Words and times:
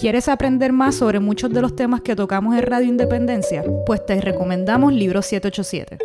¿Quieres 0.00 0.28
aprender 0.28 0.72
más 0.72 0.94
sobre 0.94 1.20
muchos 1.20 1.52
de 1.52 1.60
los 1.60 1.76
temas 1.76 2.00
que 2.00 2.16
tocamos 2.16 2.56
en 2.56 2.62
Radio 2.62 2.88
Independencia? 2.88 3.62
Pues 3.84 4.06
te 4.06 4.18
recomendamos 4.18 4.94
Libro 4.94 5.20
787, 5.20 5.98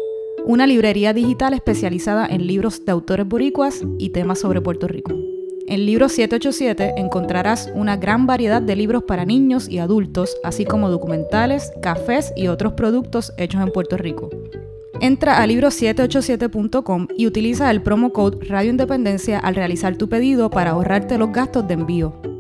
una 0.44 0.68
librería 0.68 1.14
digital 1.14 1.54
especializada 1.54 2.28
en 2.28 2.46
libros 2.46 2.84
de 2.84 2.92
autores 2.92 3.26
boricuas 3.26 3.84
y 3.98 4.10
temas 4.10 4.40
sobre 4.40 4.60
Puerto 4.60 4.90
Rico. 4.90 5.14
En 5.68 5.86
Libro 5.86 6.10
787 6.10 6.96
encontrarás 6.98 7.72
una 7.74 7.96
gran 7.96 8.28
variedad 8.28 8.62
de 8.62 8.76
libros 8.76 9.04
para 9.04 9.24
niños 9.24 9.70
y 9.70 9.78
adultos, 9.78 10.36
así 10.44 10.66
como 10.66 10.90
documentales, 10.90 11.72
cafés 11.82 12.34
y 12.36 12.50
otros 12.50 12.74
productos 12.74 13.32
hechos 13.38 13.62
en 13.62 13.72
Puerto 13.72 13.96
Rico. 13.96 14.30
Entra 15.00 15.42
a 15.42 15.48
libro787.com 15.48 17.08
y 17.16 17.28
utiliza 17.28 17.72
el 17.72 17.82
promo 17.82 18.12
code 18.12 18.46
Radio 18.46 18.72
Independencia 18.72 19.40
al 19.40 19.56
realizar 19.56 19.96
tu 19.96 20.10
pedido 20.10 20.50
para 20.50 20.72
ahorrarte 20.72 21.18
los 21.18 21.32
gastos 21.32 21.66
de 21.66 21.76
envío. 21.76 22.35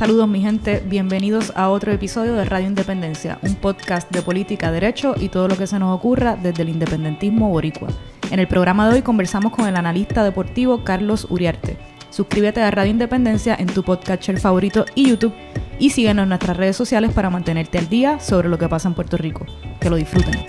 Saludos 0.00 0.28
mi 0.28 0.40
gente, 0.40 0.82
bienvenidos 0.86 1.52
a 1.54 1.68
otro 1.68 1.92
episodio 1.92 2.32
de 2.32 2.46
Radio 2.46 2.68
Independencia, 2.68 3.38
un 3.42 3.54
podcast 3.54 4.10
de 4.10 4.22
política, 4.22 4.72
derecho 4.72 5.14
y 5.14 5.28
todo 5.28 5.46
lo 5.46 5.58
que 5.58 5.66
se 5.66 5.78
nos 5.78 5.94
ocurra 5.94 6.36
desde 6.42 6.62
el 6.62 6.70
independentismo 6.70 7.50
boricua. 7.50 7.88
En 8.30 8.40
el 8.40 8.48
programa 8.48 8.88
de 8.88 8.94
hoy 8.94 9.02
conversamos 9.02 9.52
con 9.52 9.68
el 9.68 9.76
analista 9.76 10.24
deportivo 10.24 10.84
Carlos 10.84 11.26
Uriarte. 11.28 11.76
Suscríbete 12.08 12.62
a 12.62 12.70
Radio 12.70 12.92
Independencia 12.92 13.54
en 13.54 13.66
tu 13.66 13.82
podcatcher 13.82 14.40
favorito 14.40 14.86
y 14.94 15.10
YouTube 15.10 15.34
y 15.78 15.90
síguenos 15.90 16.22
en 16.22 16.30
nuestras 16.30 16.56
redes 16.56 16.76
sociales 16.76 17.12
para 17.12 17.28
mantenerte 17.28 17.76
al 17.76 17.90
día 17.90 18.20
sobre 18.20 18.48
lo 18.48 18.56
que 18.56 18.70
pasa 18.70 18.88
en 18.88 18.94
Puerto 18.94 19.18
Rico. 19.18 19.44
Que 19.80 19.90
lo 19.90 19.96
disfruten. 19.96 20.46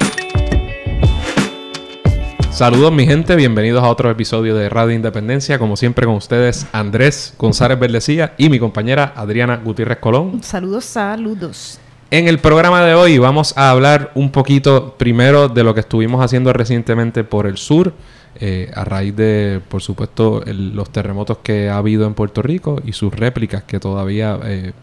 Saludos 2.51 2.91
mi 2.91 3.07
gente, 3.07 3.35
bienvenidos 3.37 3.81
a 3.81 3.87
otro 3.87 4.11
episodio 4.11 4.53
de 4.55 4.67
Radio 4.69 4.93
Independencia. 4.93 5.57
Como 5.57 5.77
siempre 5.77 6.05
con 6.05 6.15
ustedes 6.15 6.67
Andrés 6.73 7.33
González 7.37 7.79
Verdecía 7.79 8.33
y 8.37 8.49
mi 8.49 8.59
compañera 8.59 9.13
Adriana 9.15 9.55
Gutiérrez 9.63 9.99
Colón. 9.99 10.43
Saludos, 10.43 10.83
saludos. 10.83 11.79
En 12.11 12.27
el 12.27 12.39
programa 12.39 12.83
de 12.83 12.93
hoy 12.93 13.17
vamos 13.17 13.57
a 13.57 13.71
hablar 13.71 14.11
un 14.15 14.31
poquito 14.31 14.95
primero 14.97 15.47
de 15.47 15.63
lo 15.63 15.73
que 15.73 15.79
estuvimos 15.79 16.23
haciendo 16.23 16.51
recientemente 16.51 17.23
por 17.23 17.47
el 17.47 17.57
sur, 17.57 17.93
eh, 18.35 18.69
a 18.75 18.83
raíz 18.83 19.15
de, 19.15 19.61
por 19.69 19.81
supuesto, 19.81 20.43
los 20.45 20.91
terremotos 20.91 21.37
que 21.37 21.69
ha 21.69 21.77
habido 21.77 22.05
en 22.05 22.13
Puerto 22.13 22.41
Rico 22.41 22.81
y 22.85 22.91
sus 22.91 23.15
réplicas 23.15 23.63
que 23.63 23.79
todavía 23.79 24.37
eh, 24.43 24.73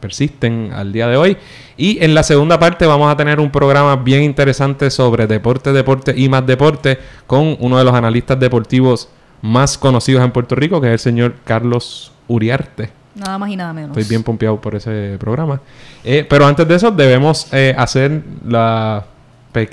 persisten 0.00 0.70
al 0.72 0.92
día 0.92 1.08
de 1.08 1.16
hoy. 1.16 1.36
Y 1.76 2.02
en 2.02 2.14
la 2.14 2.22
segunda 2.22 2.58
parte 2.58 2.86
vamos 2.86 3.12
a 3.12 3.16
tener 3.16 3.40
un 3.40 3.50
programa 3.50 3.96
bien 3.96 4.22
interesante 4.22 4.90
sobre 4.90 5.26
deporte, 5.26 5.72
deporte 5.72 6.14
y 6.16 6.28
más 6.28 6.46
deporte 6.46 6.98
con 7.26 7.56
uno 7.60 7.78
de 7.78 7.84
los 7.84 7.94
analistas 7.94 8.38
deportivos 8.40 9.08
más 9.42 9.76
conocidos 9.76 10.24
en 10.24 10.30
Puerto 10.30 10.54
Rico, 10.54 10.80
que 10.80 10.88
es 10.88 10.92
el 10.94 10.98
señor 10.98 11.34
Carlos 11.44 12.12
Uriarte. 12.28 12.90
Nada 13.14 13.38
más 13.38 13.50
y 13.50 13.56
nada 13.56 13.72
menos. 13.72 13.96
Estoy 13.96 14.08
bien 14.08 14.22
pompeado 14.22 14.60
por 14.60 14.74
ese 14.74 15.16
programa. 15.20 15.60
Eh, 16.02 16.26
pero 16.28 16.46
antes 16.46 16.66
de 16.66 16.74
eso 16.74 16.90
debemos 16.90 17.52
eh, 17.52 17.74
hacer 17.76 18.22
la 18.46 19.04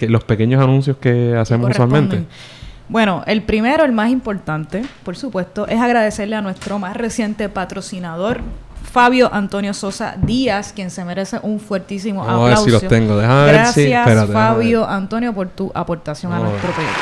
los 0.02 0.23
pequeños 0.23 0.62
anuncios 0.62 0.98
que 0.98 1.36
hacemos 1.36 1.72
usualmente. 1.72 2.23
Bueno, 2.88 3.23
el 3.26 3.42
primero, 3.42 3.86
el 3.86 3.94
más 3.94 4.09
importante, 4.09 4.84
por 5.04 5.16
supuesto, 5.16 5.67
es 5.67 5.80
agradecerle 5.80 6.36
a 6.36 6.42
nuestro 6.42 6.78
más 6.78 6.95
reciente 6.95 7.48
patrocinador, 7.48 8.42
Fabio 8.92 9.34
Antonio 9.34 9.73
Sosa 9.73 10.16
Díaz, 10.22 10.73
quien 10.73 10.92
se 10.92 11.06
merece 11.06 11.39
un 11.44 11.61
fuertísimo 11.61 12.23
aplauso. 12.23 12.44
A 12.44 12.50
ver 12.50 12.58
si 12.58 12.70
los 12.72 12.88
tengo. 12.88 13.16
Gracias, 13.17 14.30
Fabio 14.31 14.86
Antonio, 14.88 15.33
por 15.33 15.48
tu 15.48 15.72
aportación 15.73 16.33
a 16.33 16.39
nuestro 16.39 16.72
proyecto. 16.72 17.00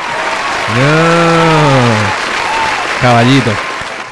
Caballito. 3.01 3.51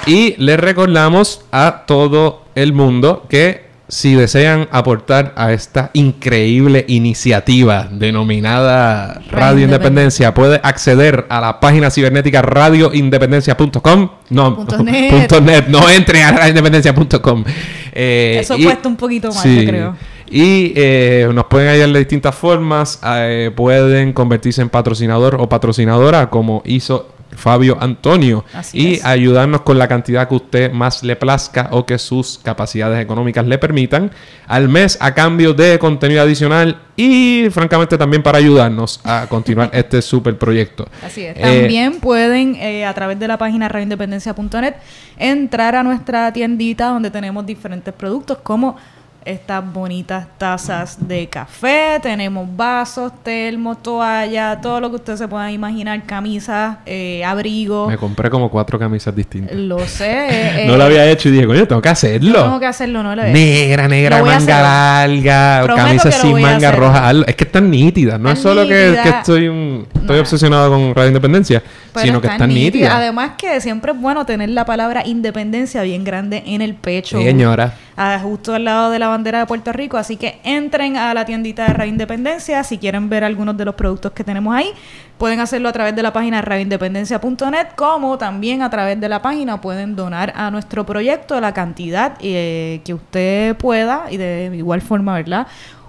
Y 0.07 0.35
les 0.37 0.59
recordamos 0.59 1.41
a 1.51 1.83
todo 1.85 2.45
el 2.55 2.73
mundo 2.73 3.25
que 3.29 3.66
si 3.89 4.15
desean 4.15 4.67
aportar 4.71 5.33
a 5.37 5.53
esta 5.53 5.91
increíble 5.93 6.83
iniciativa 6.89 7.87
denominada 7.89 9.21
Radio 9.31 9.63
Independencia, 9.63 10.33
puede 10.33 10.59
acceder 10.61 11.25
a 11.29 11.39
la 11.39 11.59
página 11.59 11.89
cibernética 11.89 12.41
radioindependencia.com. 12.41 14.09
No, 14.29 14.55
punto 14.55 15.41
net. 15.41 15.67
No 15.67 15.89
entre 15.89 16.21
a 16.23 16.31
radioindependencia.com. 16.31 17.45
Eh, 17.93 18.39
Eso 18.41 18.55
cuesta 18.61 18.89
un 18.89 18.97
poquito 18.97 19.29
más, 19.29 19.43
yo 19.43 19.65
creo. 19.65 19.95
Y 20.29 20.73
eh, 20.75 21.29
nos 21.33 21.45
pueden 21.45 21.69
hallar 21.69 21.89
de 21.89 21.99
distintas 21.99 22.35
formas. 22.35 22.99
Eh, 23.05 23.51
pueden 23.55 24.11
convertirse 24.11 24.61
en 24.61 24.69
patrocinador 24.69 25.35
o 25.39 25.47
patrocinadora, 25.47 26.29
como 26.29 26.61
hizo 26.65 27.07
Fabio 27.35 27.77
Antonio 27.79 28.45
y 28.73 28.99
ayudarnos 29.03 29.61
con 29.61 29.77
la 29.77 29.87
cantidad 29.87 30.27
que 30.27 30.35
usted 30.35 30.71
más 30.71 31.03
le 31.03 31.15
plazca 31.15 31.69
o 31.71 31.85
que 31.85 31.97
sus 31.97 32.39
capacidades 32.41 33.01
económicas 33.01 33.45
le 33.45 33.57
permitan 33.57 34.11
al 34.47 34.69
mes 34.69 34.97
a 35.01 35.13
cambio 35.13 35.53
de 35.53 35.79
contenido 35.79 36.21
adicional 36.21 36.79
y 36.95 37.47
francamente 37.51 37.97
también 37.97 38.23
para 38.23 38.39
ayudarnos 38.39 38.99
a 39.03 39.27
continuar 39.29 39.69
este 39.73 40.01
super 40.01 40.37
proyecto. 40.37 40.87
Así 41.05 41.23
es. 41.23 41.39
también 41.39 41.99
pueden 41.99 42.55
eh, 42.55 42.85
a 42.85 42.93
través 42.93 43.19
de 43.19 43.27
la 43.27 43.37
página 43.37 43.69
radioindependencia.net 43.69 44.75
entrar 45.17 45.75
a 45.75 45.83
nuestra 45.83 46.33
tiendita 46.33 46.87
donde 46.87 47.11
tenemos 47.11 47.45
diferentes 47.45 47.93
productos 47.93 48.39
como 48.39 48.77
estas 49.25 49.73
bonitas 49.73 50.25
tazas 50.37 51.07
de 51.07 51.27
café, 51.27 51.99
tenemos 52.01 52.47
vasos, 52.55 53.11
termos, 53.23 53.83
toallas, 53.83 54.61
todo 54.61 54.79
lo 54.79 54.89
que 54.89 54.95
usted 54.95 55.15
se 55.17 55.27
pueda 55.27 55.51
imaginar, 55.51 56.03
camisas, 56.05 56.77
eh, 56.85 57.23
abrigos. 57.25 57.89
Me 57.89 57.97
compré 57.97 58.29
como 58.29 58.49
cuatro 58.49 58.79
camisas 58.79 59.15
distintas. 59.15 59.55
Lo 59.55 59.85
sé. 59.85 60.63
no 60.67 60.77
lo 60.77 60.85
había 60.85 61.05
hecho 61.09 61.29
y 61.29 61.33
dije, 61.33 61.45
coño, 61.45 61.67
tengo 61.67 61.81
que 61.81 61.89
hacerlo. 61.89 62.41
Tengo 62.43 62.59
que 62.59 62.65
hacerlo, 62.65 63.03
no 63.03 63.15
lo 63.15 63.23
he 63.23 63.33
Negra, 63.33 63.87
negra, 63.87 64.23
manga 64.23 64.61
larga, 64.61 65.75
camisas 65.75 66.15
sin 66.15 66.41
manga 66.41 66.71
roja. 66.71 67.11
Es 67.27 67.35
que 67.35 67.43
están 67.43 67.69
nítidas, 67.69 68.19
no 68.19 68.31
es 68.31 68.39
solo 68.39 68.67
que, 68.67 68.93
estoy, 68.93 69.85
estoy 69.93 70.19
obsesionado 70.19 70.69
con 70.69 70.95
Radio 70.95 71.09
Independencia, 71.09 71.61
sino 71.95 72.21
que 72.21 72.27
están 72.27 72.49
nítidas. 72.49 72.93
Además 72.93 73.31
que 73.37 73.59
siempre 73.61 73.91
es 73.91 73.99
bueno 73.99 74.25
tener 74.25 74.49
la 74.49 74.65
palabra 74.65 75.05
independencia 75.05 75.81
bien 75.81 76.03
grande 76.03 76.43
en 76.45 76.61
el 76.61 76.75
pecho. 76.75 77.19
señora. 77.21 77.73
Justo 78.21 78.53
al 78.53 78.63
lado 78.63 78.91
de 78.91 78.99
la 78.99 79.07
bandera 79.07 79.39
de 79.39 79.45
Puerto 79.45 79.73
Rico. 79.73 79.97
Así 79.97 80.17
que 80.17 80.39
entren 80.43 80.97
a 80.97 81.13
la 81.13 81.25
tiendita 81.25 81.65
de 81.65 81.73
Radio 81.73 81.91
Independencia 81.91 82.63
si 82.63 82.77
quieren 82.77 83.09
ver 83.09 83.23
algunos 83.23 83.57
de 83.57 83.65
los 83.65 83.75
productos 83.75 84.11
que 84.11 84.23
tenemos 84.23 84.55
ahí. 84.55 84.71
Pueden 85.17 85.39
hacerlo 85.39 85.69
a 85.69 85.71
través 85.71 85.95
de 85.95 86.03
la 86.03 86.13
página 86.13 86.41
radioindependencia.net, 86.43 87.69
como 87.75 88.19
también 88.19 88.61
a 88.61 88.69
través 88.69 88.99
de 88.99 89.09
la 89.09 89.21
página 89.23 89.59
pueden 89.61 89.95
donar 89.95 90.31
a 90.35 90.51
nuestro 90.51 90.85
proyecto 90.85 91.41
la 91.41 91.53
cantidad 91.53 92.17
eh, 92.19 92.81
que 92.85 92.93
usted 92.93 93.55
pueda 93.57 94.05
y 94.11 94.17
de 94.17 94.51
igual 94.55 94.81
forma, 94.81 95.15
¿verdad? 95.15 95.47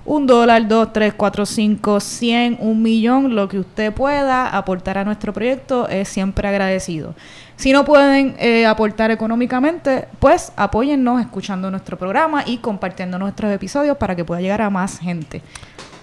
Un 0.08 0.26
dólar, 0.26 0.66
dos, 0.66 0.90
tres, 0.90 1.12
cuatro, 1.14 1.44
cinco, 1.44 2.00
cien, 2.00 2.56
un 2.60 2.80
millón, 2.82 3.34
lo 3.34 3.46
que 3.46 3.58
usted 3.58 3.92
pueda 3.92 4.48
aportar 4.48 4.96
a 4.96 5.04
nuestro 5.04 5.34
proyecto 5.34 5.86
es 5.86 6.08
siempre 6.08 6.48
agradecido. 6.48 7.14
Si 7.56 7.72
no 7.72 7.84
pueden 7.84 8.34
eh, 8.38 8.64
aportar 8.64 9.10
económicamente, 9.10 10.08
pues 10.18 10.50
apóyennos 10.56 11.20
escuchando 11.20 11.70
nuestro 11.70 11.98
programa 11.98 12.42
y 12.46 12.56
compartiendo 12.56 13.18
nuestros 13.18 13.52
episodios 13.52 13.98
para 13.98 14.16
que 14.16 14.24
pueda 14.24 14.40
llegar 14.40 14.62
a 14.62 14.70
más 14.70 14.98
gente. 14.98 15.42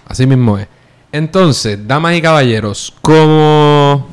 Así 0.06 0.24
mismo 0.24 0.56
es. 0.56 0.68
Entonces, 1.10 1.76
damas 1.84 2.14
y 2.14 2.22
caballeros, 2.22 2.94
como, 3.02 4.06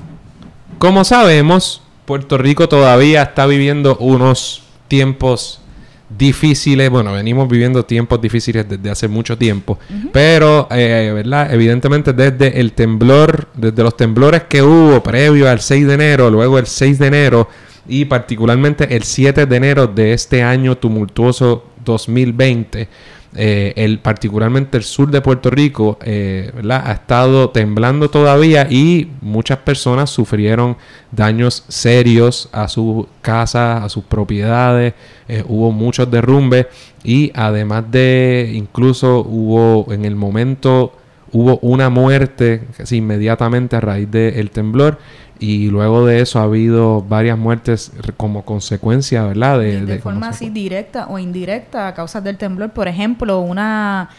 como 0.79 1.03
sabemos, 1.03 1.83
Puerto 2.05 2.39
Rico 2.39 2.67
todavía 2.67 3.21
está 3.21 3.45
viviendo 3.45 3.95
unos 3.97 4.63
tiempos 4.87 5.62
difíciles. 6.09 6.89
Bueno, 6.89 7.13
venimos 7.13 7.47
viviendo 7.47 7.85
tiempos 7.85 8.21
difíciles 8.21 8.67
desde 8.67 8.89
hace 8.89 9.07
mucho 9.07 9.37
tiempo. 9.37 9.79
Pero, 10.11 10.67
eh, 10.71 11.11
¿verdad? 11.13 11.53
Evidentemente 11.53 12.13
desde 12.13 12.59
el 12.59 12.73
temblor, 12.73 13.47
desde 13.55 13.83
los 13.83 13.97
temblores 13.97 14.43
que 14.43 14.61
hubo 14.61 15.01
previo 15.01 15.49
al 15.49 15.59
6 15.59 15.87
de 15.87 15.93
enero, 15.93 16.29
luego 16.29 16.59
el 16.59 16.67
6 16.67 16.99
de 16.99 17.07
enero 17.07 17.49
y 17.87 18.05
particularmente 18.05 18.95
el 18.95 19.03
7 19.03 19.45
de 19.45 19.55
enero 19.55 19.87
de 19.87 20.13
este 20.13 20.41
año 20.41 20.77
tumultuoso 20.77 21.65
2020 21.83 22.87
eh, 23.35 23.73
el, 23.77 23.99
particularmente 23.99 24.77
el 24.77 24.83
sur 24.83 25.09
de 25.09 25.21
Puerto 25.21 25.49
Rico, 25.49 25.97
eh, 26.03 26.51
ha 26.69 26.91
estado 26.91 27.49
temblando 27.49 28.09
todavía 28.09 28.67
y 28.69 29.09
muchas 29.21 29.57
personas 29.59 30.11
sufrieron 30.11 30.77
daños 31.11 31.63
serios 31.67 32.49
a 32.51 32.67
sus 32.67 33.07
casas, 33.21 33.83
a 33.83 33.89
sus 33.89 34.03
propiedades, 34.03 34.93
eh, 35.27 35.43
hubo 35.47 35.71
muchos 35.71 36.11
derrumbes 36.11 36.67
y 37.03 37.31
además 37.33 37.85
de 37.89 38.51
incluso 38.53 39.25
hubo 39.27 39.91
en 39.91 40.05
el 40.05 40.15
momento 40.15 40.93
hubo 41.31 41.57
una 41.63 41.89
muerte 41.89 42.67
casi 42.77 42.97
inmediatamente 42.97 43.75
a 43.75 43.81
raíz 43.81 44.09
del 44.11 44.51
temblor 44.51 44.99
y 45.39 45.67
luego 45.67 46.05
de 46.05 46.21
eso 46.21 46.39
ha 46.39 46.43
habido 46.43 47.01
varias 47.01 47.37
muertes 47.37 47.91
como 48.17 48.43
consecuencia, 48.45 49.23
¿verdad? 49.23 49.59
De, 49.59 49.99
forma 49.99 50.29
así 50.29 50.49
directa 50.49 51.07
o 51.07 51.19
indirecta 51.19 51.87
a 51.87 51.93
causa 51.93 52.21
del 52.21 52.37
temblor. 52.37 52.71
Por 52.71 52.87
ejemplo, 52.87 53.39
una, 53.39 54.09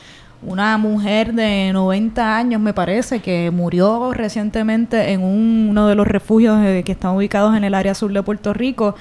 una 0.43 0.76
mujer 0.76 1.32
de 1.32 1.70
90 1.72 2.37
años, 2.37 2.61
me 2.61 2.75
parece, 2.75 3.20
que 3.20 3.50
murió 3.50 4.12
recientemente 4.12 5.12
en 5.12 5.22
uno 5.22 5.87
de 5.88 5.94
los 5.94 6.06
refugios 6.06 6.58
que 6.84 6.93
están 6.93 7.16
ubicados 7.16 7.56
en 7.56 7.64
el 7.64 7.75
área 7.75 7.94
sur 7.94 8.12
de 8.12 8.22
Puerto 8.22 8.52
Rico 8.52 8.94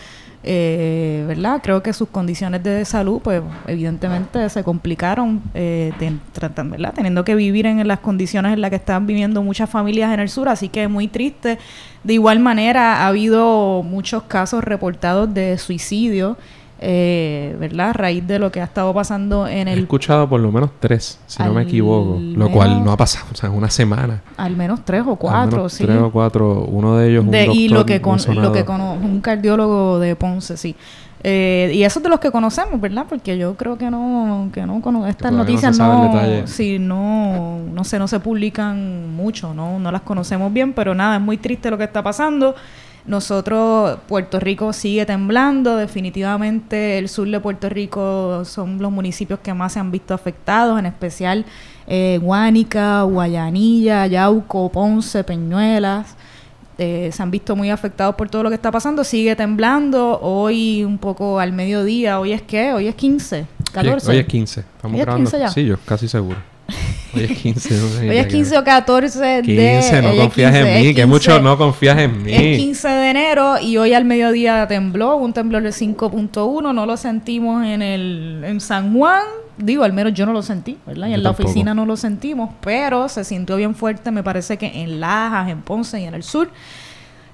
eh, 0.44 1.24
¿verdad? 1.28 1.62
Creo 1.64 1.82
que 1.82 1.94
sus 1.94 2.10
condiciones 2.10 2.62
de 2.64 2.84
salud, 2.84 3.22
pues 3.24 3.42
evidentemente 3.66 4.50
se 4.50 4.64
complicaron, 4.64 5.42
eh, 5.54 5.92
¿verdad? 6.66 6.94
Teniendo 6.94 7.24
que 7.24 7.34
vivir 7.36 7.66
en 7.66 7.88
las 7.88 8.00
condiciones 8.00 8.54
en 8.54 8.62
las 8.62 8.70
que 8.70 8.76
están 8.76 9.08
viviendo 9.08 9.42
muchas 9.42 9.70
familias 9.70 10.14
en 10.14 10.20
el 10.20 10.30
sur, 10.30 10.50
así 10.50 10.68
que 10.68 10.84
es 10.84 10.90
muy 10.90 11.08
triste. 11.08 11.60
De 12.04 12.14
igual 12.14 12.40
manera, 12.40 13.04
ha 13.04 13.08
habido 13.08 13.84
muchos 13.84 14.24
casos 14.24 14.64
reportados 14.64 15.34
de 15.34 15.58
suicidio 15.58 16.38
eh, 16.86 17.56
¿verdad? 17.60 17.92
A 17.92 17.94
raíz 17.94 18.28
de 18.28 18.40
lo 18.40 18.52
que 18.52 18.60
ha 18.60 18.66
estado 18.66 18.94
pasando 18.94 19.48
en 19.48 19.70
el... 19.70 19.80
He 19.80 19.82
escuchado 19.82 20.28
por 20.28 20.42
lo 20.42 20.52
menos 20.52 20.70
tres, 20.82 21.18
si 21.28 21.42
no 21.42 21.54
me 21.54 21.64
equivoco, 21.64 22.20
lo 22.20 22.52
cual 22.52 22.84
no 22.84 22.92
ha 22.92 22.98
pasado, 22.98 23.28
o 23.32 23.36
sea, 23.36 23.50
una 23.50 23.70
semana. 23.70 24.22
Al 24.36 24.58
menos 24.58 24.84
tres 24.84 25.04
o 25.08 25.16
cuatro, 25.16 25.70
sí. 25.70 25.86
Tres 25.86 25.98
o 25.98 26.12
cuatro, 26.12 26.66
uno 26.66 26.98
de 26.98 27.10
ellos 27.10 27.32
de, 27.32 27.48
Y 27.54 27.70
lo 27.70 27.86
que, 27.86 28.02
con, 28.02 28.20
lo 28.36 28.52
que 28.52 28.64
un 28.64 29.22
cardiólogo 29.22 30.00
de 30.00 30.16
Ponce, 30.18 30.58
sí. 30.58 30.76
Eh, 31.26 31.72
y 31.74 31.84
eso 31.84 32.00
es 32.00 32.04
de 32.04 32.10
los 32.10 32.20
que 32.20 32.32
conocemos, 32.32 32.82
¿verdad? 32.82 33.06
Porque 33.08 33.38
yo 33.38 33.56
creo 33.56 33.78
que 33.78 33.90
no, 33.90 34.50
que 34.52 34.66
no 34.66 35.08
estas 35.08 35.32
noticias 35.32 35.78
no, 35.80 36.46
sí, 36.46 36.80
no, 36.80 37.60
no 37.72 37.84
sé, 37.86 37.98
no 37.98 38.10
se 38.10 38.20
publican 38.20 39.16
mucho, 39.16 39.54
no, 39.54 39.80
no 39.80 39.90
las 39.90 40.02
conocemos 40.02 40.52
bien, 40.52 40.74
pero 40.74 40.94
nada, 40.94 41.16
es 41.16 41.22
muy 41.22 41.38
triste 41.38 41.72
lo 41.72 41.78
que 41.78 41.86
está 41.86 42.04
pasando. 42.04 42.56
Nosotros, 43.06 44.00
Puerto 44.08 44.40
Rico 44.40 44.72
sigue 44.72 45.06
temblando, 45.06 45.76
definitivamente 45.76 46.98
el 46.98 47.10
sur 47.10 47.30
de 47.30 47.38
Puerto 47.42 47.68
Rico 47.68 48.46
son 48.46 48.78
los 48.82 48.92
municipios 48.94 49.40
que 49.42 49.54
más 49.54 49.74
se 49.74 49.80
han 49.80 49.92
visto 49.92 50.14
afectados, 50.14 50.80
en 50.80 50.86
especial 50.86 51.46
eh, 51.86 52.18
Guánica, 52.22 53.02
Guayanilla, 53.04 54.08
Yauco, 54.08 54.72
Ponce, 54.72 55.24
Peñuelas. 55.26 56.16
Eh, 56.78 57.10
se 57.14 57.22
han 57.22 57.30
visto 57.30 57.56
muy 57.56 57.70
afectados 57.70 58.16
por 58.16 58.30
todo 58.30 58.44
lo 58.44 58.50
que 58.50 58.56
está 58.56 58.72
pasando. 58.72 59.04
Sigue 59.04 59.36
temblando. 59.36 60.20
Hoy 60.22 60.84
un 60.84 60.98
poco 60.98 61.40
al 61.40 61.52
mediodía. 61.52 62.20
¿Hoy 62.20 62.32
es 62.32 62.42
qué? 62.42 62.74
Hoy 62.74 62.88
es 62.88 62.96
15, 62.96 63.46
14. 63.74 64.12
Hoy 64.12 64.18
es 64.18 64.26
15. 64.26 64.60
Estamos 64.62 65.00
grabando. 65.00 65.30
Sí, 65.50 65.66
yo 65.66 65.78
casi 65.86 66.08
seguro. 66.08 66.53
Hoy 67.16 67.24
es 67.26 67.38
15, 67.38 67.74
no 67.76 68.10
Hoy 68.10 68.18
es 68.18 68.28
15 68.28 68.58
o 68.58 68.64
14 68.64 69.42
15, 69.44 69.96
de... 69.96 70.02
no 70.02 70.16
confías 70.16 70.56
en 70.56 70.82
mí, 70.82 70.94
que 70.96 71.06
mucho 71.06 71.40
no 71.40 71.58
confías 71.58 72.00
en 72.00 72.24
mí. 72.24 72.34
Es 72.34 72.58
15 72.58 72.88
de 72.88 73.10
enero 73.10 73.60
y 73.60 73.78
hoy 73.78 73.94
al 73.94 74.06
mediodía 74.06 74.68
tembló, 74.68 75.18
un 75.18 75.32
temblor 75.32 75.62
de 75.62 75.70
5.1, 75.70 76.74
no 76.74 76.86
lo 76.86 76.98
sentimos 76.98 77.66
en 77.66 77.82
el 77.82 78.44
en 78.46 78.60
San 78.60 78.94
Juan, 78.94 79.24
digo, 79.58 79.84
al 79.84 79.94
menos 79.94 80.14
yo 80.14 80.26
no 80.26 80.34
lo 80.34 80.42
sentí, 80.42 80.78
¿verdad? 80.88 81.08
Y 81.08 81.14
en 81.14 81.24
la 81.24 81.30
oficina 81.30 81.74
no 81.74 81.86
lo 81.86 81.98
sentimos, 81.98 82.50
pero 82.62 83.08
se 83.10 83.24
sintió 83.24 83.58
bien 83.58 83.76
fuerte, 83.76 84.10
me 84.10 84.24
parece 84.24 84.58
que 84.58 84.66
en 84.82 85.00
Lajas, 85.00 85.50
en 85.50 85.62
Ponce 85.62 86.02
y 86.02 86.06
en 86.06 86.16
el 86.16 86.24
sur. 86.24 86.50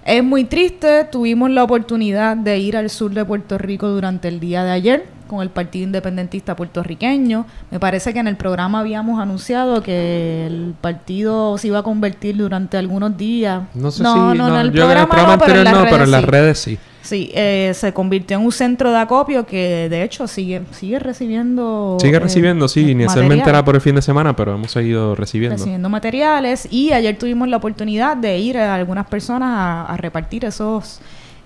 Es 0.05 0.23
muy 0.23 0.45
triste, 0.45 1.05
tuvimos 1.05 1.51
la 1.51 1.63
oportunidad 1.63 2.35
de 2.35 2.57
ir 2.57 2.75
al 2.75 2.89
sur 2.89 3.13
de 3.13 3.23
Puerto 3.23 3.57
Rico 3.57 3.87
durante 3.87 4.27
el 4.27 4.39
día 4.39 4.63
de 4.63 4.71
ayer 4.71 5.18
con 5.29 5.41
el 5.41 5.49
Partido 5.49 5.85
Independentista 5.85 6.57
Puertorriqueño. 6.57 7.45
Me 7.71 7.79
parece 7.79 8.11
que 8.11 8.19
en 8.19 8.27
el 8.27 8.35
programa 8.35 8.81
habíamos 8.81 9.21
anunciado 9.21 9.81
que 9.81 10.47
el 10.47 10.73
partido 10.81 11.57
se 11.57 11.67
iba 11.67 11.79
a 11.79 11.83
convertir 11.83 12.35
durante 12.35 12.75
algunos 12.75 13.15
días. 13.15 13.61
No 13.73 13.91
sé 13.91 13.99
si 13.99 14.03
no, 14.03 14.33
en 14.33 14.55
el 14.55 14.73
programa, 14.73 15.37
pero 15.37 15.61
en, 15.61 15.71
no, 15.71 15.85
pero 15.89 16.03
en 16.03 16.11
las 16.11 16.25
redes 16.25 16.59
sí. 16.59 16.77
Sí, 17.01 17.31
eh, 17.33 17.71
se 17.75 17.93
convirtió 17.93 18.37
en 18.37 18.43
un 18.43 18.51
centro 18.51 18.91
de 18.91 18.97
acopio 18.97 19.45
que 19.45 19.87
de 19.89 20.03
hecho 20.03 20.27
sigue 20.27 20.61
sigue 20.71 20.99
recibiendo 20.99 21.97
sigue 21.99 22.17
eh, 22.17 22.19
recibiendo 22.19 22.67
sí 22.67 22.81
inicialmente 22.91 23.49
era 23.49 23.63
por 23.63 23.75
el 23.75 23.81
fin 23.81 23.95
de 23.95 24.01
semana 24.01 24.35
pero 24.35 24.55
hemos 24.55 24.71
seguido 24.71 25.15
recibiendo 25.15 25.55
recibiendo 25.55 25.89
materiales 25.89 26.67
y 26.69 26.91
ayer 26.91 27.17
tuvimos 27.17 27.47
la 27.47 27.57
oportunidad 27.57 28.17
de 28.17 28.37
ir 28.37 28.57
a 28.57 28.75
algunas 28.75 29.07
personas 29.07 29.89
a 29.89 29.97
repartir 29.97 30.43
esos 30.43 30.99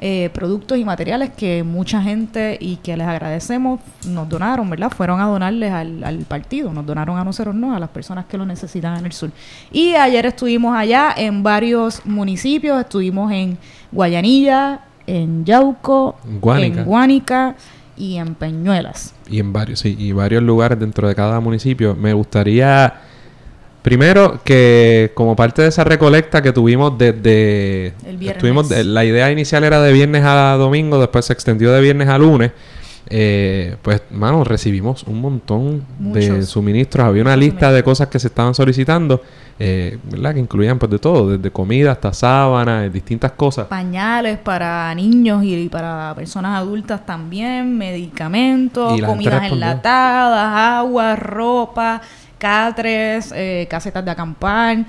eh, 0.05 0.29
productos 0.33 0.77
y 0.77 0.83
materiales 0.83 1.29
que 1.29 1.63
mucha 1.63 2.01
gente 2.01 2.57
y 2.59 2.75
que 2.75 2.97
les 2.97 3.07
agradecemos 3.07 3.79
nos 4.05 4.27
donaron, 4.27 4.69
¿verdad? 4.69 4.91
Fueron 4.91 5.21
a 5.21 5.27
donarles 5.27 5.71
al, 5.71 6.25
partido, 6.27 6.73
nos 6.73 6.85
donaron 6.85 7.17
a 7.17 7.23
nosotros, 7.23 7.55
no, 7.55 7.73
a 7.73 7.79
las 7.79 7.87
personas 7.87 8.25
que 8.25 8.37
lo 8.37 8.45
necesitan 8.45 8.97
en 8.97 9.05
el 9.05 9.13
sur. 9.13 9.31
Y 9.71 9.95
ayer 9.95 10.25
estuvimos 10.25 10.75
allá 10.75 11.13
en 11.15 11.41
varios 11.41 12.05
municipios, 12.05 12.81
estuvimos 12.81 13.31
en 13.31 13.57
Guayanilla, 13.93 14.81
en 15.07 15.45
Yauco, 15.45 16.17
en 16.25 16.83
Guánica 16.83 17.55
y 17.95 18.17
en 18.17 18.35
Peñuelas. 18.35 19.13
Y 19.29 19.39
en 19.39 19.53
varios, 19.53 19.79
sí, 19.79 19.95
y 19.97 20.11
varios 20.11 20.43
lugares 20.43 20.77
dentro 20.77 21.07
de 21.07 21.15
cada 21.15 21.39
municipio. 21.39 21.95
Me 21.95 22.11
gustaría 22.11 22.93
Primero, 23.83 24.39
que 24.45 25.11
como 25.13 25.35
parte 25.35 25.61
de 25.61 25.67
esa 25.67 25.83
recolecta 25.83 26.41
que 26.41 26.53
tuvimos 26.53 26.97
desde... 26.97 27.93
El 28.05 28.17
viernes. 28.17 28.85
la 28.85 29.03
idea 29.03 29.29
inicial 29.29 29.65
era 29.65 29.81
de 29.81 29.91
viernes 29.91 30.23
a 30.23 30.55
domingo, 30.57 30.99
después 30.99 31.25
se 31.25 31.33
extendió 31.33 31.69
de 31.73 31.81
viernes 31.81 32.07
a 32.07 32.17
lunes. 32.17 32.53
Eh, 33.09 33.75
pues, 33.81 34.01
mano, 34.11 34.45
recibimos 34.45 35.03
un 35.03 35.19
montón 35.19 35.85
de 35.99 36.43
suministros. 36.43 37.05
Había 37.05 37.23
una 37.23 37.35
lista 37.35 37.73
de 37.73 37.83
cosas 37.83 38.07
que 38.07 38.19
se 38.19 38.27
estaban 38.27 38.55
solicitando, 38.55 39.21
eh, 39.59 39.97
¿verdad? 40.09 40.33
Que 40.33 40.39
incluían, 40.39 40.79
pues, 40.79 40.89
de 40.89 40.99
todo, 40.99 41.31
desde 41.31 41.51
comida 41.51 41.91
hasta 41.91 42.13
sábanas, 42.13 42.91
distintas 42.93 43.33
cosas. 43.33 43.67
Pañales 43.67 44.37
para 44.37 44.95
niños 44.95 45.43
y 45.43 45.67
para 45.67 46.13
personas 46.15 46.57
adultas 46.57 47.05
también, 47.05 47.77
medicamentos, 47.77 48.99
comidas 49.01 49.51
enlatadas, 49.51 50.79
agua, 50.79 51.17
ropa 51.17 52.01
catres, 52.43 53.33
eh, 53.33 53.65
casetas 53.69 54.03
de 54.03 54.11
acampar, 54.11 54.79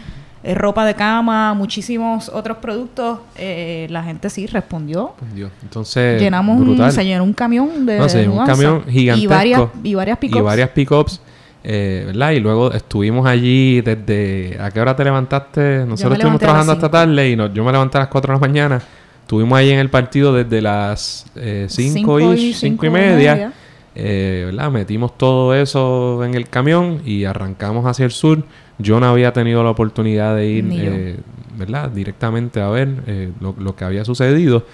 eh, 0.43 0.55
ropa 0.56 0.85
de 0.85 0.95
cama, 0.95 1.55
muchísimos 1.55 2.29
otros 2.29 2.56
productos, 2.56 3.21
eh, 3.37 3.87
la 3.91 4.03
gente 4.03 4.29
sí 4.29 4.49
respondió. 4.49 5.15
Entonces, 5.62 6.21
llenamos 6.21 6.59
un, 6.59 6.91
se 6.91 7.05
llenó 7.05 7.23
un 7.23 7.33
camión 7.33 7.87
de, 7.87 8.29
un 8.29 8.45
camión 8.45 8.85
gigantesco 8.89 9.23
y 9.23 9.27
varias 9.29 9.62
y 9.85 9.95
varias 9.95 10.19
pickups. 10.19 10.41
Y 10.41 10.43
varias 10.43 10.71
pickups. 10.71 11.21
¿verdad? 11.62 12.33
Y 12.33 12.41
luego 12.41 12.73
estuvimos 12.73 13.25
allí 13.25 13.81
desde... 13.81 14.59
¿A 14.61 14.71
qué 14.73 14.81
hora 14.81 14.97
te 14.97 15.05
levantaste? 15.05 15.87
Nosotros 15.87 16.15
estuvimos 16.15 16.41
trabajando 16.41 16.73
hasta 16.73 16.91
tarde 16.91 17.31
y 17.31 17.37
yo 17.37 17.65
me 17.65 17.71
levanté 17.71 17.99
a 17.99 18.01
las 18.01 18.09
4 18.09 18.35
de 18.35 18.41
la 18.41 18.47
mañana. 18.47 18.83
Estuvimos 19.23 19.56
ahí 19.56 19.71
en 19.71 19.79
el 19.79 19.91
partido 19.91 20.35
desde 20.35 20.61
las 20.61 21.25
5 21.69 22.21
y, 22.35 22.53
cinco 22.53 22.85
y 22.85 22.91
media. 22.91 23.53
Eh, 23.94 24.43
¿verdad? 24.46 24.70
Metimos 24.70 25.17
todo 25.17 25.55
eso 25.55 26.25
en 26.25 26.35
el 26.35 26.49
camión 26.49 27.00
y 27.05 27.25
arrancamos 27.25 27.87
hacia 27.87 28.05
el 28.05 28.11
sur. 28.11 28.44
Yo 28.79 28.99
no 28.99 29.06
había 29.06 29.32
tenido 29.32 29.62
la 29.62 29.70
oportunidad 29.70 30.35
de 30.35 30.49
ir, 30.49 30.69
eh, 30.73 31.17
¿verdad? 31.56 31.91
Directamente 31.91 32.61
a 32.61 32.69
ver 32.69 32.88
eh, 33.06 33.31
lo, 33.41 33.76
que 33.76 33.85
había 33.85 34.05
sucedido. 34.05 34.67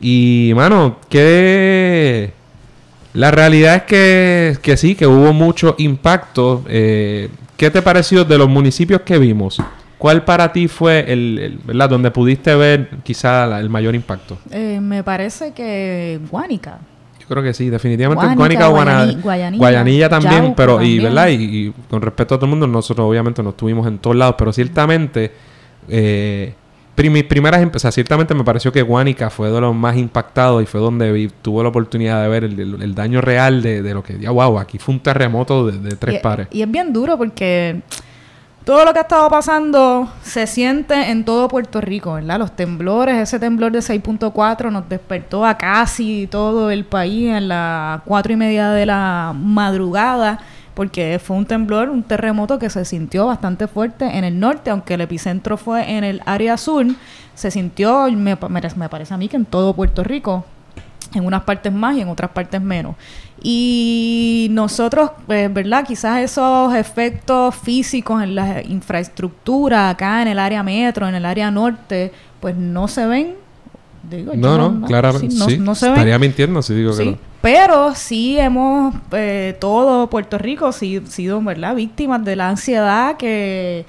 Y, 0.00 0.52
mano, 0.54 0.98
que... 1.08 2.32
La 3.12 3.30
realidad 3.30 3.76
es 3.76 3.82
que, 3.84 4.58
que 4.60 4.76
sí, 4.76 4.96
que 4.96 5.06
hubo 5.06 5.32
mucho 5.32 5.76
impacto. 5.78 6.64
¿Qué 6.66 7.30
te 7.56 7.80
pareció 7.80 8.24
de 8.24 8.36
los 8.36 8.48
municipios 8.48 9.02
que 9.02 9.18
vimos? 9.18 9.62
¿Cuál 9.98 10.24
para 10.24 10.52
ti 10.52 10.66
fue 10.66 11.12
el, 11.12 11.60
¿verdad? 11.64 11.90
donde 11.90 12.10
pudiste 12.10 12.56
ver 12.56 12.88
quizá 13.04 13.60
el 13.60 13.70
mayor 13.70 13.94
impacto? 13.94 14.36
me 14.50 15.04
parece 15.04 15.52
que 15.52 16.18
Guánica. 16.28 16.80
Yo 17.24 17.28
creo 17.28 17.42
que 17.42 17.54
sí, 17.54 17.70
definitivamente. 17.70 18.34
Guánica, 18.36 18.68
Guayanilla, 18.68 19.56
Guayanilla, 19.56 20.08
también, 20.10 20.52
pero 20.54 20.82
y 20.82 20.98
verdad 20.98 21.28
y, 21.30 21.72
con 21.88 22.02
respecto 22.02 22.34
a 22.34 22.38
todo 22.38 22.44
el 22.44 22.50
mundo, 22.50 22.66
nosotros 22.66 23.08
obviamente 23.08 23.42
no 23.42 23.50
estuvimos 23.50 23.86
en 23.86 23.96
todos 23.96 24.14
lados, 24.14 24.34
pero 24.38 24.52
ciertamente 24.52 25.32
eh, 25.88 26.52
mis 27.02 27.24
primeras, 27.24 27.66
o 27.74 27.78
sea, 27.78 27.90
ciertamente 27.90 28.34
me 28.34 28.44
pareció 28.44 28.72
que 28.72 28.82
Guánica 28.82 29.30
fue 29.30 29.50
de 29.50 29.58
los 29.58 29.74
más 29.74 29.96
impactados 29.96 30.62
y 30.62 30.66
fue 30.66 30.80
donde 30.80 31.30
tuve 31.40 31.62
la 31.62 31.70
oportunidad 31.70 32.22
de 32.22 32.28
ver 32.28 32.44
el, 32.44 32.94
daño 32.94 33.22
real 33.22 33.62
de, 33.62 33.94
lo 33.94 34.02
que, 34.02 34.18
ya 34.18 34.30
wow, 34.30 34.58
aquí 34.58 34.78
fue 34.78 34.94
un 34.94 35.00
terremoto 35.00 35.66
de, 35.66 35.96
tres 35.96 36.20
pares. 36.20 36.48
Y 36.50 36.60
es 36.60 36.70
bien 36.70 36.92
duro 36.92 37.16
porque 37.16 37.80
todo 38.64 38.86
lo 38.86 38.92
que 38.94 38.98
ha 38.98 39.02
estado 39.02 39.28
pasando 39.28 40.08
se 40.22 40.46
siente 40.46 41.10
en 41.10 41.24
todo 41.24 41.48
Puerto 41.48 41.82
Rico, 41.82 42.14
¿verdad? 42.14 42.38
Los 42.38 42.56
temblores, 42.56 43.16
ese 43.16 43.38
temblor 43.38 43.72
de 43.72 43.80
6.4 43.80 44.70
nos 44.70 44.88
despertó 44.88 45.44
a 45.44 45.58
casi 45.58 46.26
todo 46.30 46.70
el 46.70 46.84
país 46.84 47.28
en 47.28 47.48
las 47.48 48.00
cuatro 48.02 48.32
y 48.32 48.36
media 48.36 48.70
de 48.70 48.86
la 48.86 49.34
madrugada, 49.36 50.40
porque 50.72 51.20
fue 51.22 51.36
un 51.36 51.44
temblor, 51.44 51.90
un 51.90 52.02
terremoto 52.02 52.58
que 52.58 52.70
se 52.70 52.86
sintió 52.86 53.26
bastante 53.26 53.68
fuerte 53.68 54.16
en 54.16 54.24
el 54.24 54.40
norte, 54.40 54.70
aunque 54.70 54.94
el 54.94 55.02
epicentro 55.02 55.58
fue 55.58 55.92
en 55.92 56.02
el 56.02 56.22
área 56.24 56.56
sur, 56.56 56.86
se 57.34 57.50
sintió, 57.50 58.10
me, 58.12 58.38
me 58.48 58.88
parece 58.88 59.12
a 59.12 59.18
mí 59.18 59.28
que 59.28 59.36
en 59.36 59.44
todo 59.44 59.74
Puerto 59.74 60.02
Rico, 60.02 60.46
en 61.14 61.24
unas 61.26 61.42
partes 61.42 61.72
más 61.72 61.96
y 61.96 62.00
en 62.00 62.08
otras 62.08 62.30
partes 62.30 62.60
menos. 62.60 62.96
Y 63.42 64.48
nosotros, 64.52 65.10
pues, 65.26 65.52
¿verdad? 65.52 65.84
Quizás 65.86 66.22
esos 66.22 66.74
efectos 66.74 67.54
físicos 67.54 68.22
en 68.22 68.34
la 68.34 68.62
infraestructura 68.62 69.90
acá 69.90 70.22
en 70.22 70.28
el 70.28 70.38
área 70.38 70.62
metro, 70.62 71.08
en 71.08 71.14
el 71.14 71.26
área 71.26 71.50
norte, 71.50 72.12
pues 72.40 72.56
no 72.56 72.88
se 72.88 73.06
ven. 73.06 73.34
no, 74.36 74.70
no, 74.70 74.86
claramente 74.86 75.34
sí, 75.34 75.58
no, 75.58 75.74
se 75.74 75.88
Estaría 75.88 76.18
mintiendo 76.18 76.62
si 76.62 76.74
digo 76.74 76.96
que 76.96 77.04
no. 77.04 77.18
Pero 77.42 77.94
sí 77.94 78.38
hemos, 78.38 78.94
eh, 79.12 79.54
todo 79.60 80.08
Puerto 80.08 80.38
Rico, 80.38 80.72
sí, 80.72 81.02
sido, 81.06 81.42
¿verdad? 81.42 81.74
Víctimas 81.74 82.24
de 82.24 82.36
la 82.36 82.48
ansiedad 82.48 83.18
que 83.18 83.84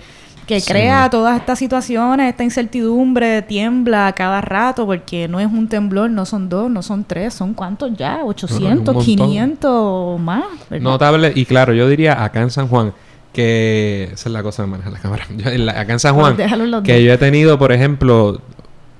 que 0.48 0.62
crea 0.62 1.10
todas 1.10 1.40
estas 1.40 1.58
situaciones, 1.58 2.30
esta 2.30 2.44
incertidumbre, 2.44 3.42
tiembla 3.42 4.08
a 4.08 4.14
cada 4.14 4.42
rato, 4.42 4.86
porque 4.86 5.28
no 5.28 5.40
es 5.40 5.48
un 5.48 5.68
temblor, 5.68 6.10
no 6.10 6.26
son 6.26 6.50
dos, 6.50 6.70
no 6.70 6.84
son 6.84 7.04
tres, 7.04 7.34
son 7.34 7.54
cuántos 7.54 7.96
ya, 7.98 8.24
800, 8.24 9.04
500 9.04 10.20
más. 10.20 10.44
Notable, 10.70 11.32
y 11.36 11.46
claro, 11.46 11.74
yo 11.74 11.90
diría 11.90 12.24
acá 12.24 12.42
en 12.42 12.52
San 12.52 12.68
Juan, 12.68 12.94
que 13.34 14.10
esa 14.14 14.30
es 14.30 14.34
la 14.34 14.44
cosa 14.44 14.64
de 14.64 14.70
manejar 14.70 14.94
la 14.94 15.00
cámara. 15.00 15.26
acá 15.80 15.94
en 15.94 16.00
San 16.00 16.16
Juan, 16.16 16.38
que 16.84 17.04
yo 17.04 17.14
he 17.14 17.18
tenido, 17.18 17.58
por 17.58 17.72
ejemplo, 17.72 18.42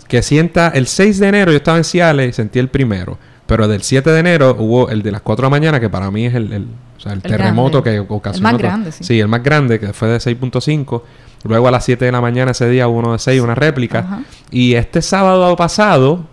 que 0.08 0.22
sienta 0.22 0.70
el 0.70 0.88
6 0.88 1.20
de 1.20 1.28
enero, 1.28 1.52
yo 1.52 1.58
estaba 1.58 1.78
en 1.78 1.84
Ciales 1.84 2.30
y 2.30 2.34
sentí 2.34 2.60
el 2.60 2.70
primero. 2.70 3.18
Pero 3.46 3.68
del 3.68 3.84
7 3.84 4.10
de 4.10 4.20
enero 4.20 4.56
hubo 4.58 4.90
el 4.90 5.04
de 5.04 5.12
las 5.12 5.22
4 5.22 5.44
de 5.44 5.46
la 5.46 5.50
mañana, 5.52 5.80
que 5.80 5.90
para 5.90 6.10
mí 6.10 6.26
es 6.26 6.34
el, 6.34 6.52
el, 6.52 6.68
o 6.98 7.00
sea, 7.00 7.14
el, 7.14 7.22
terremoto 7.22 7.84
que 7.84 8.00
ocasionó. 8.00 8.50
El 8.50 8.54
más 8.54 8.62
grande, 8.62 8.92
sí. 8.92 9.04
Sí, 9.04 9.20
el 9.20 9.28
más 9.28 9.44
grande, 9.44 9.80
que 9.80 9.94
fue 9.94 10.08
de 10.08 10.18
6.5. 10.18 11.02
Luego 11.46 11.68
a 11.68 11.72
las 11.72 11.86
7 11.86 12.06
de 12.06 12.12
la 12.12 12.22
mañana 12.22 12.52
ese 12.52 12.68
día 12.70 12.88
hubo 12.88 13.00
uno 13.00 13.14
de 13.14 13.20
6, 13.20 13.42
una 13.42 13.56
réplica. 13.56 14.24
Y 14.52 14.74
este 14.74 15.02
sábado 15.02 15.56
pasado, 15.56 16.26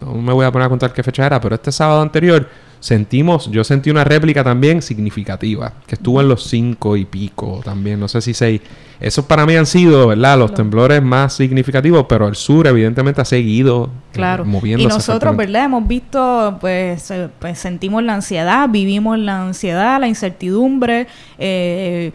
no 0.00 0.14
me 0.14 0.32
voy 0.32 0.46
a 0.46 0.52
poner 0.52 0.66
a 0.66 0.68
contar 0.68 0.92
qué 0.92 1.02
fecha 1.02 1.26
era, 1.26 1.40
pero 1.40 1.54
este 1.54 1.72
sábado 1.72 2.02
anterior 2.02 2.48
sentimos, 2.80 3.50
yo 3.50 3.64
sentí 3.64 3.90
una 3.90 4.04
réplica 4.04 4.44
también 4.44 4.82
significativa, 4.82 5.72
que 5.86 5.96
estuvo 5.96 6.20
en 6.20 6.28
los 6.28 6.44
5 6.44 6.96
y 6.96 7.04
pico 7.04 7.60
también, 7.64 7.98
no 7.98 8.08
sé 8.08 8.20
si 8.20 8.34
6. 8.34 8.60
Esos 9.00 9.24
para 9.24 9.46
mí 9.46 9.54
han 9.54 9.66
sido, 9.66 10.08
¿verdad? 10.08 10.38
Los 10.38 10.54
temblores 10.54 11.02
más 11.02 11.34
significativos, 11.34 12.06
pero 12.08 12.26
el 12.26 12.34
sur 12.34 12.66
evidentemente 12.66 13.20
ha 13.20 13.24
seguido 13.24 13.84
eh, 13.84 14.12
claro. 14.12 14.44
Y 14.64 14.86
nosotros, 14.86 15.36
¿verdad? 15.36 15.66
Hemos 15.66 15.86
visto, 15.86 16.58
pues, 16.60 17.10
eh, 17.10 17.28
pues, 17.38 17.58
sentimos 17.58 18.02
la 18.02 18.14
ansiedad, 18.14 18.68
vivimos 18.68 19.18
la 19.18 19.42
ansiedad, 19.42 20.00
la 20.00 20.08
incertidumbre, 20.08 21.06
eh, 21.38 22.12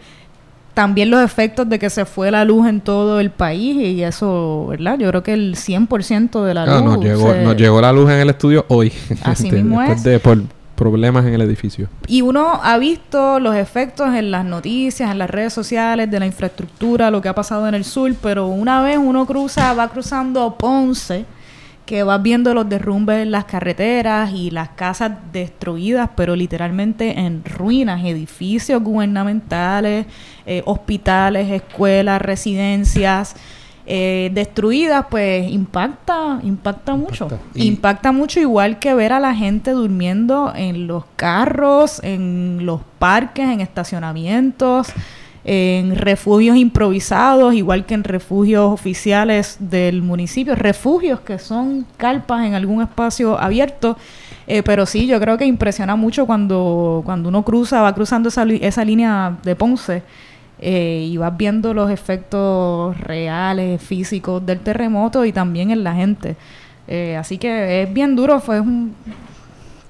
también 0.74 1.08
los 1.10 1.22
efectos 1.22 1.68
de 1.68 1.78
que 1.78 1.88
se 1.88 2.04
fue 2.04 2.30
la 2.30 2.44
luz 2.44 2.66
en 2.66 2.80
todo 2.80 3.20
el 3.20 3.30
país 3.30 3.76
y 3.76 4.02
eso, 4.02 4.66
¿verdad? 4.68 4.98
Yo 4.98 5.08
creo 5.08 5.22
que 5.22 5.32
el 5.32 5.54
100% 5.54 6.44
de 6.44 6.54
la 6.54 6.66
luz... 6.66 6.82
Nos 6.82 7.00
llegó, 7.02 7.32
nos 7.34 7.56
llegó 7.56 7.80
la 7.80 7.92
luz 7.92 8.10
en 8.10 8.18
el 8.18 8.30
estudio 8.30 8.66
hoy. 8.68 8.92
Así 9.22 9.50
mismo 9.52 9.80
es. 9.80 10.02
De, 10.02 10.18
por 10.18 10.42
problemas 10.74 11.24
en 11.24 11.34
el 11.34 11.40
edificio. 11.42 11.88
Y 12.08 12.22
uno 12.22 12.60
ha 12.62 12.76
visto 12.78 13.38
los 13.38 13.54
efectos 13.54 14.12
en 14.14 14.30
las 14.32 14.44
noticias, 14.44 15.10
en 15.10 15.18
las 15.18 15.30
redes 15.30 15.52
sociales, 15.52 16.10
de 16.10 16.18
la 16.18 16.26
infraestructura, 16.26 17.10
lo 17.10 17.22
que 17.22 17.28
ha 17.28 17.34
pasado 17.34 17.68
en 17.68 17.74
el 17.74 17.84
sur, 17.84 18.12
pero 18.20 18.48
una 18.48 18.82
vez 18.82 18.98
uno 18.98 19.24
cruza, 19.26 19.72
va 19.74 19.88
cruzando 19.88 20.56
Ponce 20.58 21.24
que 21.86 22.02
vas 22.02 22.22
viendo 22.22 22.54
los 22.54 22.68
derrumbes 22.68 23.22
en 23.22 23.30
las 23.30 23.44
carreteras 23.44 24.32
y 24.32 24.50
las 24.50 24.70
casas 24.70 25.12
destruidas, 25.32 26.10
pero 26.16 26.34
literalmente 26.34 27.20
en 27.20 27.44
ruinas, 27.44 28.04
edificios 28.04 28.82
gubernamentales, 28.82 30.06
eh, 30.46 30.62
hospitales, 30.64 31.50
escuelas, 31.50 32.20
residencias. 32.22 33.36
Eh, 33.86 34.30
destruidas, 34.32 35.04
pues 35.10 35.50
impacta, 35.52 36.40
impacta 36.42 36.96
mucho. 36.96 37.28
Impacta 37.54 38.12
mucho 38.12 38.40
igual 38.40 38.78
que 38.78 38.94
ver 38.94 39.12
a 39.12 39.20
la 39.20 39.34
gente 39.34 39.72
durmiendo 39.72 40.54
en 40.56 40.86
los 40.86 41.04
carros, 41.16 42.02
en 42.02 42.64
los 42.64 42.80
parques, 42.98 43.46
en 43.46 43.60
estacionamientos 43.60 44.94
en 45.44 45.94
refugios 45.96 46.56
improvisados, 46.56 47.54
igual 47.54 47.84
que 47.84 47.94
en 47.94 48.04
refugios 48.04 48.72
oficiales 48.72 49.56
del 49.60 50.00
municipio, 50.00 50.54
refugios 50.54 51.20
que 51.20 51.38
son 51.38 51.86
carpas 51.98 52.46
en 52.46 52.54
algún 52.54 52.82
espacio 52.82 53.38
abierto. 53.38 53.96
Eh, 54.46 54.62
pero 54.62 54.86
sí, 54.86 55.06
yo 55.06 55.20
creo 55.20 55.38
que 55.38 55.44
impresiona 55.44 55.96
mucho 55.96 56.26
cuando, 56.26 57.02
cuando 57.04 57.28
uno 57.28 57.42
cruza, 57.42 57.82
va 57.82 57.94
cruzando 57.94 58.28
esa, 58.28 58.44
esa 58.44 58.84
línea 58.84 59.36
de 59.42 59.54
Ponce 59.54 60.02
eh, 60.60 61.08
y 61.10 61.16
vas 61.16 61.36
viendo 61.36 61.74
los 61.74 61.90
efectos 61.90 62.98
reales, 63.00 63.82
físicos 63.82 64.44
del 64.44 64.60
terremoto 64.60 65.24
y 65.24 65.32
también 65.32 65.70
en 65.70 65.84
la 65.84 65.94
gente. 65.94 66.36
Eh, 66.88 67.16
así 67.16 67.38
que 67.38 67.82
es 67.82 67.92
bien 67.92 68.16
duro, 68.16 68.40
fue 68.40 68.60
un... 68.60 68.94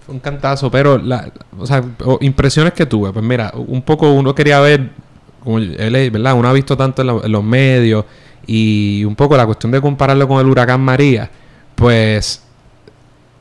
Fue 0.04 0.14
un 0.14 0.20
cantazo, 0.20 0.70
pero 0.70 0.98
la, 0.98 1.30
o 1.58 1.66
sea, 1.66 1.82
impresiones 2.20 2.74
que 2.74 2.84
tuve, 2.84 3.10
pues 3.10 3.24
mira, 3.24 3.52
un 3.54 3.80
poco 3.80 4.12
uno 4.12 4.34
quería 4.34 4.60
ver 4.60 4.90
como 5.44 5.58
él, 5.58 6.10
¿verdad? 6.10 6.34
Uno 6.34 6.48
ha 6.48 6.52
visto 6.52 6.76
tanto 6.76 7.02
en, 7.02 7.30
los 7.32 7.44
medios 7.44 8.04
y 8.46 9.04
un 9.04 9.14
poco 9.14 9.36
la 9.36 9.46
cuestión 9.46 9.72
de 9.72 9.80
compararlo 9.80 10.26
con 10.26 10.40
el 10.40 10.46
huracán 10.46 10.80
María, 10.80 11.30
pues 11.74 12.42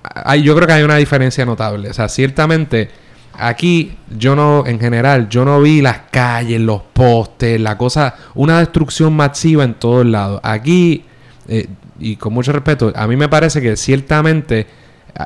hay, 0.04 0.44
yo 0.44 0.56
creo 0.56 0.68
que 0.68 0.74
hay 0.74 0.84
una 0.84 0.98
diferencia 0.98 1.46
notable. 1.46 1.90
O 1.90 1.94
sea, 1.94 2.10
ciertamente 2.10 2.90
aquí 3.34 3.98
yo 4.16 4.36
no, 4.36 4.66
en 4.66 4.80
general, 4.80 5.30
yo 5.30 5.46
no 5.46 5.62
vi 5.62 5.82
las 5.82 6.02
calles, 6.12 6.60
los 6.62 6.82
postes, 6.82 7.60
la 7.60 7.78
cosa, 7.78 8.16
una 8.36 8.60
destrucción 8.60 9.14
masiva 9.16 9.64
en 9.64 9.76
todos 9.76 10.06
lados. 10.06 10.40
Aquí, 10.44 11.06
eh, 11.48 11.68
y 12.00 12.16
con 12.16 12.34
mucho 12.34 12.52
respeto, 12.52 12.92
a 12.96 13.08
mí 13.08 13.16
me 13.16 13.30
parece 13.30 13.62
que 13.62 13.76
ciertamente 13.76 14.68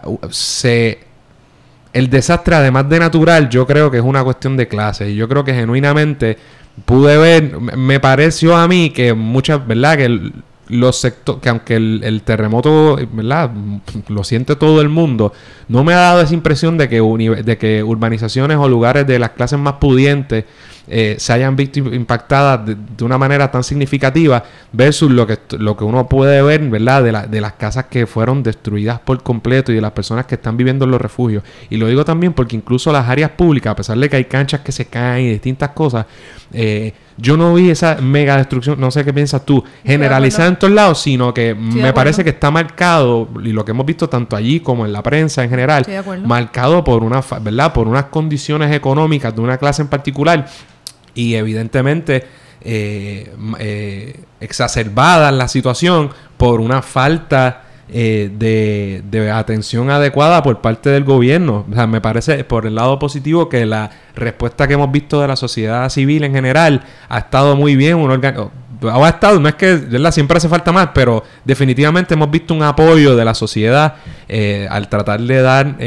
uh, 0.05 0.17
se 0.29 1.06
el 1.97 2.11
desastre, 2.11 2.55
además 2.55 2.87
de 2.89 2.99
natural, 2.99 3.49
yo 3.49 3.65
creo 3.65 3.89
que 3.89 3.97
es 3.97 4.03
una 4.03 4.23
cuestión 4.23 4.55
de 4.55 4.67
clase. 4.67 5.09
Y 5.09 5.15
yo 5.15 5.27
creo 5.27 5.43
que 5.43 5.53
genuinamente 5.53 6.37
pude 6.85 7.17
ver, 7.17 7.59
me 7.59 7.99
pareció 7.99 8.55
a 8.55 8.67
mí 8.67 8.91
que 8.91 9.15
muchas, 9.15 9.65
¿verdad? 9.65 9.97
Que 9.97 10.31
los 10.69 10.99
sectores, 10.99 11.41
que 11.41 11.49
aunque 11.49 11.75
el, 11.75 12.21
terremoto, 12.23 12.99
¿verdad? 13.11 13.49
Lo 14.09 14.23
siente 14.23 14.55
todo 14.55 14.79
el 14.81 14.89
mundo, 14.89 15.33
no 15.67 15.83
me 15.83 15.93
ha 15.93 15.97
dado 15.97 16.21
esa 16.21 16.35
impresión 16.35 16.77
de 16.77 16.87
que, 16.87 17.01
de 17.43 17.57
que 17.57 17.81
urbanizaciones 17.81 18.57
o 18.57 18.69
lugares 18.69 19.07
de 19.07 19.17
las 19.17 19.31
clases 19.31 19.57
más 19.57 19.73
pudientes 19.75 20.45
eh, 20.87 21.15
se 21.19 21.33
hayan 21.33 21.55
visto 21.55 21.79
impactadas 21.79 22.65
de, 22.65 23.03
una 23.03 23.17
manera 23.17 23.51
tan 23.51 23.63
significativa 23.63 24.43
versus 24.71 25.11
lo 25.11 25.27
que, 25.27 25.37
lo 25.57 25.75
que 25.75 25.83
uno 25.83 26.07
puede 26.07 26.41
ver, 26.41 26.61
¿verdad? 26.69 27.03
De, 27.03 27.11
la, 27.11 27.27
de 27.27 27.41
las 27.41 27.53
casas 27.53 27.85
que 27.85 28.07
fueron 28.07 28.41
destruidas 28.41 28.99
por 28.99 29.21
completo 29.21 29.71
y 29.71 29.75
de 29.75 29.81
las 29.81 29.91
personas 29.91 30.25
que 30.25 30.35
están 30.35 30.55
viviendo 30.55 30.85
en 30.85 30.91
los 30.91 31.01
refugios. 31.01 31.43
Y 31.69 31.77
lo 31.77 31.87
digo 31.87 32.05
también 32.05 32.33
porque 32.33 32.55
incluso 32.55 32.91
las 32.91 33.07
áreas 33.07 33.31
públicas, 33.31 33.71
a 33.71 33.75
pesar 33.75 33.97
de 33.97 34.09
que 34.09 34.15
hay 34.15 34.25
canchas 34.25 34.61
que 34.61 34.71
se 34.71 34.85
caen 34.85 35.25
y 35.25 35.29
distintas 35.31 35.69
cosas, 35.71 36.05
eh, 36.53 36.93
yo 37.17 37.35
no 37.35 37.53
vi 37.55 37.71
esa 37.71 37.95
mega 37.95 38.37
destrucción, 38.37 38.79
no 38.79 38.91
sé 38.91 39.03
qué 39.03 39.11
piensas 39.11 39.43
tú, 39.43 39.63
generalizada 39.83 40.49
en 40.49 40.59
todos 40.59 40.73
lados, 40.73 41.01
sino 41.01 41.33
que 41.33 41.55
me 41.55 41.91
parece 41.91 42.23
que 42.23 42.29
está 42.29 42.51
marcado, 42.51 43.27
y 43.43 43.51
lo 43.51 43.65
que 43.65 43.71
hemos 43.71 43.85
visto 43.85 44.07
tanto 44.07 44.35
allí 44.35 44.59
como 44.59 44.85
en 44.85 44.93
la 44.93 45.01
prensa 45.01 45.43
en 45.43 45.49
general, 45.49 45.85
marcado 46.25 46.83
por 46.83 47.03
una, 47.03 47.21
¿verdad? 47.41 47.73
Por 47.73 47.87
unas 47.87 48.05
condiciones 48.05 48.73
económicas 48.73 49.35
de 49.35 49.41
una 49.41 49.57
clase 49.57 49.81
en 49.81 49.87
particular 49.87 50.47
y 51.17 51.35
evidentemente 51.35 52.23
eh, 52.61 53.33
eh, 53.59 54.19
exacerbada 54.39 55.31
la 55.31 55.47
situación 55.47 56.11
por 56.37 56.61
una 56.61 56.81
falta 56.81 57.63
eh, 57.89 58.29
de, 58.33 59.31
atención 59.31 59.89
adecuada 59.89 60.43
por 60.43 60.61
parte 60.61 60.91
del 60.91 61.03
gobierno. 61.03 61.65
Me 61.87 62.01
parece 62.01 62.43
por 62.43 62.67
el 62.67 62.75
lado 62.75 62.99
positivo 62.99 63.49
que 63.49 63.65
la 63.65 63.89
respuesta 64.15 64.67
que 64.67 64.75
hemos 64.75 64.91
visto 64.91 65.19
de 65.21 65.27
la 65.27 65.35
sociedad 65.35 65.89
civil 65.89 66.23
en 66.23 66.33
general 66.33 66.83
ha 67.09 67.19
estado 67.19 67.55
muy 67.55 67.75
bien. 67.75 67.97
Un 67.97 68.11
ha 68.11 69.09
estado, 69.09 69.39
no 69.39 69.49
es 69.49 69.55
que 69.55 69.79
siempre 70.11 70.37
hace 70.37 70.49
falta 70.49 70.71
más, 70.71 70.89
pero 70.93 71.23
definitivamente 71.43 72.13
hemos 72.13 72.29
visto 72.29 72.53
un 72.53 72.61
apoyo 72.61 73.15
de 73.15 73.25
la 73.25 73.33
sociedad 73.33 73.95
al 74.69 74.87
tratar 74.87 75.19
de 75.21 75.41
dar 75.41 75.77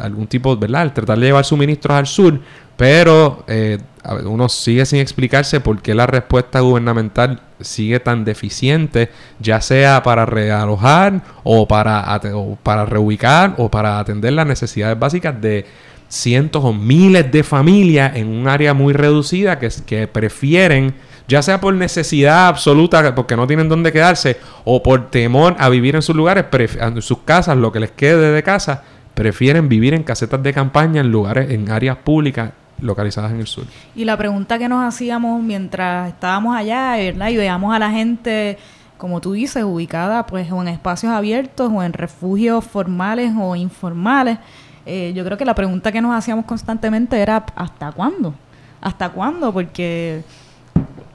algún 0.00 0.26
tipo, 0.26 0.54
¿verdad? 0.56 0.82
Al 0.82 0.92
tratar 0.92 1.18
de 1.18 1.26
llevar 1.26 1.46
suministros 1.46 1.96
al 1.96 2.06
sur, 2.06 2.40
pero 2.76 3.44
eh, 3.46 3.78
uno 4.24 4.48
sigue 4.48 4.84
sin 4.86 5.00
explicarse 5.00 5.60
por 5.60 5.80
qué 5.80 5.94
la 5.94 6.06
respuesta 6.06 6.60
gubernamental 6.60 7.40
sigue 7.60 8.00
tan 8.00 8.24
deficiente, 8.24 9.10
ya 9.40 9.60
sea 9.60 10.02
para 10.02 10.26
realojar 10.26 11.22
o 11.42 11.66
para, 11.66 12.20
para 12.62 12.84
reubicar 12.84 13.54
o 13.56 13.70
para 13.70 13.98
atender 13.98 14.34
las 14.34 14.46
necesidades 14.46 14.98
básicas 14.98 15.40
de 15.40 15.64
cientos 16.08 16.62
o 16.64 16.72
miles 16.72 17.32
de 17.32 17.42
familias 17.42 18.14
en 18.14 18.28
un 18.28 18.46
área 18.46 18.74
muy 18.74 18.92
reducida 18.92 19.58
que, 19.58 19.70
que 19.86 20.06
prefieren, 20.06 20.94
ya 21.26 21.42
sea 21.42 21.60
por 21.60 21.74
necesidad 21.74 22.46
absoluta, 22.46 23.14
porque 23.14 23.36
no 23.36 23.46
tienen 23.46 23.68
dónde 23.68 23.90
quedarse, 23.90 24.36
o 24.64 24.82
por 24.82 25.10
temor 25.10 25.56
a 25.58 25.68
vivir 25.70 25.96
en 25.96 26.02
sus 26.02 26.14
lugares, 26.14 26.44
en 26.78 27.02
sus 27.02 27.18
casas, 27.20 27.56
lo 27.56 27.72
que 27.72 27.80
les 27.80 27.90
quede 27.90 28.30
de 28.30 28.42
casa, 28.42 28.84
prefieren 29.14 29.68
vivir 29.68 29.94
en 29.94 30.04
casetas 30.04 30.42
de 30.42 30.52
campaña 30.52 31.00
en 31.00 31.10
lugares, 31.10 31.50
en 31.50 31.70
áreas 31.70 31.96
públicas 31.96 32.52
localizadas 32.80 33.32
en 33.32 33.40
el 33.40 33.46
sur. 33.46 33.64
Y 33.94 34.04
la 34.04 34.16
pregunta 34.16 34.58
que 34.58 34.68
nos 34.68 34.84
hacíamos 34.84 35.42
mientras 35.42 36.08
estábamos 36.08 36.56
allá, 36.56 36.96
¿verdad? 36.96 37.28
Y 37.28 37.36
veíamos 37.36 37.74
a 37.74 37.78
la 37.78 37.90
gente, 37.90 38.58
como 38.98 39.20
tú 39.20 39.32
dices, 39.32 39.64
ubicada 39.64 40.26
pues 40.26 40.50
o 40.50 40.60
en 40.62 40.68
espacios 40.68 41.12
abiertos 41.12 41.70
o 41.72 41.82
en 41.82 41.92
refugios 41.92 42.64
formales 42.64 43.32
o 43.38 43.56
informales. 43.56 44.38
Eh, 44.84 45.12
yo 45.16 45.24
creo 45.24 45.36
que 45.36 45.44
la 45.44 45.54
pregunta 45.54 45.90
que 45.90 46.00
nos 46.00 46.14
hacíamos 46.14 46.44
constantemente 46.44 47.18
era 47.18 47.44
¿hasta 47.56 47.92
cuándo? 47.92 48.34
¿Hasta 48.80 49.08
cuándo? 49.08 49.52
Porque 49.52 50.22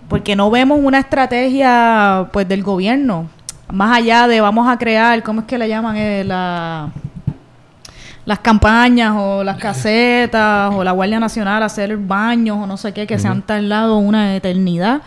porque 0.09 0.35
no 0.35 0.51
vemos 0.51 0.77
una 0.83 0.99
estrategia 0.99 2.27
pues 2.33 2.45
del 2.45 2.63
gobierno 2.63 3.29
más 3.71 3.97
allá 3.97 4.27
de 4.27 4.41
vamos 4.41 4.67
a 4.67 4.77
crear, 4.77 5.23
¿cómo 5.23 5.41
es 5.41 5.47
que 5.47 5.57
le 5.57 5.67
llaman? 5.67 5.95
Eh, 5.97 6.23
la 6.23 6.89
las 8.31 8.39
campañas 8.39 9.13
o 9.17 9.43
las 9.43 9.57
casetas 9.57 10.73
o 10.73 10.85
la 10.85 10.93
Guardia 10.93 11.19
Nacional 11.19 11.61
hacer 11.63 11.97
baños 11.97 12.59
o 12.59 12.65
no 12.65 12.77
sé 12.77 12.93
qué 12.93 13.05
que 13.05 13.19
se 13.19 13.27
han 13.27 13.41
tardado 13.41 13.97
una 13.97 14.37
eternidad. 14.37 15.01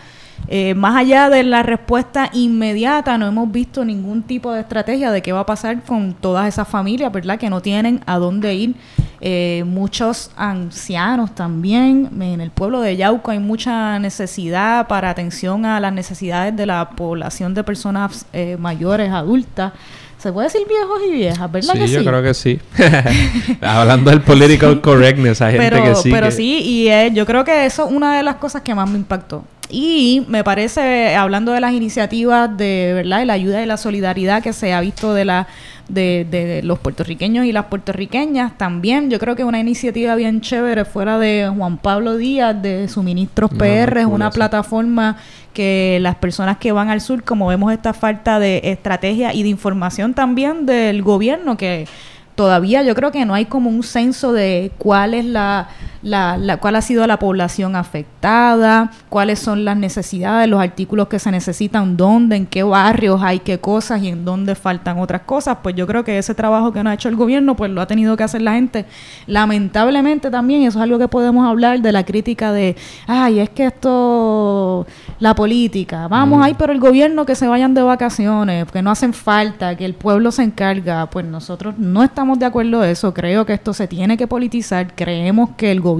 eh, 0.47 0.75
más 0.75 0.95
allá 0.95 1.27
de 1.31 1.41
la 1.43 1.63
respuesta 1.63 2.29
inmediata, 2.33 3.17
no 3.17 3.25
hemos 3.25 3.51
visto 3.51 3.83
ningún 3.83 4.21
tipo 4.21 4.51
de 4.53 4.61
estrategia 4.61 5.11
de 5.11 5.23
qué 5.23 5.31
va 5.33 5.39
a 5.39 5.45
pasar 5.47 5.81
con 5.81 6.13
todas 6.13 6.47
esas 6.47 6.67
familias, 6.67 7.11
¿verdad? 7.11 7.39
Que 7.39 7.49
no 7.49 7.61
tienen 7.61 8.01
a 8.05 8.19
dónde 8.19 8.53
ir. 8.53 8.75
Eh, 9.21 9.63
muchos 9.65 10.29
ancianos 10.35 11.33
también. 11.33 12.09
En 12.21 12.41
el 12.41 12.51
pueblo 12.51 12.81
de 12.81 12.95
Yauco 12.95 13.31
hay 13.31 13.39
mucha 13.39 13.97
necesidad 13.97 14.87
para 14.87 15.09
atención 15.09 15.65
a 15.65 15.79
las 15.79 15.93
necesidades 15.93 16.55
de 16.55 16.67
la 16.67 16.91
población 16.91 17.55
de 17.55 17.63
personas 17.63 18.27
eh, 18.33 18.55
mayores, 18.59 19.11
adultas. 19.11 19.73
Se 20.25 20.33
puede 20.33 20.47
decir 20.47 20.63
viejos 20.67 21.01
y 21.07 21.11
viejas, 21.11 21.51
¿verdad 21.51 21.73
sí, 21.73 21.79
que 21.81 21.87
yo 21.87 21.99
sí? 21.99 22.05
creo 22.07 22.23
que 22.23 22.33
sí. 22.33 22.59
Hablando 23.61 24.09
del 24.09 24.21
political 24.21 24.81
correctness, 24.81 25.39
hay 25.39 25.53
gente 25.53 25.69
pero, 25.69 25.83
que 25.83 25.95
sí. 25.97 26.09
Pero 26.09 26.25
que- 26.25 26.31
sí, 26.31 26.61
y 26.63 26.87
eh, 26.87 27.11
yo 27.13 27.27
creo 27.27 27.43
que 27.43 27.67
eso 27.67 27.85
es 27.85 27.91
una 27.91 28.17
de 28.17 28.23
las 28.23 28.37
cosas 28.37 28.63
que 28.63 28.73
más 28.73 28.89
me 28.89 28.97
impactó. 28.97 29.43
Y 29.69 30.23
me 30.27 30.43
parece, 30.43 31.15
hablando 31.15 31.51
de 31.51 31.59
las 31.59 31.73
iniciativas 31.73 32.55
de 32.55 32.91
verdad, 32.93 33.19
de 33.19 33.25
la 33.25 33.33
ayuda 33.33 33.63
y 33.63 33.65
la 33.65 33.77
solidaridad 33.77 34.43
que 34.43 34.53
se 34.53 34.73
ha 34.73 34.81
visto 34.81 35.13
de 35.13 35.25
la 35.25 35.47
de, 35.87 36.25
de 36.29 36.63
los 36.63 36.79
puertorriqueños 36.79 37.45
y 37.45 37.51
las 37.51 37.65
puertorriqueñas, 37.65 38.57
también 38.57 39.09
yo 39.09 39.19
creo 39.19 39.35
que 39.35 39.43
una 39.43 39.59
iniciativa 39.59 40.15
bien 40.15 40.41
chévere 40.41 40.85
fuera 40.85 41.19
de 41.19 41.51
Juan 41.55 41.77
Pablo 41.77 42.17
Díaz 42.17 42.59
de 42.61 42.87
Suministros 42.87 43.51
No, 43.51 43.57
PR, 43.57 43.99
es 43.99 44.05
una 44.05 44.31
plataforma 44.31 45.17
que 45.53 45.99
las 46.01 46.15
personas 46.15 46.57
que 46.57 46.71
van 46.71 46.89
al 46.89 47.01
sur, 47.01 47.23
como 47.23 47.47
vemos 47.47 47.71
esta 47.71 47.93
falta 47.93 48.39
de 48.39 48.61
estrategia 48.63 49.33
y 49.33 49.43
de 49.43 49.49
información 49.49 50.13
también 50.13 50.65
del 50.65 51.01
gobierno, 51.01 51.55
que 51.55 51.87
todavía 52.35 52.83
yo 52.83 52.95
creo 52.95 53.11
que 53.11 53.25
no 53.25 53.33
hay 53.33 53.45
como 53.45 53.69
un 53.69 53.83
censo 53.83 54.33
de 54.33 54.71
cuál 54.77 55.13
es 55.13 55.25
la, 55.25 55.69
la, 56.05 56.37
la- 56.37 56.57
cuál 56.57 56.75
ha 56.75 56.81
sido 56.81 57.05
la 57.07 57.17
población 57.17 57.75
afectada, 57.75 58.91
cuáles 59.09 59.39
son 59.39 59.65
las 59.65 59.75
necesidades, 59.75 60.47
los 60.47 60.61
artículos 60.61 61.07
que 61.07 61.17
se 61.17 61.31
necesitan, 61.31 61.97
dónde, 61.97 62.35
en 62.35 62.45
qué 62.45 62.61
barrios 62.61 63.21
hay 63.23 63.39
qué 63.39 63.57
cosas 63.59 64.03
y 64.03 64.09
en 64.09 64.23
dónde 64.23 64.53
faltan 64.53 64.99
otras 64.99 65.21
cosas. 65.23 65.57
Pues 65.63 65.73
yo 65.75 65.87
creo 65.87 66.03
que 66.03 66.19
ese 66.19 66.35
trabajo 66.35 66.71
que 66.71 66.83
no 66.83 66.91
ha 66.91 66.93
hecho 66.93 67.09
el 67.09 67.15
gobierno, 67.15 67.55
pues 67.55 67.71
lo 67.71 67.81
ha 67.81 67.87
tenido 67.87 68.15
que 68.15 68.23
hacer 68.23 68.43
la 68.43 68.53
gente. 68.53 68.85
Lamentablemente 69.25 70.29
también, 70.29 70.61
eso 70.61 70.77
es 70.77 70.83
algo 70.83 70.99
que 70.99 71.07
podemos 71.07 71.43
hablar 71.47 71.81
de 71.81 71.91
la 71.91 72.05
crítica 72.05 72.51
de, 72.51 72.75
ay, 73.07 73.39
es 73.39 73.49
que 73.49 73.65
esto, 73.65 74.85
la 75.19 75.33
política, 75.33 76.07
vamos, 76.07 76.39
ay, 76.43 76.55
pero 76.55 76.71
el 76.71 76.79
gobierno 76.79 77.25
que 77.25 77.33
se 77.33 77.47
vayan 77.47 77.73
de 77.73 77.81
vacaciones, 77.81 78.71
que 78.71 78.83
no 78.83 78.91
hacen 78.91 79.11
falta, 79.13 79.75
que 79.75 79.85
el 79.85 79.95
pueblo 79.95 80.31
se 80.31 80.43
encarga, 80.43 81.07
pues 81.09 81.25
nosotros 81.25 81.73
no 81.79 82.03
estamos 82.03 82.37
de 82.37 82.45
acuerdo 82.45 82.83
en 82.83 82.91
eso, 82.91 83.11
creo 83.11 83.43
que 83.45 83.53
esto 83.53 83.73
se 83.73 83.87
tiene 83.87 84.17
que 84.17 84.27
politizar, 84.27 84.93
creemos 84.95 85.49
que 85.57 85.71
el 85.71 85.81
gobierno 85.81 85.94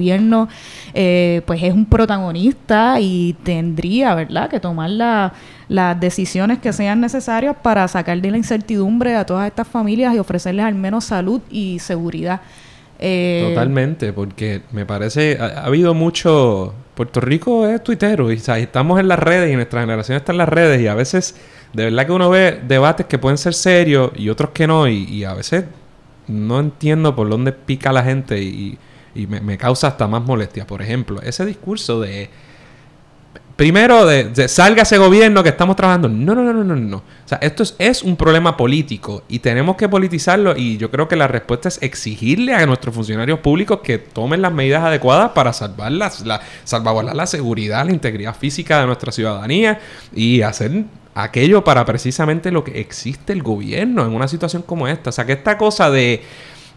eh, 0.94 1.42
pues 1.46 1.62
es 1.64 1.74
un 1.74 1.86
protagonista 1.86 3.00
y 3.00 3.36
tendría, 3.44 4.16
¿verdad?, 4.16 4.50
que 4.50 4.60
tomar 4.60 4.90
la- 4.90 5.34
las 5.68 6.00
decisiones 6.00 6.60
que 6.60 6.72
sean 6.74 7.02
necesarias 7.02 7.56
para 7.62 7.88
sacar 7.88 8.22
de 8.22 8.32
la 8.32 8.38
incertidumbre 8.38 9.16
a 9.16 9.26
todas 9.26 9.48
estas 9.48 9.68
familias 9.68 10.14
y 10.14 10.20
ofrecerles 10.20 10.66
al 10.66 10.76
menos 10.76 11.06
salud 11.06 11.42
y 11.50 11.80
seguridad. 11.80 12.42
Eh, 13.00 13.48
Totalmente, 13.50 14.14
porque 14.14 14.62
me 14.72 14.86
parece, 14.86 15.38
ha, 15.40 15.62
ha 15.62 15.66
habido 15.66 15.94
mucho, 15.94 16.74
Puerto 16.96 17.20
Rico 17.20 17.68
es 17.68 17.84
tuitero 17.84 18.32
y 18.32 18.36
estamos 18.36 19.00
en 19.00 19.08
las 19.08 19.20
redes 19.20 19.52
y 19.52 19.56
nuestra 19.56 19.82
generación 19.82 20.16
está 20.18 20.32
en 20.32 20.38
las 20.38 20.48
redes 20.50 20.80
y 20.82 20.88
a 20.88 20.94
veces 20.96 21.36
de 21.74 21.84
verdad 21.86 22.06
que 22.06 22.12
uno 22.14 22.30
ve 22.30 22.62
debates 22.66 23.06
que 23.08 23.18
pueden 23.18 23.38
ser 23.38 23.54
serios 23.54 24.12
y 24.16 24.30
otros 24.30 24.52
que 24.52 24.66
no 24.66 24.88
y, 24.88 25.26
a 25.26 25.34
veces 25.34 25.66
no 26.28 26.60
entiendo 26.60 27.14
por 27.16 27.30
dónde 27.30 27.52
pica 27.52 27.92
la 27.92 28.02
gente 28.02 28.42
y 28.42 28.78
me, 29.16 29.42
me 29.42 29.58
causa 29.58 29.88
hasta 29.88 30.08
más 30.08 30.24
molestia. 30.24 30.68
Por 30.68 30.82
ejemplo, 30.82 31.22
ese 31.22 31.46
discurso 31.46 32.02
de 32.02 32.30
Primero, 33.56 34.06
de, 34.06 34.50
salga 34.50 34.82
ese 34.82 34.98
gobierno 34.98 35.42
que 35.42 35.48
estamos 35.48 35.78
trabajando. 35.78 36.10
No, 36.10 36.36
no, 36.36 36.44
no, 36.44 36.62
no, 36.62 36.76
no. 36.76 36.98
O 36.98 37.04
sea, 37.28 37.38
esto 37.42 37.64
es, 37.64 37.76
es 37.80 38.04
un 38.04 38.18
problema 38.18 38.58
político 38.58 39.24
y 39.30 39.40
tenemos 39.40 39.78
que 39.78 39.88
politizarlo 39.88 40.58
y 40.58 40.76
yo 40.76 40.92
creo 40.92 41.08
que 41.08 41.16
la 41.16 41.30
respuesta 41.30 41.70
es 41.70 41.82
exigirle 41.82 42.54
a 42.54 42.66
nuestros 42.66 42.94
funcionarios 42.94 43.40
públicos 43.40 43.80
que 43.82 43.98
tomen 43.98 44.42
las 44.42 44.52
medidas 44.52 44.84
adecuadas 44.84 45.32
para 45.32 45.54
salvar 45.54 45.94
las, 45.94 46.26
la, 46.26 46.42
salvaguardar 46.66 47.16
la 47.16 47.28
seguridad, 47.28 47.86
la 47.86 47.94
integridad 47.94 48.36
física 48.36 48.82
de 48.82 48.88
nuestra 48.88 49.14
ciudadanía 49.14 49.80
y 50.14 50.42
hacer 50.42 50.84
aquello 51.14 51.64
para 51.64 51.86
precisamente 51.86 52.52
lo 52.52 52.66
que 52.66 52.82
existe 52.82 53.32
el 53.32 53.42
gobierno 53.42 54.06
en 54.06 54.14
una 54.14 54.28
situación 54.28 54.64
como 54.64 54.90
esta. 54.90 55.12
O 55.12 55.14
sea, 55.14 55.26
que 55.26 55.32
esta 55.32 55.58
cosa 55.58 55.90
de 55.90 56.22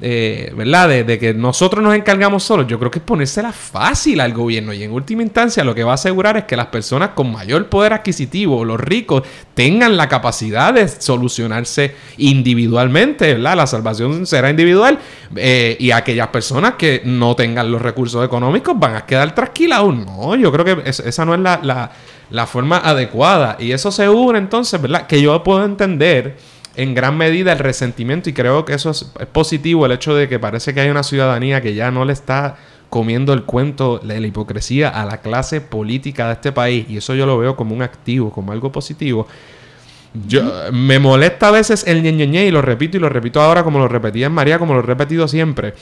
eh, 0.00 0.52
¿verdad? 0.56 0.88
De, 1.04 1.18
que 1.18 1.34
nosotros 1.34 1.82
nos 1.82 1.94
encargamos 1.94 2.44
solos, 2.44 2.66
yo 2.68 2.78
creo 2.78 2.90
que 2.90 3.00
es 3.00 3.04
ponérsela 3.04 3.52
fácil 3.52 4.20
al 4.20 4.32
gobierno 4.32 4.72
y 4.72 4.82
en 4.84 4.92
última 4.92 5.22
instancia 5.22 5.64
lo 5.64 5.74
que 5.74 5.82
va 5.84 5.92
a 5.92 5.94
asegurar 5.94 6.36
es 6.36 6.44
que 6.44 6.56
las 6.56 6.66
personas 6.66 7.10
con 7.16 7.32
mayor 7.32 7.66
poder 7.68 7.92
adquisitivo, 7.92 8.64
los 8.64 8.78
ricos, 8.78 9.22
tengan 9.54 9.96
la 9.96 10.08
capacidad 10.08 10.72
de 10.72 10.86
solucionarse 10.86 11.94
individualmente, 12.18 13.34
¿verdad? 13.34 13.56
La 13.56 13.66
salvación 13.66 14.26
será 14.26 14.50
individual 14.50 14.98
eh, 15.36 15.76
y 15.78 15.90
aquellas 15.90 16.28
personas 16.28 16.74
que 16.74 17.02
no 17.04 17.34
tengan 17.34 17.70
los 17.70 17.82
recursos 17.82 18.24
económicos 18.24 18.78
van 18.78 18.94
a 18.96 19.04
quedar 19.06 19.34
trasquilados. 19.34 19.94
No, 19.96 20.34
yo 20.36 20.50
creo 20.52 20.64
que 20.64 20.88
es- 20.88 21.00
esa 21.00 21.24
no 21.24 21.34
es 21.34 21.40
la, 21.40 21.60
la- 21.62 21.90
la 22.30 22.46
forma 22.46 22.76
adecuada 22.78 23.56
y 23.58 23.72
eso 23.72 23.90
se 23.90 24.06
une 24.08 24.38
entonces, 24.38 24.80
¿verdad? 24.80 25.06
Que 25.06 25.20
yo 25.22 25.42
puedo 25.42 25.64
entender 25.64 26.36
en 26.78 26.94
gran 26.94 27.16
medida 27.18 27.52
el 27.52 27.58
resentimiento 27.58 28.30
y 28.30 28.32
creo 28.32 28.64
que 28.64 28.72
eso 28.72 28.90
es, 28.92 29.04
positivo 29.32 29.84
el 29.84 29.92
hecho 29.92 30.14
de 30.14 30.28
que 30.28 30.38
parece 30.38 30.72
que 30.72 30.80
hay 30.80 30.90
una 30.90 31.02
ciudadanía 31.02 31.60
que 31.60 31.74
ya 31.74 31.90
no 31.90 32.04
le 32.04 32.12
está 32.12 32.56
comiendo 32.88 33.32
el 33.32 33.42
cuento 33.42 33.98
de 33.98 34.20
la 34.20 34.26
hipocresía 34.28 34.88
a 34.88 35.04
la 35.04 35.20
clase 35.20 35.60
política 35.60 36.28
de 36.28 36.34
este 36.34 36.52
país 36.52 36.86
y 36.88 36.98
eso 36.98 37.16
yo 37.16 37.26
lo 37.26 37.36
veo 37.36 37.56
como 37.56 37.74
un 37.74 37.82
activo, 37.82 38.30
como 38.30 38.52
algo 38.52 38.70
positivo. 38.70 39.26
Yo, 40.26 40.72
me 40.72 41.00
molesta 41.00 41.48
a 41.48 41.50
veces 41.50 41.84
el 41.86 42.00
ñe, 42.00 42.12
ñe, 42.12 42.28
ñe, 42.28 42.46
y 42.46 42.50
lo 42.52 42.62
repito 42.62 42.96
y 42.96 43.00
lo 43.00 43.08
repito 43.08 43.40
ahora 43.40 43.64
como 43.64 43.80
lo 43.80 43.88
repetía 43.88 44.26
en 44.26 44.32
María, 44.32 44.60
como 44.60 44.72
lo 44.72 44.78
he 44.80 44.84
repetido 44.84 45.26
siempre. 45.26 45.74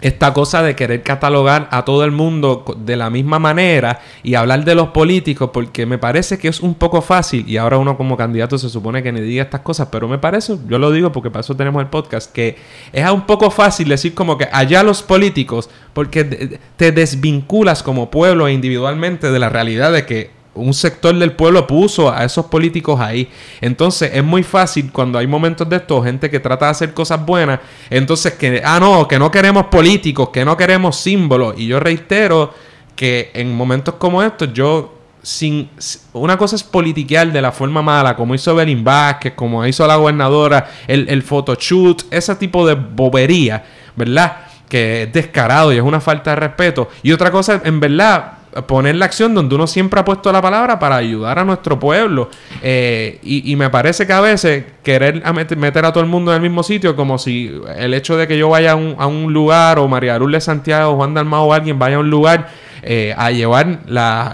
Esta 0.00 0.32
cosa 0.32 0.62
de 0.62 0.74
querer 0.74 1.02
catalogar 1.02 1.68
a 1.70 1.84
todo 1.84 2.04
el 2.04 2.10
mundo 2.10 2.64
de 2.78 2.96
la 2.96 3.10
misma 3.10 3.38
manera 3.38 4.00
y 4.22 4.34
hablar 4.34 4.64
de 4.64 4.74
los 4.74 4.88
políticos, 4.88 5.50
porque 5.52 5.86
me 5.86 5.98
parece 5.98 6.38
que 6.38 6.48
es 6.48 6.60
un 6.60 6.74
poco 6.74 7.02
fácil, 7.02 7.48
y 7.48 7.56
ahora 7.56 7.78
uno 7.78 7.96
como 7.96 8.16
candidato 8.16 8.58
se 8.58 8.68
supone 8.68 9.02
que 9.02 9.12
ni 9.12 9.20
diga 9.20 9.42
estas 9.42 9.60
cosas, 9.60 9.88
pero 9.90 10.08
me 10.08 10.18
parece, 10.18 10.56
yo 10.68 10.78
lo 10.78 10.90
digo 10.90 11.12
porque 11.12 11.30
para 11.30 11.40
eso 11.40 11.56
tenemos 11.56 11.82
el 11.82 11.88
podcast, 11.88 12.32
que 12.32 12.56
es 12.92 13.10
un 13.10 13.26
poco 13.26 13.50
fácil 13.50 13.88
decir 13.88 14.14
como 14.14 14.38
que 14.38 14.48
allá 14.50 14.82
los 14.82 15.02
políticos, 15.02 15.68
porque 15.92 16.58
te 16.76 16.92
desvinculas 16.92 17.82
como 17.82 18.10
pueblo 18.10 18.48
e 18.48 18.52
individualmente 18.52 19.30
de 19.30 19.38
la 19.38 19.48
realidad 19.48 19.92
de 19.92 20.06
que 20.06 20.39
un 20.54 20.74
sector 20.74 21.16
del 21.16 21.32
pueblo 21.32 21.66
puso 21.66 22.12
a 22.12 22.24
esos 22.24 22.46
políticos 22.46 23.00
ahí. 23.00 23.28
Entonces 23.60 24.10
es 24.14 24.24
muy 24.24 24.42
fácil 24.42 24.90
cuando 24.92 25.18
hay 25.18 25.26
momentos 25.26 25.68
de 25.68 25.76
esto, 25.76 26.02
gente 26.02 26.30
que 26.30 26.40
trata 26.40 26.66
de 26.66 26.70
hacer 26.72 26.94
cosas 26.94 27.24
buenas, 27.24 27.60
entonces 27.88 28.34
que, 28.34 28.60
ah, 28.64 28.80
no, 28.80 29.06
que 29.06 29.18
no 29.18 29.30
queremos 29.30 29.66
políticos, 29.66 30.30
que 30.30 30.44
no 30.44 30.56
queremos 30.56 30.96
símbolos. 30.96 31.54
Y 31.58 31.66
yo 31.66 31.78
reitero 31.80 32.52
que 32.96 33.30
en 33.34 33.54
momentos 33.54 33.94
como 33.94 34.22
estos 34.22 34.52
yo... 34.52 34.96
Sin, 35.22 35.68
una 36.14 36.38
cosa 36.38 36.56
es 36.56 36.62
politiquear 36.62 37.30
de 37.30 37.42
la 37.42 37.52
forma 37.52 37.82
mala, 37.82 38.16
como 38.16 38.34
hizo 38.34 38.54
Belín 38.54 38.82
Vázquez, 38.82 39.34
como 39.34 39.66
hizo 39.66 39.86
la 39.86 39.96
gobernadora, 39.96 40.70
el, 40.88 41.06
el 41.10 41.22
photoshoot, 41.22 42.04
ese 42.10 42.34
tipo 42.36 42.66
de 42.66 42.72
bobería, 42.72 43.62
¿verdad? 43.96 44.38
Que 44.66 45.02
es 45.02 45.12
descarado 45.12 45.74
y 45.74 45.76
es 45.76 45.82
una 45.82 46.00
falta 46.00 46.30
de 46.30 46.36
respeto. 46.36 46.88
Y 47.02 47.12
otra 47.12 47.30
cosa, 47.30 47.60
en 47.62 47.80
verdad, 47.80 48.38
poner 48.66 48.96
la 48.96 49.04
acción 49.04 49.34
donde 49.34 49.54
uno 49.54 49.66
siempre 49.66 50.00
ha 50.00 50.04
puesto 50.04 50.32
la 50.32 50.42
palabra 50.42 50.78
para 50.78 50.96
ayudar 50.96 51.38
a 51.38 51.44
nuestro 51.44 51.78
pueblo. 51.78 52.30
Eh, 52.62 53.18
y, 53.22 53.54
me 53.56 53.70
parece 53.70 54.06
que 54.06 54.12
a 54.12 54.20
veces 54.20 54.64
querer 54.82 55.22
a 55.24 55.32
met- 55.32 55.56
meter 55.56 55.84
a 55.84 55.92
todo 55.92 56.02
el 56.02 56.10
mundo 56.10 56.32
en 56.32 56.36
el 56.36 56.42
mismo 56.42 56.62
sitio, 56.62 56.96
como 56.96 57.18
si 57.18 57.52
el 57.76 57.94
hecho 57.94 58.16
de 58.16 58.26
que 58.26 58.36
yo 58.36 58.48
vaya 58.48 58.72
a 58.72 59.06
un, 59.06 59.32
lugar, 59.32 59.78
o 59.78 59.88
María 59.88 60.18
Lourdes 60.18 60.44
Santiago, 60.44 60.92
o 60.92 60.96
Juan 60.96 61.14
Dalmao 61.14 61.44
o 61.46 61.52
alguien 61.52 61.78
vaya 61.78 61.96
a 61.96 62.00
un 62.00 62.10
lugar 62.10 62.48
eh, 62.82 63.14
a 63.16 63.30
llevar 63.30 63.80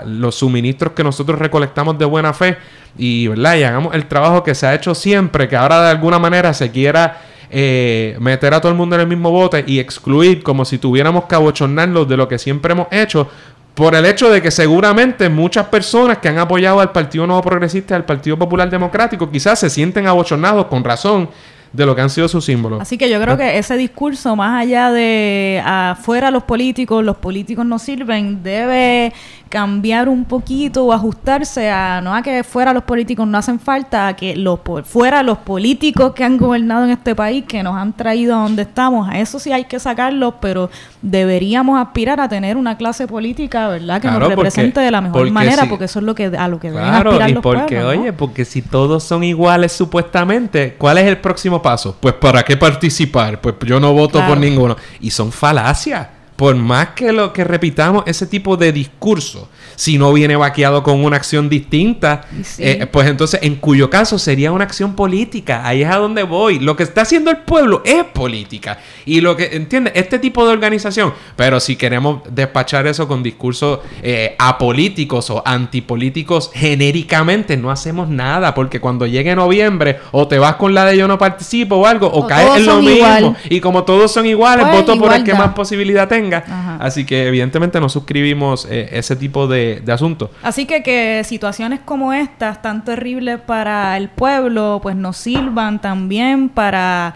los 0.06 0.34
suministros 0.36 0.92
que 0.92 1.04
nosotros 1.04 1.38
recolectamos 1.38 1.98
de 1.98 2.04
buena 2.04 2.32
fe 2.32 2.56
y, 2.96 3.28
¿verdad? 3.28 3.56
y 3.56 3.64
hagamos 3.64 3.94
el 3.94 4.06
trabajo 4.06 4.42
que 4.42 4.54
se 4.54 4.66
ha 4.66 4.74
hecho 4.74 4.94
siempre, 4.94 5.48
que 5.48 5.56
ahora 5.56 5.82
de 5.82 5.90
alguna 5.90 6.18
manera 6.18 6.54
se 6.54 6.70
quiera 6.70 7.20
eh, 7.50 8.16
meter 8.20 8.54
a 8.54 8.60
todo 8.60 8.72
el 8.72 8.78
mundo 8.78 8.96
en 8.96 9.02
el 9.02 9.06
mismo 9.06 9.30
bote 9.30 9.64
y 9.66 9.78
excluir 9.78 10.42
como 10.42 10.64
si 10.64 10.78
tuviéramos 10.78 11.24
que 11.24 11.34
abochornarlos 11.34 12.08
de 12.08 12.16
lo 12.16 12.28
que 12.28 12.38
siempre 12.38 12.72
hemos 12.72 12.88
hecho. 12.90 13.28
Por 13.76 13.94
el 13.94 14.06
hecho 14.06 14.30
de 14.30 14.40
que 14.40 14.50
seguramente 14.50 15.28
muchas 15.28 15.66
personas 15.66 16.16
que 16.16 16.30
han 16.30 16.38
apoyado 16.38 16.80
al 16.80 16.92
Partido 16.92 17.26
Nuevo 17.26 17.42
Progresista 17.42 17.92
y 17.92 17.96
al 17.96 18.06
Partido 18.06 18.38
Popular 18.38 18.70
Democrático 18.70 19.30
quizás 19.30 19.58
se 19.58 19.68
sienten 19.68 20.06
abochornados 20.06 20.64
con 20.64 20.82
razón 20.82 21.28
de 21.72 21.86
lo 21.86 21.94
que 21.94 22.02
han 22.02 22.10
sido 22.10 22.28
sus 22.28 22.44
símbolos. 22.44 22.80
Así 22.80 22.98
que 22.98 23.08
yo 23.10 23.20
creo 23.20 23.36
que 23.36 23.58
ese 23.58 23.76
discurso, 23.76 24.36
más 24.36 24.62
allá 24.62 24.90
de 24.90 25.62
afuera 25.64 26.30
los 26.30 26.44
políticos, 26.44 27.04
los 27.04 27.16
políticos 27.16 27.66
no 27.66 27.78
sirven, 27.78 28.42
debe 28.42 29.12
cambiar 29.48 30.08
un 30.08 30.24
poquito 30.24 30.84
o 30.84 30.92
ajustarse 30.92 31.70
a 31.70 32.00
no 32.00 32.14
a 32.14 32.22
que 32.22 32.42
fuera 32.42 32.72
los 32.72 32.82
políticos 32.82 33.26
no 33.28 33.38
hacen 33.38 33.60
falta, 33.60 34.08
a 34.08 34.16
que 34.16 34.34
los 34.34 34.58
fuera 34.84 35.22
los 35.22 35.38
políticos 35.38 36.12
que 36.14 36.24
han 36.24 36.36
gobernado 36.36 36.84
en 36.84 36.90
este 36.90 37.14
país, 37.14 37.44
que 37.46 37.62
nos 37.62 37.76
han 37.76 37.92
traído 37.92 38.34
a 38.36 38.42
donde 38.42 38.62
estamos, 38.62 39.08
a 39.08 39.18
eso 39.18 39.38
sí 39.38 39.52
hay 39.52 39.64
que 39.64 39.78
sacarlos, 39.78 40.34
pero 40.40 40.68
deberíamos 41.00 41.80
aspirar 41.80 42.20
a 42.20 42.28
tener 42.28 42.56
una 42.56 42.76
clase 42.76 43.06
política, 43.06 43.68
¿verdad? 43.68 44.00
Que 44.00 44.08
nos 44.08 44.28
represente 44.28 44.80
de 44.80 44.90
la 44.90 45.00
mejor 45.00 45.30
manera, 45.30 45.66
porque 45.68 45.84
eso 45.84 46.00
es 46.00 46.04
lo 46.04 46.14
que 46.14 46.26
a 46.26 46.48
lo 46.48 46.58
que 46.58 46.70
deben 46.70 46.84
aspirar 46.84 47.30
y 47.30 47.34
los 47.34 47.42
porque, 47.42 47.82
oye, 47.82 48.12
porque 48.12 48.44
si 48.44 48.62
todos 48.62 49.04
son 49.04 49.22
iguales 49.22 49.72
supuestamente, 49.72 50.74
¿cuál 50.76 50.98
es 50.98 51.06
el 51.06 51.18
próximo 51.18 51.55
paso? 51.62 51.96
Pues 52.00 52.14
¿para 52.14 52.42
qué 52.42 52.56
participar? 52.56 53.40
Pues 53.40 53.54
yo 53.64 53.80
no 53.80 53.92
voto 53.92 54.24
por 54.26 54.38
ninguno. 54.38 54.76
Y 55.00 55.10
son 55.10 55.32
falacias 55.32 56.08
por 56.36 56.54
más 56.54 56.88
que 56.88 57.12
lo 57.12 57.32
que 57.32 57.44
repitamos 57.44 58.04
ese 58.06 58.26
tipo 58.26 58.56
de 58.56 58.70
discurso, 58.70 59.48
si 59.76 59.98
no 59.98 60.12
viene 60.12 60.36
vaqueado 60.36 60.82
con 60.82 61.04
una 61.04 61.16
acción 61.16 61.48
distinta, 61.48 62.22
eh, 62.58 62.86
pues 62.90 63.06
entonces 63.08 63.40
en 63.42 63.56
cuyo 63.56 63.88
caso 63.90 64.18
sería 64.18 64.50
una 64.50 64.64
acción 64.64 64.94
política. 64.94 65.66
Ahí 65.66 65.82
es 65.82 65.90
a 65.90 65.96
donde 65.96 66.22
voy. 66.22 66.58
Lo 66.58 66.76
que 66.76 66.82
está 66.82 67.02
haciendo 67.02 67.30
el 67.30 67.38
pueblo 67.38 67.82
es 67.84 68.04
política. 68.04 68.78
Y 69.04 69.20
lo 69.20 69.36
que, 69.36 69.56
entiende 69.56 69.92
Este 69.94 70.18
tipo 70.18 70.46
de 70.46 70.52
organización. 70.52 71.12
Pero 71.36 71.60
si 71.60 71.76
queremos 71.76 72.22
despachar 72.30 72.86
eso 72.86 73.06
con 73.06 73.22
discursos 73.22 73.80
eh, 74.02 74.34
apolíticos 74.38 75.30
o 75.30 75.42
antipolíticos 75.46 76.50
genéricamente, 76.52 77.56
no 77.56 77.70
hacemos 77.70 78.08
nada. 78.08 78.54
Porque 78.54 78.80
cuando 78.80 79.06
llegue 79.06 79.36
noviembre, 79.36 79.98
o 80.12 80.26
te 80.26 80.38
vas 80.38 80.56
con 80.56 80.74
la 80.74 80.86
de 80.86 80.96
yo 80.96 81.06
no 81.06 81.18
participo 81.18 81.76
o 81.76 81.86
algo, 81.86 82.06
o, 82.06 82.26
caes 82.26 82.56
en 82.56 82.66
lo 82.66 82.80
mismo. 82.80 83.36
Y 83.50 83.60
como 83.60 83.84
todos 83.84 84.10
son 84.10 84.26
iguales, 84.26 84.66
pues, 84.66 84.86
voto 84.86 84.98
por 84.98 85.12
el 85.12 85.22
que 85.22 85.34
más 85.34 85.52
posibilidad 85.52 86.08
tenga. 86.08 86.78
Así 86.80 87.04
que 87.04 87.28
evidentemente 87.28 87.78
no 87.78 87.88
suscribimos 87.88 88.66
eh, 88.70 88.88
ese 88.92 89.16
tipo 89.16 89.46
de, 89.46 89.65
de. 89.74 90.30
Así 90.42 90.66
que 90.66 90.82
que 90.82 91.22
situaciones 91.24 91.80
como 91.84 92.12
estas, 92.12 92.62
tan 92.62 92.84
terribles 92.84 93.40
para 93.40 93.96
el 93.96 94.08
pueblo, 94.08 94.80
pues 94.82 94.96
nos 94.96 95.16
sirvan 95.16 95.80
también 95.80 96.48
para 96.48 97.14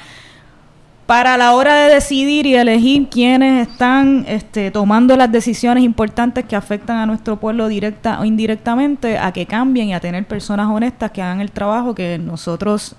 para 1.10 1.36
la 1.36 1.54
hora 1.54 1.74
de 1.74 1.94
decidir 1.94 2.46
y 2.46 2.54
elegir 2.54 3.08
quiénes 3.08 3.66
están 3.66 4.24
este, 4.28 4.70
tomando 4.70 5.16
las 5.16 5.32
decisiones 5.32 5.82
importantes 5.82 6.44
que 6.44 6.54
afectan 6.54 6.98
a 6.98 7.04
nuestro 7.04 7.34
pueblo 7.34 7.66
directa 7.66 8.20
o 8.20 8.24
indirectamente, 8.24 9.18
a 9.18 9.32
que 9.32 9.44
cambien 9.44 9.88
y 9.88 9.94
a 9.94 9.98
tener 9.98 10.24
personas 10.28 10.68
honestas 10.68 11.10
que 11.10 11.20
hagan 11.20 11.40
el 11.40 11.50
trabajo 11.50 11.96
que 11.96 12.16
nosotros 12.16 12.94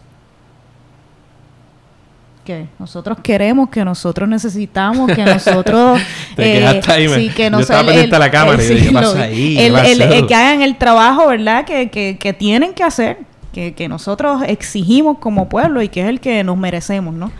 que 2.43 2.67
nosotros 2.80 3.17
queremos, 3.21 3.69
que 3.69 3.84
nosotros 3.86 4.27
necesitamos, 4.27 5.12
que 5.12 5.23
nosotros... 5.23 5.99
eh, 6.38 6.82
sí, 7.15 7.30
que 7.30 7.49
no 7.49 7.58
Yo 7.58 7.62
estaba 7.62 7.86
pendiente 7.86 8.15
a 8.15 8.19
la 8.19 8.32
cámara 8.32 8.63
y 8.63 8.67
dije, 8.67 8.91
pasa 8.91 9.21
ahí? 9.21 9.58
El, 9.60 10.27
que 10.27 10.36
hagan 10.36 10.62
el 10.62 10.77
trabajo, 10.77 11.27
¿verdad? 11.27 11.65
Que, 11.65 11.89
que, 11.89 12.17
que 12.17 12.34
tienen 12.34 12.73
que 12.73 12.84
hacer 12.84 13.30
que, 13.51 13.87
nosotros 13.89 14.43
exigimos 14.47 15.17
como 15.17 15.49
pueblo 15.49 15.81
y 15.81 15.89
que 15.89 16.01
es 16.01 16.07
el 16.07 16.19
que 16.19 16.43
nos 16.43 16.57
merecemos, 16.57 17.13
¿no? 17.13 17.31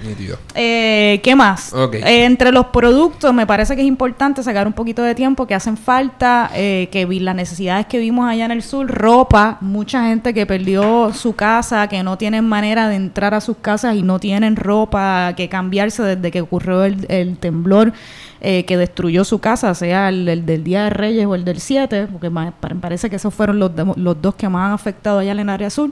Eh, 0.56 1.21
¿Qué 1.24 1.36
más? 1.36 1.74
Eh, 1.74 2.26
entre 2.26 2.52
los 2.52 2.67
productos 2.67 3.34
me 3.34 3.47
parece 3.47 3.76
que 3.76 3.82
es 3.82 3.88
importante 3.88 4.43
sacar 4.43 4.67
un 4.67 4.74
poquito 4.74 5.02
de 5.04 5.15
tiempo 5.15 5.47
que 5.47 5.56
hacen 5.56 5.78
falta, 5.78 6.52
eh, 6.54 6.89
que 6.91 7.06
vi 7.06 7.19
las 7.19 7.36
necesidades 7.36 7.86
que 7.86 8.00
vimos 8.00 8.30
allá 8.30 8.45
en 8.45 8.52
el 8.52 8.63
sur, 8.63 8.88
ropa, 8.88 9.58
mucha 9.62 10.08
gente 10.08 10.34
que 10.34 10.45
perdió 10.45 11.13
su 11.13 11.36
casa, 11.36 11.88
que 11.88 12.04
no 12.04 12.17
tienen 12.17 12.45
manera 12.47 12.89
de 12.89 12.95
entrar 12.95 13.34
a 13.34 13.41
sus 13.41 13.58
casas 13.58 13.95
y 13.95 14.04
no 14.04 14.19
tienen 14.19 14.58
ropa, 14.58 15.34
que 15.38 15.47
cambiarse 15.47 16.04
desde 16.04 16.32
que 16.32 16.41
ocurrió 16.41 16.84
el, 16.84 17.06
el 17.10 17.38
temblor. 17.38 17.93
Eh, 18.43 18.65
que 18.65 18.75
destruyó 18.75 19.23
su 19.23 19.38
casa, 19.38 19.75
sea 19.75 20.10
el, 20.10 20.47
del 20.47 20.63
Día 20.63 20.86
de 20.86 20.89
Reyes 20.89 21.27
o 21.27 21.36
el 21.36 21.45
del 21.45 21.60
7, 21.60 22.08
porque 22.12 22.32
me 22.32 22.51
parece 22.82 23.08
que 23.08 23.17
esos 23.17 23.32
fueron 23.32 23.60
los, 23.60 23.71
los 23.97 24.19
dos 24.19 24.34
que 24.34 24.49
más 24.49 24.65
han 24.65 24.71
afectado 24.71 25.19
allá 25.19 25.34
en 25.34 25.41
el 25.41 25.49
área 25.49 25.69
sur. 25.69 25.91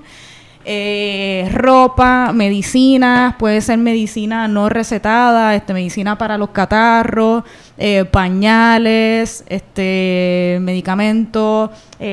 Eh, 0.72 1.50
ropa, 1.52 2.32
medicinas, 2.32 3.34
puede 3.40 3.60
ser 3.60 3.80
medicina 3.80 4.48
no 4.48 4.70
recetada, 4.70 5.56
este, 5.56 5.74
medicina 5.74 6.16
para 6.16 6.38
los 6.38 6.50
catarros, 6.50 7.44
eh, 7.80 8.06
pañales, 8.06 9.44
este, 9.48 10.60
medicamentos, 10.62 11.72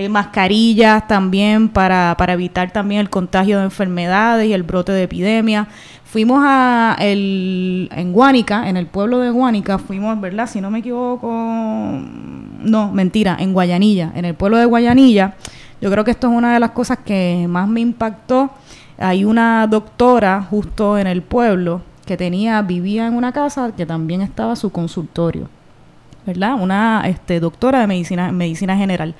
mascarillas 0.08 1.06
también 1.06 1.68
para, 1.68 2.14
para 2.16 2.32
evitar 2.32 2.72
también 2.72 3.02
el 3.02 3.10
contagio 3.10 3.58
de 3.58 3.64
enfermedades 3.64 4.48
y 4.48 4.54
el 4.54 4.62
brote 4.62 4.92
de 4.92 5.02
epidemia. 5.02 5.68
Fuimos 6.04 6.42
a 6.42 6.96
el, 6.98 7.90
en 7.92 8.12
Guánica, 8.14 8.70
en 8.70 8.78
el 8.78 8.86
pueblo 8.86 9.18
de 9.18 9.28
Guánica, 9.28 9.76
fuimos, 9.76 10.18
¿verdad? 10.18 10.48
Si 10.48 10.62
no 10.62 10.70
me 10.70 10.78
equivoco, 10.78 11.30
no, 11.30 12.90
mentira, 12.92 13.36
en 13.38 13.52
Guayanilla, 13.52 14.12
en 14.14 14.24
el 14.24 14.34
pueblo 14.34 14.56
de 14.56 14.64
Guayanilla. 14.64 15.34
Yo 15.80 15.90
creo 15.90 16.04
que 16.04 16.10
esto 16.10 16.28
es 16.28 16.32
una 16.32 16.54
de 16.54 16.60
las 16.60 16.70
cosas 16.70 16.98
que 16.98 17.46
más 17.48 17.68
me 17.68 17.80
impactó. 17.80 18.50
Hay 18.98 19.24
una 19.24 19.66
doctora 19.66 20.42
justo 20.42 20.98
en 20.98 21.06
el 21.06 21.22
pueblo 21.22 21.82
que 22.06 22.16
tenía, 22.16 22.62
vivía 22.62 23.06
en 23.06 23.14
una 23.14 23.32
casa 23.32 23.72
que 23.76 23.84
también 23.84 24.22
estaba 24.22 24.56
su 24.56 24.70
consultorio, 24.70 25.48
¿verdad? 26.24 26.54
Una 26.60 27.02
este, 27.06 27.40
doctora 27.40 27.80
de 27.80 27.86
medicina, 27.86 28.32
medicina 28.32 28.76
general 28.76 29.14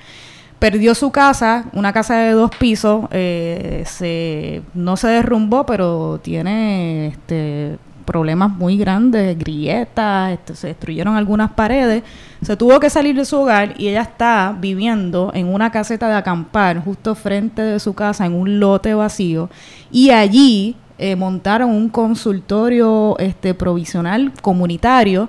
perdió 0.59 0.95
su 0.95 1.11
casa, 1.11 1.67
una 1.73 1.93
casa 1.93 2.17
de 2.17 2.33
dos 2.33 2.51
pisos, 2.59 3.07
eh, 3.11 3.83
se, 3.87 4.63
no 4.75 4.97
se 4.97 5.09
derrumbó, 5.09 5.67
pero 5.67 6.19
tiene 6.23 7.09
este, 7.09 7.79
problemas 8.07 8.51
muy 8.51 8.79
grandes, 8.79 9.37
grietas, 9.39 10.39
se 10.55 10.69
destruyeron 10.69 11.17
algunas 11.17 11.51
paredes, 11.51 12.03
se 12.41 12.57
tuvo 12.57 12.81
que 12.81 12.89
salir 12.89 13.15
de 13.17 13.27
su 13.27 13.37
hogar 13.37 13.75
y 13.77 13.89
ella 13.89 14.03
está 14.03 14.57
viviendo 14.59 15.31
en 15.35 15.53
una 15.53 15.71
caseta 15.71 16.09
de 16.09 16.15
acampar 16.15 16.83
justo 16.83 17.15
frente 17.15 17.61
de 17.61 17.79
su 17.81 17.93
casa, 17.93 18.25
en 18.25 18.33
un 18.33 18.59
lote 18.59 18.95
vacío, 18.95 19.51
y 19.91 20.11
allí 20.11 20.77
eh, 20.99 21.17
montaron 21.17 21.71
un 21.71 21.91
consultorio 21.91 23.19
este, 23.19 23.53
provisional 23.53 24.33
comunitario 24.41 25.29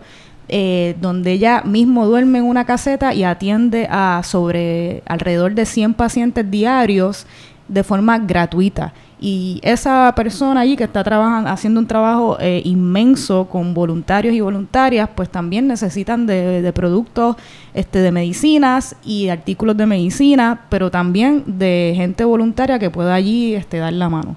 eh, 0.50 0.96
donde 1.02 1.34
ella 1.34 1.62
mismo 1.66 2.06
duerme 2.06 2.38
en 2.38 2.46
una 2.46 2.66
caseta 2.66 3.14
y 3.14 3.26
atiende 3.26 3.86
a 3.92 4.22
sobre 4.24 5.04
alrededor 5.06 5.56
de 5.56 5.66
100 5.66 5.94
pacientes 5.94 6.50
diarios 6.50 7.28
de 7.68 7.84
forma 7.84 8.18
gratuita. 8.18 8.94
Y 9.20 9.60
esa 9.64 10.14
persona 10.16 10.62
allí 10.62 10.76
que 10.76 10.84
está 10.84 11.04
trabajando, 11.04 11.50
haciendo 11.50 11.80
un 11.80 11.88
trabajo 11.88 12.38
eh, 12.40 12.62
inmenso 12.66 13.46
con 13.46 13.74
voluntarios 13.74 14.36
y 14.36 14.42
voluntarias, 14.42 15.10
pues 15.16 15.30
también 15.30 15.68
necesitan 15.68 16.28
de, 16.28 16.72
productos 16.74 17.36
este, 17.74 18.00
de 18.00 18.12
medicinas 18.12 18.96
y 19.04 19.30
artículos 19.30 19.76
de 19.76 19.88
medicina, 19.88 20.62
pero 20.70 20.92
también 20.92 21.44
de 21.48 21.94
gente 21.96 22.24
voluntaria 22.26 22.78
que 22.78 22.92
pueda 22.92 23.16
allí 23.16 23.56
este, 23.56 23.78
dar 23.78 23.94
la 23.94 24.08
mano. 24.08 24.36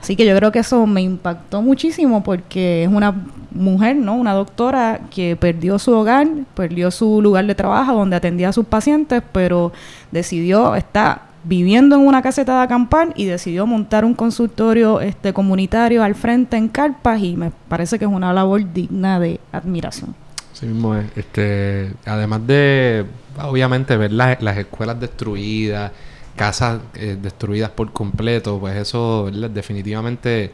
Así 0.00 0.14
que 0.14 0.24
yo 0.24 0.36
creo 0.36 0.52
que 0.52 0.60
eso 0.60 0.86
me 0.86 1.02
impactó 1.02 1.60
muchísimo 1.60 2.22
porque 2.22 2.84
es 2.84 2.88
una 2.88 3.14
mujer, 3.50 3.96
¿no? 3.96 4.14
Una 4.14 4.32
doctora 4.32 5.00
que 5.10 5.36
perdió 5.36 5.78
su 5.78 5.92
hogar, 5.92 6.28
perdió 6.54 6.90
su 6.90 7.20
lugar 7.20 7.46
de 7.46 7.54
trabajo 7.54 7.94
donde 7.94 8.14
atendía 8.14 8.50
a 8.50 8.52
sus 8.52 8.66
pacientes, 8.66 9.22
pero 9.32 9.72
decidió 10.12 10.76
estar 10.76 11.27
viviendo 11.48 11.96
en 11.96 12.02
una 12.06 12.20
caseta 12.20 12.58
de 12.58 12.62
acampar 12.64 13.14
y 13.16 13.24
decidió 13.24 13.66
montar 13.66 14.04
un 14.04 14.14
consultorio 14.14 15.00
este 15.00 15.32
comunitario 15.32 16.02
al 16.02 16.14
frente 16.14 16.58
en 16.58 16.68
Carpas 16.68 17.22
y 17.22 17.36
me 17.36 17.50
parece 17.68 17.98
que 17.98 18.04
es 18.04 18.10
una 18.10 18.34
labor 18.34 18.70
digna 18.72 19.18
de 19.18 19.40
admiración. 19.50 20.14
Sí 20.52 20.66
mismo 20.66 20.94
es. 20.94 21.06
Este, 21.16 21.92
además 22.04 22.46
de, 22.46 23.06
obviamente, 23.40 23.96
ver 23.96 24.12
las 24.12 24.58
escuelas 24.58 25.00
destruidas, 25.00 25.90
casas 26.36 26.80
eh, 26.94 27.16
destruidas 27.20 27.70
por 27.70 27.92
completo, 27.92 28.58
pues 28.60 28.76
eso 28.76 29.30
definitivamente 29.30 30.52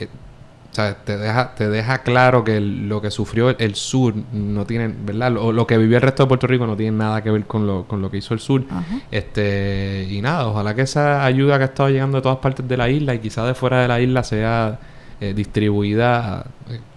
eh, 0.00 0.08
te 1.04 1.16
deja, 1.16 1.54
te 1.54 1.68
deja 1.68 1.98
claro 1.98 2.44
que 2.44 2.60
lo 2.60 3.00
que 3.00 3.10
sufrió 3.10 3.50
el, 3.50 3.74
sur 3.74 4.14
no 4.32 4.66
tiene, 4.66 4.88
¿verdad? 4.88 5.32
Lo, 5.32 5.52
lo, 5.52 5.66
que 5.66 5.78
vivió 5.78 5.96
el 5.96 6.02
resto 6.02 6.24
de 6.24 6.28
Puerto 6.28 6.46
Rico 6.46 6.66
no 6.66 6.76
tiene 6.76 6.96
nada 6.96 7.22
que 7.22 7.30
ver 7.30 7.46
con 7.46 7.66
lo, 7.66 7.84
con 7.84 8.02
lo 8.02 8.10
que 8.10 8.18
hizo 8.18 8.34
el 8.34 8.40
sur. 8.40 8.64
Este, 9.10 10.06
y 10.10 10.20
nada, 10.20 10.46
ojalá 10.46 10.74
que 10.74 10.82
esa 10.82 11.24
ayuda 11.24 11.56
que 11.58 11.64
ha 11.64 11.66
estado 11.66 11.88
llegando 11.88 12.18
de 12.18 12.22
todas 12.22 12.38
partes 12.38 12.66
de 12.66 12.76
la 12.76 12.88
isla 12.88 13.14
y 13.14 13.18
quizás 13.18 13.46
de 13.46 13.54
fuera 13.54 13.82
de 13.82 13.88
la 13.88 14.00
isla 14.00 14.22
sea 14.22 14.78
eh, 15.20 15.32
distribuida 15.34 16.46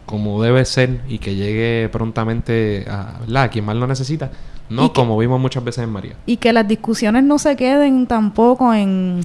como 0.06 0.42
debe 0.42 0.66
ser 0.66 1.02
y 1.08 1.20
que 1.20 1.36
llegue 1.36 1.88
prontamente 1.90 2.86
a, 2.90 3.20
¿verdad? 3.22 3.44
a 3.44 3.50
quien 3.50 3.64
más 3.64 3.76
lo 3.76 3.86
necesita. 3.86 4.32
No 4.70 4.94
como 4.94 5.18
vimos 5.18 5.40
muchas 5.40 5.64
veces 5.64 5.84
en 5.84 5.92
María. 5.92 6.14
Y 6.26 6.38
que 6.38 6.54
las 6.54 6.68
discusiones 6.68 7.24
no 7.24 7.40
se 7.40 7.56
queden 7.56 8.06
tampoco 8.08 8.74
en, 8.74 9.22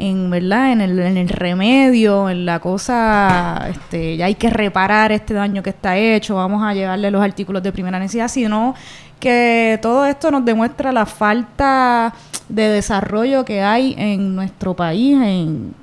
en 0.00 0.30
verdad 0.30 0.72
en 0.72 0.80
el, 0.80 0.98
en 0.98 1.16
el 1.16 1.28
remedio, 1.28 2.30
en 2.30 2.46
la 2.46 2.58
cosa, 2.58 3.66
este, 3.68 4.16
ya 4.16 4.26
hay 4.26 4.34
que 4.34 4.48
reparar 4.48 5.12
este 5.12 5.34
daño 5.34 5.62
que 5.62 5.70
está 5.70 5.96
hecho, 5.96 6.36
vamos 6.36 6.62
a 6.62 6.72
llevarle 6.72 7.10
los 7.10 7.22
artículos 7.22 7.62
de 7.62 7.70
primera 7.70 7.98
necesidad, 7.98 8.28
sino 8.28 8.74
que 9.20 9.78
todo 9.82 10.06
esto 10.06 10.30
nos 10.30 10.44
demuestra 10.44 10.90
la 10.90 11.04
falta 11.04 12.14
de 12.48 12.68
desarrollo 12.68 13.44
que 13.44 13.62
hay 13.62 13.94
en 13.98 14.34
nuestro 14.34 14.74
país, 14.74 15.18
en 15.20 15.74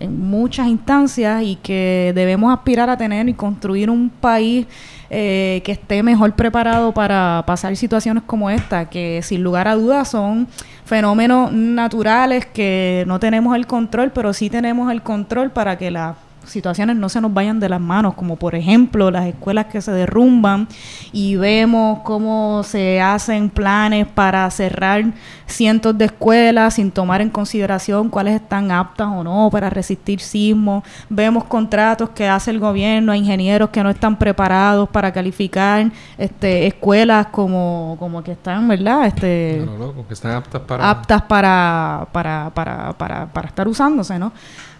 en 0.00 0.20
muchas 0.28 0.68
instancias 0.68 1.42
y 1.42 1.56
que 1.56 2.12
debemos 2.14 2.52
aspirar 2.52 2.90
a 2.90 2.96
tener 2.96 3.28
y 3.28 3.34
construir 3.34 3.90
un 3.90 4.10
país 4.10 4.66
eh, 5.08 5.62
que 5.64 5.72
esté 5.72 6.02
mejor 6.02 6.34
preparado 6.34 6.92
para 6.92 7.44
pasar 7.46 7.76
situaciones 7.76 8.24
como 8.26 8.50
esta, 8.50 8.90
que 8.90 9.20
sin 9.22 9.42
lugar 9.42 9.68
a 9.68 9.76
dudas 9.76 10.08
son 10.08 10.48
fenómenos 10.84 11.52
naturales 11.52 12.46
que 12.46 13.04
no 13.06 13.20
tenemos 13.20 13.54
el 13.56 13.66
control, 13.66 14.10
pero 14.12 14.32
sí 14.32 14.50
tenemos 14.50 14.90
el 14.90 15.02
control 15.02 15.50
para 15.50 15.78
que 15.78 15.90
la 15.90 16.16
situaciones 16.46 16.96
no 16.96 17.08
se 17.08 17.20
nos 17.20 17.32
vayan 17.32 17.60
de 17.60 17.68
las 17.68 17.80
manos, 17.80 18.14
como 18.14 18.36
por 18.36 18.54
ejemplo 18.54 19.10
las 19.10 19.26
escuelas 19.26 19.66
que 19.66 19.80
se 19.80 19.92
derrumban 19.92 20.68
y 21.12 21.36
vemos 21.36 22.00
cómo 22.04 22.62
se 22.62 23.00
hacen 23.00 23.50
planes 23.50 24.06
para 24.06 24.50
cerrar 24.50 25.04
cientos 25.46 25.96
de 25.96 26.06
escuelas 26.06 26.74
sin 26.74 26.90
tomar 26.90 27.20
en 27.20 27.30
consideración 27.30 28.08
cuáles 28.08 28.34
están 28.34 28.70
aptas 28.70 29.08
o 29.08 29.22
no 29.22 29.48
para 29.50 29.70
resistir 29.70 30.20
sismos. 30.20 30.84
Vemos 31.08 31.44
contratos 31.44 32.10
que 32.10 32.28
hace 32.28 32.50
el 32.50 32.58
gobierno 32.58 33.12
a 33.12 33.16
ingenieros 33.16 33.70
que 33.70 33.82
no 33.82 33.90
están 33.90 34.16
preparados 34.16 34.88
para 34.88 35.12
calificar 35.12 35.90
este, 36.18 36.66
escuelas 36.66 37.26
como, 37.28 37.96
como 37.98 38.22
que 38.22 38.32
están, 38.32 38.68
¿verdad? 38.68 39.06
Este, 39.06 39.64
que 40.06 40.14
están 40.14 40.32
aptas 40.32 40.62
para... 40.62 40.90
Aptas 40.90 41.22
para, 41.22 42.06
para, 42.12 42.50
para, 42.54 42.92
para, 42.92 43.26
para 43.26 43.48
estar 43.48 43.68
usándose, 43.68 44.18
¿no? 44.18 44.32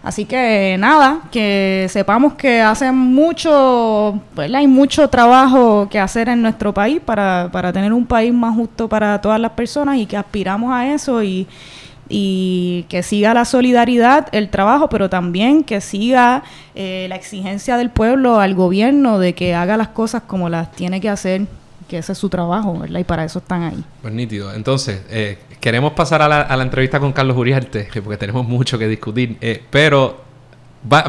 Así 0.07 0.23
que 0.23 0.77
nada, 0.79 1.19
que 1.33 1.85
sepamos 1.89 2.35
que 2.35 2.61
hace 2.61 2.93
mucho, 2.93 4.17
¿verdad? 4.37 4.61
Hay 4.61 4.67
mucho 4.67 5.09
trabajo 5.09 5.89
que 5.89 5.99
hacer 5.99 6.29
en 6.29 6.41
nuestro 6.41 6.73
país 6.73 7.01
para, 7.03 7.49
para 7.51 7.73
tener 7.73 7.91
un 7.91 8.05
país 8.05 8.33
más 8.33 8.55
justo 8.55 8.87
para 8.87 9.19
todas 9.19 9.37
las 9.37 9.51
personas 9.51 9.97
y 9.97 10.05
que 10.05 10.15
aspiramos 10.15 10.73
a 10.73 10.93
eso 10.93 11.21
y, 11.23 11.45
y 12.07 12.85
que 12.87 13.03
siga 13.03 13.33
la 13.33 13.43
solidaridad, 13.43 14.29
el 14.31 14.47
trabajo, 14.47 14.87
pero 14.87 15.09
también 15.09 15.65
que 15.65 15.81
siga 15.81 16.41
eh, 16.73 17.07
la 17.09 17.17
exigencia 17.17 17.75
del 17.75 17.89
pueblo 17.89 18.39
al 18.39 18.55
gobierno 18.55 19.19
de 19.19 19.35
que 19.35 19.55
haga 19.55 19.75
las 19.75 19.89
cosas 19.89 20.23
como 20.25 20.47
las 20.47 20.71
tiene 20.71 21.01
que 21.01 21.09
hacer 21.09 21.47
que 21.87 21.97
ese 21.97 22.11
es 22.11 22.17
su 22.17 22.29
trabajo, 22.29 22.77
¿verdad? 22.77 22.99
Y 22.99 23.03
para 23.03 23.23
eso 23.23 23.39
están 23.39 23.63
ahí. 23.63 23.83
Pues 24.01 24.13
nítido. 24.13 24.53
Entonces, 24.53 25.01
eh, 25.09 25.39
queremos 25.59 25.93
pasar 25.93 26.21
a 26.21 26.27
la, 26.27 26.63
entrevista 26.63 26.99
con 26.99 27.13
Carlos 27.13 27.37
Uriarte, 27.37 27.89
porque 28.03 28.17
tenemos 28.17 28.47
mucho 28.47 28.77
que 28.77 28.87
discutir, 28.87 29.37
eh, 29.41 29.63
pero 29.69 30.21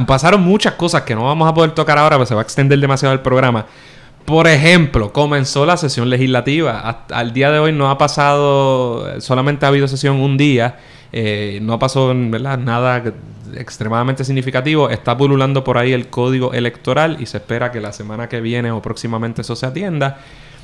pasaron 0.07 0.43
muchas 0.43 0.75
cosas 0.75 1.03
que 1.03 1.15
no 1.15 1.25
vamos 1.25 1.49
a 1.49 1.55
poder 1.55 1.73
tocar 1.73 1.99
ahora, 1.99 2.17
porque 2.17 2.29
se 2.29 2.35
va 2.35 2.41
a 2.41 2.45
extender 2.45 2.79
demasiado 2.79 3.13
el 3.13 3.21
programa. 3.21 3.67
Por 4.25 4.47
ejemplo, 4.47 5.13
comenzó 5.13 5.65
la 5.65 5.77
sesión 5.77 6.11
legislativa. 6.11 7.05
al 7.11 7.33
día 7.33 7.51
de 7.51 7.59
hoy 7.59 7.73
no 7.73 7.91
ha 7.91 7.97
pasado, 7.97 9.21
solamente 9.21 9.65
ha 9.65 9.69
habido 9.69 9.89
sesión 9.89 10.17
un 10.17 10.37
día. 10.37 10.77
Eh, 11.13 11.61
no 11.63 11.73
ha 11.73 11.79
pasado 11.79 12.13
¿verdad? 12.15 12.59
nada 12.59 13.03
extremadamente 13.57 14.25
significativo. 14.25 14.91
Está 14.91 15.17
pululando 15.17 15.65
por 15.65 15.79
ahí 15.79 15.93
el 15.93 16.09
código 16.09 16.53
electoral 16.53 17.17
y 17.21 17.27
se 17.27 17.39
espera 17.39 17.73
que 17.73 17.81
la 17.81 17.93
semana 17.93 18.29
que 18.29 18.41
viene 18.41 18.71
o 18.71 18.83
próximamente 18.83 19.41
eso 19.41 19.57
se 19.57 19.65
atienda. 19.65 20.19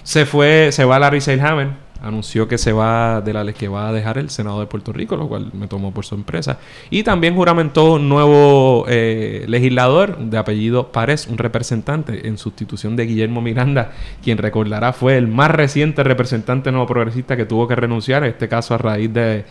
Se 0.05 0.27
fue, 0.27 0.71
se 0.71 0.85
va 0.85 0.99
Larry 0.99 1.21
Seilhammer, 1.23 1.69
anunció 2.05 2.47
que 2.47 2.59
se 2.59 2.73
va 2.73 3.23
de 3.23 3.33
la 3.33 3.51
que 3.53 3.69
va 3.69 3.89
a 3.89 3.93
dejar 3.93 4.19
el 4.19 4.29
Senado 4.29 4.61
de 4.61 4.67
Puerto 4.67 4.93
Rico, 4.93 5.17
lo 5.17 5.29
cual 5.29 5.51
me 5.55 5.67
tomó 5.67 5.93
por 5.93 6.05
sorpresa. 6.05 6.59
Y 6.91 7.03
también 7.03 7.35
juramentó 7.35 7.95
un 7.95 8.09
nuevo 8.09 8.85
eh, 8.87 9.45
legislador 9.49 10.19
de 10.19 10.37
apellido 10.37 10.93
Párez, 10.93 11.27
un 11.27 11.39
representante 11.39 12.29
en 12.29 12.37
sustitución 12.37 12.97
de 12.97 13.07
Guillermo 13.07 13.41
Miranda, 13.41 13.93
quien 14.23 14.37
recordará 14.37 14.93
fue 14.93 15.17
el 15.17 15.27
más 15.27 15.51
reciente 15.51 16.03
representante 16.03 16.71
nuevo 16.71 16.87
progresista 16.87 17.37
que 17.37 17.47
tuvo 17.47 17.67
que 17.67 17.75
renunciar, 17.75 18.25
en 18.25 18.31
este 18.31 18.49
caso 18.49 18.75
a 18.75 18.79
raíz 18.79 19.11
de, 19.13 19.47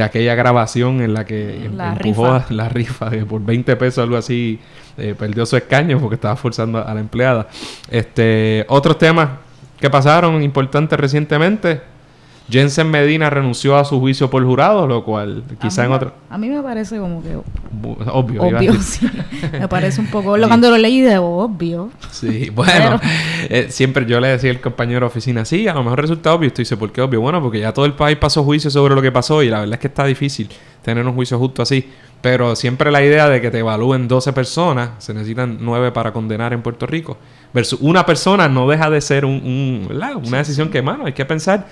aquella 0.00 0.36
grabación 0.36 1.00
en 1.00 1.14
la 1.14 1.24
que 1.24 1.68
la 1.74 1.94
empujó 1.94 2.38
rifa. 2.38 2.54
la 2.54 2.68
rifa 2.68 3.10
de 3.10 3.24
por 3.24 3.44
20 3.44 3.74
pesos, 3.74 4.04
algo 4.04 4.16
así, 4.16 4.60
eh, 4.96 5.16
perdió 5.18 5.44
su 5.46 5.56
escaño 5.56 5.98
porque 5.98 6.14
estaba 6.14 6.36
forzando 6.36 6.86
a 6.86 6.94
la 6.94 7.00
empleada. 7.00 7.48
Este, 7.90 8.64
otros 8.68 8.98
temas 8.98 9.47
que 9.80 9.90
pasaron 9.90 10.42
importantes 10.42 10.98
recientemente. 10.98 11.80
Jensen 12.50 12.90
Medina 12.90 13.28
renunció 13.28 13.76
a 13.76 13.84
su 13.84 14.00
juicio 14.00 14.30
por 14.30 14.42
jurado, 14.42 14.86
lo 14.86 15.04
cual 15.04 15.44
quizá 15.60 15.84
en 15.84 15.92
otro... 15.92 16.14
A 16.30 16.38
mí 16.38 16.48
me 16.48 16.62
parece 16.62 16.98
como 16.98 17.22
que... 17.22 17.36
Obvio. 18.10 18.42
Obvio, 18.42 18.72
sí. 18.80 19.06
me 19.52 19.68
parece 19.68 20.00
un 20.00 20.06
poco... 20.06 20.38
Lo, 20.38 20.48
cuando 20.48 20.70
lo 20.70 20.78
leí 20.78 21.02
de 21.02 21.18
obvio. 21.18 21.90
Sí, 22.10 22.50
bueno. 22.50 23.00
Eh, 23.50 23.68
siempre 23.70 24.04
yo 24.04 24.20
le 24.20 24.28
decía 24.28 24.50
al 24.50 24.60
compañero 24.60 25.00
de 25.00 25.06
oficina, 25.06 25.44
sí, 25.44 25.68
a 25.68 25.74
lo 25.74 25.82
mejor 25.82 26.02
resulta 26.02 26.34
obvio. 26.34 26.48
Esto 26.48 26.60
dice, 26.60 26.76
¿por 26.76 26.92
qué 26.92 27.00
obvio? 27.00 27.20
Bueno, 27.20 27.40
porque 27.40 27.60
ya 27.60 27.72
todo 27.72 27.86
el 27.86 27.94
país 27.94 28.18
pasó 28.18 28.44
juicio 28.44 28.70
sobre 28.70 28.94
lo 28.94 29.00
que 29.00 29.10
pasó 29.10 29.42
y 29.42 29.48
la 29.48 29.60
verdad 29.60 29.74
es 29.74 29.80
que 29.80 29.86
está 29.86 30.04
difícil 30.04 30.48
tener 30.82 31.06
un 31.06 31.14
juicio 31.14 31.38
justo 31.38 31.62
así. 31.62 31.88
Pero 32.20 32.56
siempre 32.56 32.90
la 32.90 33.02
idea 33.02 33.28
de 33.28 33.40
que 33.40 33.50
te 33.50 33.60
evalúen 33.60 34.08
12 34.08 34.32
personas, 34.32 34.90
se 34.98 35.14
necesitan 35.14 35.58
9 35.60 35.92
para 35.92 36.12
condenar 36.12 36.52
en 36.52 36.62
Puerto 36.62 36.84
Rico, 36.84 37.16
versus 37.52 37.78
una 37.80 38.04
persona 38.04 38.48
no 38.48 38.68
deja 38.68 38.90
de 38.90 39.00
ser 39.00 39.24
un, 39.24 39.88
una 39.90 40.38
decisión 40.38 40.68
que, 40.70 40.82
mano, 40.82 41.06
hay 41.06 41.12
que 41.12 41.24
pensar. 41.24 41.66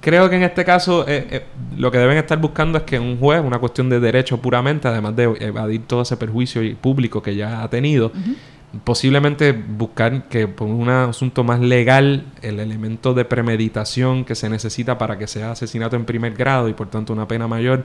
Creo 0.00 0.30
que 0.30 0.36
en 0.36 0.42
este 0.42 0.64
caso 0.64 1.04
eh, 1.08 1.26
eh, 1.30 1.44
lo 1.76 1.90
que 1.90 1.98
deben 1.98 2.16
estar 2.18 2.38
buscando 2.38 2.78
es 2.78 2.84
que 2.84 2.98
un 2.98 3.18
juez, 3.18 3.42
una 3.42 3.58
cuestión 3.58 3.88
de 3.88 4.00
derecho 4.00 4.38
puramente, 4.40 4.88
además 4.88 5.16
de 5.16 5.24
evadir 5.40 5.82
todo 5.86 6.02
ese 6.02 6.16
perjuicio 6.16 6.62
público 6.76 7.22
que 7.22 7.34
ya 7.34 7.62
ha 7.62 7.70
tenido, 7.70 8.12
posiblemente 8.84 9.52
buscar 9.52 10.28
que 10.28 10.48
por 10.48 10.68
un 10.68 10.88
asunto 10.88 11.44
más 11.44 11.60
legal 11.60 12.24
el 12.42 12.60
elemento 12.60 13.14
de 13.14 13.24
premeditación 13.24 14.24
que 14.24 14.34
se 14.34 14.48
necesita 14.48 14.98
para 14.98 15.18
que 15.18 15.26
sea 15.26 15.52
asesinato 15.52 15.96
en 15.96 16.04
primer 16.04 16.34
grado 16.34 16.68
y 16.68 16.74
por 16.74 16.88
tanto 16.88 17.12
una 17.12 17.26
pena 17.26 17.48
mayor 17.48 17.84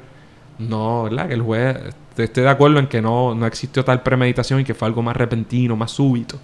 no, 0.60 1.04
¿verdad? 1.04 1.28
Que 1.28 1.34
el 1.34 1.42
juez 1.42 1.78
esté 2.18 2.42
de 2.42 2.50
acuerdo 2.50 2.80
en 2.80 2.88
que 2.88 3.02
no, 3.02 3.34
no 3.34 3.46
existió 3.46 3.84
tal 3.84 4.04
premeditación 4.04 4.60
y 4.60 4.64
que 4.64 4.74
fue 4.74 4.88
algo 4.88 5.02
más 5.02 5.16
repentino, 5.16 5.76
más 5.76 5.92
súbito. 5.92 6.40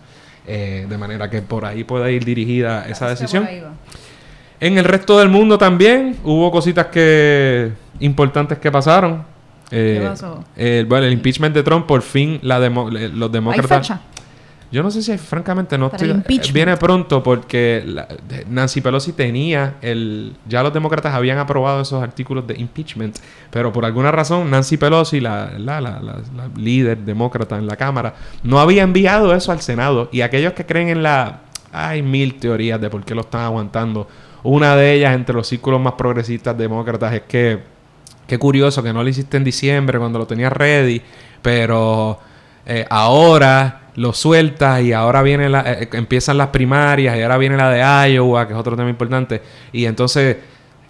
Eh, 0.50 0.86
de 0.88 0.98
manera 0.98 1.30
que 1.30 1.42
por 1.42 1.66
ahí 1.66 1.84
pueda 1.84 2.10
ir 2.10 2.24
dirigida 2.24 2.86
esa 2.88 3.10
decisión. 3.10 3.48
En 4.60 4.78
el 4.78 4.86
resto 4.86 5.20
del 5.20 5.30
mundo 5.30 5.58
también 5.58 6.16
hubo 6.24 6.50
cositas 6.52 6.88
que 6.88 7.74
importantes 8.00 8.58
que 8.58 8.72
pasaron. 8.72 9.24
¿Qué 9.70 9.98
eh, 9.98 10.06
pasó? 10.08 10.44
bueno, 10.88 11.06
el 11.06 11.12
impeachment 11.12 11.54
de 11.54 11.64
Trump, 11.64 11.86
por 11.86 12.02
fin 12.02 12.40
la 12.42 12.60
los 12.60 13.32
demócratas. 13.32 14.00
Yo 14.70 14.84
no 14.84 14.92
sé 14.92 15.02
si 15.02 15.18
francamente 15.18 15.78
no 15.78 15.88
estoy, 15.88 16.22
viene 16.52 16.76
pronto 16.76 17.24
porque 17.24 17.86
Nancy 18.50 18.82
Pelosi 18.82 19.14
tenía 19.14 19.76
el 19.82 20.36
ya 20.46 20.62
los 20.62 20.74
demócratas 20.74 21.14
habían 21.14 21.38
aprobado 21.38 21.82
esos 21.82 22.04
artículos 22.04 22.46
de 22.46 22.60
impeachment, 22.60 23.18
pero 23.50 23.72
por 23.72 23.86
alguna 23.86 24.12
razón 24.12 24.52
Nancy 24.52 24.76
Pelosi, 24.76 25.22
la, 25.22 25.52
la, 25.58 25.80
la, 25.80 26.02
la, 26.02 26.22
líder 26.58 26.98
demócrata 26.98 27.58
en 27.58 27.66
la 27.66 27.78
Cámara, 27.78 28.16
no 28.44 28.60
había 28.60 28.84
enviado 28.84 29.34
eso 29.34 29.54
al 29.54 29.62
Senado. 29.62 30.10
Y 30.12 30.20
aquellos 30.20 30.52
que 30.52 30.66
creen 30.66 30.90
en 30.90 31.04
la 31.04 31.42
hay 31.72 32.02
mil 32.02 32.36
teorías 32.36 32.82
de 32.82 32.90
por 32.90 33.06
qué 33.06 33.16
lo 33.16 33.22
están 33.22 33.42
aguantando. 33.42 34.08
Una 34.44 34.76
de 34.76 34.94
ellas 34.94 35.16
entre 35.16 35.36
los 35.36 35.48
círculos 35.48 35.80
más 35.80 35.94
progresistas 35.94 36.58
demócratas 36.58 37.14
es 37.14 37.22
que 37.22 37.60
qué 38.28 38.38
curioso 38.38 38.84
que 38.84 38.92
no 38.92 39.02
lo 39.02 39.10
hiciste 39.10 39.38
en 39.38 39.44
diciembre 39.44 39.98
cuando 39.98 40.20
lo 40.20 40.28
tenías 40.28 40.52
ready, 40.52 41.02
pero 41.42 42.20
eh, 42.66 42.86
ahora 42.90 43.87
lo 43.98 44.14
sueltas 44.14 44.82
y 44.84 44.94
ahora 44.94 45.24
viene 45.24 45.50
la, 45.50 45.74
eh, 45.74 45.90
empiezan 45.94 46.38
las 46.38 46.50
primarias 46.50 47.18
y 47.18 47.22
ahora 47.24 47.38
viene 47.38 47.58
la 47.58 47.70
de 47.72 48.14
Iowa, 48.14 48.48
que 48.48 48.54
es 48.54 48.60
otro 48.60 48.76
tema 48.76 48.90
importante. 48.90 49.42
Y 49.74 49.86
entonces 49.86 50.38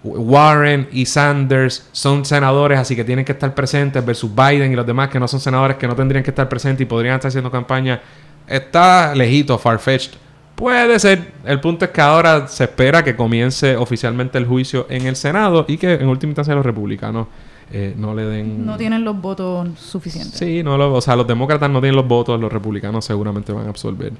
Warren 0.04 0.90
y 0.92 1.06
Sanders 1.06 1.88
son 1.94 2.26
senadores, 2.26 2.78
así 2.78 2.98
que 2.98 3.06
tienen 3.06 3.24
que 3.24 3.32
estar 3.32 3.56
presentes 3.56 4.06
versus 4.06 4.30
Biden 4.36 4.74
y 4.74 4.76
los 4.76 4.86
demás 4.86 5.08
que 5.10 5.22
no 5.22 5.28
son 5.28 5.40
senadores 5.40 5.78
que 5.78 5.88
no 5.88 5.96
tendrían 5.96 6.22
que 6.22 6.32
estar 6.32 6.50
presentes 6.50 6.82
y 6.82 6.86
podrían 6.86 7.16
estar 7.16 7.30
haciendo 7.30 7.50
campaña. 7.50 8.02
Está 8.46 9.16
lejito, 9.16 9.58
farfetched. 9.58 10.12
Puede 10.56 11.00
ser. 11.00 11.32
El 11.46 11.62
punto 11.62 11.86
es 11.86 11.92
que 11.92 12.02
ahora 12.02 12.48
se 12.50 12.66
espera 12.66 13.06
que 13.06 13.16
comience 13.16 13.78
oficialmente 13.78 14.38
el 14.38 14.46
juicio 14.46 14.86
en 14.90 15.08
el 15.08 15.16
Senado 15.16 15.64
y 15.70 15.78
que 15.78 15.94
en 15.94 16.08
última 16.08 16.32
instancia 16.32 16.56
los 16.56 16.66
republicanos 16.66 17.28
eh, 17.72 17.94
no 17.98 18.16
le 18.16 18.24
den... 18.24 18.66
No 18.66 18.78
tienen 18.78 19.04
los 19.04 19.20
votos 19.20 19.68
suficientes. 19.78 20.38
Sí, 20.38 20.64
no 20.64 20.76
o 20.76 21.02
sea, 21.02 21.16
los 21.16 21.28
demócratas 21.28 21.70
no 21.70 21.82
tienen 21.82 21.96
los 21.96 22.08
votos, 22.08 22.40
los 22.40 22.52
republicanos 22.52 23.06
seguramente 23.06 23.52
van 23.52 23.68
a 23.68 23.70
absorber 23.70 24.14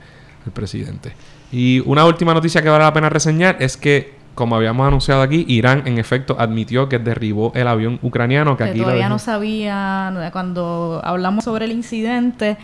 el 0.46 0.52
presidente. 0.52 1.14
Y 1.52 1.82
una 1.86 2.06
última 2.06 2.34
noticia 2.34 2.62
que 2.62 2.70
vale 2.70 2.84
la 2.84 2.94
pena 2.94 3.10
reseñar 3.10 3.58
es 3.60 3.78
que, 3.78 4.16
como 4.36 4.56
habíamos 4.56 4.86
anunciado 4.86 5.22
aquí, 5.22 5.46
Irán 5.48 5.84
en 5.86 5.98
efecto 5.98 6.36
admitió 6.38 6.90
que 6.90 7.00
derribó 7.00 7.54
el 7.56 7.68
avión 7.68 8.00
ucraniano 8.02 8.58
que, 8.58 8.66
aquí 8.66 8.82
todavía 8.82 9.10
no 9.10 9.20
sabía, 9.20 10.30
cuando 10.34 11.02
hablamos 11.04 11.46
sobre 11.46 11.66
el 11.66 11.72
incidente, 11.72 12.58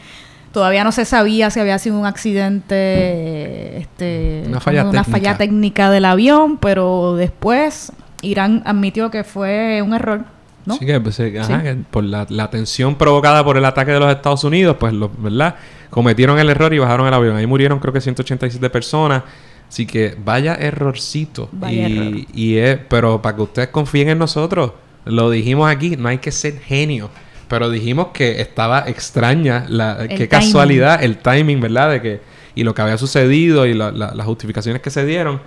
todavía 0.52 0.84
no 0.84 0.92
se 0.92 1.06
sabía 1.06 1.50
si 1.50 1.62
había 1.62 1.80
sido 1.80 1.98
un 1.98 2.06
accidente, 2.06 3.78
este, 3.78 4.44
una 4.48 4.60
falla, 4.60 4.86
una 4.86 5.06
falla 5.06 5.38
técnica 5.38 5.90
del 5.90 6.04
avión, 6.04 6.58
pero 6.58 7.16
después 7.16 7.94
Irán 8.22 8.64
admitió 8.66 9.10
que 9.10 9.24
fue 9.24 9.82
un 9.82 9.94
error 9.94 10.26
Sí, 10.78 10.86
que, 10.86 11.00
pues, 11.00 11.20
por 11.92 12.04
la, 12.04 12.50
tensión 12.50 12.96
provocada 12.96 13.44
por 13.44 13.58
el 13.58 13.66
ataque 13.66 13.92
de 13.92 14.00
los 14.00 14.10
Estados 14.12 14.44
Unidos, 14.44 14.78
pues, 14.80 14.94
¿verdad? 15.18 15.56
Cometieron 15.90 16.40
el 16.40 16.50
error 16.50 16.74
y 16.74 16.80
bajaron 16.80 17.08
el 17.08 17.14
avión. 17.14 17.36
Ahí 17.36 17.46
murieron 17.48 17.80
creo 17.80 17.94
que 17.94 18.02
187 18.02 18.70
personas. 18.70 19.24
Así 19.68 19.86
que 19.86 20.16
vaya 20.24 20.56
errorcito. 20.56 21.50
y, 21.74 22.28
y 22.34 22.58
es, 22.58 22.78
pero 22.90 23.22
para 23.22 23.36
que 23.36 23.42
ustedes 23.42 23.68
confíen 23.70 24.10
en 24.10 24.20
nosotros, 24.20 24.72
lo 25.06 25.30
dijimos 25.32 25.70
aquí, 25.72 25.96
no 25.98 26.10
hay 26.10 26.20
que 26.20 26.32
ser 26.32 26.60
genio 26.60 27.10
pero 27.50 27.70
dijimos 27.70 28.08
que 28.14 28.42
estaba 28.42 28.86
extraña, 28.88 29.66
la, 29.70 29.98
El 30.04 30.08
qué 30.08 30.16
timing. 30.16 30.30
casualidad, 30.30 31.04
el 31.04 31.18
timing, 31.18 31.62
¿verdad? 31.62 31.92
De 31.92 32.02
que, 32.02 32.22
y 32.56 32.64
lo 32.64 32.74
que 32.74 32.82
había 32.82 32.98
sucedido 32.98 33.68
y 33.68 33.76
la- 33.76 33.92
la- 33.92 34.16
las 34.16 34.26
justificaciones 34.26 34.82
que 34.82 34.90
se 34.90 35.06
dieron. 35.06 35.40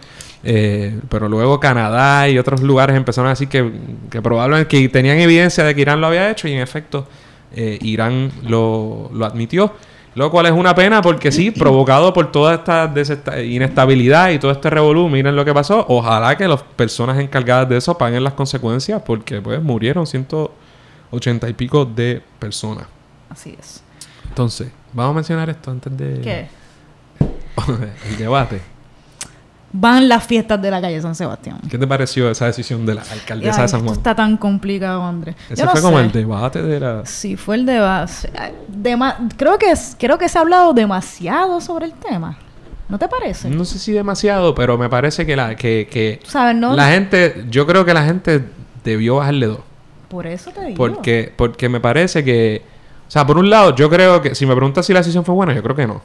Eh, 0.48 1.00
pero 1.09 1.28
luego 1.28 1.59
Canadá 1.59 2.28
y 2.28 2.38
otros 2.38 2.62
lugares 2.62 2.96
empezaron 2.96 3.26
a 3.26 3.30
decir 3.30 3.48
que, 3.48 3.68
que 4.09 4.22
probablemente 4.22 4.68
que 4.68 4.88
tenían 4.88 5.18
evidencia 5.18 5.64
de 5.64 5.74
que 5.74 5.80
Irán 5.80 6.00
lo 6.00 6.06
había 6.06 6.30
hecho 6.30 6.46
y 6.46 6.52
en 6.52 6.61
efecto 6.61 7.09
eh, 7.52 7.78
Irán 7.82 8.30
lo, 8.44 9.11
lo 9.12 9.26
admitió. 9.26 9.72
Lo 10.14 10.30
cual 10.30 10.46
es 10.46 10.52
una 10.52 10.72
pena 10.74 11.02
porque 11.02 11.32
sí, 11.32 11.50
provocado 11.50 12.12
por 12.14 12.30
toda 12.30 12.54
esta 12.54 12.90
inestabilidad 13.42 14.30
y 14.30 14.38
todo 14.38 14.52
este 14.52 14.70
revolú, 14.70 15.09
miren 15.09 15.35
lo 15.35 15.44
que 15.44 15.52
pasó. 15.52 15.85
Ojalá 15.88 16.37
que 16.37 16.46
las 16.46 16.62
personas 16.62 17.18
encargadas 17.18 17.68
de 17.68 17.76
eso 17.76 17.98
paguen 17.98 18.22
las 18.22 18.32
consecuencias 18.32 19.02
porque 19.04 19.42
pues 19.42 19.61
murieron 19.61 20.06
180 20.06 21.48
y 21.48 21.52
pico 21.54 21.85
de 21.85 22.22
personas. 22.38 22.87
Así 23.28 23.56
es. 23.59 23.82
Entonces, 24.28 24.70
vamos 24.92 25.11
a 25.11 25.14
mencionar 25.16 25.50
esto 25.50 25.72
antes 25.72 25.94
de... 25.96 26.20
¿Qué? 26.20 26.48
el 28.11 28.16
debate. 28.16 28.75
Van 29.72 30.09
las 30.09 30.24
fiestas 30.24 30.62
de 30.62 30.70
la 30.70 30.81
calle 30.81 31.00
San 31.02 31.14
Sebastián. 31.14 31.59
¿Qué 31.68 31.76
te 31.76 31.87
pareció 31.87 32.31
esa 32.31 32.46
decisión 32.46 32.87
de 32.87 32.94
la 32.94 33.02
alcaldesa 33.02 33.57
Ay, 33.57 33.62
de 33.62 33.68
San 33.68 33.79
esto 33.81 33.85
Juan? 33.85 33.96
está 33.98 34.14
tan 34.14 34.37
complicado, 34.37 35.02
Andrés. 35.05 35.35
Ese 35.50 35.64
no 35.64 35.70
fue 35.72 35.83
como 35.83 35.98
el 36.00 36.11
debate 36.12 36.62
de 36.62 36.81
la... 36.81 37.05
Sí, 37.05 37.37
fue 37.37 37.57
el 37.57 37.66
debate. 37.66 38.31
Dema- 38.72 39.16
creo 39.37 39.59
que 39.59 39.70
es- 39.72 39.96
creo 39.98 40.16
que 40.18 40.29
se 40.29 40.38
ha 40.38 40.40
hablado 40.42 40.72
demasiado 40.72 41.61
sobre 41.61 41.87
el 41.87 41.92
tema. 41.92 42.38
¿No 42.88 42.98
te 42.98 43.09
parece? 43.09 43.50
No 43.50 43.64
sé 43.64 43.79
si 43.81 43.90
demasiado, 43.92 44.55
pero 44.55 44.79
me 44.79 44.88
parece 44.88 45.26
que 45.26 45.35
la 45.35 45.57
que, 45.57 45.88
que 45.90 46.20
sabes, 46.24 46.55
no. 46.57 46.74
la 46.76 46.88
gente, 46.90 47.44
yo 47.50 47.66
creo 47.66 47.85
que 47.85 47.92
la 47.92 48.05
gente 48.05 48.44
debió 48.85 49.16
bajarle 49.16 49.46
dos. 49.46 49.59
Por 50.09 50.26
eso 50.29 50.52
te 50.52 50.61
digo. 50.66 50.76
Porque, 50.76 51.33
porque 51.37 51.68
me 51.68 51.81
parece 51.81 52.22
que, 52.24 52.62
o 53.09 53.11
sea, 53.11 53.26
por 53.26 53.37
un 53.38 53.50
lado, 53.50 53.74
yo 53.74 53.90
creo 53.90 54.22
que, 54.22 54.37
si 54.37 54.46
me 54.46 54.55
preguntas 54.55 54.87
si 54.87 54.92
la 54.92 55.00
decisión 55.00 55.24
fue 55.24 55.35
buena, 55.35 55.52
yo 55.52 55.62
creo 55.64 55.74
que 55.74 55.87
no. 55.88 56.00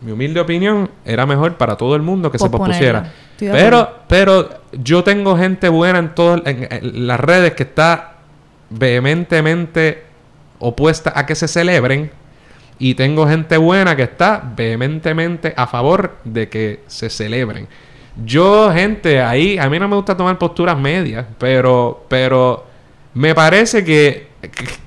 Mi 0.00 0.12
humilde 0.12 0.40
opinión 0.40 0.90
era 1.04 1.26
mejor 1.26 1.56
para 1.56 1.76
todo 1.76 1.94
el 1.94 2.02
mundo 2.02 2.30
que 2.30 2.38
se 2.38 2.48
pospusiera. 2.48 3.12
Pero, 3.38 4.00
pero 4.08 4.48
yo 4.72 5.04
tengo 5.04 5.36
gente 5.36 5.68
buena 5.68 5.98
en 5.98 6.14
todas 6.14 6.42
en, 6.46 6.68
en 6.70 7.06
las 7.06 7.20
redes 7.20 7.54
que 7.54 7.64
está 7.64 8.14
vehementemente 8.70 10.04
opuesta 10.58 11.12
a 11.14 11.26
que 11.26 11.34
se 11.34 11.48
celebren. 11.48 12.10
Y 12.78 12.94
tengo 12.94 13.28
gente 13.28 13.58
buena 13.58 13.94
que 13.94 14.04
está 14.04 14.42
vehementemente 14.56 15.52
a 15.54 15.66
favor 15.66 16.16
de 16.24 16.48
que 16.48 16.80
se 16.86 17.10
celebren. 17.10 17.68
Yo, 18.24 18.72
gente, 18.72 19.20
ahí, 19.20 19.58
a 19.58 19.68
mí 19.68 19.78
no 19.78 19.88
me 19.88 19.96
gusta 19.96 20.16
tomar 20.16 20.38
posturas 20.38 20.78
medias, 20.78 21.26
pero, 21.38 22.04
pero 22.08 22.66
me 23.14 23.34
parece 23.34 23.84
que 23.84 24.28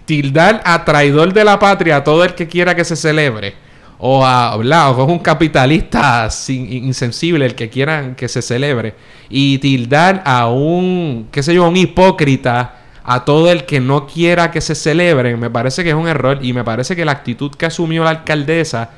tildar 0.05 0.61
a 0.65 0.83
traidor 0.83 1.33
de 1.33 1.43
la 1.43 1.59
patria 1.59 1.97
a 1.97 2.03
todo 2.03 2.23
el 2.23 2.33
que 2.33 2.47
quiera 2.47 2.75
que 2.75 2.83
se 2.83 2.95
celebre, 2.95 3.53
o 3.99 4.25
a 4.25 4.55
o 4.55 4.61
es 4.61 5.09
un 5.09 5.19
capitalista 5.19 6.27
insensible 6.49 7.45
el 7.45 7.55
que 7.55 7.69
quieran 7.69 8.15
que 8.15 8.27
se 8.27 8.41
celebre, 8.41 8.95
y 9.29 9.57
tildar 9.59 10.21
a 10.25 10.47
un, 10.47 11.27
qué 11.31 11.41
sé 11.41 11.53
yo, 11.53 11.65
a 11.65 11.69
un 11.69 11.77
hipócrita 11.77 12.79
a 13.03 13.25
todo 13.25 13.51
el 13.51 13.65
que 13.65 13.79
no 13.79 14.07
quiera 14.07 14.51
que 14.51 14.61
se 14.61 14.75
celebren, 14.75 15.39
me 15.39 15.49
parece 15.49 15.83
que 15.83 15.89
es 15.89 15.95
un 15.95 16.07
error. 16.07 16.39
Y 16.41 16.53
me 16.53 16.63
parece 16.63 16.95
que 16.95 17.05
la 17.05 17.11
actitud 17.11 17.51
que 17.51 17.65
asumió 17.65 18.03
la 18.03 18.11
alcaldesa, 18.11 18.89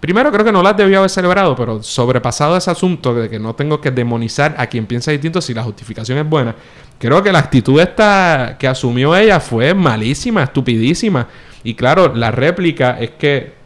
primero 0.00 0.32
creo 0.32 0.44
que 0.44 0.52
no 0.52 0.62
las 0.62 0.76
debió 0.76 0.98
haber 0.98 1.10
celebrado, 1.10 1.54
pero 1.54 1.82
sobrepasado 1.82 2.56
ese 2.56 2.70
asunto 2.70 3.14
de 3.14 3.30
que 3.30 3.38
no 3.38 3.54
tengo 3.54 3.80
que 3.80 3.90
demonizar 3.90 4.54
a 4.58 4.66
quien 4.66 4.86
piensa 4.86 5.12
distinto 5.12 5.40
si 5.40 5.54
la 5.54 5.62
justificación 5.62 6.18
es 6.18 6.28
buena, 6.28 6.54
creo 6.98 7.22
que 7.22 7.32
la 7.32 7.38
actitud 7.38 7.80
esta 7.80 8.56
que 8.58 8.66
asumió 8.66 9.14
ella 9.14 9.38
fue 9.38 9.74
malísima, 9.74 10.42
estupidísima. 10.42 11.28
Y 11.64 11.74
claro, 11.74 12.12
la 12.14 12.32
réplica 12.32 12.98
es 12.98 13.10
que 13.10 13.61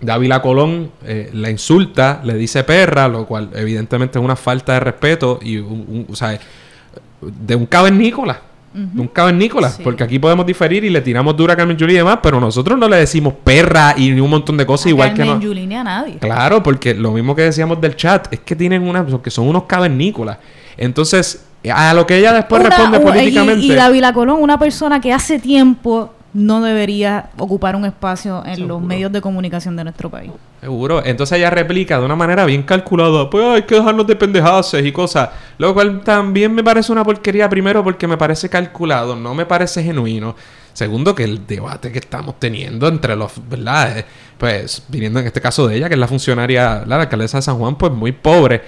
Dávila 0.00 0.40
Colón 0.42 0.90
eh, 1.04 1.30
la 1.32 1.50
insulta, 1.50 2.20
le 2.24 2.34
dice 2.34 2.62
perra, 2.64 3.08
lo 3.08 3.26
cual 3.26 3.50
evidentemente 3.54 4.18
es 4.18 4.24
una 4.24 4.36
falta 4.36 4.74
de 4.74 4.80
respeto 4.80 5.38
y 5.42 5.56
un, 5.58 5.84
un- 5.88 6.06
o 6.10 6.14
sea, 6.16 6.38
de 7.20 7.54
un 7.56 7.66
cavernícola. 7.66 8.42
De 8.72 9.00
un 9.00 9.08
cavernícola. 9.08 9.70
Sí. 9.70 9.82
Porque 9.82 10.04
aquí 10.04 10.20
podemos 10.20 10.46
diferir 10.46 10.84
y 10.84 10.90
le 10.90 11.00
tiramos 11.00 11.36
dura 11.36 11.54
a 11.54 11.56
Carmen 11.56 11.76
Julie 11.76 11.94
y 11.94 11.98
demás, 11.98 12.18
pero 12.22 12.38
nosotros 12.38 12.78
no 12.78 12.86
le 12.88 12.96
decimos 12.98 13.34
perra 13.42 13.94
y 13.96 14.12
un 14.20 14.30
montón 14.30 14.56
de 14.56 14.64
cosas 14.66 14.86
A 14.86 14.90
igual 14.90 15.14
que 15.14 15.24
no. 15.24 15.40
Yulín 15.40 15.70
ni 15.70 15.74
a 15.74 15.82
nadie. 15.82 16.18
Claro, 16.18 16.62
porque 16.62 16.94
lo 16.94 17.10
mismo 17.10 17.34
que 17.34 17.42
decíamos 17.42 17.80
del 17.80 17.96
chat 17.96 18.32
es 18.32 18.38
que 18.40 18.54
tienen 18.54 18.86
una, 18.86 19.04
que 19.20 19.30
son 19.30 19.48
unos 19.48 19.64
cavernícolas. 19.64 20.38
Entonces, 20.76 21.44
a 21.72 21.92
lo 21.92 22.06
que 22.06 22.18
ella 22.18 22.32
después 22.32 22.60
Una- 22.60 22.68
responde 22.70 23.00
políticamente. 23.00 23.64
Y, 23.66 23.72
y 23.72 23.74
Dávila 23.74 24.12
Colón, 24.12 24.40
una 24.40 24.58
persona 24.60 25.00
que 25.00 25.12
hace 25.12 25.40
tiempo 25.40 26.12
no 26.34 26.60
debería 26.60 27.30
ocupar 27.38 27.74
un 27.76 27.84
espacio 27.84 28.42
en 28.44 28.68
los 28.68 28.80
medios 28.82 29.10
de 29.12 29.20
comunicación 29.20 29.76
de 29.76 29.84
nuestro 29.84 30.10
país. 30.10 30.30
Seguro. 30.60 31.02
Entonces 31.04 31.38
ella 31.38 31.50
replica 31.50 31.98
de 31.98 32.04
una 32.04 32.16
manera 32.16 32.44
bien 32.44 32.62
calculada. 32.62 33.30
Pues 33.30 33.44
hay 33.46 33.62
que 33.62 33.76
dejarnos 33.76 34.06
de 34.06 34.16
pendejaces 34.16 34.84
y 34.84 34.92
cosas. 34.92 35.30
Lo 35.56 35.72
cual 35.72 36.00
también 36.02 36.54
me 36.54 36.62
parece 36.62 36.92
una 36.92 37.04
porquería. 37.04 37.48
Primero 37.48 37.82
porque 37.82 38.06
me 38.06 38.16
parece 38.16 38.48
calculado. 38.48 39.16
No 39.16 39.34
me 39.34 39.46
parece 39.46 39.82
genuino. 39.82 40.36
Segundo 40.72 41.14
que 41.14 41.24
el 41.24 41.46
debate 41.46 41.90
que 41.90 41.98
estamos 41.98 42.38
teniendo 42.38 42.86
entre 42.88 43.16
los... 43.16 43.32
¿Verdad? 43.48 43.98
Eh, 43.98 44.04
Pues 44.38 44.84
viniendo 44.88 45.18
en 45.18 45.26
este 45.26 45.40
caso 45.40 45.66
de 45.66 45.76
ella, 45.76 45.88
que 45.88 45.94
es 45.94 46.00
la 46.00 46.06
funcionaria, 46.06 46.84
la 46.86 47.00
alcaldesa 47.00 47.38
de 47.38 47.42
San 47.42 47.58
Juan, 47.58 47.76
pues 47.76 47.90
muy 47.92 48.12
pobre. 48.12 48.62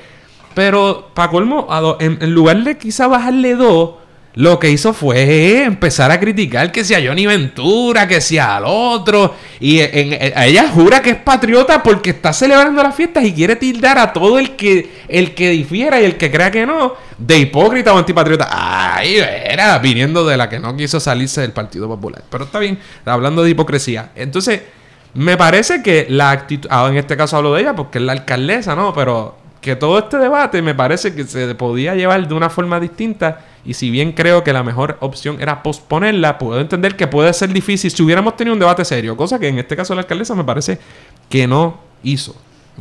Pero, 0.55 1.11
para 1.15 1.31
colmo, 1.31 1.69
en, 2.01 2.19
en 2.21 2.35
lugar 2.35 2.65
de 2.65 2.77
quizá 2.77 3.07
bajarle 3.07 3.55
dos, 3.55 3.91
lo 4.35 4.61
que 4.61 4.71
hizo 4.71 4.93
fue 4.95 5.65
empezar 5.65 6.11
a 6.13 6.21
criticar 6.21 6.71
que 6.71 6.85
sea 6.85 7.01
Johnny 7.05 7.27
Ventura, 7.27 8.07
que 8.07 8.21
sea 8.21 8.57
al 8.59 8.65
otro. 8.67 9.35
Y 9.59 9.81
en- 9.81 10.17
ella 10.37 10.69
jura 10.69 11.03
que 11.03 11.11
es 11.11 11.17
patriota 11.17 11.83
porque 11.83 12.11
está 12.11 12.33
celebrando 12.33 12.81
las 12.83 12.95
fiestas 12.95 13.25
y 13.25 13.33
quiere 13.33 13.57
tildar 13.57 13.99
a 13.99 14.13
todo 14.13 14.39
el 14.39 14.55
que, 14.55 14.89
el 15.09 15.35
que 15.35 15.51
difiera 15.51 16.01
y 16.01 16.05
el 16.05 16.17
que 16.17 16.31
crea 16.31 16.51
que 16.51 16.65
no, 16.65 16.95
de 17.19 17.39
hipócrita 17.39 17.93
o 17.93 17.99
antipatriota. 17.99 18.49
Ay, 18.51 19.17
era, 19.17 19.77
viniendo 19.81 20.25
de 20.25 20.37
la 20.37 20.49
que 20.49 20.61
no 20.61 20.77
quiso 20.77 21.01
salirse 21.01 21.41
del 21.41 21.53
Partido 21.53 21.89
Popular. 21.89 22.23
Pero 22.31 22.45
está 22.45 22.61
bien, 22.61 22.79
hablando 23.05 23.43
de 23.43 23.51
hipocresía. 23.51 24.11
Entonces, 24.15 24.61
me 25.15 25.37
parece 25.37 25.83
que 25.83 26.07
la 26.09 26.31
actitud, 26.31 26.69
ah, 26.71 26.87
en 26.89 26.97
este 26.97 27.17
caso 27.17 27.37
hablo 27.37 27.55
de 27.55 27.63
ella 27.63 27.75
porque 27.75 27.99
es 27.99 28.05
la 28.05 28.13
alcaldesa, 28.13 28.77
¿no? 28.77 28.95
Pero 28.95 29.37
que 29.61 29.75
todo 29.75 29.99
este 29.99 30.19
debate 30.19 30.63
me 30.63 30.75
parece 30.75 31.15
que 31.15 31.25
se 31.25 31.53
podía 31.57 31.97
llevar 31.97 32.27
de 32.29 32.33
una 32.33 32.49
forma 32.49 32.79
distinta 32.79 33.41
y 33.65 33.75
si 33.75 33.91
bien 33.91 34.13
creo 34.13 34.43
que 34.43 34.53
la 34.53 34.63
mejor 34.63 34.97
opción 35.01 35.41
era 35.41 35.63
posponerla, 35.63 36.39
puedo 36.39 36.61
entender 36.61 36.97
que 36.97 37.07
puede 37.07 37.33
ser 37.33 37.53
difícil 37.53 37.91
si 37.91 38.03
hubiéramos 38.03 38.37
tenido 38.37 38.55
un 38.55 38.61
debate 38.61 38.85
serio, 38.85 39.17
cosa 39.17 39.39
que 39.39 39.49
en 39.49 39.59
este 39.59 39.77
caso 39.77 39.95
la 39.95 40.03
alcaldesa 40.03 40.35
me 40.35 40.45
parece 40.45 40.79
que 41.29 41.47
no 41.47 41.79
hizo. 42.03 42.35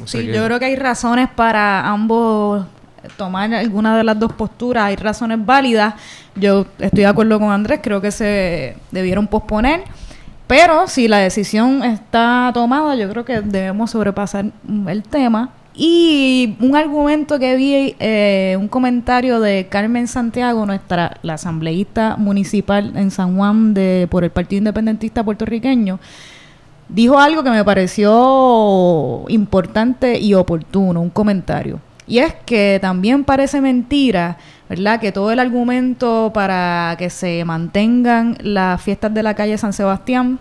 Sí, 0.06 0.26
yo 0.28 0.46
creo 0.46 0.60
que 0.60 0.66
hay 0.66 0.76
razones 0.78 1.28
para 1.36 1.86
ambos 1.88 2.66
tomar 3.18 3.54
alguna 3.54 3.98
de 3.98 4.04
las 4.04 4.18
dos 4.18 4.32
posturas, 4.34 4.86
hay 4.86 4.96
razones 4.96 5.46
válidas. 5.46 5.96
Yo 6.36 6.66
estoy 6.80 7.02
de 7.02 7.08
acuerdo 7.08 7.40
con 7.40 7.52
Andrés, 7.52 7.80
creo 7.84 8.02
que 8.02 8.12
se 8.12 8.76
debieron 8.92 9.28
posponer, 9.28 9.84
pero 10.48 10.88
si 10.88 11.08
la 11.08 11.18
decisión 11.18 11.84
está 11.84 12.52
tomada, 12.54 12.96
yo 12.96 13.10
creo 13.10 13.26
que 13.26 13.42
debemos 13.42 13.92
sobrepasar 13.92 14.46
el 14.88 15.04
tema. 15.04 15.50
Y 15.82 16.58
un 16.60 16.76
argumento 16.76 17.40
que 17.40 17.56
vi, 17.56 17.96
eh, 18.02 18.58
un 18.60 18.68
comentario 18.68 19.40
de 19.40 19.68
Carmen 19.70 20.10
Santiago, 20.10 20.66
nuestra 20.66 21.16
la 21.22 21.36
asambleísta 21.36 22.18
municipal 22.18 22.92
en 22.98 23.12
San 23.12 23.38
Juan 23.38 23.74
de 23.74 24.06
por 24.12 24.26
el 24.26 24.30
Partido 24.30 24.58
Independentista 24.58 25.24
puertorriqueño, 25.24 25.98
dijo 26.90 27.18
algo 27.18 27.44
que 27.44 27.52
me 27.52 27.64
pareció 27.64 29.24
importante 29.30 30.20
y 30.20 30.34
oportuno, 30.34 31.00
un 31.00 31.12
comentario. 31.12 31.80
Y 32.06 32.18
es 32.18 32.34
que 32.46 32.80
también 32.82 33.24
parece 33.24 33.62
mentira, 33.62 34.38
¿verdad? 34.68 35.00
Que 35.00 35.14
todo 35.14 35.32
el 35.32 35.40
argumento 35.40 36.32
para 36.34 36.96
que 37.00 37.10
se 37.10 37.46
mantengan 37.46 38.38
las 38.42 38.82
fiestas 38.82 39.14
de 39.14 39.24
la 39.24 39.34
calle 39.34 39.58
San 39.58 39.72
Sebastián 39.72 40.40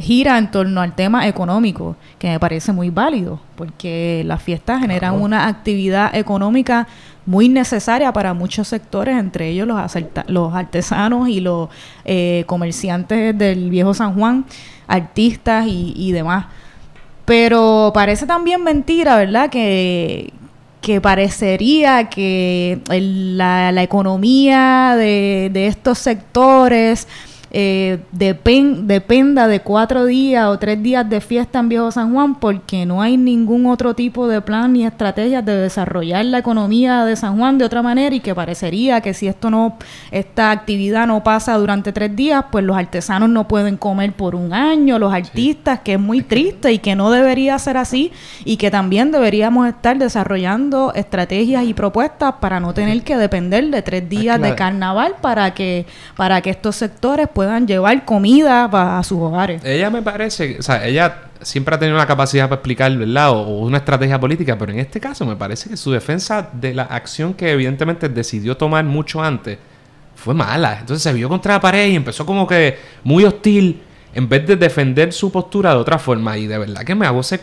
gira 0.00 0.38
en 0.38 0.50
torno 0.50 0.80
al 0.80 0.94
tema 0.94 1.26
económico, 1.28 1.96
que 2.18 2.28
me 2.28 2.40
parece 2.40 2.72
muy 2.72 2.90
válido, 2.90 3.40
porque 3.56 4.22
las 4.26 4.42
fiestas 4.42 4.80
generan 4.80 5.12
Claro. 5.12 5.24
una 5.24 5.46
actividad 5.46 6.14
económica 6.14 6.86
muy 7.26 7.48
necesaria 7.48 8.12
para 8.12 8.34
muchos 8.34 8.68
sectores, 8.68 9.16
entre 9.18 9.48
ellos 9.50 9.66
los, 9.68 9.80
los 10.26 10.54
artesanos 10.54 11.28
y 11.28 11.40
los 11.40 11.68
eh, 12.04 12.44
comerciantes 12.46 13.36
del 13.36 13.70
viejo 13.70 13.94
San 13.94 14.14
Juan, 14.14 14.44
artistas 14.88 15.66
y, 15.66 15.92
y 15.96 16.12
demás. 16.12 16.46
Pero 17.24 17.92
parece 17.94 18.26
también 18.26 18.64
mentira, 18.64 19.16
¿verdad? 19.16 19.50
Que, 19.50 20.32
que 20.80 21.00
parecería 21.00 22.08
que 22.08 22.80
la, 22.88 23.70
la 23.70 23.82
economía 23.82 24.94
de, 24.96 25.50
de 25.52 25.66
estos 25.68 25.98
sectores 25.98 27.06
eh, 27.52 27.98
dependa 28.12 29.48
de 29.48 29.60
cuatro 29.60 30.04
días 30.04 30.46
o 30.46 30.58
tres 30.58 30.80
días 30.80 31.08
de 31.08 31.20
fiesta 31.20 31.58
en 31.58 31.68
Viejo 31.68 31.90
San 31.90 32.12
Juan 32.12 32.36
porque 32.36 32.86
no 32.86 33.02
hay 33.02 33.16
ningún 33.16 33.66
otro 33.66 33.94
tipo 33.94 34.28
de 34.28 34.40
plan 34.40 34.72
ni 34.72 34.86
estrategia 34.86 35.42
de 35.42 35.56
desarrollar 35.56 36.24
la 36.26 36.38
economía 36.38 37.04
de 37.04 37.16
San 37.16 37.36
Juan 37.36 37.58
de 37.58 37.64
otra 37.64 37.82
manera 37.82 38.14
y 38.14 38.20
que 38.20 38.36
parecería 38.36 39.00
que 39.00 39.14
si 39.14 39.26
esto 39.26 39.50
no, 39.50 39.78
esta 40.12 40.52
actividad 40.52 41.08
no 41.08 41.24
pasa 41.24 41.56
durante 41.58 41.92
tres 41.92 42.14
días, 42.14 42.44
pues 42.52 42.64
los 42.64 42.76
artesanos 42.76 43.28
no 43.28 43.48
pueden 43.48 43.76
comer 43.76 44.12
por 44.12 44.36
un 44.36 44.52
año, 44.52 45.00
los 45.00 45.12
artistas, 45.12 45.80
que 45.80 45.94
es 45.94 46.00
muy 46.00 46.22
triste 46.22 46.72
y 46.72 46.78
que 46.78 46.94
no 46.94 47.10
debería 47.10 47.58
ser 47.58 47.76
así 47.76 48.12
y 48.44 48.58
que 48.58 48.70
también 48.70 49.10
deberíamos 49.10 49.66
estar 49.66 49.98
desarrollando 49.98 50.92
estrategias 50.94 51.64
y 51.64 51.74
propuestas 51.74 52.34
para 52.40 52.60
no 52.60 52.74
tener 52.74 53.02
que 53.02 53.16
depender 53.16 53.70
de 53.70 53.82
tres 53.82 54.08
días 54.08 54.40
de 54.40 54.54
carnaval 54.54 55.16
para 55.20 55.52
que, 55.52 55.86
para 56.16 56.40
que 56.42 56.50
estos 56.50 56.76
sectores 56.76 57.26
puedan 57.26 57.39
llevar 57.66 58.04
comida 58.04 58.64
a 58.64 59.02
sus 59.02 59.18
hogares. 59.18 59.62
Ella 59.64 59.90
me 59.90 60.02
parece, 60.02 60.56
o 60.58 60.62
sea, 60.62 60.86
ella 60.86 61.22
siempre 61.42 61.74
ha 61.74 61.78
tenido 61.78 61.96
una 61.96 62.06
capacidad 62.06 62.48
para 62.48 62.56
explicar, 62.56 62.96
¿verdad? 62.96 63.30
O, 63.30 63.60
una 63.60 63.78
estrategia 63.78 64.18
política, 64.18 64.56
pero 64.58 64.72
en 64.72 64.78
este 64.78 65.00
caso 65.00 65.24
me 65.26 65.36
parece 65.36 65.70
que 65.70 65.76
su 65.76 65.90
defensa 65.90 66.48
de 66.52 66.74
la 66.74 66.84
acción 66.84 67.34
que 67.34 67.52
evidentemente 67.52 68.08
decidió 68.08 68.56
tomar 68.56 68.84
mucho 68.84 69.22
antes 69.22 69.58
fue 70.14 70.34
mala. 70.34 70.78
Entonces 70.80 71.02
se 71.02 71.12
vio 71.12 71.28
contra 71.28 71.54
la 71.54 71.60
pared 71.60 71.88
y 71.88 71.96
empezó 71.96 72.26
como 72.26 72.46
que 72.46 72.78
muy 73.04 73.24
hostil 73.24 73.82
en 74.14 74.28
vez 74.28 74.46
de 74.46 74.56
defender 74.56 75.12
su 75.12 75.30
postura 75.30 75.70
de 75.70 75.76
otra 75.76 75.98
forma. 75.98 76.36
Y 76.36 76.46
de 76.46 76.58
verdad 76.58 76.82
que 76.82 76.94
me 76.94 77.06
hago 77.06 77.20
ese 77.20 77.38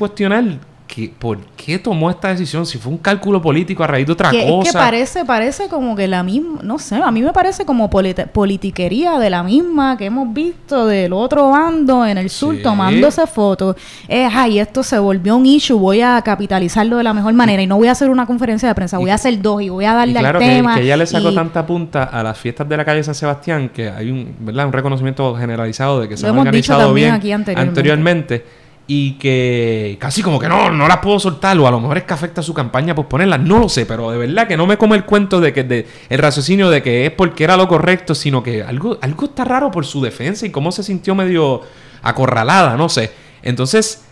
cuestionar 0.87 1.17
¿por 1.19 1.39
qué 1.55 1.77
tomó 1.77 2.09
esta 2.09 2.29
decisión? 2.29 2.65
Si 2.65 2.77
fue 2.77 2.91
un 2.91 2.97
cálculo 2.97 3.41
político 3.41 3.83
a 3.83 3.87
raíz 3.87 4.05
de 4.07 4.13
otra 4.13 4.29
cosa. 4.29 4.43
Es 4.43 4.67
que 4.67 4.73
parece, 4.73 5.25
parece 5.25 5.67
como 5.67 5.95
que 5.95 6.07
la 6.07 6.23
misma, 6.23 6.61
no 6.63 6.79
sé, 6.79 6.95
a 6.95 7.11
mí 7.11 7.21
me 7.21 7.33
parece 7.33 7.65
como 7.65 7.89
politiquería 7.89 9.19
de 9.19 9.29
la 9.29 9.43
misma 9.43 9.97
que 9.97 10.05
hemos 10.05 10.33
visto 10.33 10.87
del 10.87 11.13
otro 11.13 11.49
bando 11.49 12.05
en 12.05 12.17
el 12.17 12.29
sur 12.29 12.55
tomándose 12.61 13.27
fotos. 13.27 13.75
Es, 14.07 14.31
ay, 14.33 14.59
esto 14.59 14.83
se 14.83 14.97
volvió 14.97 15.35
un 15.35 15.45
issue, 15.45 15.77
voy 15.77 16.01
a 16.01 16.21
capitalizarlo 16.21 16.97
de 16.97 17.03
la 17.03 17.13
mejor 17.13 17.33
manera 17.33 17.61
y 17.61 17.67
no 17.67 17.77
voy 17.77 17.87
a 17.87 17.91
hacer 17.91 18.09
una 18.09 18.25
conferencia 18.25 18.67
de 18.67 18.75
prensa, 18.75 18.97
voy 18.97 19.09
a 19.09 19.15
hacer 19.15 19.41
dos 19.41 19.61
y 19.61 19.69
voy 19.69 19.85
a 19.85 19.93
darle 19.93 20.19
al 20.19 20.37
tema. 20.39 20.75
Que, 20.75 20.81
que 20.81 20.85
ella 20.85 20.97
le 20.97 21.05
sacó 21.05 21.33
tanta 21.33 21.65
punta 21.65 22.03
a 22.03 22.23
las 22.23 22.37
fiestas 22.37 22.67
de 22.67 22.77
la 22.77 22.85
calle 22.85 23.03
San 23.03 23.15
Sebastián 23.15 23.69
que 23.69 23.89
hay 23.89 24.09
un, 24.09 24.35
¿verdad? 24.39 24.65
un 24.65 24.73
reconocimiento 24.73 25.35
generalizado 25.35 26.01
de 26.01 26.09
que 26.09 26.17
se 26.17 26.27
han 26.27 26.37
organizado 26.37 26.93
bien 26.93 27.11
aquí 27.11 27.31
anteriormente 27.31 28.66
y 28.89 29.13
que 29.13 29.97
casi 29.99 30.23
como 30.23 30.39
que 30.39 30.47
no, 30.47 30.71
no 30.71 30.87
las 30.87 30.99
puedo 30.99 31.19
soltar, 31.19 31.57
o 31.59 31.67
a 31.67 31.71
lo 31.71 31.81
mejor 31.81 31.97
es 31.97 32.03
que 32.05 32.13
afecta 32.13 32.41
su 32.41 32.53
campaña 32.53 32.95
por 32.95 33.07
ponerlas, 33.07 33.41
no 33.41 33.59
lo 33.59 33.67
sé, 33.67 33.85
pero 33.85 34.11
de 34.11 34.17
verdad 34.17 34.47
que 34.47 34.55
no 34.55 34.65
me 34.65 34.77
come 34.77 34.95
el 34.95 35.03
cuento 35.03 35.41
de 35.41 35.51
que 35.51 35.63
de, 35.65 35.85
el 36.09 36.19
raciocinio 36.19 36.69
de 36.69 36.81
que 36.81 37.05
es 37.05 37.11
porque 37.11 37.43
era 37.43 37.57
lo 37.57 37.67
correcto, 37.67 38.15
sino 38.15 38.41
que 38.41 38.63
algo, 38.63 38.97
algo 39.01 39.25
está 39.25 39.43
raro 39.43 39.71
por 39.71 39.85
su 39.85 40.01
defensa 40.01 40.45
y 40.45 40.51
cómo 40.51 40.71
se 40.71 40.83
sintió 40.83 41.15
medio 41.15 41.61
acorralada, 42.01 42.77
no 42.77 42.87
sé. 42.87 43.11
Entonces, 43.43 44.05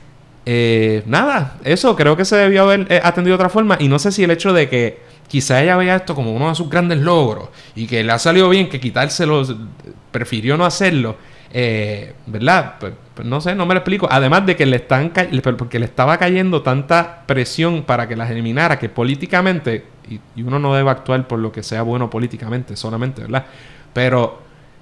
eh, 0.45 1.03
nada, 1.05 1.57
eso 1.63 1.95
creo 1.95 2.17
que 2.17 2.25
se 2.25 2.35
debió 2.35 2.63
haber 2.63 2.85
eh, 2.91 2.99
atendido 3.01 3.37
de 3.37 3.43
otra 3.43 3.49
forma, 3.49 3.77
y 3.79 3.87
no 3.87 3.97
sé 3.97 4.11
si 4.11 4.25
el 4.25 4.31
hecho 4.31 4.51
de 4.51 4.67
que 4.67 4.99
quizá 5.29 5.63
ella 5.63 5.77
veía 5.77 5.95
esto 5.95 6.15
como 6.15 6.33
uno 6.33 6.49
de 6.49 6.55
sus 6.55 6.69
grandes 6.69 6.99
logros 6.99 7.47
y 7.75 7.87
que 7.87 8.03
le 8.03 8.11
ha 8.11 8.19
salido 8.19 8.49
bien 8.49 8.69
que 8.69 8.79
quitárselo, 8.79 9.43
prefirió 10.11 10.57
no 10.57 10.65
hacerlo 10.65 11.15
eh, 11.57 12.13
¿verdad? 12.25 12.75
Pues, 12.81 12.93
no 13.23 13.41
sé, 13.41 13.55
no 13.55 13.65
me 13.65 13.73
lo 13.73 13.79
explico. 13.79 14.07
Además 14.09 14.45
de 14.45 14.55
que 14.55 14.65
le 14.65 14.77
están 14.77 15.11
porque 15.57 15.79
le 15.79 15.85
estaba 15.85 16.17
cayendo 16.17 16.61
tanta 16.61 17.23
presión 17.25 17.83
para 17.83 18.07
que 18.07 18.15
las 18.15 18.29
eliminara, 18.29 18.77
que 18.77 18.89
políticamente, 18.89 19.85
y, 20.09 20.41
uno 20.41 20.59
no 20.59 20.73
debe 20.73 20.89
actuar 20.89 21.27
por 21.27 21.39
lo 21.39 21.51
que 21.51 21.63
sea 21.63 21.81
bueno 21.81 22.09
políticamente 22.09 22.75
solamente, 22.75 23.21
¿verdad? 23.21 23.45
Pero 23.93 24.41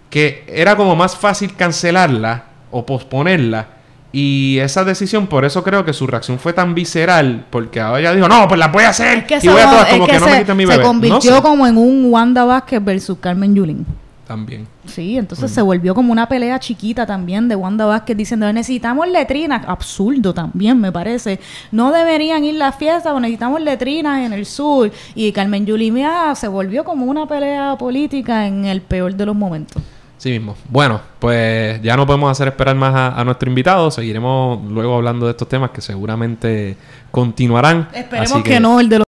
que 0.10 0.44
era 0.48 0.76
como 0.76 0.96
más 0.96 1.16
fácil 1.16 1.56
cancelarla 1.56 2.46
o 2.72 2.86
posponerla. 2.86 3.68
Y 4.12 4.60
esa 4.60 4.84
decisión, 4.84 5.26
por 5.26 5.44
eso 5.44 5.64
creo 5.64 5.84
que 5.84 5.92
su 5.92 6.06
reacción 6.06 6.38
fue 6.38 6.54
tan 6.54 6.76
visceral, 6.76 7.46
porque 7.50 7.80
ahora 7.80 8.00
ella 8.00 8.14
dijo, 8.14 8.28
no, 8.28 8.48
pues 8.48 8.60
la 8.60 8.68
voy 8.68 8.84
a 8.84 8.90
hacer. 8.90 9.26
y 9.42 9.48
voy 9.48 9.62
a 9.62 9.88
como 9.90 10.06
que, 10.06 10.20
no 10.20 10.28
me 10.28 10.40
quiten 10.40 10.58
mi 10.58 10.66
bebé. 10.66 10.78
Se 10.78 10.82
convirtió 10.84 11.42
como 11.42 11.66
en 11.66 11.78
un 11.78 12.12
Wanda 12.12 12.46
Vázquez 12.46 12.84
versus 12.84 13.18
Carmen 13.20 13.56
Yulín. 13.56 13.88
También. 14.28 14.68
Sí, 14.86 15.18
entonces 15.18 15.52
se 15.52 15.62
volvió 15.62 15.94
como 15.94 16.14
una 16.14 16.30
pelea 16.30 16.58
chiquita 16.58 17.06
también 17.06 17.50
de 17.50 17.58
Wanda 17.58 17.86
Vázquez 17.86 18.16
diciendo 18.16 18.52
necesitamos 18.54 19.08
letrinas. 19.08 19.66
Absurdo 19.68 20.34
también, 20.34 20.80
me 20.80 20.94
parece. 20.94 21.42
No 21.72 21.92
deberían 21.92 22.46
ir 22.46 22.56
las 22.56 22.76
fiestas, 22.76 23.14
necesitamos 23.20 23.62
letrinas 23.62 24.26
en 24.26 24.32
el 24.32 24.46
sur. 24.46 24.92
Y 25.14 25.32
Carmen 25.34 25.66
Yulimia 25.66 26.34
se 26.36 26.48
volvió 26.48 26.86
como 26.86 27.06
una 27.06 27.26
pelea 27.26 27.76
política 27.78 28.48
en 28.48 28.64
el 28.64 28.82
peor 28.82 29.14
de 29.14 29.26
los 29.26 29.36
momentos. 29.36 29.84
Sí 30.18 30.30
mismo. 30.30 30.56
Bueno, 30.70 31.02
pues 31.20 31.82
ya 31.82 31.98
no 31.98 32.08
podemos 32.08 32.32
hacer 32.32 32.48
esperar 32.48 32.78
más 32.78 32.96
a, 32.96 33.20
a 33.20 33.26
nuestro 33.26 33.50
invitado. 33.50 33.92
Seguiremos 33.92 34.64
luego 34.72 34.96
hablando 34.96 35.26
de 35.26 35.32
estos 35.32 35.50
temas 35.50 35.72
que 35.72 35.82
seguramente 35.82 36.78
continuarán. 37.12 37.90
Esperemos 37.94 38.42
que 38.42 38.58
no 38.62 38.80
el 38.80 38.88
de 38.88 39.00
los 39.00 39.08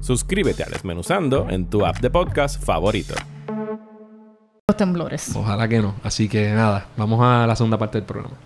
Suscríbete 0.00 0.62
a 0.62 0.66
Desmenuzando 0.66 1.46
en 1.50 1.66
tu 1.66 1.84
app 1.84 1.98
de 1.98 2.10
podcast 2.10 2.62
favorito. 2.62 3.14
Los 4.68 4.76
temblores. 4.76 5.34
Ojalá 5.34 5.68
que 5.68 5.80
no. 5.80 5.94
Así 6.02 6.28
que 6.28 6.50
nada, 6.52 6.86
vamos 6.96 7.20
a 7.22 7.46
la 7.46 7.56
segunda 7.56 7.78
parte 7.78 7.98
del 7.98 8.06
programa. 8.06 8.36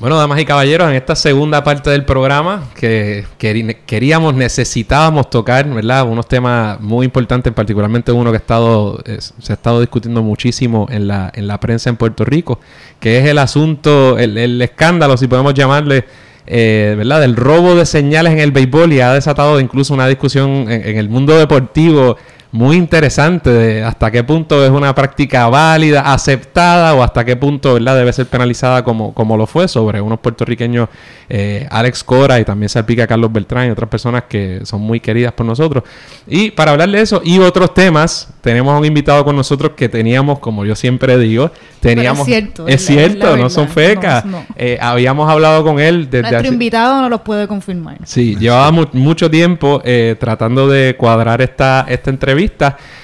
Bueno, 0.00 0.16
damas 0.16 0.40
y 0.40 0.46
caballeros, 0.46 0.88
en 0.88 0.96
esta 0.96 1.14
segunda 1.14 1.62
parte 1.62 1.90
del 1.90 2.06
programa 2.06 2.70
que 2.74 3.26
queríamos, 3.36 4.32
necesitábamos 4.32 5.28
tocar, 5.28 5.68
¿verdad? 5.68 6.08
Unos 6.08 6.26
temas 6.26 6.80
muy 6.80 7.04
importantes, 7.04 7.52
particularmente 7.52 8.10
uno 8.10 8.30
que 8.30 8.36
ha 8.36 8.40
estado, 8.40 8.98
se 9.04 9.52
ha 9.52 9.56
estado 9.56 9.78
discutiendo 9.78 10.22
muchísimo 10.22 10.86
en 10.90 11.06
la, 11.06 11.30
en 11.34 11.46
la 11.46 11.60
prensa 11.60 11.90
en 11.90 11.96
Puerto 11.96 12.24
Rico, 12.24 12.60
que 12.98 13.18
es 13.18 13.26
el 13.26 13.36
asunto, 13.36 14.16
el, 14.18 14.62
escándalo, 14.62 15.18
si 15.18 15.26
podemos 15.26 15.52
llamarle, 15.52 16.06
eh, 16.46 16.94
¿verdad? 16.96 17.20
Del 17.20 17.36
robo 17.36 17.74
de 17.74 17.86
señales 17.86 18.32
en 18.32 18.40
el 18.40 18.52
béisbol 18.52 18.92
y 18.92 19.00
ha 19.00 19.12
desatado 19.12 19.60
incluso 19.60 19.94
una 19.94 20.06
discusión 20.08 20.70
en 20.70 20.96
el 20.96 21.08
mundo 21.08 21.38
deportivo 21.38 22.16
muy 22.52 22.76
interesante 22.76 23.50
de 23.50 23.84
hasta 23.84 24.10
qué 24.10 24.24
punto 24.24 24.64
es 24.64 24.70
una 24.70 24.92
práctica 24.94 25.48
válida, 25.48 26.12
aceptada 26.12 26.94
o 26.94 27.02
hasta 27.02 27.24
qué 27.24 27.36
punto 27.36 27.74
¿verdad? 27.74 27.96
debe 27.96 28.12
ser 28.12 28.26
penalizada 28.26 28.82
como, 28.82 29.14
como 29.14 29.36
lo 29.36 29.46
fue 29.46 29.68
sobre 29.68 30.00
unos 30.00 30.18
puertorriqueños, 30.18 30.88
eh, 31.28 31.68
Alex 31.70 32.02
Cora 32.02 32.40
y 32.40 32.44
también 32.44 32.68
se 32.68 32.80
aplica 32.80 33.06
Carlos 33.06 33.32
Beltrán 33.32 33.68
y 33.68 33.70
otras 33.70 33.88
personas 33.88 34.24
que 34.28 34.60
son 34.64 34.80
muy 34.80 34.98
queridas 34.98 35.32
por 35.32 35.46
nosotros. 35.46 35.84
Y 36.26 36.50
para 36.50 36.72
hablar 36.72 36.90
de 36.90 37.00
eso 37.00 37.22
y 37.24 37.38
otros 37.38 37.72
temas, 37.72 38.28
tenemos 38.40 38.74
a 38.74 38.78
un 38.78 38.84
invitado 38.84 39.24
con 39.24 39.36
nosotros 39.36 39.72
que 39.76 39.88
teníamos, 39.88 40.40
como 40.40 40.64
yo 40.64 40.74
siempre 40.74 41.16
digo, 41.18 41.52
teníamos... 41.78 42.20
es 42.20 42.26
cierto, 42.26 42.66
es 42.66 42.84
cierto 42.84 43.36
no 43.36 43.48
son 43.48 43.68
fecas. 43.68 44.24
Eh, 44.56 44.76
habíamos 44.80 45.30
hablado 45.30 45.62
con 45.62 45.78
él 45.78 46.10
desde... 46.10 46.30
Nuestro 46.30 46.52
invitado 46.52 47.00
no 47.00 47.08
lo 47.08 47.22
puede 47.22 47.46
confirmar. 47.46 47.98
Sí, 48.04 48.36
llevaba 48.36 48.72
mucho 48.92 49.30
tiempo 49.30 49.80
eh, 49.84 50.16
tratando 50.18 50.66
de 50.68 50.96
cuadrar 50.96 51.40
esta, 51.42 51.86
esta 51.88 52.10
entrevista 52.10 52.39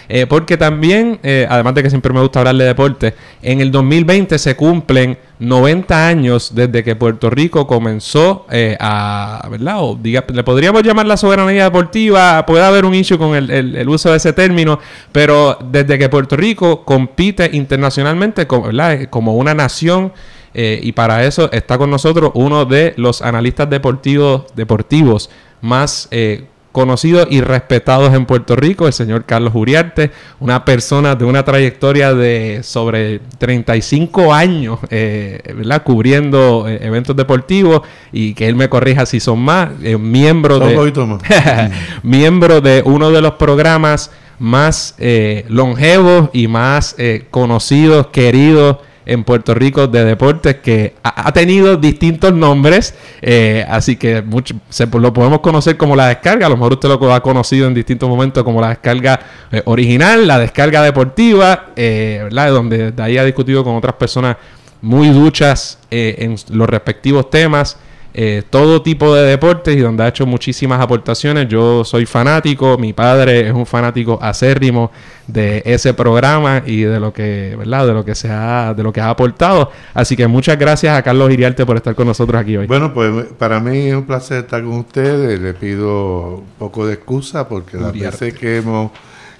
eh, 0.08 0.26
porque 0.26 0.56
también, 0.56 1.18
eh, 1.22 1.46
además 1.48 1.74
de 1.74 1.82
que 1.82 1.90
siempre 1.90 2.12
me 2.12 2.20
gusta 2.20 2.38
hablar 2.38 2.56
de 2.56 2.64
deporte, 2.64 3.14
en 3.42 3.60
el 3.60 3.70
2020 3.70 4.38
se 4.38 4.54
cumplen 4.56 5.18
90 5.38 6.08
años 6.08 6.54
desde 6.54 6.82
que 6.84 6.96
Puerto 6.96 7.28
Rico 7.28 7.66
comenzó 7.66 8.46
eh, 8.50 8.76
a, 8.80 9.46
¿verdad? 9.50 9.76
O 9.80 9.98
diga, 10.00 10.24
le 10.32 10.44
podríamos 10.44 10.82
llamar 10.82 11.06
la 11.06 11.16
soberanía 11.16 11.64
deportiva, 11.64 12.46
puede 12.46 12.64
haber 12.64 12.84
un 12.84 12.94
issue 12.94 13.18
con 13.18 13.34
el, 13.34 13.88
uso 13.88 14.10
de 14.10 14.16
ese 14.16 14.32
término, 14.32 14.78
pero 15.12 15.58
desde 15.70 15.98
que 15.98 16.08
Puerto 16.08 16.36
Rico 16.36 16.84
compite 16.84 17.50
internacionalmente 17.52 18.46
como, 18.46 18.70
como 19.10 19.34
una 19.34 19.54
nación, 19.54 20.12
y 20.58 20.92
para 20.92 21.22
eso 21.26 21.52
está 21.52 21.76
con 21.76 21.90
nosotros 21.90 22.30
uno 22.32 22.64
de 22.64 22.94
los 22.96 23.20
analistas 23.20 23.68
deportivos, 23.68 24.44
deportivos 24.54 25.28
más 25.60 26.08
conocidos 26.76 27.26
y 27.30 27.40
respetados 27.40 28.12
en 28.12 28.26
Puerto 28.26 28.54
Rico, 28.54 28.86
el 28.86 28.92
señor 28.92 29.24
Carlos 29.24 29.54
Uriarte, 29.54 30.10
una 30.40 30.66
persona 30.66 31.14
de 31.14 31.24
una 31.24 31.42
trayectoria 31.42 32.12
de 32.12 32.60
sobre 32.62 33.20
35 33.38 34.34
años, 34.34 34.80
eh, 34.90 35.40
¿verdad? 35.56 35.82
Cubriendo 35.82 36.68
eh, 36.68 36.80
eventos 36.82 37.16
deportivos 37.16 37.80
y 38.12 38.34
que 38.34 38.46
él 38.46 38.56
me 38.56 38.68
corrija 38.68 39.06
si 39.06 39.20
son 39.20 39.40
más, 39.40 39.70
eh, 39.82 39.96
miembro 39.96 40.58
de... 40.58 40.74
miembro 42.02 42.60
de 42.60 42.82
uno 42.84 43.10
de 43.10 43.22
los 43.22 43.32
programas 43.36 44.10
más 44.38 44.96
longevos 45.48 46.28
y 46.34 46.46
más 46.46 46.94
conocidos, 47.30 48.08
queridos 48.08 48.76
en 49.06 49.22
Puerto 49.22 49.54
Rico 49.54 49.86
de 49.86 50.04
deportes 50.04 50.56
que 50.56 50.94
ha, 51.02 51.32
tenido 51.32 51.76
distintos 51.76 52.34
nombres, 52.34 52.94
eh, 53.22 53.64
así 53.68 53.96
que 53.96 54.20
mucho, 54.20 54.56
se, 54.68 54.86
lo 54.86 55.12
podemos 55.12 55.40
conocer 55.40 55.76
como 55.76 55.94
la 55.94 56.08
descarga, 56.08 56.46
a 56.46 56.50
lo 56.50 56.56
mejor 56.56 56.74
usted 56.74 56.88
lo 56.88 57.14
ha 57.14 57.22
conocido 57.22 57.68
en 57.68 57.74
distintos 57.74 58.08
momentos 58.08 58.42
como 58.42 58.60
la 58.60 58.70
descarga 58.70 59.20
eh, 59.52 59.62
original, 59.64 60.26
la 60.26 60.38
descarga 60.38 60.82
deportiva, 60.82 61.66
eh. 61.76 62.28
Donde 62.30 62.92
de 62.92 63.02
ahí 63.02 63.18
ha 63.18 63.24
discutido 63.24 63.62
con 63.64 63.76
otras 63.76 63.94
personas 63.94 64.36
muy 64.82 65.08
duchas 65.08 65.78
en 65.90 66.36
los 66.50 66.68
respectivos 66.68 67.30
temas. 67.30 67.76
Eh, 68.18 68.44
todo 68.48 68.80
tipo 68.80 69.14
de 69.14 69.26
deportes 69.26 69.76
y 69.76 69.80
donde 69.80 70.02
ha 70.02 70.08
hecho 70.08 70.24
muchísimas 70.24 70.80
aportaciones. 70.80 71.48
Yo 71.48 71.84
soy 71.84 72.06
fanático, 72.06 72.78
mi 72.78 72.94
padre 72.94 73.48
es 73.48 73.52
un 73.52 73.66
fanático 73.66 74.18
acérrimo 74.22 74.90
de 75.26 75.62
ese 75.66 75.92
programa 75.92 76.62
y 76.64 76.80
de 76.80 76.98
lo 76.98 77.12
que, 77.12 77.54
¿verdad? 77.58 77.88
De 77.88 77.92
lo 77.92 78.06
que 78.06 78.14
se 78.14 78.30
ha, 78.30 78.72
de 78.72 78.82
lo 78.82 78.90
que 78.90 79.02
ha 79.02 79.10
aportado. 79.10 79.70
Así 79.92 80.16
que 80.16 80.26
muchas 80.28 80.58
gracias 80.58 80.96
a 80.96 81.02
Carlos 81.02 81.30
Iriarte 81.30 81.66
por 81.66 81.76
estar 81.76 81.94
con 81.94 82.06
nosotros 82.06 82.40
aquí 82.40 82.56
hoy. 82.56 82.66
Bueno, 82.66 82.94
pues 82.94 83.26
para 83.38 83.60
mí 83.60 83.88
es 83.88 83.94
un 83.94 84.06
placer 84.06 84.44
estar 84.44 84.62
con 84.62 84.78
ustedes. 84.78 85.38
Le 85.38 85.52
pido 85.52 86.36
un 86.38 86.46
poco 86.58 86.86
de 86.86 86.94
excusa 86.94 87.46
porque 87.46 87.76
las 87.76 87.92
veces 87.92 88.32
que 88.32 88.56
hemos, 88.56 88.92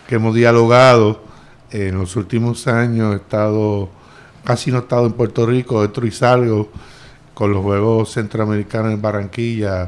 que 0.07 0.17
hemos 0.17 0.35
dialogado 0.35 1.23
en 1.71 1.97
los 1.97 2.15
últimos 2.15 2.67
años 2.67 3.15
he 3.15 3.17
estado, 3.17 3.89
casi 4.45 4.71
no 4.71 4.77
he 4.77 4.81
estado 4.81 5.07
en 5.07 5.15
Puerto 5.15 5.47
Rico, 5.47 5.83
entro 5.83 6.07
y 6.07 6.11
salgo 6.11 6.69
con 7.37 7.53
los 7.53 7.63
Juegos 7.63 8.13
Centroamericanos 8.13 8.95
en 8.95 9.03
Barranquilla, 9.03 9.87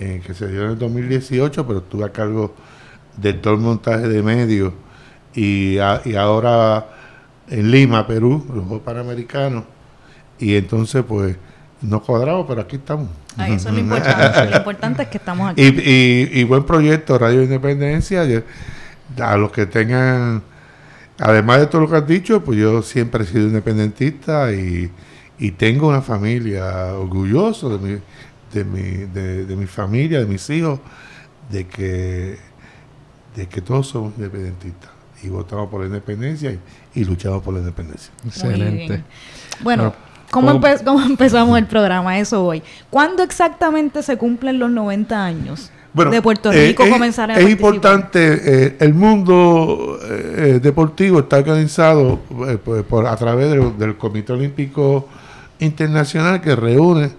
eh, 0.00 0.22
que 0.26 0.32
se 0.32 0.48
dio 0.48 0.64
en 0.64 0.70
el 0.70 0.78
2018, 0.78 1.66
pero 1.66 1.80
estuve 1.80 2.06
a 2.06 2.12
cargo 2.12 2.54
del 3.14 3.42
todo 3.42 3.52
el 3.52 3.60
montaje 3.60 4.08
de 4.08 4.22
medios 4.22 4.72
y, 5.34 5.74
y 5.76 6.14
ahora 6.16 6.86
en 7.50 7.70
Lima, 7.70 8.06
Perú, 8.06 8.42
los 8.54 8.64
Juegos 8.64 8.80
Panamericanos. 8.86 9.64
Y 10.38 10.56
entonces, 10.56 11.04
pues, 11.06 11.36
no 11.82 12.02
cuadrado, 12.02 12.46
pero 12.46 12.62
aquí 12.62 12.76
estamos. 12.76 13.10
eso 13.36 13.68
es 13.68 13.74
lo 13.74 13.80
importante. 13.80 14.50
lo 14.50 14.56
importante 14.56 15.02
es 15.02 15.08
que 15.08 15.18
estamos 15.18 15.50
aquí. 15.50 15.62
Y, 15.62 16.40
y, 16.40 16.44
buen 16.44 16.64
proyecto, 16.64 17.18
Radio 17.18 17.42
Independencia. 17.42 18.22
a 19.20 19.36
los 19.36 19.52
que 19.52 19.66
tengan, 19.66 20.42
además 21.18 21.60
de 21.60 21.66
todo 21.66 21.82
lo 21.82 21.90
que 21.90 21.96
has 21.96 22.06
dicho, 22.06 22.42
pues 22.42 22.58
yo 22.58 22.80
siempre 22.80 23.24
he 23.24 23.26
sido 23.26 23.42
independentista 23.42 24.54
y 24.54 24.90
y 25.38 25.52
tengo 25.52 25.88
una 25.88 26.02
familia 26.02 26.94
orgulloso 26.94 27.76
de 27.76 27.78
mi, 27.78 28.00
de 28.52 28.64
mi, 28.64 28.82
de, 29.46 29.56
mi 29.56 29.66
familia, 29.66 30.20
de 30.20 30.26
mis 30.26 30.48
hijos, 30.50 30.80
de 31.50 31.66
que, 31.66 32.38
de 33.36 33.46
que 33.46 33.60
todos 33.60 33.88
somos 33.88 34.14
independentistas 34.16 34.90
y 35.22 35.28
votamos 35.28 35.68
por 35.68 35.80
la 35.80 35.86
independencia 35.86 36.56
y, 36.94 37.04
luchamos 37.04 37.42
por 37.42 37.54
la 37.54 37.60
independencia. 37.60 38.12
Excelente. 38.24 39.02
Bueno, 39.60 39.94
¿cómo, 40.30 40.50
empezamos 41.06 41.58
el 41.58 41.66
programa? 41.66 42.18
Eso 42.18 42.44
hoy. 42.44 42.62
¿Cuándo 42.90 43.22
exactamente 43.22 44.02
se 44.02 44.16
cumplen 44.16 44.58
los 44.58 44.70
90 44.70 45.24
años? 45.24 45.70
De 45.94 46.22
Puerto 46.22 46.52
eh, 46.52 46.68
Rico 46.68 46.88
comenzar 46.88 47.30
a 47.30 47.38
Es 47.38 47.48
importante, 47.48 48.66
eh, 48.66 48.76
el 48.80 48.94
mundo 48.94 49.98
eh, 50.02 50.60
deportivo 50.62 51.20
está 51.20 51.38
organizado 51.38 52.20
pues, 52.28 52.58
por, 52.84 53.06
a 53.06 53.16
través 53.16 53.50
del 53.78 53.96
Comité 53.96 54.32
Olímpico 54.32 55.08
internacional 55.58 56.40
que 56.40 56.54
reúne 56.54 57.10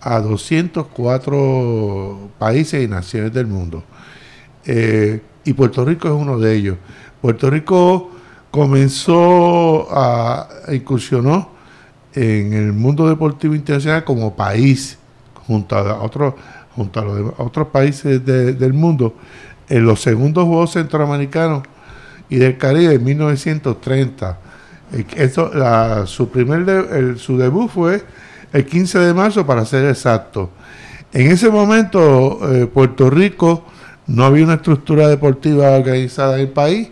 a 0.00 0.20
204 0.20 2.30
países 2.38 2.84
y 2.84 2.88
naciones 2.88 3.32
del 3.32 3.46
mundo. 3.46 3.82
Eh, 4.64 5.20
y 5.44 5.52
Puerto 5.54 5.84
Rico 5.84 6.08
es 6.08 6.14
uno 6.14 6.38
de 6.38 6.54
ellos. 6.54 6.76
Puerto 7.20 7.50
Rico 7.50 8.10
comenzó 8.50 9.88
a 9.90 10.48
incursionó 10.72 11.50
en 12.14 12.52
el 12.52 12.72
mundo 12.72 13.08
deportivo 13.08 13.54
internacional 13.54 14.04
como 14.04 14.36
país 14.36 14.98
junto 15.46 15.76
a 15.76 16.02
otros 16.02 16.34
junto 16.74 17.00
a 17.00 17.04
los 17.04 17.34
otros 17.38 17.68
países 17.68 18.24
del 18.24 18.72
mundo 18.72 19.14
en 19.68 19.84
los 19.84 20.00
segundos 20.00 20.44
Juegos 20.44 20.72
Centroamericanos 20.72 21.62
y 22.28 22.36
del 22.36 22.56
Caribe 22.58 22.94
en 22.94 23.04
1930 23.04 24.38
eso, 25.16 25.50
su, 26.06 26.28
primer 26.28 27.18
su 27.18 27.38
debut 27.38 27.70
fue 27.70 28.02
el 28.52 28.66
15 28.66 28.98
de 28.98 29.14
marzo, 29.14 29.46
para 29.46 29.64
ser 29.64 29.86
exacto. 29.86 30.50
En 31.12 31.30
ese 31.30 31.50
momento, 31.50 32.38
eh, 32.52 32.66
Puerto 32.66 33.08
Rico 33.08 33.64
no 34.06 34.24
había 34.24 34.44
una 34.44 34.54
estructura 34.54 35.08
deportiva 35.08 35.70
organizada 35.70 36.34
en 36.34 36.40
el 36.42 36.48
país. 36.48 36.90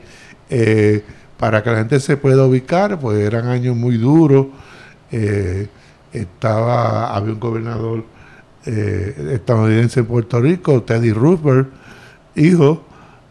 Eh, 0.49 1.05
para 1.37 1.63
que 1.63 1.71
la 1.71 1.79
gente 1.79 2.01
se 2.01 2.17
pueda 2.19 2.45
ubicar, 2.45 2.99
pues 2.99 3.19
eran 3.19 3.47
años 3.49 3.77
muy 3.77 3.97
duros. 3.97 4.49
Eh, 5.11 5.69
estaba, 6.13 7.15
había 7.15 7.33
un 7.33 7.41
gobernador 7.41 8.05
estadounidense 9.33 10.01
en 10.01 10.07
Puerto 10.07 10.41
Rico, 10.41 10.83
Teddy 10.83 11.13
Roosevelt, 11.13 11.69
hijo, 12.37 12.85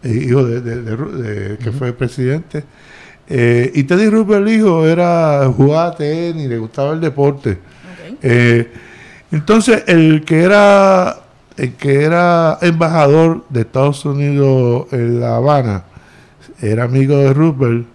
hijo 0.04 0.44
de, 0.46 1.58
que 1.58 1.72
fue 1.72 1.94
presidente. 1.94 2.64
Eh, 3.28 3.72
y 3.76 3.84
Teddy 3.84 4.10
Roosevelt, 4.10 4.50
hijo, 4.50 4.86
era 4.86 5.52
jugaba 5.56 5.96
tenis, 5.96 6.48
le 6.48 6.58
gustaba 6.58 6.94
el 6.94 7.02
deporte. 7.02 7.58
Eh, 8.22 8.72
entonces, 9.32 9.84
el 9.88 10.24
que 10.26 10.44
era 10.44 11.16
el 11.60 11.74
que 11.74 12.04
era 12.04 12.58
embajador 12.62 13.44
de 13.50 13.62
Estados 13.62 14.06
Unidos 14.06 14.88
en 14.94 15.20
La 15.20 15.36
Habana 15.36 15.84
era 16.62 16.86
amigo 16.86 17.18
de 17.18 17.34
Roosevelt 17.34 17.86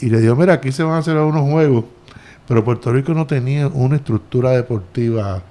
y 0.00 0.06
le 0.06 0.20
dijo, 0.20 0.34
mira, 0.36 0.54
aquí 0.54 0.72
se 0.72 0.82
van 0.82 0.94
a 0.94 0.98
hacer 0.98 1.16
algunos 1.16 1.42
juegos, 1.50 1.84
pero 2.48 2.64
Puerto 2.64 2.92
Rico 2.92 3.12
no 3.12 3.26
tenía 3.26 3.68
una 3.68 3.96
estructura 3.96 4.52
deportiva 4.52 5.42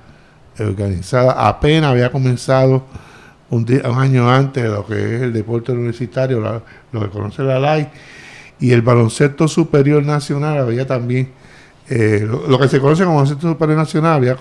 organizada, 0.59 1.47
apenas 1.47 1.91
había 1.91 2.11
comenzado 2.11 2.83
un, 3.49 3.65
un 3.85 3.99
año 3.99 4.29
antes 4.29 4.63
de 4.63 4.69
lo 4.69 4.85
que 4.85 5.15
es 5.15 5.21
el 5.21 5.33
deporte 5.33 5.71
universitario, 5.71 6.39
lo 6.91 6.99
que 7.01 7.09
conoce 7.09 7.43
la 7.43 7.59
LAI, 7.59 7.89
y 8.59 8.71
el 8.71 8.81
baloncesto 8.81 9.47
superior 9.47 10.03
nacional 10.03 10.57
había 10.57 10.87
también, 10.87 11.29
eh, 11.89 12.27
lo, 12.27 12.59
que 12.59 12.67
se 12.67 12.79
conoce 12.79 13.03
como 13.03 13.17
baloncesto 13.17 13.49
superior 13.49 13.77
nacional, 13.77 14.13
había 14.13 14.37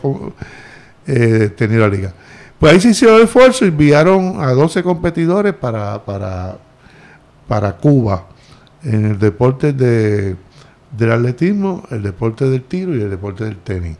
eh, 1.07 1.51
tenido 1.57 1.81
la 1.81 1.89
liga. 1.89 2.15
Pues 2.59 2.73
ahí 2.73 2.81
se 2.81 2.91
hizo 2.91 3.17
el 3.17 3.25
esfuerzo, 3.25 3.65
enviaron 3.65 4.41
a 4.41 4.53
12 4.53 4.83
competidores 4.83 5.53
para, 5.55 6.05
para, 6.05 6.59
para 7.49 7.77
Cuba 7.77 8.27
en 8.85 9.07
el 9.07 9.19
deporte 9.19 9.73
de, 9.73 10.37
del 10.97 11.13
atletismo, 11.13 11.83
el 11.91 12.03
deporte 12.03 12.49
del 12.49 12.63
tiro 12.63 12.95
y 12.97 13.01
el 13.01 13.11
deporte 13.11 13.45
del 13.45 13.57
tenis. 13.57 13.97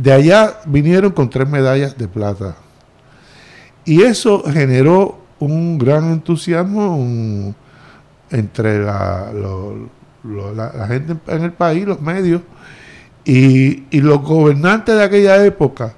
De 0.00 0.10
allá 0.10 0.60
vinieron 0.64 1.12
con 1.12 1.28
tres 1.28 1.46
medallas 1.46 1.98
de 1.98 2.08
plata. 2.08 2.56
Y 3.84 4.00
eso 4.00 4.42
generó 4.50 5.18
un 5.40 5.76
gran 5.76 6.10
entusiasmo, 6.10 7.54
entre 8.30 8.82
la, 8.82 9.30
gente 10.88 11.16
en 11.26 11.42
el 11.42 11.52
país, 11.52 11.84
los 11.84 12.00
medios, 12.00 12.40
y, 13.26 14.00
los 14.00 14.22
gobernantes 14.22 14.96
de 14.96 15.04
aquella 15.04 15.44
época 15.44 15.92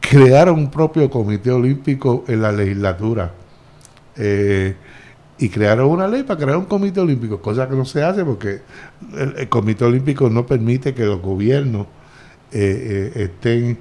crearon 0.00 0.58
un 0.58 0.70
propio 0.70 1.08
comité 1.08 1.50
olímpico 1.50 2.24
en 2.28 2.42
la 2.42 2.52
legislatura. 2.52 3.32
Eh, 4.16 4.76
y 5.38 5.48
crearon 5.48 5.88
una 5.88 6.08
ley 6.08 6.24
para 6.24 6.38
crear 6.38 6.58
un 6.58 6.66
comité 6.66 7.00
olímpico, 7.00 7.40
cosa 7.40 7.66
que 7.70 7.74
no 7.74 7.86
se 7.86 8.02
hace 8.02 8.22
porque 8.22 8.60
el, 9.16 9.48
comité 9.48 9.86
olímpico 9.86 10.28
no 10.28 10.44
permite 10.44 10.92
que 10.92 11.06
los 11.06 11.22
gobiernos 11.22 11.86
eh, 12.52 13.12
eh, 13.14 13.22
estén, 13.24 13.78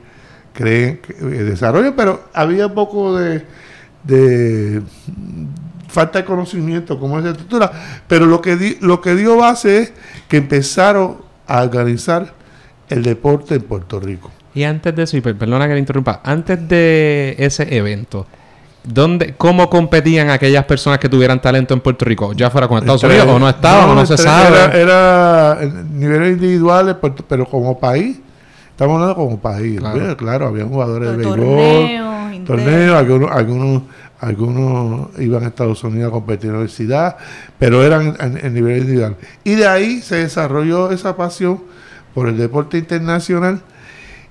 creen, 0.53 0.99
desarrollen, 1.19 1.93
pero 1.95 2.25
había 2.33 2.67
un 2.67 2.73
poco 2.73 3.17
de, 3.17 3.43
de 4.03 4.81
falta 5.87 6.19
de 6.19 6.25
conocimiento 6.25 6.99
como 6.99 7.19
esa 7.19 7.29
estructura, 7.29 7.71
pero 8.07 8.25
lo 8.25 8.41
que, 8.41 8.77
lo 8.81 9.01
que 9.01 9.15
dio 9.15 9.37
base 9.37 9.79
es 9.79 9.93
que 10.27 10.37
empezaron 10.37 11.17
a 11.47 11.63
organizar 11.63 12.33
el 12.89 13.03
deporte 13.03 13.55
en 13.55 13.61
Puerto 13.61 13.99
Rico. 13.99 14.31
Y 14.53 14.63
antes 14.63 14.95
de 14.95 15.03
eso, 15.03 15.17
y 15.17 15.21
perdona 15.21 15.67
que 15.67 15.73
le 15.73 15.79
interrumpa, 15.79 16.21
antes 16.23 16.67
de 16.67 17.35
ese 17.37 17.75
evento, 17.75 18.25
¿dónde, 18.83 19.35
¿cómo 19.35 19.69
competían 19.69 20.29
aquellas 20.29 20.65
personas 20.65 20.99
que 20.99 21.09
tuvieran 21.09 21.41
talento 21.41 21.73
en 21.73 21.79
Puerto 21.79 22.05
Rico? 22.05 22.33
¿Ya 22.33 22.49
fuera 22.49 22.67
con 22.67 22.79
Estados 22.79 23.03
Unidos 23.03 23.27
o 23.27 23.39
no 23.39 23.47
estaban 23.49 23.89
o 23.89 23.95
no 23.95 24.05
se 24.05 24.17
sabe? 24.17 24.79
Era, 24.79 25.59
niveles 25.91 26.33
individuales, 26.33 26.95
pero 27.27 27.45
como 27.45 27.79
país, 27.79 28.19
estamos 28.77 28.93
hablando 28.93 29.15
como 29.15 29.39
país. 29.39 29.81
Claro, 30.17 30.47
había 30.47 30.65
jugadores 30.65 31.09
de 31.09 31.17
béisbol, 31.17 32.45
torneos, 32.45 32.95
algunos, 32.95 33.31
algunos 33.31 33.81
algunos 34.19 35.09
iban 35.19 35.43
a 35.43 35.47
Estados 35.47 35.83
Unidos 35.83 36.09
a 36.09 36.11
competir 36.11 36.45
en 36.45 36.53
la 36.53 36.57
universidad, 36.59 37.17
pero 37.57 37.83
eran 37.83 38.15
en, 38.19 38.53
nivel 38.53 38.79
individual. 38.79 39.15
Y 39.43 39.55
de 39.55 39.67
ahí 39.67 40.01
se 40.01 40.17
desarrolló 40.17 40.91
esa 40.91 41.15
pasión 41.15 41.61
por 42.13 42.27
el 42.27 42.37
deporte 42.37 42.77
internacional. 42.77 43.61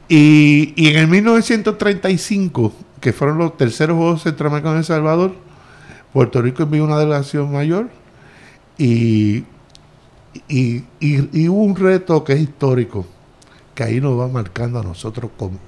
Y, 0.09 0.75
en 0.77 0.97
el 0.97 1.09
1935, 1.09 2.73
que 3.01 3.13
fueron 3.13 3.39
los 3.39 3.57
terceros 3.57 3.97
Juegos 3.97 4.23
Centroamericanos 4.23 4.75
de 4.75 4.79
El 4.81 4.85
Salvador, 4.85 5.35
Puerto 6.13 6.41
Rico 6.41 6.63
envió 6.63 6.85
una 6.85 6.99
delegación 6.99 7.53
mayor 7.53 7.89
y, 8.79 9.45
y, 10.49 10.85
y, 11.01 11.49
hubo 11.49 11.63
un 11.63 11.77
reto 11.77 12.25
que 12.25 12.35
es 12.35 12.41
histórico, 12.41 13.07
que 13.77 13.85
ahí 13.85 14.01
nos 14.01 14.19
va 14.19 14.27
marcando 14.27 14.81
a 14.81 14.83
nosotros 14.83 15.31
como 15.37 15.59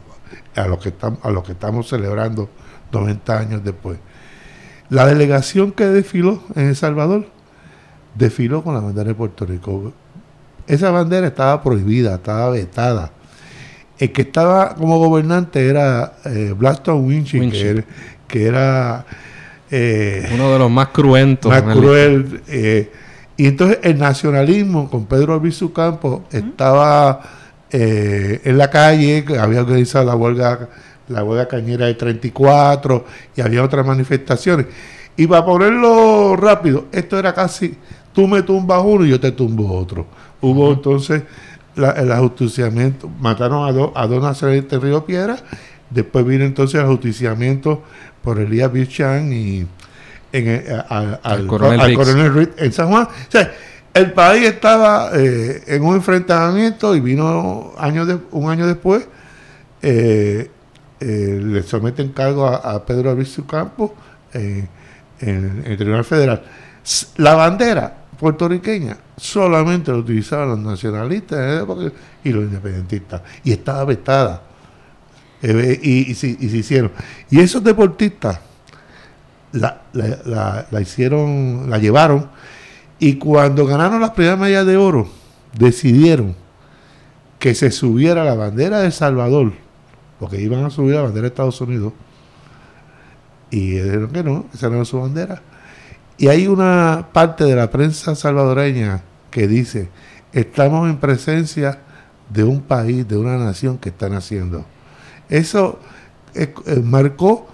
a 0.57 0.67
lo 0.67 0.81
que 0.81 0.89
estamos, 0.89 1.21
a 1.23 1.31
lo 1.31 1.43
que 1.45 1.53
estamos 1.53 1.89
celebrando 1.89 2.49
90 2.91 3.39
años 3.39 3.63
después. 3.63 3.99
La 4.89 5.07
delegación 5.07 5.73
que 5.73 5.85
desfiló 5.85 6.43
en 6.57 6.69
El 6.69 6.77
Salvador 6.77 7.27
desfiló 8.15 8.65
con 8.65 8.75
la 8.75 8.81
bandera 8.81 9.09
de 9.09 9.15
Puerto 9.15 9.45
Rico. 9.45 9.93
Esa 10.67 10.91
bandera 10.91 11.27
estaba 11.27 11.63
prohibida, 11.63 12.15
estaba 12.15 12.51
vetada. 12.51 13.13
El 13.99 14.11
que 14.11 14.23
estaba 14.23 14.75
como 14.75 14.99
gobernante 14.99 15.69
era 15.69 16.15
eh, 16.25 16.55
Blackstone 16.57 17.01
Winchy, 17.01 17.85
que 18.27 18.47
era, 18.47 19.05
eh, 19.71 20.31
uno 20.33 20.51
de 20.53 20.59
los 20.59 20.71
más 20.71 20.89
cruentos. 20.89 21.51
Más 21.51 21.77
cruel. 21.77 22.43
Eh, 22.49 22.91
y 23.37 23.47
entonces 23.47 23.81
el 23.83 23.99
nacionalismo 23.99 24.89
con 24.89 25.05
Pedro 25.05 25.35
Albizu 25.35 25.73
Campos 25.73 26.23
estaba 26.33 27.38
eh, 27.71 28.41
en 28.45 28.59
la 28.59 28.71
calle, 28.71 29.25
había 29.39 29.61
organizado 29.61 30.05
la 30.05 30.17
huelga, 30.17 30.69
la 31.09 31.25
huelga 31.25 31.49
cañera 31.49 31.87
de 31.87 31.95
34 31.95 33.05
y 33.37 33.41
había 33.41 33.63
otras 33.63 33.87
manifestaciones. 33.87 34.67
Y 35.17 35.27
para 35.27 35.45
ponerlo 35.45 36.37
rápido, 36.37 36.87
esto 36.93 37.19
era 37.19 37.35
casi, 37.35 37.75
tú 38.13 38.27
me 38.27 38.43
tumbas 38.43 38.83
uno 38.85 39.05
y 39.05 39.11
yo 39.11 39.21
te 39.21 39.33
tumbo 39.33 39.77
otro. 39.77 40.07
Hubo 40.41 40.73
entonces 40.73 41.23
el 41.77 42.13
ajusticiamiento, 42.13 43.09
mataron 43.21 43.69
a, 43.69 43.73
dos 43.73 43.91
a 43.95 44.07
dos 44.07 44.23
nacionalistas 44.23 44.81
de 44.81 44.87
Río 44.87 45.05
Piedra, 45.05 45.37
después 45.91 46.25
vino 46.25 46.45
entonces 46.45 46.77
el 46.77 46.87
ajusticiamiento 46.87 47.83
por 48.23 48.39
Elías 48.41 48.73
Bichan 48.73 49.33
y 49.33 49.67
en 50.33 50.63
al, 50.89 51.47
coronel 51.47 52.35
Reed 52.35 52.51
en 52.59 52.73
San 52.73 52.89
Juan. 52.89 53.05
O 53.05 53.31
sea, 53.31 53.53
el 53.95 54.13
país 54.13 54.47
estaba 54.47 55.11
eh, 55.15 55.65
en 55.67 55.83
un 55.83 55.97
enfrentamiento 55.97 56.95
y 56.95 57.01
vino 57.01 57.73
años 57.79 58.09
un 58.31 58.51
año 58.51 58.67
después, 58.67 59.07
eh, 59.83 60.51
eh, 61.01 61.41
le 61.43 61.63
someten 61.63 62.13
cargo 62.13 62.47
a, 62.47 62.85
Pedro 62.85 63.11
Albizu 63.11 63.47
Campos 63.47 63.93
en, 64.33 64.69
el 65.21 65.77
Tribunal 65.77 66.05
Federal. 66.05 66.43
La 67.17 67.35
bandera 67.35 67.95
puertorriqueña 68.19 68.97
solamente 69.17 69.91
la 69.91 69.99
utilizaban 69.99 70.49
los 70.49 70.59
nacionalistas 70.59 71.65
y 72.25 72.31
los 72.31 72.45
independentistas. 72.45 73.23
Y 73.45 73.53
estaba 73.53 73.85
vetada. 73.85 74.43
y, 75.43 76.11
y, 76.11 76.15
se, 76.15 76.29
y 76.29 76.49
se 76.49 76.57
hicieron. 76.57 76.93
Y 77.31 77.41
esos 77.41 77.63
deportistas 77.63 78.41
la, 79.53 79.83
la, 80.71 80.81
hicieron, 80.81 81.71
la 81.71 81.79
llevaron 81.79 82.29
y 82.99 83.17
cuando 83.17 83.67
ganaron 83.67 84.01
las 84.01 84.11
primeras 84.11 84.39
medallas 84.39 84.67
de 84.67 84.77
oro, 84.77 85.09
decidieron 85.57 86.35
que 87.39 87.55
se 87.55 87.71
subiera 87.71 88.25
la 88.25 88.35
bandera 88.35 88.81
de 88.81 88.91
Salvador, 88.91 89.53
porque 90.19 90.41
iban 90.41 90.65
a 90.65 90.71
subir 90.71 90.97
la 90.97 91.03
bandera 91.03 91.23
de 91.23 91.29
Estados 91.29 91.61
Unidos, 91.61 91.93
y 93.51 93.71
dijeron 93.71 94.11
que 94.11 94.23
no, 94.23 94.47
esa 94.53 94.69
no 94.69 94.77
era 94.77 94.85
su 94.85 95.01
bandera. 95.01 95.43
Y 96.19 96.29
hay 96.29 96.49
una 96.49 97.09
parte 97.13 97.45
de 97.45 97.55
la 97.55 97.71
prensa 97.71 98.17
salvadoreña 98.17 99.03
que 99.31 99.47
dice, 99.47 99.89
estamos 100.33 100.89
en 100.91 100.99
presencia 100.99 101.79
de 102.29 102.43
un 102.43 102.61
país, 102.61 103.07
de 103.07 103.17
una 103.17 103.39
nación 103.39 103.79
que 103.79 103.91
están 103.91 104.15
haciendo. 104.15 104.65
Eso 105.29 105.79
eh, 106.35 106.53
eh, 106.67 106.81
marcó 106.85 107.47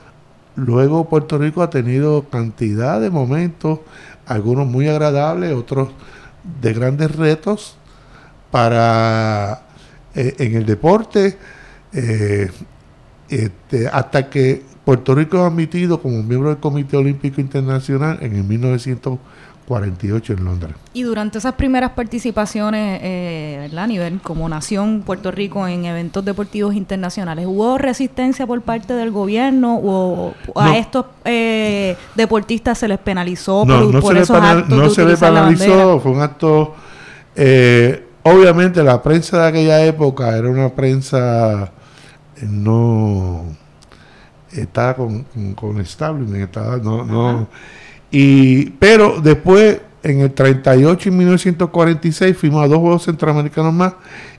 Luego 0.57 1.09
Puerto 1.09 1.37
Rico 1.39 1.63
ha 1.63 1.71
tenido 1.71 2.29
cantidad 2.29 3.01
de 3.01 3.11
momentos, 3.11 3.81
algunos 4.27 4.67
muy 4.67 4.89
agradables, 4.89 5.53
otros 5.53 5.91
de 6.61 6.73
grandes 6.73 7.15
retos 7.15 7.77
para 8.51 9.63
eh, 10.15 10.35
en 10.39 10.55
el 10.57 10.67
deporte, 10.67 11.37
eh, 11.93 12.51
este, 13.29 13.89
hasta 13.89 14.29
que 14.31 14.63
Puerto 14.85 15.15
Rico 15.15 15.39
es 15.39 15.43
admitido 15.45 16.01
como 16.01 16.23
miembro 16.23 16.51
del 16.51 16.59
Comité 16.59 16.97
Olímpico 16.97 17.41
Internacional 17.41 18.19
en 18.21 18.37
el 18.37 18.45
1900 18.45 19.19
48 19.67 20.35
en 20.35 20.45
Londres. 20.45 20.75
Y 20.93 21.03
durante 21.03 21.39
esas 21.39 21.55
primeras 21.55 21.93
participaciones 21.93 23.01
eh, 23.03 23.71
a 23.77 23.87
nivel 23.87 24.21
como 24.21 24.49
nación 24.49 25.03
Puerto 25.05 25.31
Rico 25.31 25.67
en 25.67 25.87
eventos 25.87 26.25
deportivos 26.25 26.75
internacionales, 26.75 27.47
¿hubo 27.47 27.79
resistencia 27.79 28.47
por 28.47 28.61
parte 28.63 28.95
del 28.95 29.11
gobierno 29.11 29.81
o 29.83 30.35
a 30.55 30.77
estos 30.77 31.07
eh, 31.25 31.97
deportistas 32.15 32.79
se 32.79 32.89
les 32.89 32.99
penalizó 32.99 33.65
no, 33.65 33.91
por, 34.01 34.15
no 34.15 34.15
se 34.15 34.21
esos 34.21 34.37
actos 34.37 34.79
No 34.79 34.91
se 34.91 35.05
les 35.05 35.19
penalizó, 35.19 36.01
fue 36.01 36.13
un 36.13 36.23
acto... 36.23 36.75
Eh, 37.37 38.07
obviamente 38.23 38.83
la 38.83 39.03
prensa 39.03 39.43
de 39.43 39.49
aquella 39.49 39.85
época 39.85 40.37
era 40.37 40.49
una 40.49 40.69
prensa 40.71 41.73
eh, 42.37 42.47
no... 42.49 43.45
Estaba 44.53 44.95
con, 44.95 45.27
estaba, 45.81 46.77
no, 46.77 47.05
no 47.05 47.49
y, 48.17 48.67
pero 48.79 49.21
después, 49.21 49.81
en 50.05 50.21
el 50.21 50.33
38 50.33 51.09
y 51.09 51.11
1946, 51.11 52.37
fuimos 52.37 52.63
a 52.63 52.69
dos 52.69 52.79
Juegos 52.79 53.03
Centroamericanos 53.03 53.75
más 53.75 53.95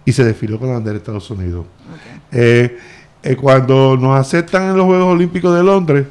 y 0.05 0.13
se 0.13 0.23
desfiló 0.23 0.57
con 0.57 0.69
la 0.69 0.75
bandera 0.75 0.93
de 0.93 0.99
Estados 0.99 1.29
Unidos. 1.29 1.65
Eh, 2.31 2.77
eh, 3.21 3.35
cuando 3.35 3.97
nos 3.97 4.17
aceptan 4.17 4.69
en 4.69 4.77
los 4.77 4.85
Juegos 4.85 5.13
Olímpicos 5.13 5.53
de 5.53 5.61
Londres, 5.61 6.07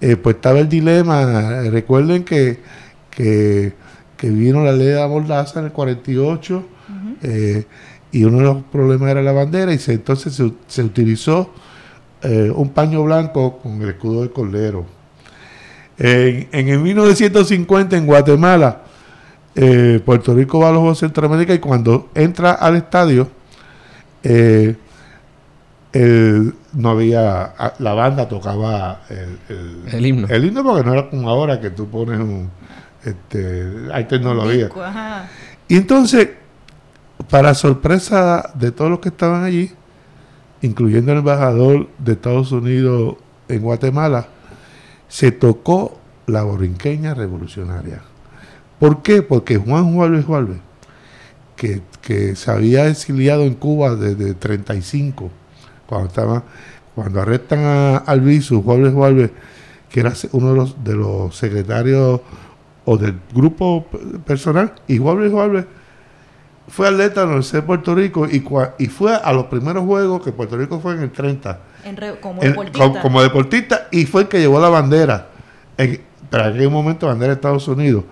eh, 0.00 0.16
pues 0.16 0.36
estaba 0.36 0.60
el 0.60 0.68
dilema. 0.70 1.60
Recuerden 1.64 2.24
que, 2.24 2.60
que, 3.10 3.74
vino 4.22 4.64
la 4.64 4.72
ley 4.72 4.86
de 4.86 4.94
la 4.94 5.06
mordaza 5.06 5.60
en 5.60 5.66
el 5.66 5.72
48 5.72 6.64
y 8.12 8.24
uno 8.24 8.38
de 8.38 8.44
los 8.44 8.62
problemas 8.72 9.10
era 9.10 9.20
la 9.20 9.32
bandera 9.32 9.74
y 9.74 9.78
se, 9.78 9.92
entonces 9.92 10.32
se, 10.32 10.50
se 10.66 10.82
utilizó 10.82 11.52
un 12.22 12.70
paño 12.70 13.04
blanco 13.04 13.58
con 13.58 13.82
el 13.82 13.90
escudo 13.90 14.22
de 14.22 14.30
Cordero. 14.30 15.03
En, 15.96 16.68
el 16.68 16.78
1950 16.80 17.96
en 17.96 18.06
Guatemala, 18.06 18.82
eh, 19.54 20.00
Puerto 20.04 20.34
Rico 20.34 20.58
va 20.58 20.68
a 20.68 20.72
los 20.72 20.80
Juegos 20.80 20.98
Centroamérica 20.98 21.54
y 21.54 21.58
cuando 21.58 22.10
entra 22.14 22.52
al 22.52 22.76
estadio, 22.76 23.28
eh, 24.22 24.76
no 26.72 26.90
había, 26.90 27.54
la 27.78 27.94
banda 27.94 28.28
tocaba 28.28 29.02
el, 29.92 30.06
himno. 30.06 30.26
El 30.28 30.44
himno 30.44 30.64
porque 30.64 30.84
no 30.84 30.92
era 30.92 31.08
como 31.08 31.30
ahora 31.30 31.60
que 31.60 31.70
tú 31.70 31.88
pones 31.88 32.18
un, 32.18 32.50
este, 33.04 33.70
hay 33.92 34.04
tecnología. 34.04 34.70
y 35.68 35.76
entonces, 35.76 36.30
para 37.28 37.54
sorpresa 37.54 38.50
de 38.54 38.72
todos 38.72 38.90
los 38.90 39.00
que 39.00 39.10
estaban 39.10 39.44
allí, 39.44 39.70
incluyendo 40.62 41.12
el 41.12 41.18
embajador 41.18 41.88
de 41.98 42.12
Estados 42.12 42.50
Unidos 42.52 43.16
en 43.48 43.60
Guatemala, 43.60 44.28
se 45.08 45.32
tocó 45.32 45.98
la 46.26 46.42
borinqueña 46.42 47.14
revolucionaria. 47.14 48.02
¿Por 48.78 49.02
qué? 49.02 49.22
Porque 49.22 49.56
Juan 49.56 49.94
Juárez 49.94 50.24
Juárez, 50.24 50.56
que, 51.56 51.82
que, 52.02 52.34
se 52.34 52.50
había 52.50 52.88
exiliado 52.88 53.42
en 53.42 53.54
Cuba 53.54 53.94
desde 53.94 54.34
35, 54.34 55.30
cuando 55.86 56.08
estaba, 56.08 56.44
cuando 56.94 57.20
arrestan 57.20 57.60
a 57.60 57.96
Alviso, 57.98 58.62
Juárez 58.62 58.92
Juárez, 58.92 59.30
que 59.90 60.00
era 60.00 60.12
uno 60.32 60.66
de 60.66 60.94
los, 60.94 61.36
secretarios 61.36 62.20
o 62.84 62.96
del 62.96 63.14
grupo 63.32 63.86
personal, 64.26 64.74
y 64.88 64.98
Juárez 64.98 65.30
Juárez 65.30 65.66
fue 66.68 66.88
atleta 66.88 67.22
en 67.24 67.32
el 67.32 67.42
de 67.42 67.62
Puerto 67.62 67.94
Rico 67.94 68.26
y, 68.26 68.44
y 68.78 68.86
fue 68.86 69.14
a 69.14 69.32
los 69.32 69.46
primeros 69.46 69.84
juegos 69.84 70.22
que 70.22 70.32
Puerto 70.32 70.56
Rico 70.56 70.80
fue 70.80 70.94
en 70.94 71.02
el 71.02 71.12
30 71.12 71.58
como, 72.20 72.40
deportista. 72.40 73.00
como, 73.00 73.22
deportista. 73.22 73.88
y 73.90 74.06
fue 74.06 74.22
el 74.22 74.28
que 74.28 74.40
llevó 74.40 74.60
la 74.60 74.68
bandera. 74.68 75.28
En, 75.76 76.00
para 76.30 76.46
aquel 76.46 76.70
momento 76.70 77.06
bandera 77.06 77.28
de 77.28 77.34
Estados 77.34 77.68
Unidos. 77.68 78.04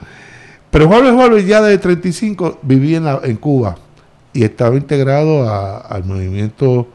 Pero 0.71 0.89
Juan 0.89 1.15
Juárez 1.15 1.47
ya 1.47 1.61
desde 1.61 1.79
35 1.79 2.61
vivía 2.63 2.99
en, 2.99 3.31
en 3.31 3.37
Cuba 3.37 3.77
y 4.33 4.45
estaba 4.45 4.77
integrado 4.77 5.49
al 5.89 6.05
movimiento 6.05 6.89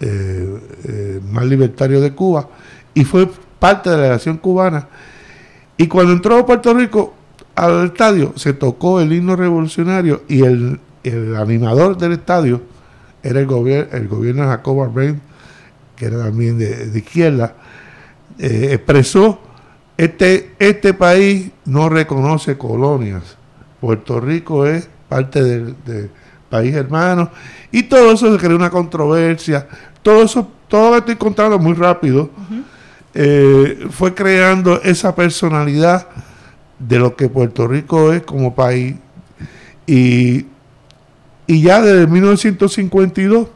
eh, 0.00 0.60
eh, 0.84 1.20
más 1.30 1.44
libertario 1.44 2.00
de 2.00 2.12
Cuba 2.14 2.48
y 2.94 3.04
fue 3.04 3.28
parte 3.58 3.90
de 3.90 3.96
la 3.96 4.02
delegación 4.02 4.38
cubana. 4.38 4.88
Y 5.76 5.86
cuando 5.88 6.12
entró 6.12 6.38
a 6.38 6.46
Puerto 6.46 6.74
Rico 6.74 7.14
al 7.66 7.86
estadio, 7.86 8.32
se 8.36 8.52
tocó 8.52 9.00
el 9.00 9.12
himno 9.12 9.36
revolucionario 9.36 10.22
y 10.28 10.42
el, 10.42 10.80
animador 11.38 11.96
del 11.96 12.12
estadio 12.12 12.60
era 13.22 13.40
el, 13.40 13.46
gobierno 13.46 13.96
el 13.96 14.06
gobierno 14.06 14.42
de 14.42 14.48
Jacob 14.48 14.82
Arbenz 14.82 15.18
que 16.00 16.06
era 16.06 16.16
también 16.24 16.58
de, 16.58 16.90
izquierda, 16.94 17.54
eh, 18.38 18.70
expresó, 18.72 19.38
este, 19.98 20.54
este 20.58 20.94
país 20.94 21.50
no 21.66 21.90
reconoce 21.90 22.56
colonias, 22.56 23.36
Puerto 23.82 24.18
Rico 24.18 24.64
es 24.64 24.88
parte 25.10 25.42
del, 25.42 25.76
país 26.48 26.74
hermano, 26.74 27.30
y 27.70 27.82
todo 27.82 28.12
eso 28.12 28.32
se 28.32 28.38
creó 28.38 28.56
una 28.56 28.70
controversia, 28.70 29.68
todo 30.02 30.22
eso, 30.22 30.50
todo 30.68 30.92
lo 30.92 30.96
estoy 30.96 31.16
contando 31.16 31.58
muy 31.58 31.74
rápido, 31.74 32.30
eh, 33.12 33.86
fue 33.90 34.14
creando 34.14 34.80
esa 34.82 35.14
personalidad 35.14 36.08
de 36.80 36.98
lo 36.98 37.14
que 37.14 37.28
Puerto 37.28 37.68
Rico 37.68 38.12
es 38.12 38.22
como 38.22 38.54
país. 38.54 38.96
Y, 39.86 40.46
y 41.46 41.62
ya 41.62 41.80
desde 41.80 42.06
1952, 42.06 43.46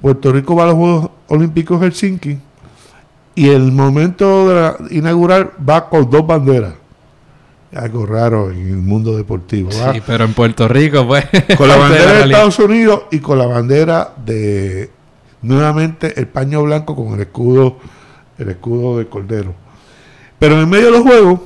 Puerto 0.00 0.32
Rico 0.32 0.56
va 0.56 0.64
a 0.64 0.66
los 0.66 0.74
Juegos 0.74 1.10
Olímpicos 1.28 1.80
Helsinki 1.80 2.38
y 3.34 3.48
el 3.48 3.70
momento 3.72 4.48
de 4.48 4.54
la 4.54 4.76
inaugural 4.90 5.52
va 5.68 5.88
con 5.88 6.10
dos 6.10 6.26
banderas. 6.26 6.74
Algo 7.74 8.04
raro 8.04 8.50
en 8.50 8.68
el 8.68 8.76
mundo 8.78 9.16
deportivo. 9.16 9.70
Sí, 9.70 10.02
pero 10.04 10.24
en 10.24 10.34
Puerto 10.34 10.66
Rico, 10.66 11.06
pues. 11.06 11.24
con 11.56 11.68
la 11.68 11.76
bandera 11.76 12.12
de. 12.14 12.24
Estados 12.24 12.58
Unidos 12.58 13.02
y 13.12 13.20
con 13.20 13.38
la 13.38 13.46
bandera 13.46 14.12
de 14.24 14.90
nuevamente 15.42 16.18
el 16.18 16.26
paño 16.26 16.62
blanco 16.62 16.94
con 16.94 17.14
el 17.14 17.20
escudo 17.20 17.78
el 18.36 18.50
escudo 18.50 18.98
de 18.98 19.06
Cordero 19.06 19.54
pero 20.38 20.54
en 20.54 20.60
el 20.60 20.66
medio 20.66 20.86
de 20.86 20.90
los 20.90 21.00
juegos 21.00 21.40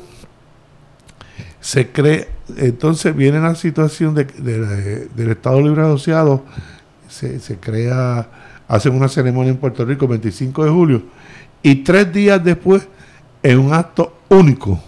se 1.64 1.90
cree 1.90 2.28
entonces 2.58 3.16
viene 3.16 3.40
la 3.40 3.54
situación 3.54 4.14
de, 4.14 4.24
de 4.24 4.58
la- 4.58 4.68
del 5.14 5.30
Estado 5.30 5.62
Libre 5.62 5.80
Asociado 5.80 6.42
se, 7.08 7.40
crea 7.58 8.28
hacen 8.68 8.94
una 8.94 9.08
ceremonia 9.08 9.50
en 9.50 9.56
Puerto 9.56 9.82
Rico 9.86 10.04
el 10.04 10.10
25 10.10 10.62
de 10.64 10.70
julio 10.70 11.02
y 11.62 11.76
tres 11.76 12.12
días 12.12 12.44
después 12.44 12.86
en 13.42 13.58
un 13.60 13.72
acto 13.72 14.12
único 14.28 14.78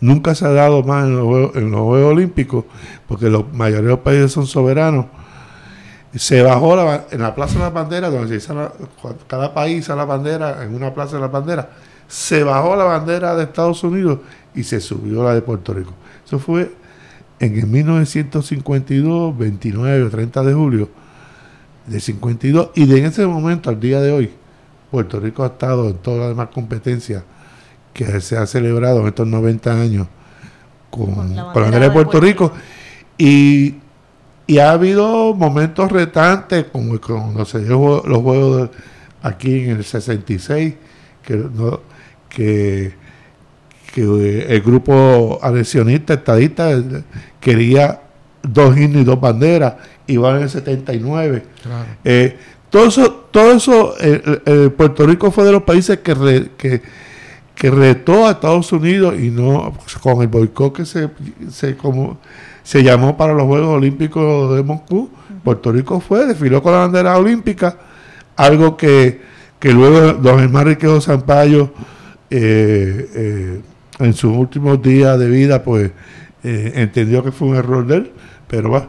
nunca 0.00 0.34
se 0.34 0.44
ha 0.44 0.50
dado 0.50 0.82
más 0.82 1.04
en 1.04 1.14
los 1.14 1.80
Juegos, 1.82 2.12
Olímpicos, 2.12 2.64
porque 3.06 3.30
los 3.30 3.52
mayoría 3.52 3.82
de 3.82 3.88
los 3.90 4.00
países 4.00 4.32
son 4.32 4.48
soberanos. 4.48 5.06
Se 6.16 6.42
bajó 6.42 6.74
la 6.74 6.82
ba- 6.82 7.04
en 7.12 7.20
la 7.22 7.32
Plaza 7.36 7.54
de 7.54 7.60
la 7.60 7.70
Bandera, 7.70 8.10
donde 8.10 8.40
se 8.40 8.52
la- 8.52 8.72
cada 9.28 9.54
país 9.54 9.78
iza 9.78 9.94
la 9.94 10.04
bandera 10.04 10.64
en 10.64 10.74
una 10.74 10.92
Plaza 10.92 11.14
de 11.16 11.20
la 11.22 11.28
Bandera, 11.28 11.70
se 12.08 12.42
bajó 12.42 12.74
la 12.74 12.82
bandera 12.84 13.36
de 13.36 13.44
Estados 13.44 13.84
Unidos 13.84 14.18
y 14.54 14.62
se 14.64 14.80
subió 14.80 15.22
la 15.24 15.34
de 15.34 15.42
Puerto 15.42 15.72
Rico. 15.74 15.92
Eso 16.26 16.38
fue 16.38 16.72
en 17.40 17.58
el 17.58 17.66
1952, 17.66 19.36
29 19.36 20.02
o 20.04 20.10
30 20.10 20.42
de 20.42 20.54
julio 20.54 20.88
de 21.86 21.98
52, 22.00 22.70
y 22.76 22.86
de 22.86 23.04
ese 23.04 23.26
momento 23.26 23.68
al 23.70 23.80
día 23.80 24.00
de 24.00 24.12
hoy, 24.12 24.30
Puerto 24.90 25.18
Rico 25.18 25.42
ha 25.42 25.48
estado 25.48 25.88
en 25.88 25.96
todas 25.96 26.20
las 26.20 26.28
demás 26.30 26.48
competencias 26.54 27.24
que 27.92 28.20
se 28.20 28.36
ha 28.36 28.46
celebrado 28.46 29.00
en 29.00 29.08
estos 29.08 29.26
90 29.26 29.72
años 29.80 30.06
con, 30.90 31.14
Con 31.14 31.34
la 31.34 31.42
con 31.52 31.54
la 31.54 31.60
bandera 31.62 31.86
de 31.86 31.90
Puerto, 31.90 32.20
Rico. 32.20 32.52
Y, 33.18 33.76
y 34.46 34.58
ha 34.58 34.72
habido 34.72 35.34
momentos 35.34 35.90
retantes, 35.90 36.66
como 36.72 37.00
cuando 37.00 37.44
se 37.44 37.60
dio 37.64 38.02
los 38.06 38.18
juegos 38.18 38.70
aquí 39.22 39.60
en 39.64 39.70
el 39.76 39.84
66, 39.84 40.74
que, 41.22 41.36
no- 41.36 41.80
que, 42.28 42.94
que 43.92 44.02
eh, 44.02 44.46
el 44.48 44.60
grupo 44.62 45.38
adhesionista, 45.42 46.14
estadista, 46.14 46.70
eh, 46.72 46.82
quería 47.40 48.00
dos 48.42 48.76
himnos 48.76 49.02
y 49.02 49.04
dos 49.04 49.20
banderas, 49.20 49.74
igual 50.06 50.36
en 50.38 50.42
el 50.44 50.50
79. 50.50 51.42
Claro. 51.62 51.84
Eh, 52.04 52.36
todo 52.70 52.86
eso, 52.86 53.12
todo 53.30 53.52
eso 53.52 53.94
eh, 54.00 54.40
eh, 54.46 54.70
Puerto 54.76 55.06
Rico 55.06 55.30
fue 55.30 55.44
de 55.44 55.52
los 55.52 55.62
países 55.62 55.98
que, 55.98 56.14
re- 56.14 56.50
que, 56.56 56.80
que 57.54 57.70
retó 57.70 58.26
a 58.26 58.30
Estados 58.32 58.72
Unidos 58.72 59.14
y 59.20 59.30
no 59.30 59.74
con 60.02 60.22
el 60.22 60.28
boicot 60.28 60.72
que 60.74 60.86
se, 60.86 61.10
se, 61.50 61.76
como, 61.76 62.18
se 62.62 62.82
llamó 62.82 63.16
para 63.16 63.34
los 63.34 63.44
Juegos 63.44 63.76
Olímpicos 63.76 64.56
de 64.56 64.62
Moscú. 64.62 65.10
Puerto 65.44 65.70
Rico 65.70 66.00
fue, 66.00 66.24
desfiló 66.26 66.62
con 66.62 66.72
la 66.72 66.78
bandera 66.78 67.18
olímpica, 67.18 67.76
algo 68.36 68.76
que, 68.76 69.20
que 69.58 69.70
luego 69.72 70.14
don 70.14 70.38
Germán 70.38 70.66
Riquejo 70.66 71.00
Sampaio 71.00 71.72
eh, 72.30 73.60
en 73.98 74.12
sus 74.14 74.36
últimos 74.36 74.80
días 74.82 75.18
de 75.18 75.28
vida 75.28 75.62
pues 75.62 75.90
eh, 76.44 76.72
entendió 76.76 77.22
que 77.22 77.30
fue 77.32 77.48
un 77.48 77.56
error 77.56 77.86
de 77.86 77.96
él, 77.96 78.12
pero 78.48 78.70
va, 78.70 78.88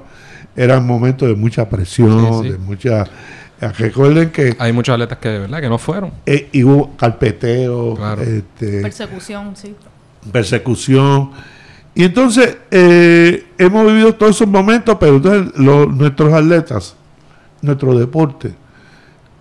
eran 0.55 0.85
momentos 0.87 1.27
de 1.27 1.35
mucha 1.35 1.67
presión, 1.69 2.41
Sí, 2.41 2.47
sí. 2.47 2.49
de 2.53 2.57
mucha... 2.57 3.05
Recuerden 3.77 4.29
que 4.31 4.57
Hay 4.59 4.73
muchos 4.73 4.91
atletas 4.93 5.19
que 5.19 5.29
de 5.29 5.39
verdad 5.39 5.61
que 5.61 5.69
no 5.69 5.77
fueron. 5.77 6.11
eh, 6.25 6.49
y 6.51 6.63
hubo 6.65 6.97
carpeteo, 6.97 7.95
Claro. 7.95 8.21
este, 8.21 8.81
Persecución, 8.81 9.55
sí. 9.55 9.73
persecución. 10.33 11.31
Y 11.95 12.03
entonces 12.03 12.57
eh, 12.71 13.45
hemos 13.57 13.85
vivido 13.85 14.15
todos 14.15 14.35
esos 14.35 14.47
momentos, 14.49 14.97
pero 14.99 15.15
entonces 15.15 15.53
lo- 15.57 15.85
nuestros 15.85 16.33
atletas, 16.33 16.95
nuestro 17.61 17.97
deporte, 17.97 18.53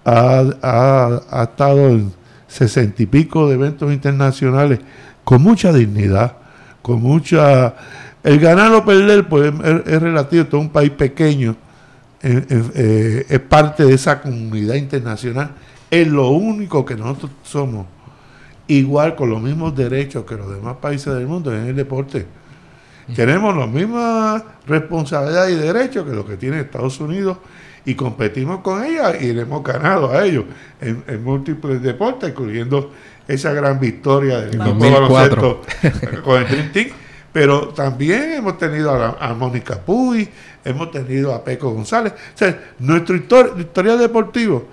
ha, 0.05 0.45
ha- 0.63 1.21
ha 1.31 1.43
estado 1.45 1.89
en 1.89 2.13
sesenta 2.47 3.03
y 3.03 3.07
pico 3.07 3.49
de 3.49 3.55
eventos 3.55 3.93
internacionales 3.93 4.79
con 5.25 5.43
mucha 5.43 5.73
dignidad, 5.73 6.37
con 6.81 7.01
mucha... 7.01 7.75
El 8.23 8.39
ganar 8.39 8.73
o 8.73 8.85
perder 8.85 9.29
pues 9.29 9.53
es, 9.53 9.87
es 9.87 10.03
relativo, 10.03 10.47
todo 10.47 10.61
un 10.61 10.71
país 10.71 10.91
pequeño 10.91 11.57
eh, 12.25 12.47
eh, 12.49 12.63
eh, 12.77 13.27
es 13.29 13.41
parte 13.41 13.85
de 13.85 13.95
esa 13.95 14.21
comunidad 14.21 14.77
internacional, 14.77 15.51
es 15.91 16.07
lo 16.07 16.29
único 16.29 16.85
que 16.85 16.95
nosotros 16.95 17.33
somos 17.43 17.87
igual 18.69 19.17
con 19.17 19.29
los 19.29 19.43
mismos 19.43 19.75
derechos 19.75 20.25
que 20.25 20.37
los 20.37 20.49
demás 20.49 20.77
países 20.77 21.13
del 21.15 21.27
mundo 21.27 21.53
en 21.53 21.67
el 21.67 21.75
deporte. 21.75 22.25
Tenemos 23.17 23.57
las 23.57 23.69
mismas 23.69 24.45
responsabilidades 24.69 25.57
y 25.57 25.61
derechos 25.61 26.07
que 26.07 26.15
los 26.15 26.25
que 26.25 26.37
tiene 26.37 26.61
Estados 26.61 27.01
Unidos 27.01 27.39
y 27.85 27.97
competimos 27.97 28.61
con 28.61 28.85
ella 28.85 29.17
y 29.21 29.33
le 29.33 29.43
hemos 29.43 29.65
ganado 29.65 30.13
a 30.13 30.25
ellos 30.25 30.45
en, 30.81 31.03
en 31.09 31.25
múltiples 31.25 31.83
deportes, 31.83 32.31
incluyendo 32.31 32.93
esa 33.29 33.53
gran 33.53 33.79
victoria 33.81 34.39
del 34.41 34.49
equipo 34.49 34.65
de 34.65 34.71
2004. 34.91 35.11
baloncesto 35.43 36.23
con 36.23 36.43
el 36.43 36.49
Dream 36.49 36.73
Team. 36.73 36.89
Pero 37.33 37.69
también 37.69 38.33
hemos 38.35 38.59
tenido 38.59 38.91
a, 38.93 39.17
a 39.19 39.33
Mónica 39.35 39.81
Puy, 39.81 40.29
hemos 40.65 40.91
tenido 40.91 41.35
a 41.35 41.43
Peco 41.43 41.71
González. 41.71 42.13
O 42.13 42.39
sea, 42.39 42.61
nuestro 42.79 43.17
histor- 43.17 43.59
historial 43.59 43.99
deportivo 43.99 44.67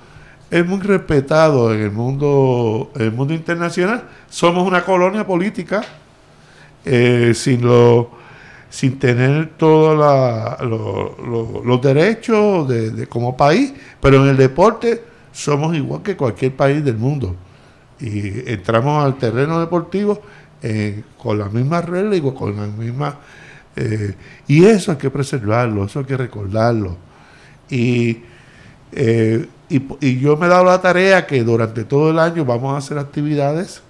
es 0.51 0.65
muy 0.65 0.81
respetado 0.81 1.73
en 1.73 1.79
el 1.81 1.91
mundo, 1.91 2.91
en 2.95 3.01
el 3.03 3.11
mundo 3.13 3.33
internacional. 3.33 4.03
Somos 4.29 4.67
una 4.67 4.83
colonia 4.83 5.25
política 5.25 5.81
eh, 6.83 7.31
sin 7.33 7.61
lo, 7.65 8.09
sin 8.69 8.99
tener 8.99 9.51
todos 9.57 9.97
la- 9.97 10.57
lo- 10.65 11.15
lo- 11.25 11.61
los 11.63 11.81
derechos 11.81 12.67
de, 12.67 12.91
de 12.91 13.07
como 13.07 13.37
país, 13.37 13.73
pero 14.01 14.23
en 14.23 14.29
el 14.31 14.37
deporte 14.37 15.01
somos 15.31 15.75
igual 15.77 16.01
que 16.01 16.17
cualquier 16.17 16.53
país 16.55 16.83
del 16.83 16.97
mundo. 16.97 17.35
Y 17.99 18.49
entramos 18.51 19.03
al 19.03 19.17
terreno 19.17 19.59
deportivo 19.59 20.21
eh, 20.61 21.03
con 21.17 21.37
las 21.37 21.51
mismas 21.51 21.85
reglas 21.85 22.17
y 22.17 22.21
con 22.21 22.55
las 22.55 22.69
mismas... 22.69 23.15
eh, 23.75 24.15
y 24.47 24.65
eso 24.65 24.91
hay 24.91 24.97
que 24.97 25.09
preservarlo, 25.09 25.85
eso 25.85 25.99
hay 25.99 26.05
que 26.05 26.17
recordarlo. 26.17 26.97
Y 27.69 28.23
eh, 28.91 29.47
y, 29.69 29.83
y 30.01 30.19
yo 30.19 30.35
me 30.35 30.47
he 30.47 30.49
dado 30.49 30.65
la 30.65 30.81
tarea 30.81 31.27
que 31.27 31.43
durante 31.43 31.83
todo 31.83 32.09
el 32.09 32.17
año 32.17 32.43
vamos 32.43 32.73
a 32.73 32.77
hacer 32.77 32.97
actividades 32.97 33.83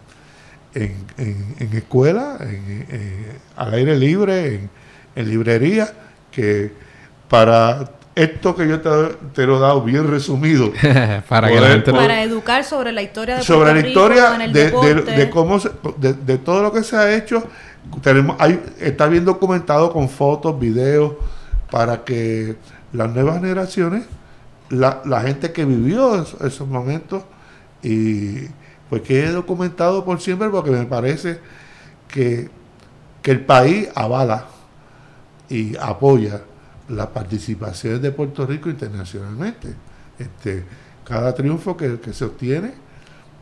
en, 0.74 0.94
en, 1.18 1.74
escuela, 1.74 2.38
en, 2.42 2.86
al 3.56 3.74
aire 3.74 3.98
libre, 3.98 4.70
en 5.16 5.30
librería, 5.30 5.92
que 6.32 6.72
para 7.30 7.90
esto 8.16 8.56
que 8.56 8.68
yo 8.68 8.82
te, 8.82 8.90
te 9.34 9.46
lo 9.46 9.58
he 9.58 9.60
dado 9.60 9.82
bien 9.82 10.10
resumido, 10.10 10.72
Para 11.30 11.48
que 11.48 11.56
Poder- 11.56 11.62
la 11.62 11.68
gente... 11.70 11.92
poder- 11.92 12.08
Para 12.08 12.24
educar 12.24 12.64
sobre 12.64 12.92
la 12.92 13.02
historia 13.02 13.36
de 13.38 13.44
sobre 13.44 13.72
Puerto 13.72 13.82
la 13.82 13.88
historia 13.88 14.32
de, 14.32 14.48
de- 14.48 14.64
deporte. 14.66 15.12
de 15.12 15.30
cómo 15.30 15.60
se- 15.60 15.72
de, 15.98 16.14
de 16.14 16.38
todo 16.38 16.62
lo 16.62 16.72
que 16.74 16.84
se 16.84 16.96
ha 16.98 17.16
hecho 17.16 17.44
tenemos 18.02 18.36
hay, 18.40 18.62
está 18.80 19.08
bien 19.08 19.24
documentado 19.26 19.92
con 19.94 20.10
fotos 20.10 20.60
videos 20.60 21.14
para 21.72 22.04
que 22.04 22.56
las 22.92 23.10
nuevas 23.10 23.40
generaciones 23.40 24.04
la, 24.70 25.02
la 25.06 25.22
gente 25.22 25.52
que 25.54 25.64
vivió 25.66 26.22
es- 26.22 26.36
esos 26.42 26.68
momentos 26.68 27.24
y 27.82 28.48
pues 28.90 29.02
quede 29.04 29.32
documentado 29.32 30.04
por 30.04 30.20
siempre 30.20 30.50
porque 30.50 30.72
me 30.72 30.86
parece 30.86 31.40
que, 32.10 32.50
que 33.22 33.32
el 33.32 33.46
país 33.46 33.88
avala 33.96 34.46
y 35.48 35.76
apoya 35.78 36.42
las 36.90 37.08
participaciones 37.08 38.02
de 38.02 38.12
Puerto 38.12 38.46
Rico 38.46 38.70
internacionalmente. 38.70 39.70
Este, 40.18 40.64
cada 41.04 41.34
triunfo 41.34 41.76
que, 41.78 42.00
que 42.00 42.14
se 42.14 42.26
obtiene, 42.26 42.74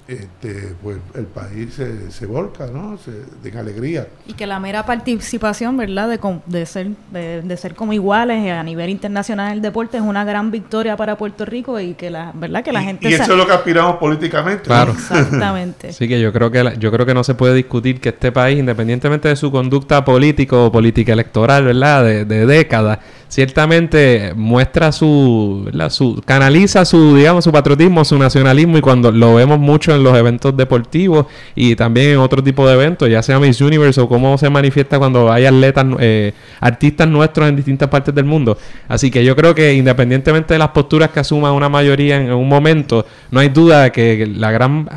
este, 0.07 0.73
pues 0.81 0.95
el 1.15 1.25
país 1.25 1.73
se, 1.73 2.11
se 2.11 2.25
volca, 2.25 2.67
¿no? 2.67 2.97
Se, 2.97 3.11
de 3.11 3.59
alegría. 3.59 4.07
Y 4.25 4.33
que 4.35 4.47
la 4.47 4.57
mera 4.57 4.85
participación, 4.85 5.75
¿verdad? 5.75 6.07
De, 6.07 6.17
de 6.45 6.65
ser 6.65 6.91
de, 7.11 7.41
de 7.41 7.57
ser 7.57 7.75
como 7.75 7.91
iguales 7.91 8.49
a 8.49 8.63
nivel 8.63 8.89
internacional 8.89 9.49
del 9.51 9.61
deporte 9.61 9.97
es 9.97 10.03
una 10.03 10.23
gran 10.23 10.49
victoria 10.49 10.95
para 10.95 11.17
Puerto 11.17 11.43
Rico 11.43 11.77
y 11.81 11.93
que 11.95 12.09
la 12.09 12.31
verdad 12.33 12.63
que 12.63 12.71
la 12.71 12.83
Y- 12.83 12.85
gente 12.85 13.09
y, 13.09 13.13
eso 13.15 13.23
es 13.23 13.37
lo 13.37 13.45
que 13.45 13.51
aspiramos 13.51 13.97
políticamente. 13.97 14.61
¿no? 14.61 14.67
Claro. 14.67 14.91
exactamente. 14.93 15.87
Así 15.89 16.07
que 16.07 16.21
yo 16.21 16.31
creo 16.31 16.51
que 16.51 16.63
la- 16.63 16.75
yo 16.75 16.89
creo 16.89 17.05
que 17.05 17.13
no 17.13 17.25
se 17.25 17.35
puede 17.35 17.53
discutir 17.55 17.99
que 17.99 18.09
este 18.09 18.31
país, 18.31 18.57
independientemente 18.59 19.27
de 19.27 19.35
su 19.35 19.51
conducta 19.51 20.05
política 20.05 20.55
o 20.55 20.71
política 20.71 21.11
electoral, 21.11 21.65
¿verdad? 21.65 22.05
De, 22.05 22.23
de 22.23 22.45
décadas, 22.45 22.99
ciertamente 23.28 24.34
muestra 24.36 24.91
su, 24.91 25.63
¿verdad? 25.65 25.89
su 25.89 26.21
canaliza 26.25 26.86
su 26.86 27.15
digamos 27.15 27.43
su 27.43 27.51
patriotismo, 27.51 28.05
su 28.05 28.17
nacionalismo 28.17 28.78
y 28.78 28.82
cuando 28.82 29.11
lo 29.11 29.36
vemos 29.36 29.59
mucho 29.59 29.93
en 29.93 30.03
los 30.03 30.17
eventos 30.17 30.55
deportivos 30.55 31.25
y 31.55 31.75
también 31.75 32.11
en 32.11 32.17
otro 32.17 32.43
tipo 32.43 32.67
de 32.67 32.73
eventos, 32.73 33.09
ya 33.09 33.21
sea 33.21 33.39
Miss 33.39 33.61
Universe 33.61 33.99
o 33.99 34.07
cómo 34.07 34.38
se 34.38 34.49
manifiesta 34.49 34.97
cuando 34.97 35.32
hay 35.32 35.45
atletas 35.45 35.86
eh, 35.99 36.34
artistas 36.59 37.07
nuestros 37.07 37.49
en 37.49 37.55
distintas 37.55 37.89
partes 37.89 38.13
del 38.13 38.25
mundo. 38.25 38.57
Así 38.88 39.11
que 39.11 39.23
yo 39.23 39.36
creo 39.36 39.53
que 39.53 39.73
independientemente 39.73 40.53
de 40.53 40.59
las 40.59 40.69
posturas 40.69 41.09
que 41.11 41.19
asuma 41.19 41.51
una 41.51 41.69
mayoría 41.69 42.17
en, 42.17 42.32
un 42.32 42.47
momento, 42.47 43.05
no 43.32 43.39
hay 43.39 43.49
duda 43.49 43.84
de 43.84 43.91
que 43.91 44.28
la 44.28 44.51
gran 44.51 44.88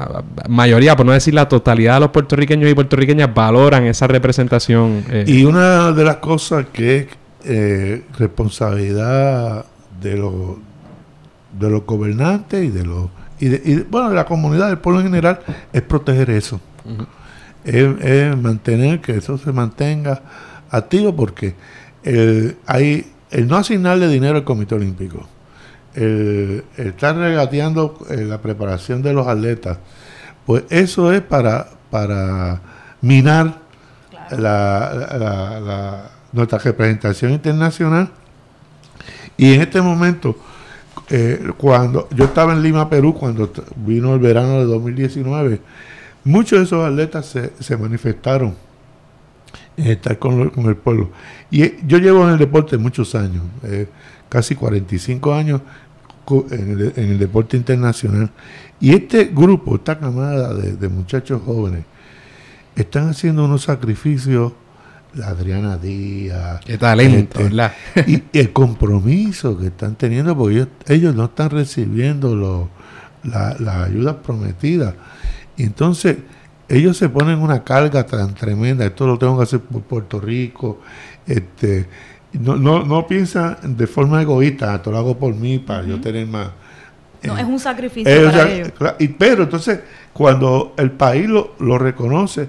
mayoría, 0.49 0.97
por 0.97 1.07
no 1.07 1.13
decir 1.13 1.35
la 1.35 1.49
totalidad 1.49 1.95
de 1.95 2.01
los 2.01 2.11
puertorriqueños 2.11 2.71
y 2.71 2.75
puertorriqueñas 2.75 3.33
valoran 3.35 3.87
esa 3.87 4.07
representación. 4.07 5.05
Eh. 5.11 5.25
Y 5.27 5.45
una 5.45 5.93
de 5.93 6.05
las 6.05 6.17
cosas 6.17 6.67
que 6.73 7.20
eh, 7.45 8.05
responsabilidad 8.19 9.65
de 10.01 10.17
los 10.17 10.57
de 11.59 11.69
los 11.69 11.85
gobernantes 11.85 12.65
y 12.65 12.71
de 12.71 12.85
los 12.85 13.11
y, 13.41 13.49
de, 13.49 13.87
bueno 13.91 14.11
de 14.11 14.17
la 14.17 14.27
comunidad 14.27 14.69
del 14.69 14.79
pueblo 14.79 15.01
en 15.01 15.07
general 15.07 15.41
es 15.73 15.83
proteger 15.83 16.31
eso. 16.31 16.61
Es, 17.65 18.37
mantener 18.37 19.01
que 19.01 19.17
eso 19.17 19.37
se 19.39 19.53
mantenga 19.53 20.23
activo 20.71 21.15
porque 21.15 21.55
el, 22.03 22.57
hay, 22.67 23.13
el 23.31 23.47
no 23.47 23.57
asignarle 23.57 24.09
dinero 24.09 24.37
al 24.37 24.45
Comité 24.45 24.75
Olímpico, 24.75 25.27
el, 25.95 26.65
estar 26.77 27.17
regateando 27.17 27.99
eh, 28.11 28.25
la 28.25 28.41
preparación 28.41 29.03
de 29.03 29.13
los 29.13 29.27
atletas, 29.27 29.79
pues 30.47 30.65
eso 30.71 31.13
es 31.13 31.21
para, 31.21 31.69
para 31.91 32.61
minar 33.03 33.61
la, 34.31 36.11
nuestra 36.33 36.59
representación 36.59 37.33
internacional. 37.33 38.11
Y 39.37 39.55
en 39.55 39.63
este 39.63 39.81
momento, 39.81 40.37
eh, 41.09 41.51
cuando 41.57 42.09
yo 42.11 42.25
estaba 42.25 42.53
en 42.53 42.63
Lima, 42.63 42.89
Perú, 42.89 43.15
cuando 43.15 43.51
vino 43.77 44.15
el 44.15 44.21
verano 44.21 44.59
de 44.59 44.65
2019, 44.65 45.61
muchos 46.25 46.59
de 46.59 46.65
esos 46.65 46.85
atletas 46.85 47.27
se, 47.27 47.53
se 47.59 47.77
manifestaron 47.77 48.55
en 49.77 49.87
estar 49.87 50.19
con, 50.19 50.53
el 50.67 50.77
pueblo. 50.77 51.11
Y 51.51 51.63
eh, 51.63 51.79
yo 51.87 51.99
llevo 51.99 52.25
en 52.25 52.31
el 52.31 52.39
deporte 52.39 52.77
muchos 52.77 53.15
años, 53.15 53.43
eh, 53.65 53.89
casi 54.29 54.55
45 54.55 55.35
años 55.35 55.61
en 56.51 56.93
el, 56.97 57.19
deporte 57.19 57.57
internacional. 57.57 58.31
Y 58.79 58.95
este 58.95 59.25
grupo, 59.25 59.77
esta 59.77 59.99
camada 59.99 60.55
de, 60.55 60.89
muchachos 60.89 61.43
jóvenes, 61.45 61.85
están 62.77 63.09
haciendo 63.09 63.45
unos 63.45 63.63
sacrificios 63.63 64.53
Adriana 65.25 65.77
Díaz. 65.77 66.61
Qué 66.65 66.79
talento, 66.79 67.41
este, 67.41 68.11
y, 68.11 68.23
el 68.39 68.53
compromiso 68.53 69.59
que 69.59 69.67
están 69.67 69.97
teniendo, 69.97 70.37
porque 70.37 70.67
ellos, 70.87 71.15
no 71.15 71.25
están 71.25 71.51
recibiendo 71.51 72.35
lo, 72.37 72.71
la, 73.25 73.57
las 73.59 73.89
ayudas 73.89 74.17
prometidas. 74.17 74.95
Y 75.57 75.65
entonces 75.65 76.19
ellos 76.69 76.97
se 76.97 77.09
ponen 77.09 77.41
una 77.41 77.65
carga 77.65 78.07
tan 78.07 78.35
tremenda, 78.35 78.87
esto 78.87 79.07
lo 79.07 79.19
tengo 79.19 79.37
que 79.37 79.43
hacer 79.43 79.61
por 79.61 79.83
Puerto 79.83 80.21
Rico, 80.21 80.81
este, 81.27 81.87
no, 82.33 82.57
no, 82.57 82.85
no 82.85 83.07
piensan 83.07 83.77
de 83.77 83.87
forma 83.87 84.23
egoísta, 84.23 84.77
esto 84.77 84.93
lo 84.93 84.99
hago 84.99 85.19
por 85.19 85.35
mí 85.35 85.59
para 85.59 85.85
yo 85.85 86.01
tener 86.01 86.27
más. 86.27 86.51
No, 87.23 87.37
es 87.37 87.45
un 87.45 87.59
sacrificio 87.59 88.11
eh, 88.11 88.25
para 88.31 88.51
ellos. 88.51 88.73
Y, 88.99 89.09
pero 89.09 89.43
entonces, 89.43 89.81
cuando 90.13 90.75
el 90.79 90.93
país 90.93 91.29
lo, 91.29 91.55
lo 91.59 91.77
reconoce 91.77 92.49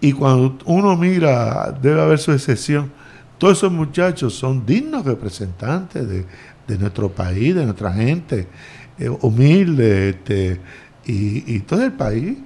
y 0.00 0.12
cuando 0.12 0.58
uno 0.66 0.96
mira, 0.96 1.76
debe 1.80 2.00
haber 2.00 2.18
su 2.18 2.32
excepción, 2.32 2.90
todos 3.38 3.58
esos 3.58 3.72
muchachos 3.72 4.34
son 4.34 4.64
dignos 4.66 5.04
representantes 5.04 6.08
de, 6.08 6.24
de 6.66 6.78
nuestro 6.78 7.08
país, 7.08 7.54
de 7.54 7.64
nuestra 7.64 7.92
gente, 7.92 8.46
eh, 8.98 9.08
humilde, 9.08 10.10
este, 10.10 10.60
y, 11.06 11.54
y 11.54 11.60
todo 11.60 11.84
el 11.84 11.92
país 11.92 12.36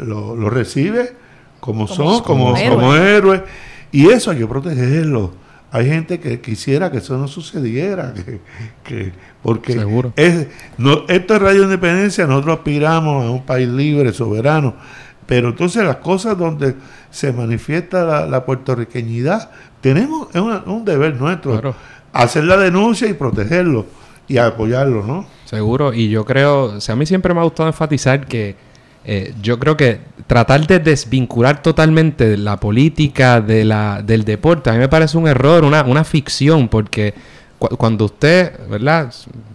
lo, 0.00 0.50
recibe 0.50 1.14
como, 1.60 1.86
son, 1.86 2.22
como, 2.22 2.54
como, 2.54 2.94
héroes. 2.94 3.42
Y 3.90 4.08
eso 4.08 4.30
hay 4.30 4.38
que 4.38 4.46
protegerlo. 4.46 5.32
Hay 5.70 5.86
gente 5.86 6.20
que 6.20 6.40
quisiera 6.40 6.90
que 6.90 6.98
eso 6.98 7.16
no 7.16 7.28
sucediera, 7.28 8.12
que, 8.84 9.12
porque 9.42 10.12
Es, 10.16 10.48
no, 10.76 11.04
esto 11.08 11.34
es 11.34 11.42
Radio 11.42 11.62
Independencia, 11.62 12.26
nosotros 12.26 12.58
aspiramos 12.58 13.24
a 13.24 13.30
un 13.30 13.42
país 13.46 13.68
libre, 13.68 14.12
soberano, 14.12 14.74
pero 15.26 15.50
entonces 15.50 15.84
las 15.84 15.96
cosas 15.96 16.36
donde 16.36 16.74
se 17.10 17.32
manifiesta 17.32 18.26
la, 18.26 18.44
puertorriqueñidad, 18.44 19.50
tenemos, 19.80 20.28
es 20.34 20.40
un 20.40 20.84
deber 20.84 21.14
nuestro, 21.14 21.74
hacer 22.12 22.44
la 22.44 22.56
denuncia 22.56 23.08
y 23.08 23.14
protegerlo 23.14 23.86
y 24.28 24.38
apoyarlo, 24.38 25.04
¿no? 25.04 25.26
Seguro, 25.44 25.92
y 25.92 26.08
yo 26.08 26.24
creo, 26.24 26.64
o 26.64 26.80
sea, 26.80 26.94
a 26.94 26.96
mí 26.96 27.06
siempre 27.06 27.34
me 27.34 27.40
ha 27.40 27.44
gustado 27.44 27.68
enfatizar 27.68 28.26
que 28.26 28.56
eh, 29.04 29.34
yo 29.42 29.58
creo 29.58 29.76
que 29.76 30.00
tratar 30.26 30.66
de 30.66 30.78
desvincular 30.78 31.60
totalmente 31.60 32.36
la 32.36 32.58
política 32.58 33.40
de 33.40 33.64
la, 33.64 34.02
del 34.02 34.24
deporte, 34.24 34.70
a 34.70 34.72
mí 34.74 34.78
me 34.78 34.88
parece 34.88 35.18
un 35.18 35.26
error, 35.28 35.64
una, 35.64 35.82
una 35.82 36.04
ficción, 36.04 36.68
porque 36.68 37.14
cuando 37.58 38.06
usted, 38.06 38.68
¿verdad? 38.68 39.12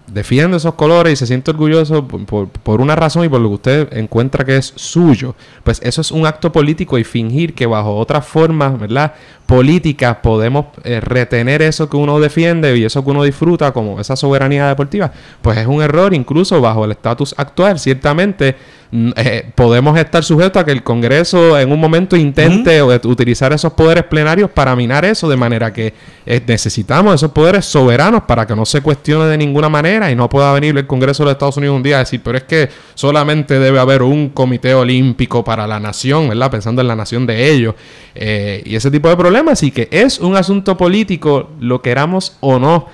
Defiende 0.08 0.56
esos 0.56 0.76
colores 0.76 1.12
y 1.12 1.16
se 1.18 1.28
siente 1.28 1.52
orgulloso 1.52 2.08
por, 2.08 2.48
por, 2.48 2.80
una 2.80 2.96
razón 2.96 3.26
y 3.26 3.30
por 3.30 3.42
lo 3.42 3.50
que 3.50 3.56
usted 3.56 3.98
encuentra 3.98 4.46
que 4.46 4.56
es 4.56 4.72
suyo, 4.78 5.36
pues 5.66 5.82
eso 5.84 6.00
es 6.00 6.12
un 6.12 6.26
acto 6.26 6.50
político 6.50 6.98
y 6.98 7.04
fingir 7.04 7.54
que 7.54 7.66
bajo 7.66 7.94
otras 7.94 8.26
formas, 8.26 8.80
¿verdad? 8.80 9.14
Políticas 9.46 10.18
podemos 10.24 10.68
eh, 10.86 11.02
retener 11.02 11.62
eso 11.62 11.90
que 11.90 11.98
uno 11.98 12.22
defiende 12.22 12.78
y 12.78 12.86
eso 12.86 13.04
que 13.04 13.12
uno 13.12 13.24
disfruta 13.24 13.74
como 13.74 14.00
esa 14.00 14.16
soberanía 14.16 14.68
deportiva, 14.70 15.12
pues 15.42 15.58
es 15.58 15.68
un 15.68 15.82
error 15.82 16.14
incluso 16.14 16.62
bajo 16.62 16.86
el 16.86 16.92
estatus 16.92 17.36
actual. 17.38 17.78
Ciertamente 17.78 18.56
eh, 18.92 19.52
podemos 19.54 19.98
estar 20.00 20.24
sujetos 20.24 20.62
a 20.62 20.66
que 20.66 20.72
el 20.72 20.82
Congreso 20.82 21.60
en 21.60 21.72
un 21.72 21.80
momento 21.80 22.16
intente 22.16 22.82
utilizar 22.82 23.52
esos 23.52 23.74
poderes 23.74 24.06
plenarios 24.06 24.50
para 24.50 24.76
minar 24.78 25.04
eso, 25.04 25.28
de 25.28 25.36
manera 25.36 25.74
que 25.74 25.94
eh, 26.26 26.42
necesitamos 26.48 27.16
esos 27.16 27.32
poderes 27.32 27.66
soberanos 27.66 28.24
para 28.24 28.48
que 28.48 28.56
no 28.56 28.66
se 28.66 28.82
cuestione 28.82 29.26
de 29.26 29.38
ninguna 29.38 29.68
manera 29.68 30.07
y 30.12 30.16
no 30.16 30.30
pueda 30.30 30.54
venir 30.54 30.78
el 30.78 30.88
Congreso 30.88 31.26
de 31.26 31.32
Estados 31.32 31.58
Unidos 31.58 31.76
un 31.76 31.84
día 31.84 31.98
a 31.98 32.00
decir, 32.00 32.22
pero 32.24 32.38
es 32.38 32.44
que 32.44 32.70
solamente 32.96 33.60
debe 33.60 33.80
haber 33.80 34.02
un 34.02 34.30
comité 34.30 34.74
olímpico 34.74 35.44
para 35.44 35.68
la 35.68 35.80
nación, 35.80 36.30
¿verdad? 36.30 36.52
Pensando 36.52 36.82
en 36.82 36.88
la 36.88 36.96
nación 36.96 37.26
de 37.26 37.52
ellos. 37.52 37.76
Eh, 38.16 38.62
y 38.66 38.76
ese 38.76 38.92
tipo 38.92 39.10
de 39.10 39.18
problemas, 39.18 39.62
y 39.64 39.72
que 39.72 39.88
es 39.92 40.20
un 40.20 40.36
asunto 40.36 40.78
político, 40.78 41.50
lo 41.60 41.82
queramos 41.82 42.38
o 42.40 42.60
no. 42.60 42.88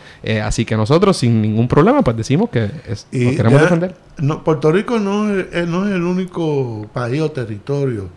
así 0.44 0.66
que 0.66 0.78
nosotros 0.78 1.18
sin 1.18 1.42
ningún 1.42 1.68
problema 1.68 2.02
pues 2.02 2.16
decimos 2.18 2.50
que 2.50 2.70
lo 3.12 3.32
queremos 3.36 3.62
defender. 3.62 3.96
No, 4.18 4.44
Puerto 4.44 4.72
Rico 4.72 5.00
no 5.00 5.34
es, 5.38 5.68
no 5.68 5.88
es 5.88 5.96
el 5.96 6.04
único 6.04 6.88
país 6.94 7.22
o 7.22 7.32
territorio 7.32 8.10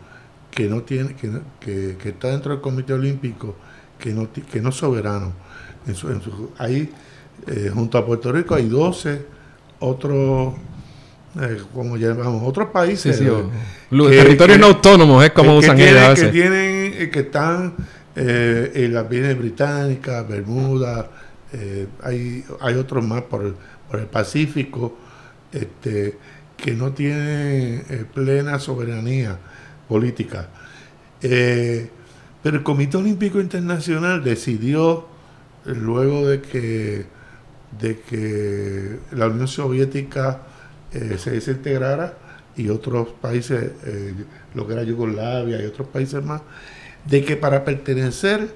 que 0.50 0.68
no 0.68 0.82
tiene 0.82 1.14
que, 1.14 1.96
que, 2.00 2.08
está 2.08 2.28
dentro 2.28 2.52
del 2.52 2.60
Comité 2.60 2.94
Olímpico 2.94 3.56
que 3.98 4.12
no 4.12 4.28
que 4.32 4.60
no 4.60 4.70
es 4.70 4.74
soberano. 4.74 5.32
En 5.86 5.94
su, 5.94 6.10
en 6.10 6.20
su, 6.20 6.50
ahí 6.58 6.90
eh, 7.46 7.70
junto 7.72 7.98
a 7.98 8.06
Puerto 8.06 8.32
Rico 8.32 8.54
hay 8.54 8.68
12 8.68 9.26
otros 9.80 10.54
eh, 11.40 11.58
como 11.74 11.96
llamamos 11.96 12.42
otros 12.44 12.70
países 12.70 13.22
los 13.90 14.10
territorios 14.10 14.58
no 14.58 14.66
autónomos 14.66 15.24
es 15.24 15.32
como 15.32 15.56
usan 15.56 15.78
ellos 15.78 16.18
que 16.18 16.28
tienen 16.28 16.92
eh, 16.94 17.10
que 17.12 17.20
están 17.20 17.74
en 18.14 18.94
las 18.94 19.06
bienes 19.08 19.38
británicas 19.38 20.26
Bermuda 20.26 21.10
hay 22.02 22.44
hay 22.60 22.74
otros 22.74 23.04
más 23.04 23.22
por 23.22 23.44
el, 23.44 23.54
por 23.90 24.00
el 24.00 24.06
Pacífico 24.06 24.96
este, 25.52 26.16
que 26.56 26.72
no 26.72 26.92
tiene 26.92 27.76
eh, 27.88 28.04
plena 28.12 28.58
soberanía 28.58 29.38
política. 29.88 30.48
Eh, 31.22 31.88
pero 32.42 32.58
el 32.58 32.62
Comité 32.62 32.96
Olímpico 32.96 33.40
Internacional 33.40 34.22
decidió, 34.24 35.06
eh, 35.66 35.74
luego 35.74 36.26
de 36.28 36.40
que, 36.40 37.06
de 37.80 38.00
que 38.00 38.98
la 39.12 39.28
Unión 39.28 39.48
Soviética 39.48 40.42
se 40.90 41.30
desintegrara 41.30 42.18
y 42.56 42.68
otros 42.68 43.08
países, 43.20 43.72
lo 44.54 44.66
que 44.66 44.72
era 44.72 44.82
Yugoslavia 44.82 45.62
y 45.62 45.66
otros 45.66 45.86
países 45.88 46.24
más, 46.24 46.40
de 47.04 47.24
que 47.24 47.36
para 47.36 47.64
pertenecer 47.64 48.48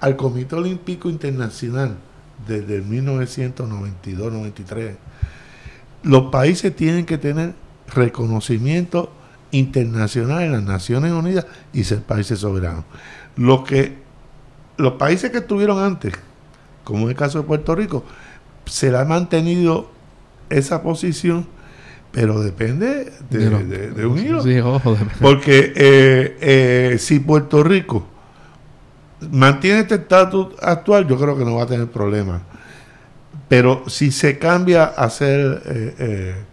al 0.00 0.16
Comité 0.16 0.54
Olímpico 0.56 1.08
Internacional 1.08 1.96
desde 2.46 2.84
1992-93, 2.84 4.96
los 6.02 6.30
países 6.30 6.76
tienen 6.76 7.06
que 7.06 7.16
tener 7.18 7.54
reconocimiento 7.92 9.10
internacional 9.50 10.42
en 10.42 10.52
las 10.52 10.62
Naciones 10.62 11.12
Unidas 11.12 11.46
y 11.72 11.84
ser 11.84 12.02
países 12.02 12.40
soberanos. 12.40 12.84
Lo 13.36 13.64
que 13.64 13.96
los 14.76 14.92
países 14.92 15.30
que 15.30 15.38
estuvieron 15.38 15.82
antes, 15.82 16.12
como 16.84 17.04
en 17.04 17.10
el 17.10 17.16
caso 17.16 17.38
de 17.38 17.44
Puerto 17.44 17.74
Rico, 17.74 18.04
se 18.68 18.90
le 18.90 18.98
ha 18.98 19.04
mantenido 19.04 19.90
esa 20.50 20.82
posición, 20.82 21.46
pero 22.12 22.40
depende 22.40 23.12
de, 23.30 23.50
de, 23.50 23.90
Porque 25.20 25.72
eh, 25.76 26.36
eh, 26.40 26.96
si 26.98 27.20
Puerto 27.20 27.62
Rico 27.62 28.06
mantiene 29.30 29.80
este 29.80 29.96
estatus 29.96 30.54
actual, 30.62 31.06
yo 31.06 31.18
creo 31.18 31.36
que 31.36 31.44
no 31.44 31.56
va 31.56 31.64
a 31.64 31.66
tener 31.66 31.88
problemas. 31.88 32.42
Pero 33.48 33.84
si 33.88 34.10
se 34.10 34.38
cambia 34.38 34.84
a 34.84 35.08
ser 35.10 35.62
eh, 35.66 36.44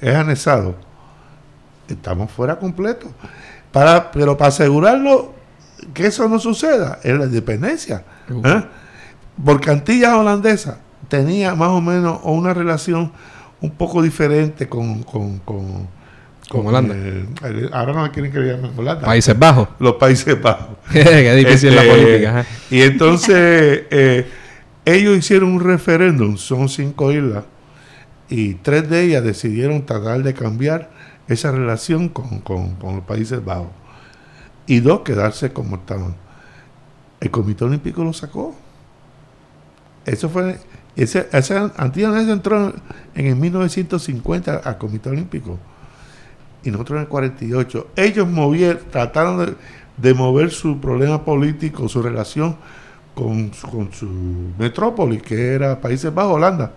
es 0.00 0.14
anexado, 0.14 0.76
estamos 1.88 2.30
fuera 2.30 2.58
completo. 2.58 3.08
Para, 3.72 4.10
pero 4.10 4.36
para 4.36 4.48
asegurarlo 4.48 5.32
que 5.94 6.06
eso 6.06 6.28
no 6.28 6.38
suceda, 6.38 6.98
es 7.02 7.16
la 7.16 7.24
independencia. 7.24 8.04
Porque 9.42 9.70
Antillas 9.70 10.14
Holandesa 10.14 10.78
tenía 11.10 11.54
más 11.54 11.68
o 11.68 11.82
menos 11.82 12.20
una 12.22 12.54
relación 12.54 13.12
un 13.60 13.70
poco 13.72 14.00
diferente 14.00 14.66
con, 14.70 15.02
con, 15.02 15.40
con, 15.40 15.86
Con 16.48 16.66
Holanda. 16.66 16.94
eh, 16.96 17.68
ahora 17.72 17.92
no 17.92 18.10
quieren 18.10 18.32
que 18.32 18.38
le 18.38 18.52
llamen 18.56 18.72
Holanda. 18.74 19.04
Países 19.04 19.38
Bajos. 19.38 19.68
Los 19.78 19.96
Países 19.96 20.40
Bajos. 20.40 20.78
Qué 20.92 21.34
difícil 21.34 21.74
la 21.74 21.84
Este, 21.84 21.94
política. 22.02 22.46
Y 22.70 22.80
entonces 22.80 23.82
eh, 23.90 24.26
ellos 24.86 25.18
hicieron 25.18 25.50
un 25.52 25.60
referéndum, 25.60 26.38
son 26.38 26.70
cinco 26.70 27.12
islas, 27.12 27.44
y 28.30 28.54
tres 28.54 28.88
de 28.88 29.02
ellas 29.02 29.22
decidieron 29.24 29.84
tratar 29.84 30.22
de 30.22 30.32
cambiar 30.32 30.88
esa 31.28 31.52
relación 31.52 32.08
con, 32.08 32.40
con- 32.40 32.76
con 32.76 32.96
los 32.96 33.04
Países 33.04 33.44
Bajos. 33.44 33.68
Y 34.66 34.80
dos 34.80 35.00
quedarse 35.00 35.52
como 35.52 35.76
estaban. 35.76 36.14
El 37.20 37.30
Comité 37.30 37.64
Olímpico 37.64 38.02
lo 38.04 38.12
sacó. 38.14 38.54
Eso 40.06 40.28
fue. 40.30 40.58
Ese, 40.96 41.28
ese 41.32 41.56
Holandesa 41.56 42.32
entró 42.32 42.72
en 43.14 43.26
el 43.26 43.36
1950 43.36 44.56
al 44.56 44.78
Comité 44.78 45.08
Olímpico 45.10 45.58
y 46.62 46.70
nosotros 46.70 46.96
en 46.96 47.02
el 47.02 47.08
48. 47.08 47.88
Ellos 47.96 48.28
movieron, 48.28 48.80
trataron 48.90 49.46
de, 49.46 49.54
de 49.96 50.14
mover 50.14 50.50
su 50.50 50.80
problema 50.80 51.24
político, 51.24 51.88
su 51.88 52.02
relación 52.02 52.56
con, 53.14 53.52
su- 53.54 53.68
con 53.68 53.92
su 53.92 54.08
metrópoli, 54.58 55.18
que 55.18 55.54
era 55.54 55.80
Países 55.80 56.12
Bajos, 56.12 56.34
Holanda. 56.36 56.72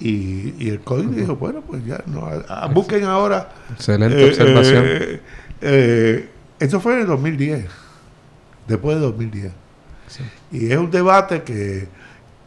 Y, 0.00 0.54
y 0.58 0.68
el 0.70 0.80
COI 0.80 1.06
dijo, 1.06 1.36
bueno, 1.36 1.60
pues 1.60 1.84
ya, 1.84 2.02
no, 2.06 2.26
a- 2.26 2.64
a- 2.64 2.66
busquen 2.68 3.04
ahora. 3.04 3.50
Excelente 3.72 4.20
eh, 4.24 4.28
observación. 4.30 4.84
eh, 4.86 5.20
eh, 5.60 6.28
eso 6.58 6.80
fue 6.80 6.94
en 6.94 7.00
el 7.00 7.06
2010, 7.06 7.66
después 8.66 8.96
de 8.96 9.02
2010. 9.02 9.52
Sí. 10.08 10.22
Y 10.50 10.72
es 10.72 10.78
un 10.78 10.90
debate 10.90 11.42
que, 11.42 11.88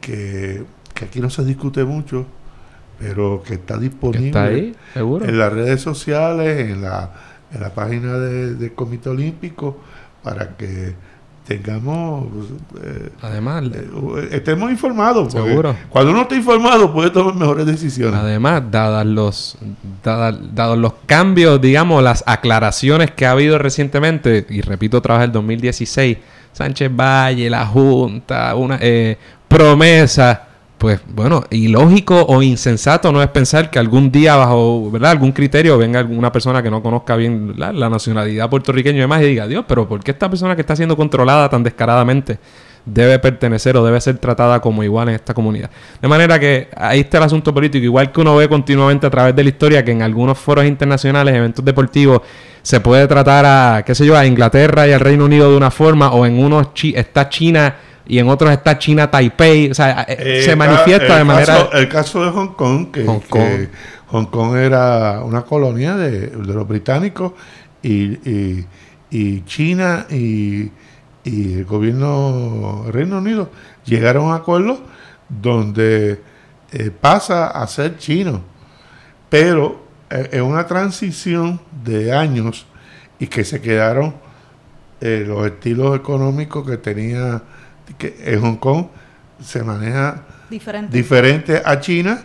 que, 0.05 0.63
que 0.93 1.05
aquí 1.05 1.19
no 1.19 1.29
se 1.29 1.43
discute 1.43 1.83
mucho, 1.83 2.25
pero 2.99 3.41
que 3.45 3.55
está 3.55 3.77
disponible 3.77 4.27
está 4.27 4.43
ahí, 4.45 4.75
seguro. 4.93 5.25
en 5.25 5.37
las 5.39 5.51
redes 5.51 5.81
sociales, 5.81 6.69
en 6.69 6.81
la, 6.83 7.11
en 7.51 7.61
la 7.61 7.73
página 7.73 8.13
de- 8.19 8.53
del 8.55 8.73
Comité 8.73 9.09
Olímpico, 9.09 9.77
para 10.23 10.55
que 10.55 10.93
tengamos, 11.47 12.27
eh, 12.83 13.09
Además, 13.21 13.63
eh, 13.73 14.29
estemos 14.31 14.71
informados. 14.71 15.31
Seguro. 15.33 15.75
Cuando 15.89 16.11
uno 16.11 16.21
está 16.23 16.35
informado 16.35 16.91
puede 16.91 17.11
tomar 17.11 17.35
mejores 17.35 17.65
decisiones. 17.67 18.19
Además, 18.19 18.63
dadas 18.71 19.05
los, 19.05 19.57
dada- 20.03 20.31
dados 20.31 20.77
los 20.77 20.93
cambios, 21.05 21.61
digamos, 21.61 22.01
las 22.03 22.23
aclaraciones 22.27 23.11
que 23.11 23.25
ha 23.25 23.31
habido 23.31 23.57
recientemente, 23.59 24.45
y 24.49 24.61
repito 24.61 24.97
otra 24.97 25.17
vez 25.17 25.25
el 25.25 25.31
2016, 25.33 26.17
Sánchez 26.53 26.89
Valle, 26.95 27.49
la 27.49 27.65
Junta, 27.67 28.55
una 28.55 28.79
eh, 28.81 29.17
promesa, 29.47 30.47
pues 30.77 30.99
bueno, 31.07 31.43
ilógico 31.49 32.25
o 32.25 32.41
insensato 32.41 33.11
no 33.11 33.21
es 33.21 33.29
pensar 33.29 33.69
que 33.69 33.79
algún 33.79 34.11
día 34.11 34.35
bajo, 34.35 34.91
¿verdad? 34.91 35.11
Algún 35.11 35.31
criterio 35.31 35.77
venga 35.77 35.99
alguna 35.99 36.31
persona 36.31 36.61
que 36.61 36.69
no 36.69 36.83
conozca 36.83 37.15
bien 37.15 37.53
la, 37.57 37.71
nacionalidad 37.89 38.49
puertorriqueña 38.49 38.97
y 38.97 39.01
demás 39.01 39.21
y 39.21 39.25
diga, 39.27 39.47
Dios, 39.47 39.65
pero 39.67 39.87
¿por 39.87 40.03
qué 40.03 40.11
esta 40.11 40.29
persona 40.29 40.55
que 40.55 40.61
está 40.61 40.75
siendo 40.75 40.97
controlada 40.97 41.49
tan 41.49 41.63
descaradamente 41.63 42.39
debe 42.85 43.17
pertenecer 43.19 43.75
o 43.77 43.83
debe 43.83 43.99
ser 43.99 44.17
tratada 44.17 44.61
como 44.61 44.83
igual 44.83 45.09
en 45.09 45.15
esta 45.15 45.33
comunidad. 45.33 45.71
De 45.99 46.07
manera 46.07 46.39
que 46.39 46.69
ahí 46.77 46.99
está 46.99 47.17
el 47.17 47.23
asunto 47.23 47.53
político, 47.53 47.83
igual 47.83 48.11
que 48.11 48.21
uno 48.21 48.35
ve 48.35 48.47
continuamente 48.47 49.07
a 49.07 49.09
través 49.09 49.35
de 49.35 49.43
la 49.43 49.49
historia 49.49 49.83
que 49.83 49.91
en 49.91 50.03
algunos 50.03 50.37
foros 50.37 50.65
internacionales, 50.65 51.33
eventos 51.33 51.65
deportivos, 51.65 52.21
se 52.61 52.79
puede 52.79 53.07
tratar 53.07 53.45
a, 53.45 53.83
qué 53.83 53.95
sé 53.95 54.05
yo, 54.05 54.15
a 54.15 54.25
Inglaterra 54.25 54.87
y 54.87 54.91
al 54.91 54.99
Reino 54.99 55.25
Unido 55.25 55.49
de 55.49 55.57
una 55.57 55.71
forma, 55.71 56.11
o 56.11 56.25
en 56.25 56.37
unos 56.37 56.73
chi- 56.73 56.93
está 56.95 57.27
China 57.29 57.75
y 58.07 58.19
en 58.19 58.29
otros 58.29 58.51
está 58.51 58.77
China 58.77 59.09
Taipei, 59.09 59.71
o 59.71 59.73
sea, 59.73 60.05
eh, 60.07 60.17
Eh, 60.39 60.41
se 60.43 60.55
manifiesta 60.55 61.13
el 61.13 61.17
de 61.19 61.23
manera... 61.23 61.45
caso- 61.55 61.73
el 61.73 61.89
caso 61.89 62.23
de 62.25 62.31
Hong 62.31 62.53
Kong, 62.55 62.91
que 62.91 63.05
Hong 63.05 63.19
que 63.21 63.27
Kong. 63.29 63.67
Hong 64.07 64.25
Kong 64.25 64.55
era 64.57 65.21
una 65.23 65.41
colonia 65.43 65.95
de, 65.95 66.27
de 66.27 66.53
los 66.53 66.67
británicos 66.67 67.33
y, 67.81 68.13
y- 68.29 68.65
y 69.09 69.41
China 69.45 70.05
y, 70.09 70.71
y 71.23 71.53
el 71.53 71.65
gobierno 71.65 72.85
Reino 72.91 73.17
Unido 73.19 73.49
llegaron 73.85 74.31
a 74.31 74.35
acuerdos 74.35 74.79
donde 75.29 76.19
eh, 76.71 76.91
pasa 76.99 77.47
a 77.47 77.65
ser 77.67 77.97
chino, 77.97 78.41
pero 79.29 79.83
eh, 80.09 80.29
es 80.33 80.41
una 80.41 80.65
transición 80.67 81.59
de 81.83 82.13
años 82.13 82.65
y 83.19 83.27
que 83.27 83.43
se 83.43 83.61
quedaron 83.61 84.15
los 85.01 85.45
estilos 85.45 85.95
económicos 85.95 86.67
que 86.67 86.77
tenía 86.77 87.41
que 87.97 88.15
en 88.25 88.41
Hong 88.41 88.57
Kong 88.57 88.87
se 89.41 89.63
maneja 89.63 90.23
Diferente. 90.49 90.95
diferente 90.95 91.61
a 91.63 91.79
China 91.79 92.23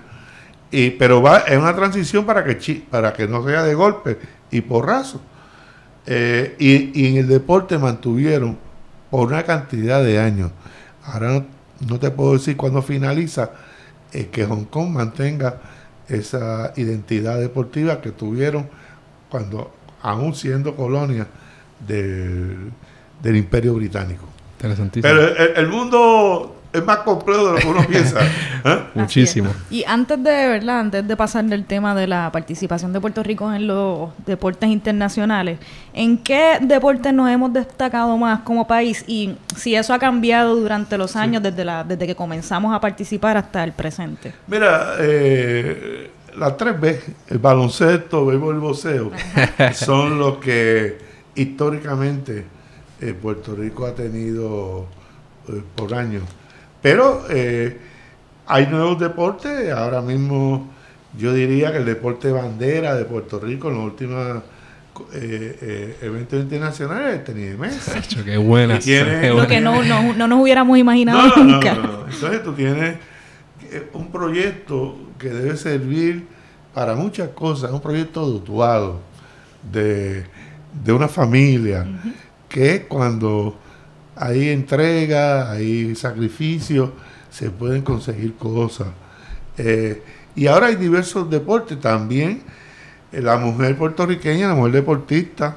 y 0.70 0.90
pero 0.90 1.20
va 1.22 1.38
es 1.38 1.58
una 1.58 1.74
transición 1.74 2.24
para 2.24 2.44
que 2.44 2.82
para 2.90 3.12
que 3.12 3.26
no 3.26 3.44
sea 3.44 3.62
de 3.62 3.74
golpe 3.74 4.18
y 4.50 4.60
porrazo. 4.60 5.20
Eh, 6.06 6.56
y, 6.58 7.00
y 7.00 7.08
en 7.08 7.16
el 7.18 7.28
deporte 7.28 7.78
mantuvieron 7.78 8.58
por 9.10 9.28
una 9.28 9.42
cantidad 9.42 10.02
de 10.02 10.18
años. 10.18 10.50
Ahora 11.04 11.32
no, 11.32 11.46
no 11.88 11.98
te 11.98 12.10
puedo 12.10 12.34
decir 12.34 12.56
cuándo 12.56 12.82
finaliza 12.82 13.50
eh, 14.12 14.28
que 14.30 14.44
Hong 14.44 14.64
Kong 14.64 14.90
mantenga 14.90 15.60
esa 16.08 16.72
identidad 16.76 17.38
deportiva 17.38 18.00
que 18.00 18.10
tuvieron 18.10 18.68
cuando 19.28 19.72
aún 20.02 20.34
siendo 20.34 20.74
colonia 20.74 21.26
del, 21.86 22.72
del 23.22 23.36
imperio 23.36 23.74
británico 23.74 24.29
Interesantísimo. 24.60 25.02
pero 25.02 25.36
el, 25.36 25.56
el 25.56 25.68
mundo 25.68 26.60
es 26.72 26.84
más 26.84 26.98
complejo 26.98 27.46
de 27.46 27.52
lo 27.54 27.58
que 27.58 27.66
uno 27.66 27.86
piensa. 27.86 28.20
¿eh? 28.64 28.78
Muchísimo. 28.94 29.50
Y 29.70 29.84
antes 29.84 30.22
de, 30.22 30.48
¿verdad? 30.48 30.80
Antes 30.80 31.06
de 31.06 31.16
pasar 31.16 31.44
del 31.44 31.64
tema 31.64 31.94
de 31.94 32.06
la 32.06 32.30
participación 32.30 32.92
de 32.92 33.00
Puerto 33.00 33.22
Rico 33.22 33.52
en 33.52 33.66
los 33.66 34.10
deportes 34.24 34.68
internacionales, 34.68 35.58
¿en 35.92 36.18
qué 36.18 36.58
deportes 36.60 37.12
nos 37.12 37.28
hemos 37.28 37.52
destacado 37.52 38.16
más 38.16 38.40
como 38.40 38.66
país? 38.66 39.04
Y 39.06 39.36
si 39.56 39.74
eso 39.74 39.92
ha 39.92 39.98
cambiado 39.98 40.54
durante 40.56 40.96
los 40.96 41.16
años, 41.16 41.42
desde, 41.42 41.64
la, 41.64 41.82
desde 41.82 42.06
que 42.06 42.14
comenzamos 42.14 42.74
a 42.74 42.80
participar 42.80 43.36
hasta 43.36 43.64
el 43.64 43.72
presente. 43.72 44.32
Mira, 44.46 44.94
eh, 45.00 46.10
las 46.36 46.56
tres 46.56 46.80
B, 46.80 47.00
el 47.28 47.38
baloncesto, 47.38 48.20
el 48.20 48.26
béisbol 48.38 48.54
y 48.54 48.56
el 48.56 48.60
boxeo, 48.60 49.10
son 49.72 50.18
los 50.18 50.38
que 50.38 50.98
históricamente 51.34 52.59
eh, 53.00 53.14
Puerto 53.14 53.54
Rico 53.54 53.86
ha 53.86 53.94
tenido 53.94 54.86
eh, 55.48 55.62
por 55.74 55.94
años. 55.94 56.22
Pero 56.82 57.24
eh, 57.30 57.78
hay 58.46 58.66
nuevos 58.66 58.98
deportes, 58.98 59.70
ahora 59.72 60.00
mismo 60.00 60.68
yo 61.16 61.32
diría 61.34 61.72
que 61.72 61.78
el 61.78 61.84
deporte 61.84 62.30
bandera 62.32 62.94
de 62.94 63.04
Puerto 63.04 63.38
Rico 63.40 63.68
en 63.68 63.74
los 63.74 63.84
últimos 63.84 64.42
eh, 65.14 65.58
eh, 65.62 65.96
eventos 66.02 66.40
internacionales 66.40 67.08
es 67.08 67.18
el 67.20 67.24
tenis 67.24 67.50
de 67.50 67.56
mesa. 67.56 68.02
Qué 68.24 68.36
buena. 68.36 68.74
Lo 68.74 69.46
que 69.46 69.60
no, 69.60 69.82
no, 69.82 70.12
no 70.14 70.28
nos 70.28 70.40
hubiéramos 70.40 70.78
imaginado 70.78 71.36
No, 71.36 71.44
nunca. 71.44 71.74
no, 71.74 71.82
no. 71.82 72.04
Entonces 72.08 72.42
tú 72.42 72.52
tienes 72.52 72.96
un 73.92 74.10
proyecto 74.10 74.96
que 75.18 75.28
debe 75.28 75.56
servir 75.56 76.26
para 76.74 76.94
muchas 76.94 77.28
cosas, 77.30 77.70
un 77.72 77.80
proyecto 77.80 78.24
dutuado 78.26 79.00
de, 79.72 80.24
de 80.84 80.92
una 80.92 81.08
familia, 81.08 81.86
que 82.50 82.82
cuando 82.86 83.56
hay 84.16 84.50
entrega, 84.50 85.50
hay 85.50 85.94
sacrificio, 85.94 86.92
se 87.30 87.50
pueden 87.50 87.80
conseguir 87.82 88.34
cosas. 88.34 88.88
Eh, 89.56 90.02
y 90.36 90.46
ahora 90.48 90.66
hay 90.66 90.76
diversos 90.76 91.30
deportes 91.30 91.80
también. 91.80 92.42
eh, 93.12 93.20
la 93.22 93.36
mujer 93.38 93.76
puertorriqueña, 93.76 94.48
la 94.48 94.54
mujer 94.54 94.72
deportista, 94.72 95.56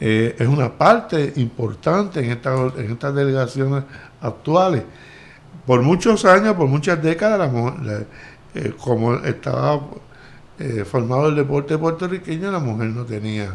eh, 0.00 0.34
es 0.38 0.48
una 0.48 0.72
parte 0.78 1.32
importante 1.36 2.20
en, 2.20 2.30
esta- 2.32 2.72
en 2.76 2.92
estas 2.92 3.14
delegaciones 3.14 3.84
actuales. 4.20 4.82
Por 5.66 5.82
muchos 5.82 6.24
años, 6.24 6.54
por 6.54 6.66
muchas 6.68 7.02
décadas, 7.02 7.38
la 7.38 7.46
mujer- 7.48 8.06
como 8.78 9.14
estaba 9.16 9.80
formado 10.90 11.28
el 11.28 11.36
deporte 11.36 11.78
puertorriqueño, 11.78 12.50
la 12.50 12.58
mujer 12.58 12.88
no 12.88 13.04
tenía 13.04 13.54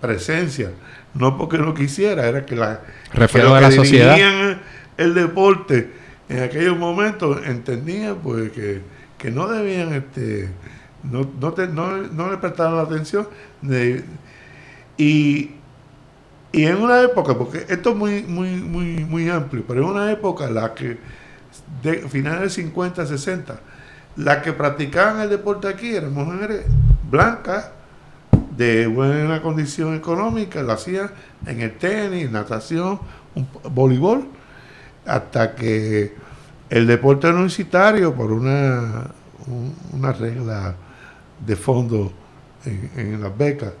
presencia. 0.00 0.70
No 1.14 1.36
porque 1.38 1.58
no 1.58 1.74
quisiera, 1.74 2.26
era 2.26 2.44
que, 2.46 2.54
la, 2.56 2.80
de 3.12 3.28
los 3.44 3.62
la 3.62 3.68
sociedad. 3.76 4.16
el 4.96 5.14
deporte 5.14 5.90
en 6.28 6.42
aquellos 6.42 6.76
momentos 6.76 7.40
entendían 7.46 8.16
pues 8.16 8.52
que, 8.52 8.82
que 9.16 9.30
no 9.30 9.48
debían 9.48 9.92
este 9.94 10.50
no, 11.02 11.28
no, 11.40 11.52
te- 11.52 11.68
no, 11.68 11.96
no 11.96 12.30
le 12.30 12.36
prestaron 12.38 12.76
la 12.76 12.82
atención 12.82 13.26
de- 13.62 14.04
y 14.96 15.52
Y 16.52 16.64
en 16.64 16.76
una 16.76 17.02
época, 17.02 17.36
porque 17.36 17.64
esto 17.68 17.90
es 17.90 17.96
muy, 17.96 18.22
muy, 18.22 18.50
muy, 18.56 19.04
muy 19.04 19.28
amplio, 19.28 19.64
pero 19.68 19.82
en 19.82 19.88
una 19.90 20.10
época 20.10 20.48
la 20.50 20.74
que, 20.74 20.98
de 21.82 22.08
finales 22.08 22.40
de 22.56 22.62
50, 22.62 23.06
60, 23.06 23.60
las 24.16 24.38
que 24.38 24.52
practicaban 24.54 25.20
el 25.20 25.28
deporte 25.28 25.68
aquí 25.68 25.94
eran 25.94 26.12
mujeres 26.14 26.64
blancas, 27.10 27.70
de 28.58 28.88
buena 28.88 29.40
condición 29.40 29.94
económica, 29.94 30.62
lo 30.62 30.72
hacían 30.72 31.12
en 31.46 31.60
el 31.60 31.78
tenis, 31.78 32.28
natación, 32.28 32.98
voleibol, 33.72 34.26
hasta 35.06 35.54
que 35.54 36.12
el 36.68 36.86
deporte 36.88 37.28
universitario, 37.28 38.12
por 38.12 38.32
una, 38.32 39.12
una 39.92 40.12
regla 40.12 40.74
de 41.46 41.54
fondo 41.54 42.12
en, 42.64 42.90
en 42.96 43.22
las 43.22 43.38
becas, 43.38 43.72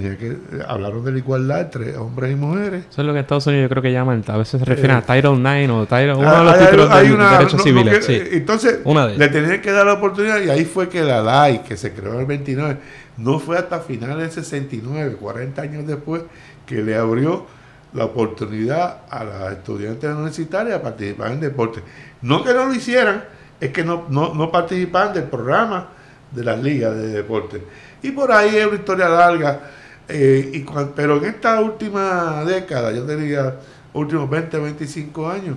que 0.00 0.36
hablaron 0.66 1.04
de 1.04 1.12
la 1.12 1.18
igualdad 1.18 1.60
entre 1.60 1.96
hombres 1.96 2.32
y 2.32 2.34
mujeres. 2.36 2.84
Eso 2.90 3.00
es 3.02 3.06
lo 3.06 3.12
que 3.12 3.18
en 3.18 3.22
Estados 3.24 3.46
Unidos 3.46 3.64
yo 3.64 3.68
creo 3.68 3.82
que 3.82 3.92
llaman, 3.92 4.24
a 4.26 4.36
veces 4.36 4.58
se 4.58 4.64
refieren 4.64 4.96
a 4.96 5.02
Title 5.02 5.32
IX 5.36 5.70
o 5.72 5.86
Title, 5.86 6.14
uno 6.14 6.38
de 6.38 6.44
los 6.44 6.58
títulos 6.58 6.90
hay 6.90 7.08
de 7.08 7.14
una- 7.14 7.32
derechos 7.32 7.54
no, 7.58 7.62
civiles. 7.64 8.04
sí. 8.04 8.22
Entonces, 8.32 8.80
Una 8.84 9.06
de 9.06 9.18
le 9.18 9.28
tenían 9.28 9.60
que 9.60 9.72
dar 9.72 9.86
la 9.86 9.94
oportunidad 9.94 10.40
y 10.42 10.50
ahí 10.50 10.64
fue 10.64 10.88
que 10.88 11.02
la 11.02 11.20
LAI, 11.22 11.62
que 11.62 11.76
se 11.76 11.92
creó 11.92 12.14
en 12.14 12.20
el 12.20 12.26
29, 12.26 12.76
no 13.18 13.38
fue 13.38 13.56
hasta 13.58 13.80
finales 13.80 14.34
del 14.34 14.44
69, 14.44 15.16
40 15.20 15.62
años 15.62 15.86
después, 15.86 16.22
que 16.66 16.82
le 16.82 16.96
abrió 16.96 17.46
la 17.92 18.06
oportunidad 18.06 19.02
a 19.08 19.22
las 19.24 19.52
estudiantes 19.52 20.10
universitarias 20.10 20.76
a 20.76 20.82
participar 20.82 21.30
en 21.32 21.40
deporte. 21.40 21.80
No 22.22 22.42
que 22.42 22.52
no 22.52 22.66
lo 22.66 22.74
hicieran, 22.74 23.22
es 23.60 23.70
que 23.70 23.84
no, 23.84 24.06
no, 24.08 24.34
no 24.34 24.50
participaban 24.50 25.14
del 25.14 25.24
programa 25.24 25.88
de 26.32 26.42
las 26.42 26.60
ligas 26.60 26.96
de 26.96 27.06
deporte. 27.08 27.62
Y 28.02 28.10
por 28.10 28.32
ahí 28.32 28.56
es 28.56 28.66
una 28.66 28.74
historia 28.76 29.08
larga. 29.08 29.60
Eh, 30.08 30.50
y 30.52 30.60
cuan- 30.62 30.92
pero 30.94 31.16
en 31.18 31.24
esta 31.24 31.60
última 31.60 32.44
década, 32.44 32.92
yo 32.92 33.06
diría 33.06 33.56
últimos 33.94 34.28
20, 34.28 34.58
25 34.58 35.28
años, 35.30 35.56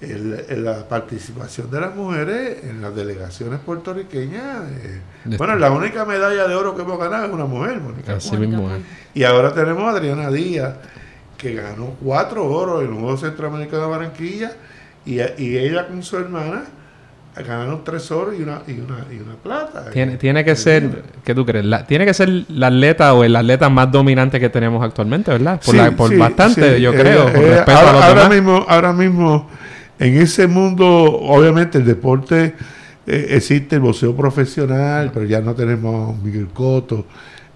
el- 0.00 0.44
el- 0.48 0.64
la 0.64 0.88
participación 0.88 1.70
de 1.70 1.80
las 1.80 1.94
mujeres 1.94 2.64
en 2.64 2.80
las 2.80 2.94
delegaciones 2.94 3.60
puertorriqueñas. 3.60 4.62
eh, 4.70 5.00
bueno, 5.36 5.56
la 5.56 5.70
única 5.70 6.04
medalla 6.06 6.48
de 6.48 6.54
oro 6.54 6.74
que 6.74 6.82
hemos 6.82 6.98
ganado 6.98 7.26
es 7.26 7.32
una 7.32 7.44
mujer, 7.44 7.78
Mónica. 7.80 8.14
Así 8.14 8.30
mismo. 8.48 8.62
Y 9.12 9.24
ahora 9.24 9.52
tenemos 9.52 9.82
a 9.84 9.90
Adriana 9.90 10.30
Díaz, 10.30 10.74
que 11.36 11.54
ganó 11.54 11.96
cuatro 12.02 12.46
oros 12.46 12.82
en 12.82 12.90
los 12.90 12.98
Juegos 13.00 13.20
Centroamericanos 13.20 13.84
de 13.86 13.90
Barranquilla, 13.90 14.52
y, 15.04 15.16
y 15.20 15.58
ella 15.58 15.86
con 15.88 16.02
su 16.02 16.16
hermana 16.16 16.64
ganaron 17.36 17.82
tres 17.84 18.10
oros 18.10 18.34
y 18.38 18.42
una, 18.42 18.62
y 18.66 18.72
una, 18.72 19.06
y 19.10 19.18
una 19.20 19.34
plata. 19.42 19.90
Tiene, 19.90 20.16
tiene 20.16 20.44
que 20.44 20.56
ser, 20.56 21.02
¿qué 21.24 21.34
tú 21.34 21.46
crees? 21.46 21.64
La- 21.64 21.86
tiene 21.86 22.04
que 22.04 22.12
ser 22.14 22.28
la 22.48 22.66
atleta 22.66 23.14
o 23.14 23.24
el 23.24 23.34
atleta 23.36 23.68
más 23.68 23.90
dominante 23.90 24.40
que 24.40 24.48
tenemos 24.50 24.82
actualmente, 24.84 25.30
¿verdad? 25.30 25.60
Por, 25.64 25.72
Sí, 25.74 25.76
la- 25.80 25.90
por 25.92 26.08
sí, 26.10 26.16
bastante, 26.16 26.76
sí. 26.76 26.82
yo 26.82 26.92
Eh, 26.92 26.96
creo, 26.98 27.28
eh, 27.28 27.32
respeto 27.56 27.78
ahora, 27.78 28.28
mismo, 28.28 28.64
ahora 28.68 28.92
mismo, 28.92 29.48
en 29.98 30.16
ese 30.20 30.46
mundo, 30.48 30.86
obviamente 30.86 31.78
el 31.78 31.84
deporte 31.86 32.54
eh, 33.06 33.26
existe 33.30 33.76
el 33.76 33.82
boxeo 33.82 34.14
profesional, 34.14 35.10
pero 35.14 35.24
ya 35.26 35.40
no 35.40 35.54
tenemos 35.54 36.20
Miguel 36.22 36.48
Cotto. 36.48 37.06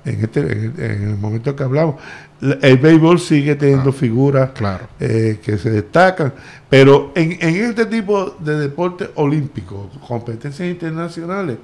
En, 0.04 0.20
este, 0.22 0.40
en, 0.40 1.08
el 1.10 1.16
momento 1.16 1.56
que 1.56 1.62
hablamos, 1.62 1.96
La- 2.40 2.58
el 2.60 2.76
béisbol 2.78 3.18
sigue 3.18 3.54
teniendo 3.56 3.90
figuras 3.92 4.50
Claro. 4.50 4.86
eh, 5.00 5.38
que 5.42 5.56
se 5.56 5.70
destacan, 5.70 6.32
pero 6.68 7.12
en, 7.14 7.32
en 7.40 7.56
este 7.64 7.86
tipo 7.86 8.36
de 8.38 8.58
deporte 8.58 9.08
olímpico, 9.14 9.90
competencias 10.06 10.68
internacionales, 10.68 11.56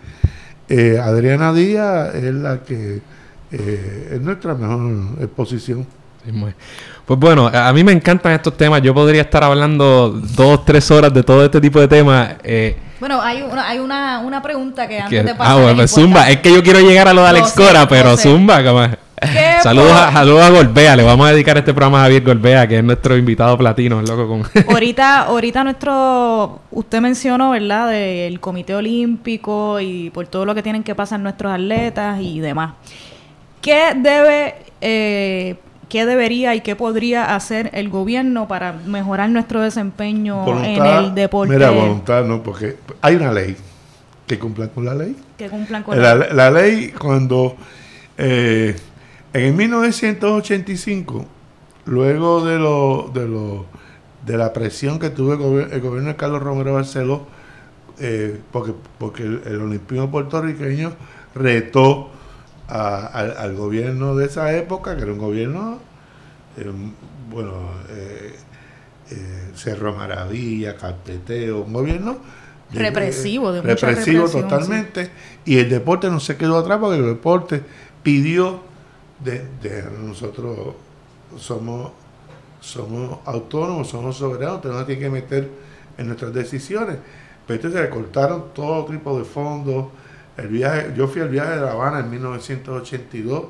eh, 0.68 0.98
Adriana 1.02 1.52
Díaz 1.52 2.14
es 2.14 2.34
la 2.34 2.62
que 2.62 3.02
eh, 3.52 4.10
es 4.14 4.20
nuestra 4.20 4.54
mejor 4.54 5.20
exposición. 5.22 5.86
Pues 7.06 7.18
bueno, 7.18 7.50
a 7.52 7.72
mí 7.72 7.82
me 7.82 7.92
encantan 7.92 8.32
estos 8.32 8.56
temas. 8.56 8.82
Yo 8.82 8.94
podría 8.94 9.22
estar 9.22 9.42
hablando 9.42 10.10
dos, 10.10 10.64
tres 10.64 10.90
horas 10.90 11.12
de 11.12 11.22
todo 11.22 11.44
este 11.44 11.60
tipo 11.60 11.80
de 11.80 11.88
temas. 11.88 12.34
eh, 12.44 12.76
Bueno, 13.00 13.20
hay 13.20 13.42
una, 13.42 13.68
hay 13.68 13.78
una, 13.78 14.20
una 14.20 14.42
pregunta 14.42 14.86
que 14.86 15.00
antes 15.00 15.20
que- 15.22 15.26
de 15.26 15.34
pasar 15.34 15.52
ah, 15.52 15.56
bueno, 15.62 15.70
es 15.82 15.92
pues 15.92 16.04
Zumba. 16.04 16.28
Es 16.30 16.40
que 16.40 16.52
yo 16.52 16.62
quiero 16.62 16.80
llegar 16.80 17.08
a 17.08 17.12
lo 17.14 17.22
de 17.22 17.28
Alex 17.28 17.52
Cora, 17.52 17.88
pero 17.88 18.16
sé. 18.16 18.28
Zumba, 18.28 18.62
¿cómo 18.62 18.82
es? 18.84 18.90
¿Qué 19.20 19.56
Saludos 19.62 19.92
a, 19.92 20.12
saludos 20.12 20.40
a 20.42 20.48
Golbea. 20.50 20.96
Le 20.96 21.02
vamos 21.02 21.26
a 21.26 21.32
dedicar 21.32 21.58
este 21.58 21.74
programa 21.74 21.98
a 21.98 22.02
Javier 22.04 22.22
Golbea, 22.24 22.66
que 22.66 22.78
es 22.78 22.84
nuestro 22.84 23.16
invitado 23.18 23.58
platino, 23.58 24.00
loco. 24.00 24.26
Con... 24.26 24.42
Ahorita, 24.72 25.24
ahorita 25.24 25.62
nuestro, 25.64 26.60
usted 26.70 27.00
mencionó, 27.02 27.50
¿verdad? 27.50 27.90
Del 27.90 28.40
Comité 28.40 28.74
Olímpico 28.74 29.78
y 29.80 30.08
por 30.10 30.26
todo 30.26 30.46
lo 30.46 30.54
que 30.54 30.62
tienen 30.62 30.82
que 30.82 30.94
pasar 30.94 31.20
nuestros 31.20 31.52
atletas 31.52 32.18
y 32.20 32.40
demás. 32.40 32.72
¿Qué 33.60 33.92
debe, 33.94 34.54
eh, 34.80 35.56
qué 35.90 36.06
debería 36.06 36.54
y 36.54 36.62
qué 36.62 36.74
podría 36.76 37.34
hacer 37.36 37.68
el 37.74 37.90
gobierno 37.90 38.48
para 38.48 38.72
mejorar 38.72 39.28
nuestro 39.28 39.60
desempeño 39.60 40.64
en 40.64 40.82
el 40.86 41.14
deporte. 41.14 41.52
Mira, 41.52 41.70
voluntad 41.70 42.24
no, 42.24 42.42
porque 42.42 42.76
hay 43.02 43.16
una 43.16 43.32
ley 43.32 43.54
que 44.26 44.38
cumplan 44.38 44.68
con 44.70 44.86
la 44.86 44.94
ley. 44.94 45.14
que 45.36 45.48
cumplan 45.50 45.82
con 45.82 46.00
La, 46.00 46.14
la, 46.14 46.32
la 46.32 46.50
ley, 46.50 46.92
cuando 46.98 47.56
eh, 48.16 48.74
en 49.34 49.56
1985, 49.56 51.26
luego 51.86 52.44
de 52.44 52.58
lo, 52.58 53.10
de 53.12 53.26
lo 53.28 53.66
de 54.26 54.36
la 54.36 54.52
presión 54.52 54.98
que 54.98 55.10
tuvo 55.10 55.32
el, 55.32 55.38
gobier- 55.38 55.72
el 55.72 55.80
gobierno 55.80 56.10
de 56.10 56.16
Carlos 56.16 56.42
Romero 56.42 56.74
Barceló, 56.74 57.26
eh, 57.98 58.38
porque, 58.52 58.72
porque 58.98 59.22
el, 59.24 59.42
el 59.46 59.60
olimpismo 59.60 60.10
puertorriqueño 60.10 60.92
retó 61.34 62.10
a- 62.70 63.06
al, 63.06 63.36
al 63.36 63.54
gobierno 63.56 64.14
de 64.16 64.26
esa 64.26 64.52
época, 64.56 64.96
que 64.96 65.02
era 65.02 65.12
un 65.12 65.18
gobierno, 65.18 65.78
eh, 66.56 66.70
bueno, 67.30 67.52
eh, 67.90 68.34
eh, 69.10 69.50
Cerro 69.54 69.94
Maravilla, 69.94 70.76
Carpeteo, 70.76 71.62
un 71.62 71.72
gobierno 71.72 72.18
de- 72.70 72.78
Represivo, 72.80 73.52
de 73.52 73.62
mucha 73.62 73.88
represivo 73.88 74.28
totalmente, 74.42 75.10
y 75.44 75.58
el 75.58 75.68
deporte 75.70 76.10
no 76.10 76.20
se 76.20 76.36
quedó 76.36 76.58
atrás 76.58 76.78
porque 76.80 76.98
el 76.98 77.06
deporte 77.06 77.62
pidió 78.02 78.60
de, 79.24 79.44
de 79.62 79.84
nosotros 80.02 80.74
somos 81.38 81.92
somos 82.60 83.20
autónomos, 83.24 83.88
somos 83.88 84.16
soberanos, 84.18 84.60
tiene 84.86 84.98
que 85.00 85.10
meter 85.10 85.48
en 85.96 86.06
nuestras 86.08 86.32
decisiones. 86.34 86.98
Pero 87.46 87.56
entonces 87.56 87.80
recortaron 87.80 88.52
todo 88.54 88.84
tipo 88.84 89.18
de 89.18 89.24
fondos. 89.24 89.86
El 90.40 90.48
viaje, 90.48 90.92
yo 90.96 91.06
fui 91.08 91.20
al 91.22 91.28
viaje 91.28 91.50
de 91.56 91.60
La 91.60 91.72
Habana 91.72 92.00
en 92.00 92.10
1982 92.10 93.44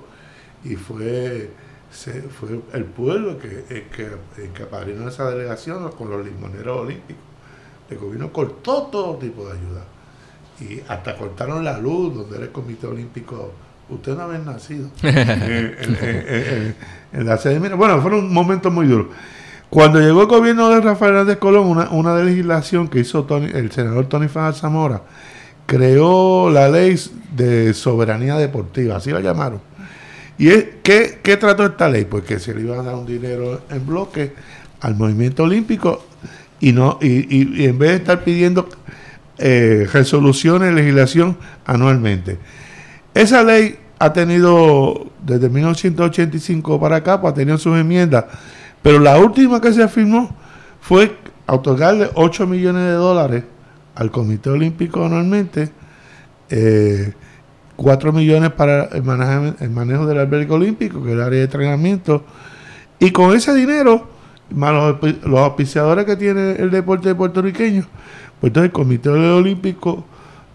y 0.65 0.77
fue, 0.77 1.51
se- 1.91 2.23
fue 2.23 2.61
el 2.73 2.85
pueblo 2.85 3.39
que, 3.39 3.65
el 3.69 3.83
que, 3.85 4.09
el 4.43 4.51
que 4.51 4.63
apadrinó 4.65 5.09
esa 5.09 5.31
delegación 5.31 5.91
con 5.93 6.11
los 6.11 6.25
limoneros 6.25 6.81
olímpicos. 6.81 7.23
El 7.89 7.99
gobierno 7.99 8.33
cortó 8.33 8.83
todo 8.85 9.17
tipo 9.17 9.47
de 9.47 9.53
ayuda. 9.53 9.85
Y 10.61 10.81
hasta 10.89 11.17
cortaron 11.17 11.65
la 11.65 11.79
luz 11.79 12.15
donde 12.15 12.37
era 12.37 12.45
el 12.47 12.53
Comité 12.53 12.87
Olímpico. 12.87 13.53
Usted 13.89 14.15
no 14.17 14.23
había 14.25 14.39
nacido. 14.39 14.89
Eh, 15.03 15.77
en, 15.81 15.95
en- 15.97 16.77
en- 17.21 17.27
la 17.27 17.37
sede. 17.39 17.59
Mira, 17.59 17.75
bueno, 17.77 18.01
fueron 18.01 18.33
momentos 18.33 18.73
muy 18.73 18.87
duros. 18.87 19.07
Cuando 19.71 20.01
llegó 20.01 20.23
el 20.23 20.27
gobierno 20.29 20.69
de 20.69 20.81
Rafael 20.81 21.13
Hernández 21.13 21.39
Colón, 21.39 21.67
una, 21.67 21.91
una 21.91 22.15
legislación 22.23 22.89
que 22.89 23.01
hizo 23.01 23.25
Tony- 23.25 23.51
el 23.53 23.71
senador 23.73 24.07
Tony 24.07 24.29
Fajar 24.29 24.55
Zamora, 24.55 25.03
creó 25.71 26.51
la 26.51 26.69
ley 26.69 27.01
de 27.37 27.73
soberanía 27.75 28.35
deportiva, 28.35 28.97
así 28.97 29.13
la 29.13 29.21
llamaron. 29.21 29.61
¿Y 30.37 30.49
es, 30.49 30.65
qué, 30.83 31.21
qué 31.23 31.37
trató 31.37 31.65
esta 31.65 31.89
ley? 31.89 32.07
Pues 32.07 32.25
que 32.25 32.41
se 32.41 32.53
le 32.53 32.63
iba 32.63 32.77
a 32.77 32.83
dar 32.83 32.97
un 32.97 33.07
dinero 33.07 33.63
en 33.71 33.87
bloque 33.87 34.33
al 34.81 34.97
movimiento 34.97 35.45
olímpico 35.45 36.05
y 36.59 36.73
no 36.73 36.99
y 37.01 37.65
en 37.65 37.79
vez 37.79 37.91
de 37.91 37.97
estar 37.99 38.25
pidiendo 38.25 38.69
eh, 39.39 39.87
resoluciones, 39.93 40.75
legislación 40.75 41.37
anualmente. 41.65 42.39
Esa 43.15 43.45
ley 43.45 43.79
ha 44.01 44.13
tenido, 44.13 45.07
desde 45.25 45.49
1985 45.49 46.81
para 46.81 46.97
acá, 46.97 47.21
pues 47.21 47.31
ha 47.31 47.35
tenido 47.37 47.59
sus 47.59 47.79
enmiendas, 47.79 48.25
pero 48.83 48.99
la 48.99 49.19
última 49.19 49.61
que 49.61 49.73
se 49.73 49.87
firmó 49.87 50.35
fue 50.81 51.17
otorgarle 51.47 52.11
8 52.15 52.49
millones 52.49 52.83
de 52.87 52.93
dólares 52.95 53.45
al 53.95 54.11
Comité 54.11 54.51
Olímpico 54.51 55.05
anualmente, 55.05 55.71
eh, 56.51 57.13
4 57.77 58.13
millones 58.13 58.51
para 58.53 58.85
el 58.85 59.03
manejo, 59.03 59.57
el 59.61 59.71
manejo 59.71 60.07
del 60.07 60.19
albergue 60.19 60.53
olímpico, 60.53 61.03
que 61.03 61.11
es 61.11 61.15
el 61.15 61.23
área 61.23 61.39
de 61.39 61.45
entrenamiento, 61.45 62.25
y 62.99 63.11
con 63.11 63.35
ese 63.35 63.55
dinero, 63.55 64.09
más 64.51 64.73
los, 64.73 65.25
los 65.25 65.41
auspiciadores 65.41 66.05
que 66.05 66.17
tiene 66.17 66.53
el 66.53 66.71
deporte 66.71 67.15
puertorriqueño, 67.15 67.87
pues 68.41 68.51
entonces 68.51 68.69
el 68.69 68.73
Comité 68.73 69.09
Olímpico 69.09 70.05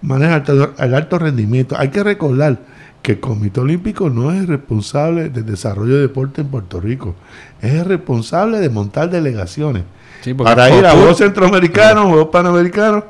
maneja 0.02 0.44
el 0.80 0.94
alto 0.94 1.18
rendimiento. 1.18 1.76
Hay 1.78 1.90
que 1.90 2.03
recordar 2.03 2.60
que 3.02 3.14
el 3.14 3.20
Comité 3.20 3.60
Olímpico 3.60 4.10
no 4.10 4.32
es 4.32 4.48
responsable 4.48 5.30
del 5.30 5.45
desarrollo 5.45 5.95
de 5.95 6.02
deporte 6.02 6.41
en 6.41 6.48
Puerto 6.48 6.80
Rico, 6.80 7.16
es 7.62 7.74
el 7.74 7.86
responsable 7.86 8.60
de 8.60 8.70
montar 8.70 9.10
delegaciones 9.10 9.84
Sí, 10.26 10.34
para 10.34 10.76
ir 10.76 10.84
a 10.84 10.94
Juegos 10.94 11.20
Centroamericanos, 11.20 12.08
Juegos 12.08 12.30
Panamericanos 12.30 13.04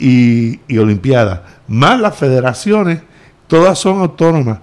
y, 0.00 0.58
y 0.66 0.78
Olimpiadas. 0.78 1.42
Más 1.68 2.00
las 2.00 2.16
federaciones, 2.16 3.02
todas 3.46 3.78
son 3.78 4.00
autónomas. 4.00 4.58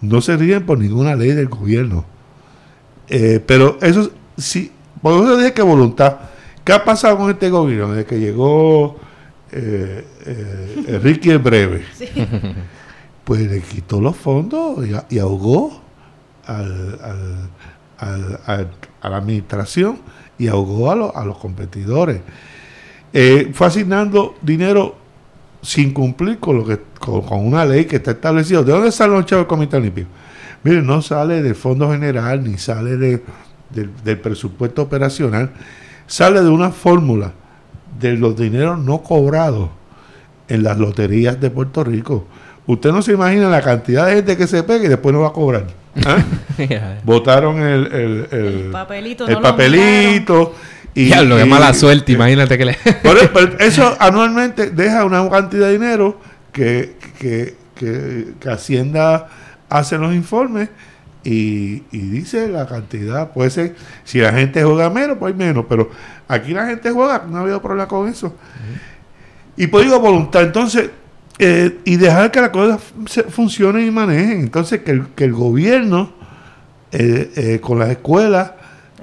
No 0.00 0.20
se 0.20 0.36
ríen 0.36 0.64
por 0.64 0.78
ninguna 0.78 1.16
ley 1.16 1.32
del 1.32 1.48
gobierno. 1.48 2.04
Eh, 3.08 3.42
pero 3.44 3.76
eso 3.82 4.12
sí, 4.36 4.70
por 5.02 5.14
eso 5.24 5.36
dije 5.36 5.52
que 5.52 5.62
voluntad. 5.62 6.16
¿Qué 6.62 6.72
ha 6.74 6.84
pasado 6.84 7.18
con 7.18 7.28
este 7.28 7.50
gobierno 7.50 7.92
desde 7.92 8.06
que 8.06 8.20
llegó 8.20 8.96
eh, 9.50 10.06
eh, 10.26 11.00
Ricky 11.02 11.30
el 11.30 11.40
Breve? 11.40 11.84
Pues 13.24 13.48
le 13.48 13.60
quitó 13.62 14.00
los 14.00 14.16
fondos 14.16 14.84
y, 14.86 15.16
y 15.16 15.18
ahogó 15.18 15.80
al, 16.46 16.98
al, 17.98 18.40
al, 18.46 18.70
a 19.00 19.08
la 19.08 19.16
administración 19.18 19.98
y 20.40 20.48
ahogó 20.48 20.90
a, 20.90 21.20
a 21.20 21.24
los 21.24 21.36
competidores. 21.36 22.22
Eh, 23.12 23.50
fue 23.52 23.66
asignando 23.66 24.36
dinero 24.40 24.96
sin 25.62 25.92
cumplir 25.92 26.38
con 26.38 26.56
lo 26.56 26.64
que 26.64 26.80
con, 26.98 27.22
una 27.46 27.66
ley 27.66 27.84
que 27.84 27.96
está 27.96 28.12
establecida. 28.12 28.62
¿De 28.62 28.72
dónde 28.72 28.90
salen 28.90 29.16
los 29.16 29.26
chavos 29.26 29.42
del 29.44 29.48
Comité 29.48 29.76
Olímpico? 29.76 30.08
Mire, 30.64 30.80
no 30.80 31.02
sale 31.02 31.42
del 31.42 31.54
Fondo 31.54 31.90
General 31.90 32.42
ni 32.42 32.56
sale 32.56 32.96
de, 32.96 33.22
del 33.70 34.18
presupuesto 34.18 34.82
operacional, 34.82 35.50
sale 36.06 36.40
de 36.42 36.48
una 36.48 36.70
fórmula 36.70 37.32
de 37.98 38.16
los 38.16 38.34
dineros 38.36 38.78
no 38.78 39.02
cobrados 39.02 39.68
en 40.48 40.62
las 40.62 40.78
loterías 40.78 41.38
de 41.38 41.50
Puerto 41.50 41.84
Rico. 41.84 42.26
Usted 42.66 42.92
no 42.92 43.02
se 43.02 43.12
imagina 43.12 43.50
la 43.50 43.60
cantidad 43.60 44.06
de 44.06 44.16
gente 44.16 44.36
que 44.38 44.46
se 44.46 44.62
pega 44.62 44.86
y 44.86 44.88
después 44.88 45.14
no 45.14 45.20
va 45.20 45.28
a 45.28 45.32
cobrar. 45.32 45.79
¿Ah? 46.04 46.24
Votaron 47.04 47.60
el, 47.60 47.86
el, 47.92 48.28
el, 48.30 48.70
papelito. 48.70 49.26
El 49.26 49.40
papelito 49.40 50.54
y, 50.94 51.08
ya, 51.08 51.22
lo 51.22 51.36
que 51.36 51.44
mala 51.44 51.72
suerte, 51.72 52.12
imagínate 52.12 52.58
que 52.58 52.64
le... 52.64 52.78
eso 53.60 53.96
anualmente 54.00 54.70
deja 54.70 55.04
una 55.04 55.28
cantidad 55.28 55.66
de 55.68 55.72
dinero 55.74 56.20
que, 56.52 56.96
que, 57.18 57.54
que, 57.74 58.32
que 58.40 58.50
Hacienda 58.50 59.28
hace 59.68 59.98
los 59.98 60.12
informes 60.14 60.68
y, 61.22 61.84
y, 61.92 61.98
dice 61.98 62.48
la 62.48 62.66
cantidad. 62.66 63.30
Puede 63.32 63.50
ser, 63.50 63.76
si 64.04 64.18
la 64.18 64.32
gente 64.32 64.62
juega 64.64 64.90
menos, 64.90 65.18
pues 65.18 65.34
menos, 65.36 65.66
pero 65.68 65.90
aquí 66.26 66.52
la 66.52 66.66
gente 66.66 66.90
juega, 66.90 67.24
no 67.28 67.38
ha 67.38 67.40
habido 67.42 67.62
problema 67.62 67.86
con 67.86 68.08
eso. 68.08 68.34
Y 69.56 69.66
pues 69.68 69.84
digo 69.84 70.00
voluntad, 70.00 70.42
entonces, 70.42 70.90
eh, 71.42 71.78
y 71.86 71.96
dejar 71.96 72.30
que 72.30 72.40
las 72.40 72.50
cosas 72.50 72.82
funcionen 73.30 73.86
y 73.86 73.90
manejen. 73.90 74.40
Entonces, 74.40 74.80
que 74.80 74.90
el, 74.90 75.06
que 75.16 75.24
el 75.24 75.32
gobierno 75.32 76.12
eh, 76.92 77.30
eh, 77.34 77.60
con 77.62 77.78
las 77.78 77.88
escuelas 77.88 78.52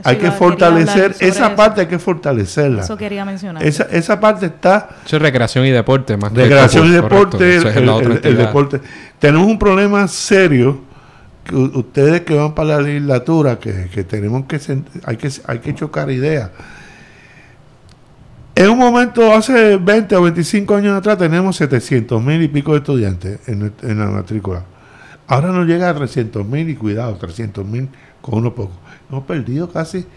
hay 0.03 0.17
que 0.17 0.29
fortalecer 0.29 1.15
esa 1.19 1.55
parte, 1.55 1.81
hay 1.81 1.87
que 1.87 1.97
fortalecerla. 1.97 2.83
Eso 2.83 2.95
quería 2.95 3.25
mencionar. 3.25 3.63
Esa, 3.63 3.83
esa 3.85 4.19
parte 4.19 4.45
está. 4.45 4.89
Eso 5.03 5.15
es 5.15 5.21
recreación 5.21 5.65
y 5.65 5.71
deporte, 5.71 6.15
más 6.15 6.31
Recreación 6.31 6.85
y 6.85 6.91
deporte, 6.91 7.57
el, 7.57 8.37
deporte. 8.37 8.81
Tenemos 9.17 9.47
un 9.47 9.57
problema 9.57 10.07
serio. 10.07 10.85
Que 11.43 11.55
ustedes 11.55 12.21
que 12.21 12.35
van 12.35 12.53
para 12.53 12.75
la 12.75 12.81
legislatura, 12.81 13.57
que, 13.57 13.87
que 13.87 14.03
tenemos 14.03 14.43
que, 14.47 14.59
hay 15.05 15.15
que 15.15 15.31
hay 15.47 15.59
que 15.59 15.73
chocar 15.73 16.11
ideas. 16.11 16.51
En 18.57 18.71
un 18.71 18.79
momento, 18.79 19.31
hace 19.35 19.77
20 19.77 20.15
o 20.15 20.23
25 20.23 20.73
años 20.73 20.97
atrás, 20.97 21.19
tenemos 21.19 21.55
700 21.57 22.23
mil 22.23 22.41
y 22.41 22.47
pico 22.47 22.71
de 22.71 22.79
estudiantes 22.79 23.39
en, 23.47 23.99
la 23.99 24.07
matrícula. 24.07 24.63
Ahora 25.27 25.49
nos 25.49 25.67
llega 25.67 25.87
a 25.87 25.93
300 25.93 26.43
mil 26.43 26.67
y 26.67 26.73
cuidado, 26.73 27.15
300 27.17 27.63
mil 27.63 27.87
con 28.19 28.39
uno 28.39 28.55
poco 28.55 28.73
hemos 29.11 29.25
perdido 29.25 29.69
casi 29.69 30.07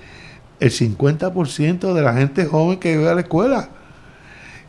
el 0.59 0.71
50% 0.71 1.93
de 1.93 2.01
la 2.01 2.15
gente 2.15 2.47
joven 2.47 2.79
que 2.79 2.97
va 2.97 3.11
a 3.11 3.15
la 3.15 3.21
escuela. 3.21 3.69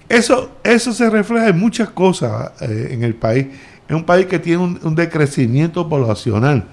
Eso, 0.09 0.51
eso 0.65 0.91
se 0.91 1.09
refleja 1.09 1.47
en 1.47 1.57
muchas 1.57 1.91
cosas 1.91 2.51
eh, 2.59 2.89
en 2.91 3.05
el 3.05 3.15
país. 3.15 3.47
Es 3.87 3.95
un 3.95 4.03
país 4.03 4.25
que 4.25 4.39
tiene 4.39 4.79
un, 4.83 4.95
decrecimiento 4.95 5.87
poblacional. 5.87 6.65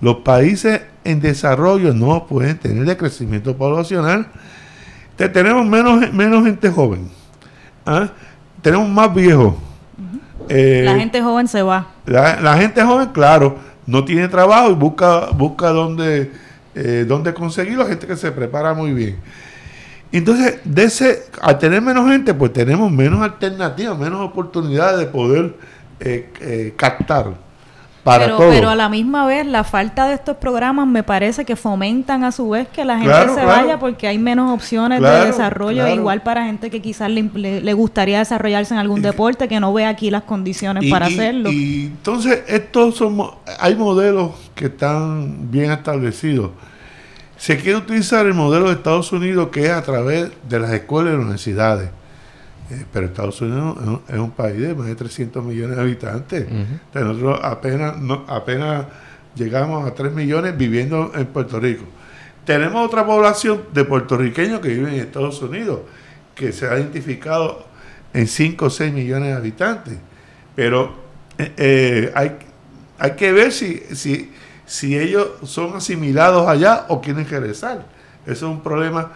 Los 0.00 0.16
países 0.16 0.80
en 1.04 1.20
desarrollo 1.20 1.94
no 1.94 2.26
pueden 2.26 2.58
tener 2.58 2.84
decrecimiento 2.86 3.56
poblacional. 3.56 4.26
Tenemos 5.28 5.66
menos, 5.66 6.12
menos 6.12 6.44
gente 6.44 6.70
joven. 6.70 7.10
¿ah? 7.86 8.08
Tenemos 8.62 8.88
más 8.88 9.14
viejos. 9.14 9.54
Eh, 10.48 10.82
la 10.84 10.96
gente 10.96 11.22
joven 11.22 11.46
se 11.46 11.62
va. 11.62 11.88
La, 12.06 12.40
la, 12.40 12.56
gente 12.56 12.82
joven, 12.82 13.08
claro, 13.12 13.58
no 13.86 14.04
tiene 14.04 14.26
trabajo 14.28 14.70
y 14.70 14.74
busca, 14.74 15.26
busca 15.30 15.68
dónde 15.68 16.30
eh, 16.74 17.04
dónde 17.06 17.34
conseguirlo, 17.34 17.86
gente 17.86 18.06
que 18.06 18.16
se 18.16 18.30
prepara 18.30 18.74
muy 18.74 18.92
bien. 18.92 19.18
Entonces, 20.12 20.60
de 20.64 20.84
ese, 20.84 21.24
al 21.40 21.58
tener 21.58 21.82
menos 21.82 22.08
gente, 22.08 22.32
pues 22.32 22.52
tenemos 22.52 22.90
menos 22.92 23.22
alternativas, 23.22 23.98
menos 23.98 24.20
oportunidades 24.20 25.00
de 25.00 25.06
poder 25.06 25.56
eh, 25.98 26.32
eh, 26.40 26.74
captar 26.76 27.34
para 28.04 28.24
pero, 28.24 28.38
Pero 28.38 28.70
a 28.70 28.76
la 28.76 28.88
misma 28.88 29.26
vez, 29.26 29.46
la 29.46 29.62
falta 29.62 30.08
de 30.08 30.14
estos 30.14 30.36
programas 30.38 30.86
me 30.86 31.02
parece 31.02 31.44
que 31.44 31.54
fomentan 31.54 32.24
a 32.24 32.32
su 32.32 32.48
vez 32.48 32.66
que 32.68 32.84
la 32.84 32.98
gente 32.98 33.34
se 33.34 33.44
vaya 33.44 33.78
porque 33.78 34.08
hay 34.08 34.18
menos 34.18 34.50
opciones 34.50 35.00
de 35.02 35.26
desarrollo, 35.26 35.86
igual 35.88 36.22
para 36.22 36.46
gente 36.46 36.70
que 36.70 36.80
quizás 36.80 37.10
le, 37.10 37.72
gustaría 37.74 38.18
desarrollarse 38.18 38.74
en 38.74 38.80
algún 38.80 39.02
deporte, 39.02 39.48
que 39.48 39.60
no 39.60 39.72
ve 39.72 39.84
aquí 39.84 40.10
las 40.10 40.22
condiciones 40.22 40.90
para 40.90 41.06
hacerlo. 41.06 41.50
Y 41.50 41.86
entonces, 41.86 42.42
estos 42.46 42.96
son, 42.96 43.20
hay 43.58 43.74
modelos 43.76 44.32
que 44.54 44.66
están 44.66 45.50
bien 45.50 45.70
establecidos. 45.70 46.50
Se 47.36 47.56
quiere 47.56 47.78
utilizar 47.78 48.26
el 48.26 48.34
modelo 48.34 48.66
de 48.66 48.74
Estados 48.74 49.12
Unidos 49.12 49.48
que 49.50 49.66
es 49.66 49.70
a 49.70 49.82
través 49.82 50.30
de 50.48 50.58
las 50.58 50.72
escuelas 50.72 51.14
y 51.14 51.16
universidades. 51.16 51.90
Eh, 52.70 52.84
pero 52.92 53.06
Estados 53.06 53.40
Unidos 53.40 54.00
es 54.08 54.18
un, 54.18 54.30
país 54.30 54.60
de 54.60 54.74
más 54.74 54.86
de 54.86 54.94
300 54.94 55.44
millones 55.44 55.76
de 55.76 55.82
habitantes. 55.82 56.46
nosotros 56.94 57.40
apenas, 57.42 57.98
no, 57.98 58.24
apenas 58.28 58.86
llegamos 59.34 59.88
a 59.88 59.94
3 59.94 60.12
millones 60.12 60.56
viviendo 60.56 61.10
en 61.16 61.26
Puerto 61.26 61.58
Rico. 61.58 61.84
Tenemos 62.44 62.86
otra 62.86 63.04
población 63.04 63.62
de 63.72 63.84
puertorriqueños 63.84 64.60
que 64.60 64.68
viven 64.68 64.94
en 64.94 65.00
Estados 65.00 65.42
Unidos, 65.42 65.80
que 66.34 66.52
se 66.52 66.68
ha 66.68 66.78
identificado 66.78 67.66
en 68.12 68.28
5 68.28 68.64
o 68.64 68.70
6 68.70 68.92
millones 68.92 69.30
de 69.30 69.34
habitantes. 69.34 69.98
Pero 70.54 70.94
eh, 71.38 71.52
eh, 71.56 72.12
hay, 72.14 72.36
hay 72.98 73.12
que 73.12 73.32
ver 73.32 73.50
si, 73.50 73.82
si, 73.94 74.30
si 74.64 74.96
ellos 74.96 75.28
son 75.42 75.74
asimilados 75.76 76.48
allá 76.48 76.86
o 76.88 77.00
quieren 77.00 77.28
regresar. 77.28 77.84
Eso 78.26 78.46
es 78.46 78.52
un 78.52 78.62
problema 78.62 79.10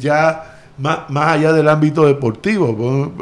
ya 0.00 0.53
más, 0.78 1.06
allá 1.16 1.52
del 1.52 1.68
ámbito 1.68 2.06
deportivo. 2.06 3.12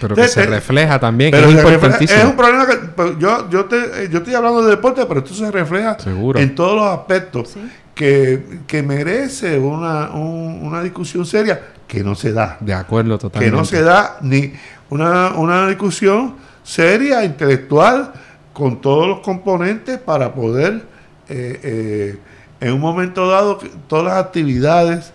Pero 0.00 0.14
que 0.14 0.28
se 0.28 0.46
refleja 0.46 0.98
también, 0.98 1.34
es 1.34 1.50
importantísimo. 1.50 2.20
es 2.20 2.26
un 2.26 2.36
problema 2.36 2.66
que 2.66 2.76
pues, 2.76 3.18
yo, 3.18 3.48
yo, 3.50 3.64
te, 3.66 4.08
yo 4.10 4.18
estoy 4.18 4.34
hablando 4.34 4.62
de 4.62 4.70
deporte, 4.70 5.04
pero 5.06 5.20
esto 5.20 5.34
se 5.34 5.50
refleja 5.50 5.96
en 6.36 6.54
todos 6.54 6.76
los 6.76 6.86
aspectos 6.86 7.56
que, 7.94 8.60
que, 8.66 8.82
merece 8.82 9.58
una, 9.58 10.10
una 10.10 10.82
discusión 10.82 11.26
seria 11.26 11.60
que 11.86 12.02
no 12.02 12.14
se 12.14 12.32
da. 12.32 12.56
De 12.60 12.72
acuerdo, 12.72 13.18
totalmente. 13.18 13.50
Que 13.50 13.56
no 13.56 13.64
se 13.64 13.82
da 13.82 14.18
ni 14.22 14.52
una, 14.90 15.30
una 15.34 15.66
discusión 15.66 16.36
seria, 16.62 17.24
intelectual, 17.24 18.12
con 18.52 18.80
todos 18.80 19.08
los 19.08 19.20
componentes 19.20 19.98
para 19.98 20.32
poder, 20.32 20.82
eh, 21.28 21.60
eh, 21.62 22.18
en 22.60 22.72
un 22.72 22.80
momento 22.80 23.28
dado, 23.28 23.58
todas 23.88 24.04
las 24.04 24.24
actividades 24.24 25.12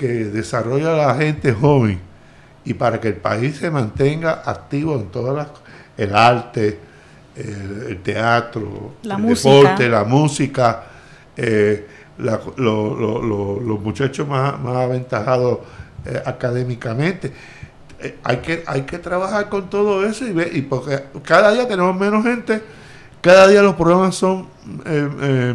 que 0.00 0.24
desarrolla 0.24 0.96
la 0.96 1.14
gente 1.14 1.52
joven 1.52 2.00
y 2.64 2.72
para 2.72 2.98
que 2.98 3.08
el 3.08 3.16
país 3.16 3.58
se 3.58 3.70
mantenga 3.70 4.42
activo 4.46 4.94
en 4.94 5.08
todas 5.08 5.36
las 5.36 5.48
el 5.98 6.16
arte, 6.16 6.78
el, 7.36 8.00
teatro, 8.02 8.94
el 9.02 9.26
deporte, 9.26 9.90
la 9.90 10.04
música, 10.04 10.84
eh, 11.36 11.86
los 12.16 13.80
muchachos 13.82 14.26
más, 14.26 14.58
más 14.58 14.76
aventajados 14.76 15.58
eh, 16.06 16.22
académicamente. 16.24 17.30
Eh, 18.00 18.16
hay, 18.24 18.38
que, 18.38 18.64
hay 18.66 18.82
que 18.82 18.98
trabajar 18.98 19.50
con 19.50 19.68
todo 19.68 20.06
eso 20.06 20.26
y, 20.26 20.32
ver, 20.32 20.56
y 20.56 20.62
porque 20.62 21.04
cada 21.22 21.52
día 21.52 21.68
tenemos 21.68 21.94
menos 21.94 22.24
gente, 22.24 22.62
cada 23.20 23.46
día 23.48 23.60
los 23.60 23.74
problemas 23.74 24.14
son 24.14 24.48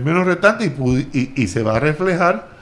menos 0.03 0.27
retantes 0.27 0.71
y, 1.11 1.33
y 1.35 1.47
se 1.47 1.63
va 1.63 1.77
a 1.77 1.79
reflejar 1.79 2.54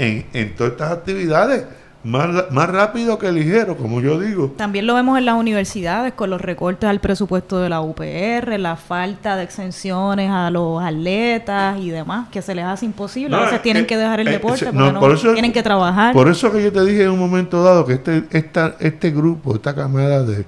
en, 0.00 0.54
todas 0.54 0.72
estas 0.72 0.92
actividades. 0.92 1.64
Más, 2.02 2.50
más 2.50 2.70
rápido 2.70 3.18
que 3.18 3.30
ligero, 3.30 3.76
como 3.76 4.00
yo 4.00 4.18
digo. 4.18 4.54
También 4.56 4.86
lo 4.86 4.94
vemos 4.94 5.18
en 5.18 5.26
las 5.26 5.34
universidades 5.34 6.14
con 6.14 6.30
los 6.30 6.40
recortes 6.40 6.88
al 6.88 6.98
presupuesto 6.98 7.60
de 7.60 7.68
la 7.68 7.82
UPR, 7.82 8.58
la 8.58 8.76
falta 8.76 9.36
de 9.36 9.42
exenciones 9.42 10.30
a 10.30 10.50
los 10.50 10.82
atletas 10.82 11.78
y 11.78 11.90
demás, 11.90 12.28
que 12.30 12.40
se 12.40 12.54
les 12.54 12.64
hace 12.64 12.86
imposible. 12.86 13.36
a 13.36 13.40
veces 13.40 13.60
tienen 13.60 13.84
que 13.84 13.98
dejar 13.98 14.20
el 14.20 14.28
deporte 14.28 14.72
porque 14.72 15.32
tienen 15.34 15.52
que 15.52 15.62
trabajar. 15.62 16.14
Por 16.14 16.30
eso 16.30 16.50
que 16.50 16.62
yo 16.62 16.72
te 16.72 16.82
dije 16.86 17.02
en 17.02 17.10
un 17.10 17.18
momento 17.18 17.62
dado 17.62 17.84
que 17.84 17.92
este, 17.92 18.24
esta, 18.30 18.76
este 18.80 19.10
grupo, 19.10 19.56
esta 19.56 19.74
camada 19.74 20.24
de, 20.24 20.46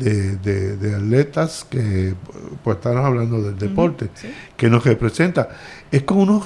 de, 0.00 0.94
atletas 0.96 1.64
que 1.70 2.14
pues 2.64 2.78
estamos 2.78 3.04
hablando 3.04 3.40
del 3.40 3.56
deporte, 3.56 4.08
que 4.56 4.68
nos 4.68 4.84
representa, 4.84 5.48
es 5.92 6.02
como 6.02 6.22
unos 6.22 6.44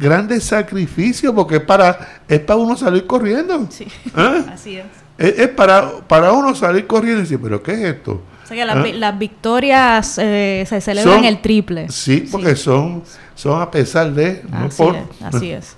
grandes 0.00 0.44
sacrificios 0.44 1.32
porque 1.34 1.56
es 1.56 1.62
para, 1.62 2.22
es 2.26 2.40
para 2.40 2.56
uno 2.58 2.76
salir 2.76 3.06
corriendo. 3.06 3.66
Sí, 3.70 3.86
¿Ah? 4.14 4.44
así 4.52 4.76
es. 4.76 4.86
Es, 5.18 5.48
para, 5.48 5.98
para 6.08 6.32
uno 6.32 6.54
salir 6.54 6.86
corriendo 6.86 7.18
y 7.20 7.22
decir, 7.24 7.38
pero 7.42 7.62
¿qué 7.62 7.72
es 7.72 7.80
esto? 7.80 8.22
O 8.42 8.46
sea 8.46 8.56
que 8.56 8.64
las, 8.64 8.94
las 8.94 9.18
victorias 9.18 10.18
eh, 10.18 10.64
se 10.66 10.80
celebran 10.80 11.16
Son- 11.16 11.24
el 11.26 11.40
triple. 11.42 11.88
Sí, 11.90 12.26
porque 12.32 12.56
son, 12.56 13.04
son 13.34 13.60
a 13.60 13.70
pesar 13.70 14.12
de, 14.12 14.42
no 14.50 14.68
por. 14.70 14.96
es, 14.96 15.02
así 15.22 15.50
es. 15.50 15.76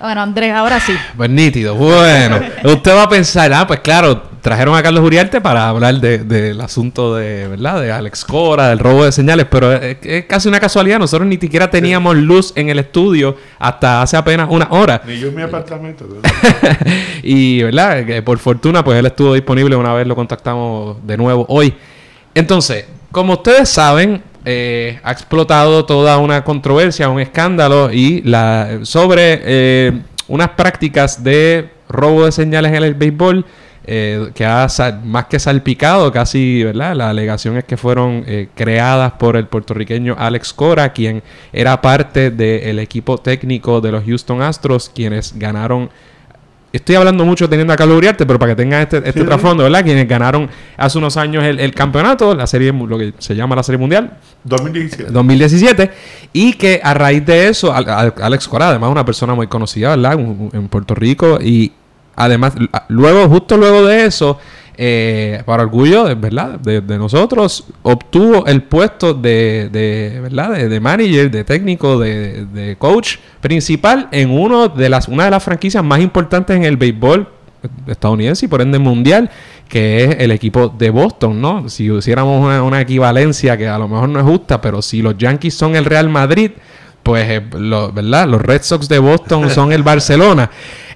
Bueno, 0.00 0.20
Andrés, 0.22 0.52
ahora 0.52 0.78
sí. 0.80 0.92
Pues 1.16 1.30
nítido. 1.30 1.74
Bueno, 1.74 2.38
usted 2.64 2.94
va 2.94 3.04
a 3.04 3.08
pensar, 3.08 3.52
ah, 3.54 3.66
pues 3.66 3.80
claro, 3.80 4.22
trajeron 4.42 4.76
a 4.76 4.82
Carlos 4.82 5.02
Uriarte 5.02 5.40
para 5.40 5.68
hablar 5.68 5.94
de- 5.96 6.18
del 6.18 6.60
asunto 6.60 7.16
de, 7.16 7.48
¿verdad? 7.48 7.80
De 7.80 7.90
Alex 7.90 8.24
Cora, 8.24 8.68
del 8.68 8.78
robo 8.78 9.04
de 9.06 9.12
señales, 9.12 9.46
pero 9.50 9.72
es, 9.72 9.96
es 10.02 10.24
casi 10.26 10.48
una 10.48 10.60
casualidad. 10.60 10.98
Nosotros 10.98 11.26
ni 11.26 11.36
siquiera 11.38 11.70
teníamos 11.70 12.14
luz 12.16 12.52
en 12.56 12.68
el 12.68 12.78
estudio 12.78 13.36
hasta 13.58 14.02
hace 14.02 14.16
apenas 14.16 14.48
una 14.50 14.68
hora. 14.70 15.00
Ni 15.06 15.18
yo 15.18 15.28
en 15.28 15.34
mi 15.34 15.42
apartamento. 15.42 16.06
y, 17.22 17.62
¿verdad? 17.62 18.04
Que 18.04 18.22
por 18.22 18.38
fortuna, 18.38 18.84
pues 18.84 18.98
él 18.98 19.06
estuvo 19.06 19.34
disponible 19.34 19.76
una 19.76 19.94
vez 19.94 20.06
lo 20.06 20.14
contactamos 20.14 20.98
de 21.06 21.16
nuevo 21.16 21.46
hoy. 21.48 21.74
Entonces, 22.34 22.84
como 23.10 23.32
ustedes 23.34 23.68
saben, 23.68 24.22
eh, 24.46 25.00
ha 25.02 25.10
explotado 25.10 25.84
toda 25.84 26.18
una 26.18 26.44
controversia, 26.44 27.08
un 27.08 27.20
escándalo 27.20 27.92
y 27.92 28.22
la 28.22 28.78
sobre 28.82 29.40
eh, 29.42 29.92
unas 30.28 30.50
prácticas 30.50 31.22
de 31.22 31.68
robo 31.88 32.24
de 32.24 32.32
señales 32.32 32.72
en 32.72 32.84
el 32.84 32.94
béisbol 32.94 33.44
eh, 33.88 34.30
que 34.34 34.44
ha 34.44 34.66
más 35.04 35.26
que 35.26 35.38
salpicado 35.38 36.10
casi, 36.10 36.64
¿verdad? 36.64 36.96
La 36.96 37.10
alegación 37.10 37.56
es 37.56 37.64
que 37.64 37.76
fueron 37.76 38.24
eh, 38.26 38.48
creadas 38.54 39.12
por 39.12 39.36
el 39.36 39.46
puertorriqueño 39.46 40.16
Alex 40.18 40.52
Cora, 40.52 40.92
quien 40.92 41.22
era 41.52 41.80
parte 41.80 42.32
del 42.32 42.80
equipo 42.80 43.18
técnico 43.18 43.80
de 43.80 43.92
los 43.92 44.04
Houston 44.04 44.42
Astros, 44.42 44.90
quienes 44.92 45.38
ganaron 45.38 45.90
Estoy 46.76 46.96
hablando 46.96 47.24
mucho 47.24 47.48
teniendo 47.48 47.72
a 47.72 47.76
Carlos 47.76 47.96
Uriarte, 47.98 48.24
pero 48.26 48.38
para 48.38 48.52
que 48.52 48.56
tengan 48.56 48.82
este, 48.82 48.98
este 48.98 49.20
Sí. 49.20 49.26
trasfondo, 49.26 49.62
¿verdad? 49.64 49.82
Quienes 49.84 50.06
ganaron 50.08 50.48
hace 50.76 50.98
unos 50.98 51.16
años 51.16 51.44
el, 51.44 51.58
el 51.60 51.74
campeonato, 51.74 52.34
la 52.34 52.46
serie, 52.46 52.72
lo 52.72 52.98
que 52.98 53.12
se 53.18 53.34
llama 53.34 53.56
la 53.56 53.62
Serie 53.62 53.78
Mundial, 53.78 54.18
2017. 54.44 55.10
2017, 55.12 55.90
y 56.32 56.52
que 56.54 56.80
a 56.82 56.94
raíz 56.94 57.24
de 57.26 57.48
eso, 57.48 57.72
Al- 57.72 57.88
Al- 57.88 58.14
Alex 58.22 58.48
Cora, 58.48 58.68
además 58.70 58.90
una 58.90 59.04
persona 59.04 59.34
muy 59.34 59.46
conocida, 59.46 59.96
¿verdad? 59.96 60.12
En 60.52 60.68
Puerto 60.68 60.94
Rico, 60.94 61.38
y 61.42 61.72
además, 62.14 62.54
luego, 62.88 63.28
justo 63.28 63.56
luego 63.56 63.84
de 63.86 64.06
eso, 64.06 64.38
eh, 64.78 65.42
para 65.46 65.62
orgullo, 65.62 66.04
¿verdad? 66.16 66.60
De, 66.60 66.80
nosotros, 66.98 67.64
obtuvo 67.82 68.46
el 68.46 68.62
puesto 68.62 69.14
de, 69.14 69.68
de, 69.70 70.20
¿verdad? 70.20 70.52
De, 70.68 70.80
manager, 70.80 71.30
de 71.30 71.44
técnico, 71.44 71.98
de, 71.98 72.46
de 72.46 72.76
coach 72.76 73.16
principal 73.40 74.08
en 74.12 74.30
uno 74.30 74.68
de 74.68 74.88
las, 74.88 75.08
una 75.08 75.24
de 75.24 75.30
las 75.30 75.42
franquicias 75.42 75.82
más 75.82 76.00
importantes 76.00 76.56
en 76.56 76.64
el 76.64 76.76
béisbol 76.76 77.28
estadounidense 77.86 78.46
y 78.46 78.48
por 78.48 78.60
ende 78.60 78.78
mundial, 78.78 79.30
que 79.68 80.04
es 80.04 80.16
el 80.20 80.30
equipo 80.30 80.68
de 80.68 80.90
Boston, 80.90 81.40
¿no? 81.40 81.68
Si 81.68 81.90
hiciéramos 81.90 82.44
una, 82.44 82.62
una 82.62 82.80
equivalencia 82.80 83.56
que 83.56 83.68
a 83.68 83.78
lo 83.78 83.88
mejor 83.88 84.08
no 84.08 84.18
es 84.18 84.24
justa, 84.24 84.60
pero 84.60 84.82
si 84.82 85.02
los 85.02 85.16
Yankees 85.16 85.54
son 85.54 85.76
el 85.76 85.84
Real 85.84 86.08
Madrid, 86.08 86.52
pues, 87.06 87.24
eh, 87.30 87.40
lo- 87.52 87.92
¿verdad? 87.92 88.26
Los 88.26 88.42
Red 88.42 88.62
Sox 88.62 88.88
de 88.88 88.98
Boston 88.98 89.48
son 89.54 89.70
el 89.72 89.84
Barcelona. 89.84 90.50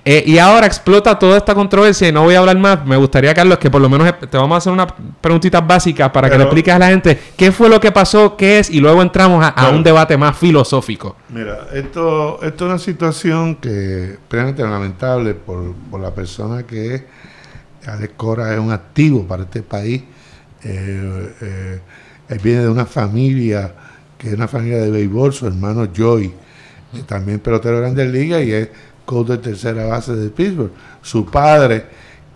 Eh, 0.04 0.24
y 0.26 0.38
ahora 0.38 0.66
explota 0.66 1.16
toda 1.16 1.36
esta 1.36 1.54
controversia 1.54 2.08
y 2.08 2.12
no 2.12 2.24
voy 2.24 2.34
a 2.34 2.40
hablar 2.40 2.58
más. 2.58 2.84
Me 2.84 2.96
gustaría, 2.96 3.32
Carlos, 3.32 3.58
que 3.58 3.70
por 3.70 3.80
lo 3.80 3.88
menos 3.88 4.12
te 4.18 4.36
vamos 4.36 4.56
a 4.56 4.58
hacer 4.58 4.72
unas 4.72 4.88
preguntitas 5.20 5.64
básicas 5.64 6.10
para 6.10 6.28
que 6.28 6.36
le 6.36 6.44
expliques 6.44 6.74
a 6.74 6.80
la 6.80 6.88
gente 6.88 7.16
qué 7.36 7.52
fue 7.52 7.68
lo 7.68 7.78
que 7.78 7.92
pasó, 7.92 8.36
qué 8.36 8.58
es, 8.58 8.70
y 8.70 8.80
luego 8.80 9.02
entramos 9.02 9.44
a, 9.54 9.68
un 9.68 9.84
debate 9.84 10.16
más 10.16 10.36
filosófico. 10.36 11.14
Mira, 11.28 11.68
esto, 11.72 12.42
esto 12.42 12.64
es 12.64 12.70
una 12.70 12.78
situación 12.78 13.56
que 13.56 14.18
realmente 14.28 14.64
lamentable 14.64 15.34
por, 15.34 15.74
por 15.90 16.00
la 16.00 16.12
persona 16.12 16.64
que 16.64 16.94
es. 16.96 17.02
Alex 17.86 18.14
Cora 18.16 18.52
es 18.52 18.58
un 18.58 18.72
activo 18.72 19.28
para 19.28 19.44
este 19.44 19.62
país. 19.62 20.02
Eh, 20.64 21.34
eh, 21.40 21.80
él 22.30 22.38
viene 22.42 22.62
de 22.62 22.68
una 22.68 22.86
familia 22.86 23.74
que 24.20 24.28
es 24.28 24.34
una 24.34 24.46
familia 24.46 24.76
de 24.76 24.90
béisbol, 24.90 25.32
su 25.32 25.46
hermano 25.46 25.86
Joy, 25.86 26.26
eh, 26.26 27.02
también 27.06 27.40
pelotero 27.40 27.76
de 27.76 27.80
Grandes 27.80 28.12
Ligas 28.12 28.42
y 28.42 28.52
es 28.52 28.68
coach 29.06 29.28
de 29.28 29.38
tercera 29.38 29.86
base 29.86 30.14
de 30.14 30.28
Pittsburgh. 30.28 30.72
Su 31.00 31.24
padre, 31.24 31.86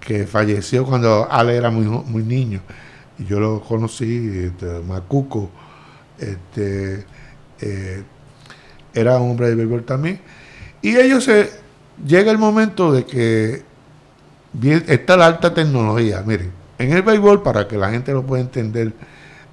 que 0.00 0.26
falleció 0.26 0.86
cuando 0.86 1.28
Ale 1.30 1.54
era 1.54 1.70
muy, 1.70 1.84
muy 1.84 2.22
niño, 2.22 2.62
y 3.18 3.26
yo 3.26 3.38
lo 3.38 3.60
conocí, 3.60 4.46
este, 4.46 4.80
Macuco, 4.80 5.50
este, 6.18 7.04
eh, 7.60 8.02
era 8.94 9.18
un 9.18 9.32
hombre 9.32 9.50
de 9.50 9.54
béisbol 9.54 9.84
también. 9.84 10.20
Y 10.80 10.96
ellos 10.96 11.24
se 11.24 11.50
llega 12.06 12.30
el 12.30 12.38
momento 12.38 12.92
de 12.92 13.04
que 13.04 13.62
bien, 14.54 14.84
está 14.88 15.18
la 15.18 15.26
alta 15.26 15.52
tecnología. 15.52 16.22
Miren, 16.24 16.50
en 16.78 16.92
el 16.92 17.02
béisbol, 17.02 17.42
para 17.42 17.68
que 17.68 17.76
la 17.76 17.90
gente 17.90 18.12
lo 18.12 18.24
pueda 18.24 18.42
entender 18.42 18.94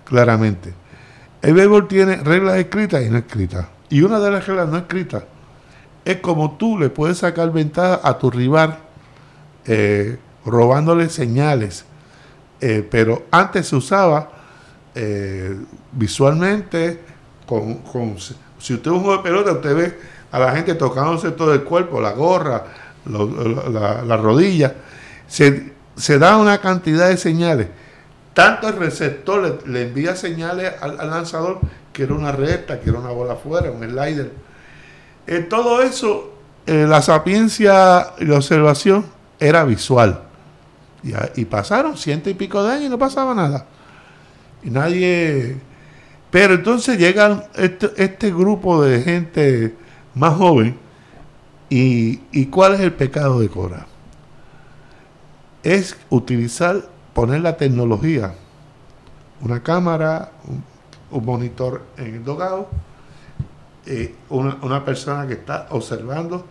claramente, 0.06 0.74
el 1.42 1.54
béisbol 1.54 1.88
tiene 1.88 2.18
reglas 2.18 2.58
escritas 2.58 3.04
y 3.04 3.10
no 3.10 3.18
escritas. 3.18 3.68
Y 3.90 4.02
una 4.02 4.20
de 4.20 4.32
las 4.32 4.48
reglas 4.48 4.70
no 4.70 4.78
escritas 4.78 5.24
es 6.06 6.18
como 6.18 6.58
tú 6.58 6.78
le 6.78 6.90
puedes 6.90 7.20
sacar 7.20 7.52
ventaja 7.52 8.00
a 8.04 8.18
tu 8.18 8.32
rival 8.32 8.78
eh, 9.66 10.18
robándole 10.46 11.10
señales. 11.10 11.86
Eh, 12.60 12.88
pero 12.90 13.26
antes 13.32 13.68
se 13.68 13.76
usaba 13.76 14.30
eh, 14.94 15.58
visualmente 15.92 17.02
con, 17.46 17.82
si 18.60 18.74
usted 18.74 18.92
es 18.92 18.98
un 18.98 19.02
juego 19.02 19.18
de 19.18 19.24
pelota 19.24 19.52
usted 19.54 19.76
ve 19.76 20.00
a 20.32 20.40
la 20.40 20.52
gente 20.54 20.76
tocándose 20.76 21.32
todo 21.32 21.54
el 21.54 21.64
cuerpo 21.64 22.00
la 22.00 22.12
gorra 22.12 22.66
la 23.06 24.18
rodilla 24.18 24.76
se, 25.28 25.74
se 25.96 26.20
da 26.20 26.38
una 26.38 26.60
cantidad 26.60 27.10
de 27.10 27.18
señales 27.18 27.68
tanto 28.34 28.68
el 28.70 28.78
receptor 28.78 29.68
le, 29.68 29.82
envía 29.82 30.16
señales 30.16 30.74
al, 30.82 30.98
lanzador 30.98 31.60
que 31.91 32.03
era 32.03 32.14
una 32.14 32.32
recta 32.32 32.80
que 32.80 32.90
era 32.90 32.99
una 32.99 33.12
bola 33.12 33.34
afuera 33.34 33.72
un 33.72 33.84
slider 33.84 34.32
Eh, 35.28 35.40
todo 35.41 35.82
eso 35.82 36.34
eh, 36.66 36.86
la 36.88 37.02
sapiencia 37.02 38.14
y 38.20 38.26
la 38.26 38.38
observación 38.38 39.06
era 39.40 39.64
visual 39.66 40.32
y 41.36 41.45
pasaron 41.45 41.98
ciento 41.98 42.30
y 42.30 42.34
pico 42.34 42.64
de 42.64 42.74
años 42.74 42.86
y 42.86 42.90
no 42.90 42.98
pasaba 42.98 43.34
nada. 43.34 43.66
Y 44.64 44.70
nadie... 44.70 45.58
Pero 46.30 46.53
entonces 46.53 46.98
llega 46.98 47.49
este, 47.56 47.91
este 47.98 48.32
grupo 48.32 48.82
de 48.82 49.02
gente 49.02 49.76
más 50.14 50.36
joven 50.36 50.78
y, 51.70 52.22
y 52.32 52.45
¿cuál 52.45 52.76
es 52.76 52.80
el 52.80 52.94
pecado 52.94 53.41
de 53.41 53.49
Cora? 53.49 53.86
Es 55.62 55.98
utilizar, 56.10 56.84
poner 57.14 57.42
la 57.42 57.58
tecnología, 57.58 58.34
una 59.42 59.62
cámara, 59.64 60.32
un, 60.48 60.64
un 61.12 61.26
monitor 61.26 61.84
en 61.98 62.16
el 62.16 62.24
dogado, 62.24 62.70
eh, 63.86 64.16
una, 64.30 64.58
una 64.62 64.86
persona 64.86 65.28
que 65.28 65.34
está 65.34 65.68
observando, 65.72 66.46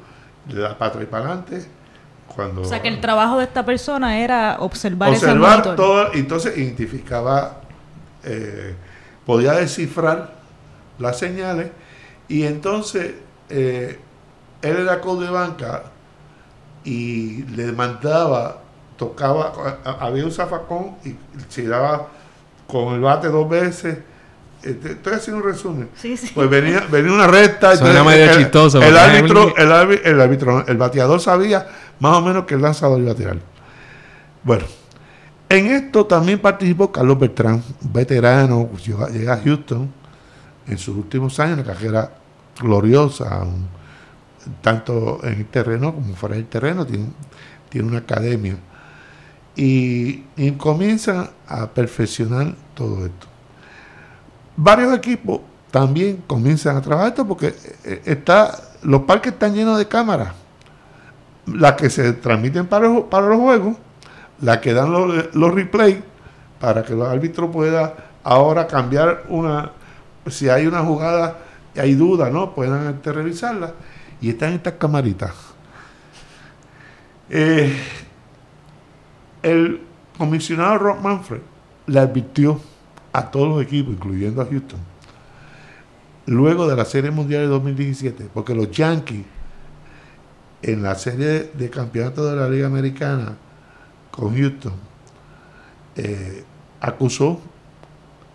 para 0.79 0.87
atrás 0.87 1.03
y 1.03 1.07
para 1.07 1.25
adelante. 1.25 1.67
Cuando 2.35 2.63
O 2.63 2.65
sea 2.65 2.81
que 2.81 2.89
el 2.89 3.01
trabajo 3.01 3.39
de 3.39 3.45
esta 3.45 3.65
persona 3.65 4.19
era 4.19 4.57
observar, 4.61 5.13
ese 5.13 5.27
observar 5.27 5.51
monitor. 5.51 5.77
todo, 5.77 6.13
entonces 6.15 6.57
identificaba, 6.57 7.61
eh, 8.25 8.75
podía 9.27 9.53
descifrar 9.53 10.35
las 10.99 11.19
señales 11.19 11.71
y 12.29 12.45
entonces 12.45 13.15
eh, 13.49 13.99
él 14.63 14.77
era 14.77 15.01
coach 15.01 15.21
de 15.21 15.31
banca 15.31 15.83
y 16.85 17.43
le 17.45 17.73
mandaba, 17.73 18.59
tocaba, 19.01 19.79
había 19.99 20.27
un 20.27 20.31
zafacón 20.31 20.97
y 21.07 21.17
se 21.49 21.67
daba 21.67 22.09
con 22.67 22.95
el 22.95 23.01
bate 23.01 23.29
dos 23.29 23.49
veces. 23.49 23.97
Estoy 24.63 25.15
haciendo 25.15 25.43
un 25.43 25.51
resumen. 25.51 25.89
Sí, 25.95 26.19
sí. 26.19 26.33
Pues 26.35 26.51
venía, 26.51 26.87
venía 26.91 27.11
una 27.11 27.27
recta. 27.27 27.75
Suena 27.79 28.05
medio 28.05 28.25
el, 28.25 28.37
chistoso, 28.37 28.77
El 28.83 28.93
porque- 28.93 29.01
árbitro, 29.01 29.57
el, 29.57 29.73
árbitro, 29.73 30.11
el 30.11 30.21
árbitro, 30.21 30.67
el 30.67 30.77
bateador 30.77 31.19
sabía 31.19 31.67
más 31.99 32.19
o 32.19 32.21
menos 32.21 32.45
que 32.45 32.57
el 32.57 32.61
lanzador 32.61 33.01
iba 33.01 33.13
a 33.13 33.15
tirar. 33.15 33.39
Bueno, 34.45 34.67
en 35.49 35.67
esto 35.69 36.05
también 36.05 36.39
participó 36.39 36.93
Carlos 36.93 37.19
Bertrán, 37.19 37.63
veterano, 37.81 38.69
llega, 38.85 39.33
a 39.33 39.41
Houston 39.41 39.91
en 40.67 40.77
sus 40.77 40.95
últimos 40.95 41.41
años, 41.41 41.55
una 41.55 41.65
carrera 41.65 42.11
gloriosa, 42.61 43.47
tanto 44.61 45.21
en 45.23 45.33
el 45.39 45.47
terreno 45.47 45.95
como 45.95 46.15
fuera 46.17 46.35
del 46.35 46.45
terreno, 46.45 46.85
tiene, 46.85 47.07
tiene 47.71 47.89
una 47.89 47.99
academia. 48.01 48.59
Y, 49.57 50.25
y 50.37 50.53
comienzan 50.53 51.31
a 51.47 51.67
perfeccionar 51.67 52.55
todo 52.75 53.05
esto. 53.05 53.27
Varios 54.57 54.95
equipos 54.97 55.41
también 55.71 56.23
comienzan 56.27 56.77
a 56.77 56.81
trabajar 56.81 57.09
esto 57.09 57.27
porque 57.27 57.55
eh, 57.85 58.03
está 58.05 58.59
los 58.83 59.03
parques 59.03 59.33
están 59.33 59.55
llenos 59.55 59.79
de 59.79 59.87
cámaras. 59.87 60.33
Las 61.47 61.75
que 61.75 61.91
se 61.91 62.13
transmiten 62.13 62.67
para, 62.67 62.89
para 63.09 63.27
los 63.27 63.39
juegos 63.39 63.77
las 64.41 64.59
que 64.59 64.73
dan 64.73 64.91
los, 64.91 65.35
los 65.35 65.55
replays 65.55 65.99
para 66.61 66.83
que 66.83 66.95
los 66.95 67.09
árbitros 67.09 67.51
puedan 67.51 67.93
ahora 68.23 68.67
cambiar 68.67 69.25
una 69.29 69.73
si 70.27 70.49
hay 70.49 70.67
una 70.67 70.81
jugada 70.81 71.39
y 71.75 71.81
hay 71.81 71.95
duda 71.95 72.31
no 72.31 72.55
puedan 72.55 72.95
este, 72.95 73.13
revisarla. 73.13 73.73
Y 74.21 74.31
están 74.31 74.53
estas 74.53 74.75
camaritas. 74.75 75.33
Eh, 77.31 77.75
el 79.43 79.81
comisionado 80.19 80.79
Rob 80.79 81.01
Manfred 81.01 81.41
le 81.87 82.01
advirtió 82.01 82.61
a 83.13 83.31
todos 83.31 83.49
los 83.49 83.63
equipos, 83.63 83.95
incluyendo 83.95 84.43
a 84.43 84.47
Houston, 84.47 84.79
luego 86.27 86.69
de 86.69 86.77
la 86.77 86.85
Serie 86.85 87.11
Mundial 87.11 87.43
de 87.43 87.49
2017, 87.49 88.29
porque 88.33 88.55
los 88.55 88.71
Yankees 88.71 89.25
en 90.63 90.83
la 90.83 90.95
serie 90.95 91.51
de 91.55 91.71
campeonato 91.71 92.29
de 92.29 92.37
la 92.37 92.49
Liga 92.49 92.67
Americana 92.67 93.37
con 94.11 94.37
Houston 94.37 94.75
eh, 95.97 96.45
acusó 96.81 97.41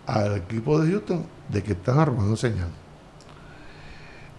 al 0.06 0.36
equipo 0.36 0.80
de 0.80 0.90
Houston 0.90 1.26
de 1.48 1.62
que 1.62 1.72
estaban 1.72 2.06
robando 2.06 2.36
señal. 2.36 2.68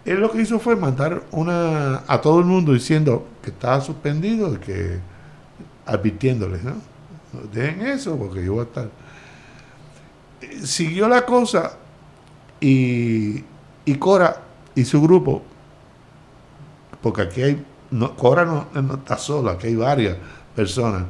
Él 0.06 0.20
lo 0.20 0.32
que 0.32 0.42
hizo 0.42 0.60
fue 0.60 0.76
mandar 0.76 1.24
una 1.32 2.04
a 2.08 2.22
todo 2.22 2.40
el 2.40 2.46
mundo 2.46 2.74
diciendo 2.74 3.28
que 3.42 3.50
estaba 3.50 3.82
suspendido 3.82 4.60
que 4.60 5.00
advirtiéndoles, 5.88 6.64
¿no? 6.64 6.74
Dejen 7.52 7.88
eso 7.88 8.18
porque 8.18 8.44
yo 8.44 8.54
voy 8.54 8.62
a 8.62 8.64
estar. 8.64 8.90
Siguió 10.64 11.08
la 11.08 11.26
cosa 11.26 11.78
y, 12.60 13.44
y 13.86 13.96
Cora 13.96 14.42
y 14.76 14.86
su 14.86 15.02
grupo, 15.02 15.42
porque 17.02 17.22
aquí 17.24 17.42
hay, 17.42 17.66
no, 17.92 18.16
Cora 18.16 18.46
no, 18.46 18.68
está 18.96 19.18
sola, 19.18 19.54
aquí 19.54 19.68
hay 19.68 19.76
varias 19.76 20.18
personas. 20.56 21.04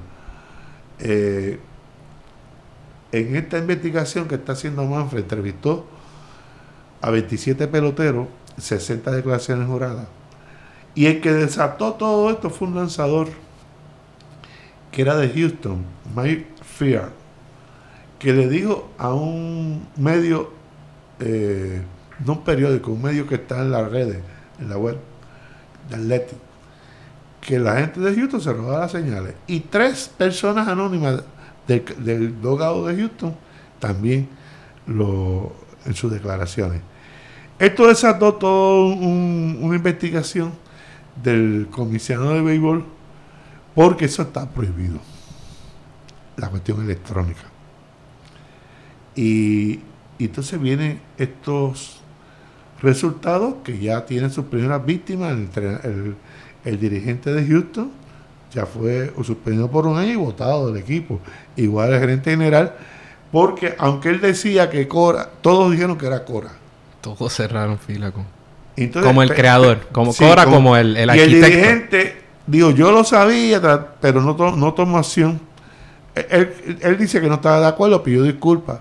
Eh, 1.00 1.60
en 3.12 3.36
esta 3.36 3.58
investigación 3.58 4.28
que 4.28 4.36
está 4.36 4.54
haciendo 4.54 4.84
Manfred, 4.86 5.22
entrevistó 5.22 5.86
a 7.02 7.10
27 7.10 7.68
peloteros, 7.68 8.28
60 8.58 9.12
declaraciones 9.12 9.68
juradas. 9.68 10.08
Y 10.96 11.06
el 11.06 11.22
que 11.22 11.32
desató 11.32 11.94
todo 11.94 12.30
esto 12.32 12.50
fue 12.50 12.68
un 12.68 12.76
lanzador 12.76 13.28
que 14.98 15.04
era 15.04 15.16
de 15.16 15.30
Houston, 15.30 15.86
Mike 16.16 16.48
Fear, 16.64 17.12
que 18.18 18.34
le 18.34 18.50
dijo 18.50 18.90
a 18.98 19.14
un 19.14 19.86
medio, 19.96 20.50
eh, 21.20 21.84
no 22.26 22.34
un 22.34 22.44
periódico, 22.44 22.94
un 22.94 23.04
medio 23.04 23.28
que 23.28 23.36
está 23.36 23.62
en 23.62 23.70
las 23.70 23.92
redes, 23.92 24.24
en 24.60 24.70
la 24.70 24.78
web 24.80 24.98
de 25.88 25.98
Athletic, 25.98 26.40
que 27.42 27.60
la 27.60 27.76
gente 27.76 28.00
de 28.00 28.16
Houston 28.16 28.42
se 28.42 28.52
robaba 28.52 28.80
las 28.80 28.92
señales. 28.92 29.36
Y 29.46 29.60
tres 29.60 30.10
personas 30.18 30.68
anónimas 30.68 31.22
del, 31.68 31.86
del 32.00 32.42
dogado 32.42 32.88
de 32.88 32.96
Houston 32.96 33.36
también 33.78 34.28
lo, 34.88 35.54
en 35.86 35.94
sus 35.94 36.12
declaraciones. 36.12 36.82
Esto 37.60 37.88
desató 37.88 38.34
toda 38.34 38.96
una 38.96 39.76
investigación 39.76 40.54
del 41.22 41.68
comisionado 41.70 42.34
de 42.34 42.42
béisbol 42.42 42.97
porque 43.78 44.06
eso 44.06 44.24
está 44.24 44.50
prohibido, 44.50 44.98
la 46.36 46.50
cuestión 46.50 46.84
electrónica. 46.84 47.44
Y, 49.16 49.82
y 50.18 50.26
entonces 50.26 50.60
vienen 50.60 51.00
estos 51.16 52.02
resultados 52.82 53.58
que 53.64 53.78
ya 53.78 54.04
tienen 54.08 54.32
sus 54.32 54.46
primeras 54.46 54.84
víctimas, 54.84 55.34
el, 55.34 55.50
el, 55.84 56.16
el 56.66 56.80
dirigente 56.80 57.32
de 57.32 57.46
Houston 57.46 57.92
ya 58.52 58.66
fue 58.66 59.14
suspendido 59.24 59.70
por 59.70 59.86
un 59.86 60.00
año 60.00 60.12
y 60.12 60.16
votado 60.16 60.74
del 60.74 60.82
equipo, 60.82 61.20
igual 61.56 61.94
el 61.94 62.00
gerente 62.00 62.32
general, 62.32 62.74
porque 63.32 63.76
aunque 63.78 64.10
él 64.10 64.22
decía 64.22 64.72
que 64.72 64.88
Cora, 64.88 65.30
todos 65.42 65.72
dijeron 65.72 66.00
que 66.00 66.08
era 66.08 66.26
Cora. 66.26 66.50
Todos 67.02 67.32
cerraron 67.32 67.78
fila 67.78 68.10
con... 68.10 68.26
Entonces, 68.76 69.08
como 69.08 69.22
el 69.22 69.36
creador, 69.36 69.88
como 69.92 70.14
sí, 70.14 70.26
Cora, 70.26 70.46
como, 70.46 70.56
como, 70.56 70.78
el, 70.78 70.98
el 70.98 71.10
y 71.10 71.12
arquitecto. 71.12 71.46
el 71.46 71.52
dirigente 71.52 72.27
digo, 72.48 72.72
yo 72.72 72.92
lo 72.92 73.04
sabía, 73.04 73.62
pero 74.02 74.22
no, 74.22 74.36
to, 74.36 74.56
no 74.56 74.74
tomó 74.74 74.98
acción. 74.98 75.40
Él, 76.16 76.80
él, 76.82 76.98
dice 76.98 77.22
que 77.22 77.28
no 77.28 77.36
estaba 77.36 77.60
de 77.60 77.68
acuerdo, 77.68 78.02
pidió 78.02 78.24
disculpas. 78.24 78.80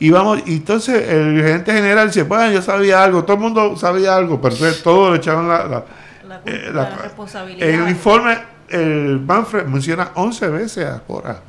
Y 0.00 0.10
vamos, 0.10 0.40
y 0.46 0.56
entonces 0.56 1.08
el 1.08 1.40
gerente 1.42 1.72
general 1.72 2.08
dice, 2.08 2.22
bueno, 2.22 2.50
yo 2.50 2.62
sabía 2.62 3.04
algo, 3.04 3.22
todo 3.22 3.34
el 3.34 3.42
mundo 3.42 3.76
sabía 3.76 4.16
algo, 4.16 4.40
pero 4.40 4.56
todos 4.82 5.12
le 5.12 5.18
echaban 5.18 5.46
la, 5.46 5.66
la, 5.66 5.84
la, 6.26 6.40
culpa, 6.40 6.50
eh, 6.50 6.70
la 6.72 6.96
responsabilidad. 6.96 7.68
El 7.68 7.88
informe, 7.88 8.38
el 8.70 9.20
Manfred 9.20 9.66
menciona 9.66 10.10
11 10.14 10.48
veces 10.48 10.86
a 10.86 11.00
Cora. 11.00 11.40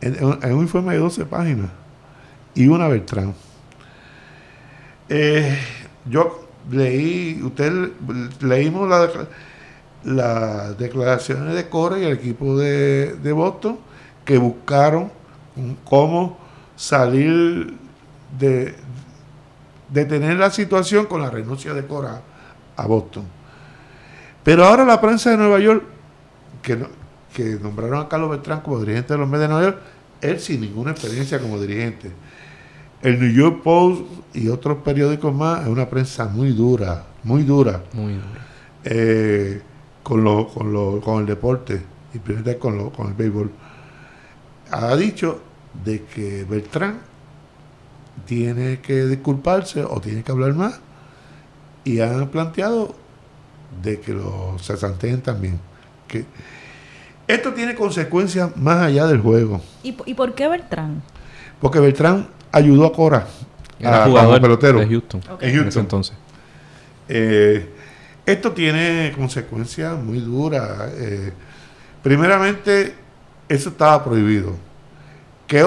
En, 0.00 0.16
en, 0.16 0.54
un 0.54 0.62
informe 0.62 0.94
de 0.94 1.00
12 1.00 1.26
páginas. 1.26 1.70
Y 2.54 2.66
una 2.66 2.88
Beltrán. 2.88 3.34
Eh, 5.08 5.58
yo 6.06 6.48
leí, 6.70 7.40
usted 7.42 7.90
leímos 8.40 8.88
la 8.88 9.08
las 10.04 10.76
declaraciones 10.78 11.54
de 11.54 11.68
Cora 11.68 11.98
y 11.98 12.04
el 12.04 12.12
equipo 12.12 12.56
de, 12.56 13.14
de, 13.14 13.32
Boston 13.32 13.78
que 14.24 14.38
buscaron 14.38 15.10
cómo 15.84 16.38
salir 16.76 17.76
de, 18.38 18.74
de 19.88 20.04
tener 20.04 20.38
la 20.38 20.50
situación 20.50 21.06
con 21.06 21.22
la 21.22 21.30
renuncia 21.30 21.74
de 21.74 21.86
Cora 21.86 22.22
a 22.76 22.86
Boston. 22.86 23.24
Pero 24.42 24.64
ahora 24.64 24.84
la 24.84 25.00
prensa 25.00 25.30
de 25.30 25.36
Nueva 25.36 25.60
York, 25.60 25.84
que, 26.62 26.84
que 27.32 27.58
nombraron 27.60 28.00
a 28.00 28.08
Carlos 28.08 28.30
Beltrán 28.30 28.60
como 28.60 28.80
dirigente 28.80 29.12
de 29.12 29.18
los 29.18 29.28
medios 29.28 29.48
de 29.48 29.54
Nueva 29.54 29.70
York, 29.70 29.82
él 30.20 30.40
sin 30.40 30.60
ninguna 30.60 30.92
experiencia 30.92 31.38
como 31.38 31.60
dirigente. 31.60 32.10
El 33.02 33.20
New 33.20 33.32
York 33.32 33.62
Post 33.62 34.02
y 34.32 34.48
otros 34.48 34.78
periódicos 34.78 35.34
más 35.34 35.62
es 35.62 35.68
una 35.68 35.88
prensa 35.88 36.26
muy 36.26 36.52
dura, 36.52 37.04
muy 37.24 37.42
dura. 37.42 37.82
Muy 37.92 38.14
dura. 38.14 38.46
Eh, 38.84 39.60
con, 40.02 40.24
lo, 40.24 40.48
con, 40.48 40.72
lo, 40.72 41.00
con 41.00 41.20
el 41.20 41.26
deporte 41.26 41.82
y 42.14 42.18
primero 42.18 42.58
con, 42.58 42.76
lo, 42.76 42.90
con 42.90 43.08
el 43.08 43.14
béisbol, 43.14 43.50
ha 44.70 44.96
dicho 44.96 45.40
de 45.84 46.04
que 46.04 46.44
Beltrán 46.44 47.00
tiene 48.26 48.80
que 48.80 49.06
disculparse 49.06 49.84
o 49.84 50.00
tiene 50.00 50.22
que 50.22 50.32
hablar 50.32 50.54
más 50.54 50.80
y 51.84 52.00
han 52.00 52.28
planteado 52.28 52.94
de 53.82 54.00
que 54.00 54.12
los 54.12 54.62
cesanteen 54.62 55.20
también. 55.22 55.58
Que 56.06 56.24
esto 57.26 57.52
tiene 57.54 57.74
consecuencias 57.74 58.56
más 58.56 58.82
allá 58.82 59.06
del 59.06 59.20
juego. 59.20 59.60
¿Y, 59.82 59.96
¿Y, 60.04 60.14
por 60.14 60.34
qué 60.34 60.48
Beltrán? 60.48 61.02
Porque 61.60 61.80
Beltrán 61.80 62.28
ayudó 62.50 62.86
a 62.86 62.92
Cora, 62.92 63.26
Era 63.78 64.04
a, 64.04 64.06
jugador 64.06 64.40
pelotero 64.40 64.80
de 64.80 64.88
Houston, 64.88 65.22
okay. 65.30 65.50
en 65.50 65.54
Houston. 65.56 65.62
En 65.62 65.68
ese 65.68 65.80
entonces. 65.80 66.16
Eh, 67.08 67.70
esto 68.24 68.52
tiene 68.52 69.12
consecuencias 69.16 69.96
muy 69.96 70.20
duras. 70.20 70.90
Eh, 70.96 71.32
primeramente, 72.02 72.94
eso 73.48 73.70
estaba 73.70 74.02
prohibido. 74.04 74.54
Que 75.46 75.64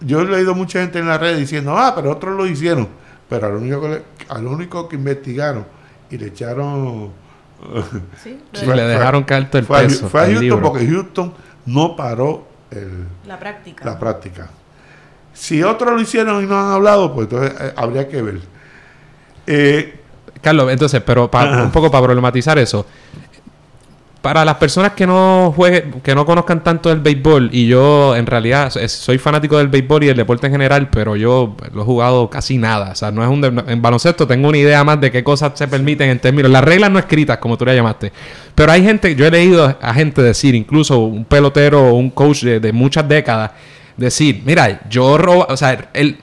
yo 0.00 0.20
he 0.20 0.24
leído 0.24 0.54
mucha 0.54 0.80
gente 0.80 0.98
en 0.98 1.08
la 1.08 1.18
red 1.18 1.36
diciendo, 1.36 1.76
ah, 1.76 1.92
pero 1.94 2.12
otros 2.12 2.36
lo 2.36 2.46
hicieron. 2.46 2.88
Pero 3.28 3.46
al 3.46 3.54
único 3.54 3.80
que, 3.82 4.02
al 4.28 4.46
único 4.46 4.88
que 4.88 4.96
investigaron 4.96 5.66
y 6.10 6.18
le 6.18 6.26
echaron... 6.26 7.12
Sí, 8.22 8.40
le, 8.66 8.74
le 8.76 8.82
dejaron 8.82 9.24
caer 9.24 9.50
todo 9.50 9.58
el 9.58 9.66
fue 9.66 9.82
peso. 9.82 10.06
A, 10.06 10.08
fue 10.08 10.20
a 10.20 10.24
Houston 10.24 10.42
libro. 10.42 10.62
porque 10.62 10.86
Houston 10.86 11.34
no 11.66 11.94
paró 11.94 12.46
el, 12.70 13.06
la 13.26 13.38
práctica. 13.38 13.84
La 13.84 13.98
práctica. 13.98 14.48
Si 15.32 15.62
otros 15.62 15.92
lo 15.92 16.00
hicieron 16.00 16.42
y 16.42 16.46
no 16.46 16.58
han 16.58 16.72
hablado, 16.72 17.14
pues 17.14 17.28
entonces 17.30 17.60
eh, 17.60 17.72
habría 17.76 18.08
que 18.08 18.22
ver. 18.22 18.40
Eh, 19.46 19.99
Carlos, 20.40 20.70
entonces, 20.72 21.02
pero 21.04 21.30
pa, 21.30 21.42
Ajá. 21.42 21.62
un 21.64 21.70
poco 21.70 21.90
para 21.90 22.04
problematizar 22.04 22.58
eso. 22.58 22.86
Para 24.22 24.44
las 24.44 24.56
personas 24.56 24.92
que 24.92 25.06
no 25.06 25.50
jueguen, 25.56 26.02
que 26.02 26.14
no 26.14 26.26
conozcan 26.26 26.62
tanto 26.62 26.92
el 26.92 27.00
béisbol, 27.00 27.48
y 27.52 27.66
yo 27.66 28.14
en 28.14 28.26
realidad 28.26 28.70
soy 28.70 29.16
fanático 29.16 29.56
del 29.56 29.68
béisbol 29.68 30.04
y 30.04 30.06
del 30.08 30.16
deporte 30.18 30.46
en 30.46 30.52
general, 30.52 30.90
pero 30.90 31.16
yo 31.16 31.56
lo 31.72 31.80
he 31.80 31.84
jugado 31.86 32.28
casi 32.28 32.58
nada. 32.58 32.90
O 32.90 32.94
sea, 32.94 33.10
no 33.10 33.22
es 33.22 33.30
un 33.30 33.42
en 33.66 33.80
baloncesto 33.80 34.26
tengo 34.26 34.48
una 34.48 34.58
idea 34.58 34.84
más 34.84 35.00
de 35.00 35.10
qué 35.10 35.24
cosas 35.24 35.52
se 35.54 35.66
permiten 35.68 36.10
en 36.10 36.18
términos. 36.18 36.50
Las 36.50 36.62
reglas 36.62 36.90
no 36.90 36.98
escritas, 36.98 37.38
como 37.38 37.56
tú 37.56 37.64
le 37.64 37.74
llamaste. 37.74 38.12
Pero 38.54 38.70
hay 38.70 38.84
gente, 38.84 39.14
yo 39.14 39.24
he 39.24 39.30
leído 39.30 39.78
a 39.80 39.94
gente 39.94 40.20
decir, 40.20 40.54
incluso 40.54 40.98
un 40.98 41.24
pelotero 41.24 41.88
o 41.88 41.94
un 41.94 42.10
coach 42.10 42.42
de, 42.42 42.60
de 42.60 42.72
muchas 42.74 43.08
décadas, 43.08 43.52
decir, 43.96 44.42
mira, 44.44 44.80
yo 44.88 45.16
robo, 45.18 45.46
o 45.48 45.56
sea, 45.56 45.90
el, 45.94 46.18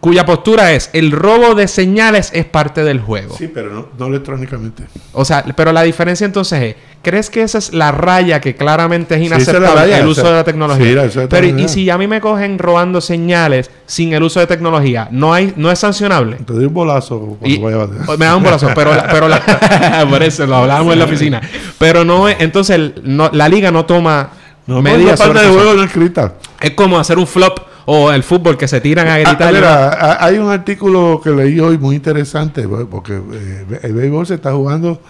cuya 0.00 0.24
postura 0.24 0.72
es, 0.72 0.88
el 0.94 1.12
robo 1.12 1.54
de 1.54 1.68
señales 1.68 2.30
es 2.32 2.46
parte 2.46 2.82
del 2.84 3.00
juego. 3.00 3.36
sí, 3.36 3.48
pero 3.48 3.70
no, 3.70 3.88
no 3.98 4.06
electrónicamente. 4.06 4.84
O 5.12 5.26
sea, 5.26 5.44
pero 5.54 5.72
la 5.72 5.82
diferencia 5.82 6.24
entonces 6.24 6.62
es, 6.62 6.76
¿crees 7.02 7.28
que 7.28 7.42
esa 7.42 7.58
es 7.58 7.74
la 7.74 7.92
raya 7.92 8.40
que 8.40 8.56
claramente 8.56 9.14
es 9.16 9.20
la 9.20 9.26
inaceptable 9.36 9.68
raya, 9.68 9.98
el 9.98 10.06
o 10.06 10.10
uso 10.10 10.22
sea, 10.22 10.30
de 10.30 10.36
la 10.36 10.44
tecnología? 10.44 11.10
sí, 11.10 11.18
de 11.20 11.28
pero 11.28 11.46
y- 11.46 11.68
si 11.68 11.90
a 11.90 11.98
mí 11.98 12.06
me 12.06 12.18
cogen 12.22 12.58
robando 12.58 13.02
señales 13.02 13.70
sin 13.84 14.14
el 14.14 14.22
uso 14.22 14.40
de 14.40 14.46
tecnología, 14.46 15.08
no 15.10 15.34
hay 15.34 15.52
no 15.56 15.70
es 15.70 15.78
sancionable. 15.78 16.36
Te 16.46 16.52
doy 16.54 16.64
un 16.64 16.72
bolazo 16.72 17.18
cuando 17.38 17.46
Y- 17.46 17.58
vaya 17.58 17.82
a 17.82 18.16
me 18.16 18.24
da 18.24 18.36
un 18.36 18.42
bolazo, 18.42 18.70
pero, 18.74 18.94
la- 18.94 19.06
pero 19.06 19.28
la- 19.28 20.06
por 20.08 20.22
eso 20.22 20.46
lo 20.46 20.56
hablábamos 20.56 20.94
en 20.94 20.98
la 20.98 21.04
oficina. 21.04 21.42
Pero 21.78 22.04
no 22.06 22.26
es, 22.26 22.36
entonces 22.40 22.92
no- 23.02 23.28
la 23.34 23.50
liga 23.50 23.70
no 23.70 23.84
toma 23.84 24.30
No, 24.66 24.80
medidas 24.80 24.98
medidas 24.98 25.20
parte 25.20 25.40
del 25.40 25.50
juego 25.50 25.74
no 25.74 25.82
escrita. 25.82 26.34
Es 26.58 26.70
como 26.70 26.98
hacer 26.98 27.18
un 27.18 27.26
flop 27.26 27.68
o 27.86 28.10
el 28.12 28.22
fútbol 28.22 28.56
que 28.56 28.68
se 28.68 28.80
tiran 28.80 29.08
a 29.08 29.14
Ah, 29.14 29.18
gritar. 29.18 29.52
mira, 29.52 30.24
hay 30.24 30.38
un 30.38 30.50
artículo 30.50 31.20
que 31.22 31.30
leí 31.30 31.58
hoy 31.60 31.78
muy 31.78 31.96
interesante, 31.96 32.66
porque 32.68 33.14
eh, 33.14 33.80
el 33.82 33.92
béisbol 33.94 34.26
se 34.26 34.34
está 34.34 34.52
jugando 34.52 35.00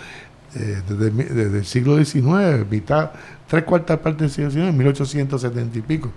eh, 0.54 0.82
desde, 0.88 1.58
el 1.58 1.64
siglo 1.64 2.02
XIX, 2.02 2.68
mitad, 2.68 3.12
tres 3.46 3.62
cuartas 3.64 3.98
partes 3.98 4.36
del 4.36 4.50
siglo 4.50 4.50
XIX, 4.50 4.76
1870 4.76 5.78
y 5.78 5.82
pico. 5.82 6.10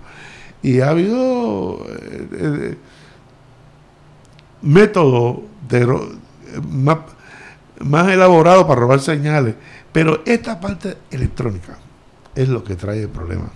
Y 0.62 0.80
ha 0.80 0.90
habido 0.90 1.86
eh, 1.88 2.28
eh, 2.32 2.76
métodos 4.62 5.38
más, 6.68 6.98
más 7.80 8.08
elaborados 8.08 8.64
para 8.64 8.80
robar 8.80 9.00
señales. 9.00 9.54
Pero 9.92 10.22
esta 10.26 10.58
parte 10.60 10.96
electrónica 11.10 11.78
es 12.34 12.48
lo 12.48 12.64
que 12.64 12.74
trae 12.74 13.02
el 13.02 13.08
problema. 13.08 13.50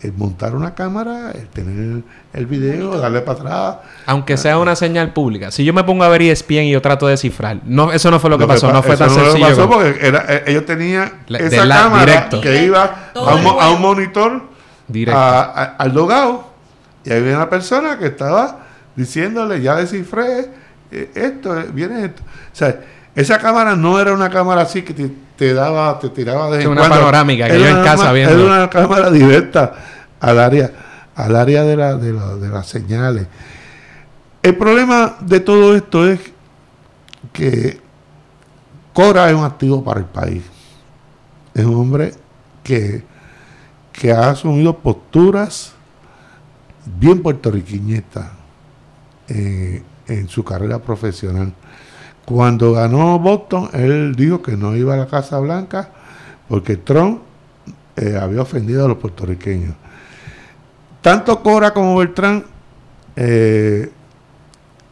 El 0.00 0.12
montar 0.12 0.54
una 0.54 0.74
cámara, 0.76 1.32
el 1.34 1.48
tener 1.48 2.02
el, 2.32 2.46
video, 2.46 2.98
darle 3.00 3.20
para 3.20 3.38
atrás. 3.40 3.76
Aunque 4.06 4.36
sea 4.36 4.56
una 4.58 4.76
señal 4.76 5.12
pública. 5.12 5.50
Si 5.50 5.64
yo 5.64 5.72
me 5.74 5.82
pongo 5.82 6.04
a 6.04 6.08
ver 6.08 6.22
E 6.22 6.30
ESPN 6.30 6.62
y 6.64 6.70
yo 6.70 6.80
trato 6.80 7.06
de 7.06 7.12
descifrar, 7.14 7.58
no, 7.64 7.90
eso 7.90 8.08
no 8.12 8.20
fue 8.20 8.30
lo 8.30 8.38
que 8.38 8.46
pasó, 8.46 8.68
pa- 8.68 8.74
no 8.74 8.82
fue 8.84 8.94
eso 8.94 9.06
tan 9.06 9.16
no 9.16 9.24
sencillo. 9.24 9.46
pasó 9.48 9.68
como- 9.68 9.80
porque 9.80 10.06
era- 10.06 10.24
eh, 10.28 10.44
ellos 10.46 10.64
tenían 10.66 11.12
La- 11.26 11.38
esa 11.38 11.64
la- 11.64 11.74
cámara 11.82 12.04
directo. 12.06 12.40
que 12.40 12.64
iba 12.64 13.10
a 13.12 13.34
un, 13.34 13.60
a 13.60 13.78
monitor 13.80 14.42
Directo. 14.86 15.18
a- 15.18 15.40
a- 15.40 15.64
al 15.78 15.92
logado 15.92 16.48
y 17.04 17.10
ahí 17.10 17.18
había 17.18 17.34
una 17.36 17.50
persona 17.50 17.98
que 17.98 18.06
estaba 18.06 18.60
diciéndole 18.94 19.60
ya 19.62 19.74
descifré 19.74 20.48
eh, 20.92 21.10
esto, 21.14 21.58
eh, 21.58 21.66
viene 21.72 22.04
esto. 22.04 22.22
O 22.22 22.54
sea, 22.56 22.80
esa 23.20 23.38
cámara 23.38 23.74
no 23.76 23.98
era 24.00 24.12
una 24.12 24.30
cámara 24.30 24.62
así 24.62 24.82
que 24.82 24.94
te, 24.94 25.10
te 25.36 25.52
daba, 25.54 25.98
te 25.98 26.08
tiraba 26.10 26.50
de 26.50 26.62
en 26.62 26.68
una 26.68 26.80
cuando. 26.82 26.96
panorámica 26.98 27.46
que 27.48 27.54
Era 27.56 27.70
yo 27.70 27.78
en 27.78 27.84
casa 27.84 28.12
viendo. 28.12 28.34
Era 28.34 28.44
una 28.44 28.70
cámara 28.70 29.10
directa 29.10 29.74
al 30.20 30.38
área, 30.38 30.70
al 31.14 31.34
área 31.36 31.62
de, 31.64 31.76
la, 31.76 31.96
de, 31.96 32.12
la- 32.12 32.36
de 32.36 32.48
las 32.48 32.66
señales. 32.66 33.26
El 34.42 34.56
problema 34.56 35.16
de 35.20 35.40
todo 35.40 35.74
esto 35.74 36.08
es 36.08 36.20
que 37.32 37.80
Cora 38.92 39.28
es 39.28 39.34
un 39.34 39.44
activo 39.44 39.82
para 39.84 40.00
el 40.00 40.06
país. 40.06 40.42
Es 41.54 41.64
un 41.64 41.74
hombre 41.74 42.14
que, 42.62 43.04
que 43.92 44.12
ha 44.12 44.30
asumido 44.30 44.76
posturas 44.78 45.72
bien 46.84 47.20
puertorriqueñistas 47.22 48.26
eh, 49.28 49.82
en 50.06 50.28
su 50.28 50.44
carrera 50.44 50.78
profesional. 50.78 51.52
Cuando 52.28 52.72
ganó 52.74 53.18
Boston, 53.18 53.70
él 53.72 54.14
dijo 54.14 54.42
que 54.42 54.54
no 54.54 54.76
iba 54.76 54.92
a 54.92 54.96
la 54.98 55.06
Casa 55.06 55.38
Blanca 55.38 55.88
porque 56.46 56.76
Trump 56.76 57.22
eh, 57.96 58.18
había 58.20 58.42
ofendido 58.42 58.84
a 58.84 58.88
los 58.88 58.98
puertorriqueños. 58.98 59.74
Tanto 61.00 61.42
Cora 61.42 61.72
como 61.72 61.96
Beltrán, 61.96 62.44
eh, 63.16 63.90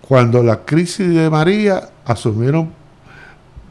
cuando 0.00 0.42
la 0.42 0.64
crisis 0.64 1.10
de 1.14 1.28
María, 1.28 1.90
asumieron 2.06 2.70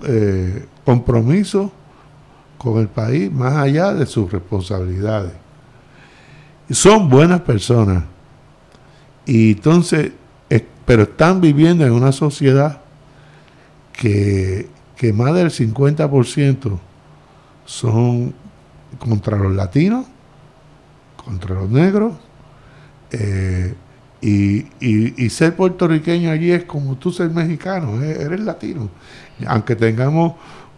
eh, 0.03 0.67
compromisos 0.85 1.71
con 2.59 2.77
el 2.77 2.87
país 2.87 3.31
más 3.31 3.55
allá 3.57 3.95
de 3.95 4.05
sus 4.05 4.31
responsabilidades. 4.31 5.31
Y 6.69 6.75
son 6.75 7.09
buenas 7.09 7.41
personas. 7.41 8.03
Y 9.25 9.53
entonces, 9.53 10.11
es- 10.49 10.61
pero 10.85 11.01
están 11.01 11.41
viviendo 11.41 11.83
en 11.83 11.93
una 11.93 12.11
sociedad 12.11 12.81
que, 13.97 14.67
que 14.95 15.13
más 15.13 15.33
del 15.33 15.49
50% 15.51 16.79
son 17.65 18.33
contra 18.99 19.37
los 19.37 19.53
latinos, 19.55 20.05
contra 21.23 21.55
los 21.55 21.69
negros, 21.69 22.13
eh, 23.11 23.73
y, 24.21 24.65
y- 24.79 25.29
ser 25.29 25.55
puertorriqueño 25.55 26.31
allí 26.31 26.51
es 26.51 26.63
como 26.63 26.95
tú 26.95 27.11
ser 27.11 27.29
mexicano, 27.29 28.01
eh, 28.01 28.17
eres 28.21 28.39
latino. 28.39 28.89
Aunque 29.45 29.75
tengamos 29.75 30.33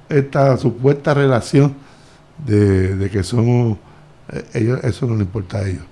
esta 0.10 0.57
supuesta 0.57 1.14
relación 1.14 1.73
de, 2.45 2.95
de 2.95 3.10
que 3.10 3.23
somos, 3.23 3.77
eh, 4.34 4.44
ellos, 4.53 4.84
eso 4.84 5.06
no 5.07 5.15
le 5.15 5.22
importa 5.23 5.60
a 5.60 5.68
ellos. 5.68 5.84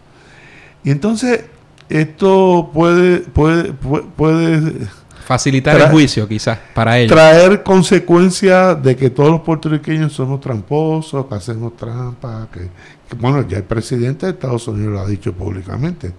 Y 0.84 0.92
entonces, 0.92 1.46
esto 1.90 2.72
puede, 2.74 3.20
puede, 3.20 3.74
puede, 3.74 4.04
puede 4.16 4.88
Facilitar 5.26 5.76
el 5.76 5.90
juicio, 5.90 6.28
quizás, 6.28 6.58
para 6.74 7.00
ellos. 7.00 7.12
traer 7.16 7.64
consecuencias 7.64 8.82
de 8.84 8.96
que 8.96 9.10
todos 9.10 9.32
los 9.32 9.42
puertorriqueños 9.42 10.14
somos 10.14 10.40
tramposos, 10.40 11.26
que 11.26 11.36
hacemos 11.36 11.76
trampa, 11.76 12.48
que, 12.54 12.60
que, 13.10 13.16
bueno, 13.20 13.48
ya 13.48 13.58
el 13.58 13.64
presidente 13.64 14.28
de 14.28 14.34
Estados 14.34 14.68
Unidos 14.68 14.94
lo 14.94 15.00
ha 15.02 15.08
dicho 15.08 15.34
públicamente, 15.34 16.14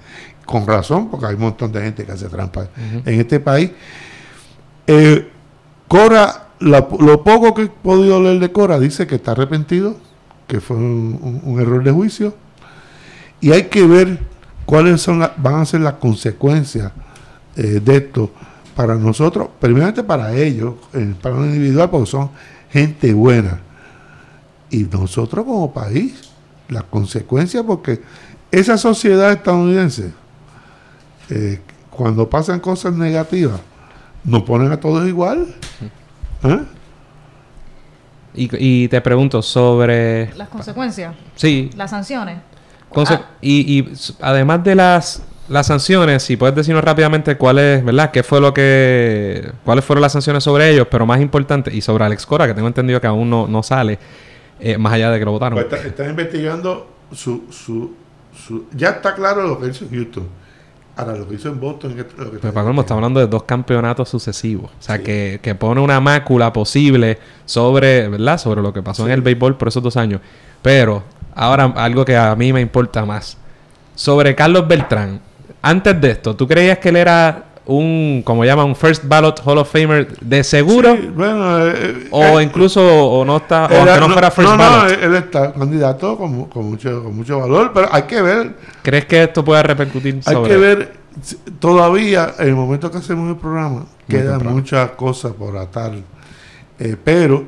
con 0.44 0.66
razón, 0.66 1.08
porque 1.08 1.26
hay 1.26 1.34
un 1.34 1.40
montón 1.42 1.70
de 1.72 1.82
gente 1.82 2.04
que 2.04 2.12
hace 2.12 2.26
trampa 2.28 2.68
en 3.04 3.20
este 3.20 3.38
país. 3.40 3.70
Eh, 4.86 5.28
Cora, 5.88 6.48
la- 6.60 6.88
lo 6.98 7.22
poco 7.22 7.54
que 7.54 7.62
he 7.62 7.66
podido 7.68 8.20
leer 8.20 8.40
de 8.40 8.50
Cora, 8.50 8.78
dice 8.80 9.06
que 9.06 9.14
está 9.16 9.32
arrepentido, 9.32 9.96
que 10.48 10.60
fue 10.60 10.76
un, 10.76 11.18
un- 11.22 11.40
un 11.44 11.60
error 11.60 11.82
de 11.84 11.92
juicio, 11.92 12.34
y 13.40 13.52
hay 13.52 13.64
que 13.64 13.86
ver 13.86 14.18
cuáles 14.64 15.00
son 15.00 15.20
la- 15.20 15.32
van 15.36 15.56
a 15.60 15.64
ser 15.64 15.80
las 15.82 15.94
consecuencias 15.94 16.90
eh, 17.56 17.80
de 17.82 17.96
esto 17.96 18.30
para 18.76 18.94
nosotros, 18.94 19.48
primeramente 19.58 20.04
para 20.04 20.32
ellos, 20.34 20.74
en 20.92 21.08
el 21.08 21.14
plano 21.14 21.44
individual, 21.46 21.88
porque 21.90 22.06
son 22.10 22.30
gente 22.70 23.12
buena. 23.14 23.60
Y 24.70 24.84
nosotros 24.84 25.44
como 25.46 25.72
país, 25.72 26.30
las 26.68 26.82
consecuencias, 26.84 27.64
porque 27.66 28.02
esa 28.50 28.76
sociedad 28.76 29.32
estadounidense, 29.32 30.12
eh, 31.30 31.60
cuando 31.90 32.28
pasan 32.28 32.60
cosas 32.60 32.92
negativas, 32.94 33.60
nos 34.24 34.42
ponen 34.42 34.70
a 34.70 34.78
todos 34.78 35.08
igual. 35.08 35.46
¿Eh? 36.44 36.58
Y, 38.34 38.50
y 38.84 38.88
te 38.88 39.00
pregunto 39.00 39.40
sobre... 39.40 40.34
Las 40.34 40.48
consecuencias, 40.50 41.14
Sí, 41.36 41.70
las 41.76 41.90
sanciones. 41.90 42.38
Conse- 42.92 43.18
Ah. 43.22 43.30
y, 43.40 43.88
además 44.20 44.62
de 44.62 44.74
las, 44.74 45.22
las 45.48 45.66
sanciones, 45.68 46.22
si 46.22 46.36
puedes 46.36 46.54
decirnos 46.56 46.82
rápidamente 46.84 47.36
cuáles, 47.36 47.84
¿verdad? 47.84 48.10
¿Qué 48.10 48.22
fue 48.22 48.40
lo 48.40 48.52
que, 48.52 49.50
cuáles 49.64 49.84
fueron 49.84 50.02
las 50.02 50.12
sanciones 50.12 50.42
sobre 50.44 50.70
ellos? 50.70 50.86
Pero 50.90 51.06
más 51.06 51.20
importante, 51.20 51.74
y 51.74 51.80
sobre 51.80 52.04
Alex 52.04 52.26
Cora, 52.26 52.46
que 52.46 52.54
tengo 52.54 52.68
entendido 52.68 53.00
que 53.00 53.06
aún 53.06 53.30
no, 53.30 53.46
no 53.46 53.62
sale, 53.62 53.98
eh, 54.58 54.76
más 54.78 54.92
allá 54.92 55.10
de 55.10 55.18
que 55.18 55.24
lo 55.24 55.32
votaron. 55.32 55.54
Pues 55.58 55.66
está- 55.72 55.86
están 55.88 56.10
investigando 56.10 56.90
su, 57.12 57.44
su, 57.50 57.94
su- 58.34 58.66
Ya 58.74 58.88
está 58.90 59.14
claro 59.14 59.42
lo 59.46 59.60
que 59.60 59.68
hizo 59.68 59.84
en 59.84 59.90
Houston. 59.90 60.28
Ahora, 60.98 61.14
lo 61.14 61.28
que 61.28 61.34
hizo 61.34 61.48
en 61.50 61.60
Boston... 61.60 61.94
lo 62.16 62.30
que 62.30 62.38
Pues 62.38 62.52
para 62.54 62.64
colmo, 62.64 62.80
estamos 62.80 63.00
hablando 63.02 63.20
de 63.20 63.26
dos 63.26 63.42
campeonatos 63.42 64.08
sucesivos. 64.08 64.70
O 64.80 64.82
sea, 64.82 64.96
Sí. 64.96 65.02
que, 65.02 65.40
que 65.42 65.54
pone 65.54 65.80
una 65.82 66.00
mácula 66.00 66.54
posible 66.54 67.18
sobre, 67.44 68.08
¿verdad? 68.08 68.38
Sobre 68.38 68.62
lo 68.62 68.72
que 68.72 68.82
pasó 68.82 69.04
en 69.04 69.12
el 69.12 69.20
béisbol 69.20 69.58
por 69.58 69.68
esos 69.68 69.82
dos 69.82 69.98
años. 69.98 70.22
Pero, 70.62 71.02
ahora 71.34 71.64
algo 71.76 72.02
que 72.06 72.16
a 72.16 72.34
mí 72.34 72.50
me 72.50 72.62
importa 72.62 73.04
más. 73.04 73.36
Sobre 73.94 74.34
Carlos 74.34 74.66
Beltrán. 74.66 75.20
Antes 75.68 76.00
de 76.00 76.10
esto, 76.12 76.36
¿tú 76.36 76.46
creías 76.46 76.78
que 76.78 76.90
él 76.90 76.96
era 76.96 77.46
un, 77.66 78.22
como 78.24 78.44
llaman, 78.44 78.66
un 78.66 78.76
first 78.76 79.02
ballot 79.04 79.40
Hall 79.44 79.58
of 79.58 79.68
Famer 79.68 80.16
de 80.20 80.44
seguro? 80.44 80.94
Sí, 80.94 81.10
bueno, 81.12 81.66
eh, 81.66 82.06
O 82.12 82.38
eh, 82.38 82.44
incluso, 82.44 82.80
o 82.86 83.24
no 83.24 83.38
está, 83.38 83.66
o 83.66 83.74
aunque 83.74 83.98
no, 84.00 84.08
fuera 84.10 84.30
first 84.30 84.48
no, 84.48 84.56
no, 84.56 84.62
ballot. 84.62 85.02
él 85.02 85.14
está 85.16 85.52
candidato 85.52 86.16
con, 86.16 86.44
con 86.44 86.66
mucho, 86.66 87.02
con 87.02 87.16
mucho 87.16 87.40
valor, 87.40 87.72
pero 87.74 87.88
hay 87.90 88.02
que 88.04 88.22
ver, 88.22 88.54
¿Crees 88.82 89.06
que 89.06 89.24
esto 89.24 89.44
pueda 89.44 89.64
repercutir 89.64 90.20
hay 90.24 90.34
sobre 90.34 90.50
que 90.50 90.56
ver, 90.56 90.92
todavía 91.58 92.34
en 92.38 92.48
el 92.48 92.54
momento 92.54 92.88
que 92.88 92.98
hacemos 92.98 93.28
el 93.30 93.36
programa, 93.36 93.86
quedan 94.08 94.34
temprano. 94.38 94.56
muchas 94.56 94.90
cosas 94.90 95.32
por 95.32 95.56
atar, 95.56 95.92
Eh, 96.78 96.94
pero 97.02 97.44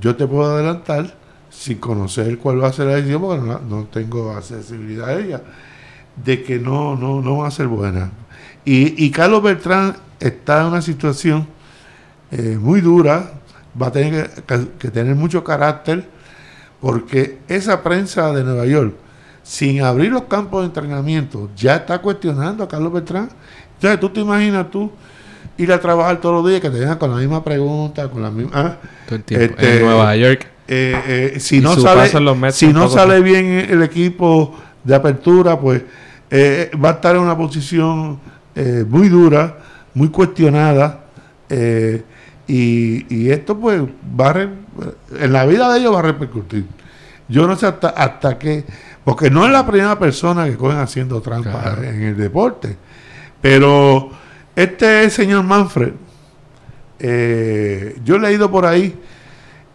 yo 0.00 0.16
te 0.16 0.26
puedo 0.26 0.54
adelantar, 0.54 1.14
sin 1.50 1.76
conocer 1.78 2.38
cuál 2.38 2.62
va 2.62 2.68
a 2.68 2.72
ser 2.72 2.86
la 2.86 2.94
decisión, 2.94 3.20
porque 3.20 3.44
no, 3.44 3.58
no 3.58 3.84
tengo 3.92 4.30
accesibilidad 4.30 5.08
a 5.10 5.18
ella, 5.20 5.42
de 6.24 6.42
que 6.42 6.58
no, 6.58 6.96
no, 6.96 7.20
no 7.20 7.38
va 7.38 7.48
a 7.48 7.50
ser 7.50 7.66
buena. 7.68 8.10
Y, 8.64 9.04
y 9.04 9.10
Carlos 9.10 9.42
Beltrán 9.42 9.96
está 10.20 10.60
en 10.60 10.66
una 10.66 10.82
situación 10.82 11.46
eh, 12.30 12.58
muy 12.60 12.80
dura, 12.80 13.32
va 13.80 13.86
a 13.88 13.92
tener 13.92 14.30
que, 14.78 14.90
tener 14.90 15.14
mucho 15.14 15.42
carácter, 15.42 16.08
porque 16.80 17.38
esa 17.48 17.82
prensa 17.82 18.32
de 18.32 18.44
Nueva 18.44 18.66
York, 18.66 18.94
sin 19.42 19.82
abrir 19.82 20.12
los 20.12 20.24
campos 20.24 20.60
de 20.60 20.66
entrenamiento, 20.66 21.50
ya 21.56 21.76
está 21.76 22.00
cuestionando 22.00 22.64
a 22.64 22.68
Carlos 22.68 22.92
Beltrán. 22.92 23.30
Entonces, 23.74 24.00
tú 24.00 24.10
te 24.10 24.20
imaginas 24.20 24.70
tú 24.70 24.90
ir 25.56 25.72
a 25.72 25.80
trabajar 25.80 26.20
todos 26.20 26.42
los 26.42 26.50
días 26.50 26.60
que 26.60 26.70
te 26.70 26.78
vengan 26.78 26.98
con 26.98 27.10
la 27.10 27.16
misma 27.16 27.42
pregunta, 27.42 28.08
con 28.08 28.22
la 28.22 28.30
misma... 28.30 28.50
ah, 28.54 28.76
este, 29.10 29.78
en 29.78 29.84
Nueva 29.84 30.14
York. 30.16 30.46
eh, 30.68 31.32
eh, 31.34 31.40
si 31.40 31.60
no 31.60 31.74
sale, 31.76 32.10
si 32.52 32.72
no 32.72 32.88
sale 32.90 33.20
bien 33.20 33.46
el 33.46 33.82
equipo 33.82 34.54
de 34.84 34.94
apertura, 34.94 35.58
pues 35.58 35.82
eh, 36.30 36.70
va 36.82 36.90
a 36.90 36.92
estar 36.92 37.16
en 37.16 37.22
una 37.22 37.36
posición 37.36 38.18
eh, 38.54 38.84
muy 38.88 39.08
dura, 39.08 39.58
muy 39.94 40.08
cuestionada, 40.08 41.00
eh, 41.48 42.02
y, 42.46 43.14
y 43.14 43.30
esto 43.30 43.58
pues 43.58 43.82
va 44.18 44.30
a 44.30 44.32
re- 44.32 44.48
en 45.20 45.32
la 45.32 45.44
vida 45.46 45.72
de 45.72 45.80
ellos 45.80 45.94
va 45.94 45.98
a 46.00 46.02
repercutir. 46.02 46.66
Yo 47.28 47.46
no 47.46 47.56
sé 47.56 47.66
hasta, 47.66 47.88
hasta 47.90 48.38
qué, 48.38 48.64
porque 49.04 49.30
no 49.30 49.44
es 49.44 49.52
la 49.52 49.66
primera 49.66 49.98
persona 49.98 50.46
que 50.46 50.56
cogen 50.56 50.78
haciendo 50.78 51.20
trampa 51.20 51.50
Claro. 51.62 51.82
en 51.82 52.02
el 52.02 52.16
deporte, 52.16 52.76
pero 53.40 54.10
este 54.56 55.08
señor 55.10 55.44
Manfred, 55.44 55.92
eh, 56.98 57.98
yo 58.04 58.16
he 58.16 58.20
leído 58.20 58.50
por 58.50 58.66
ahí 58.66 58.98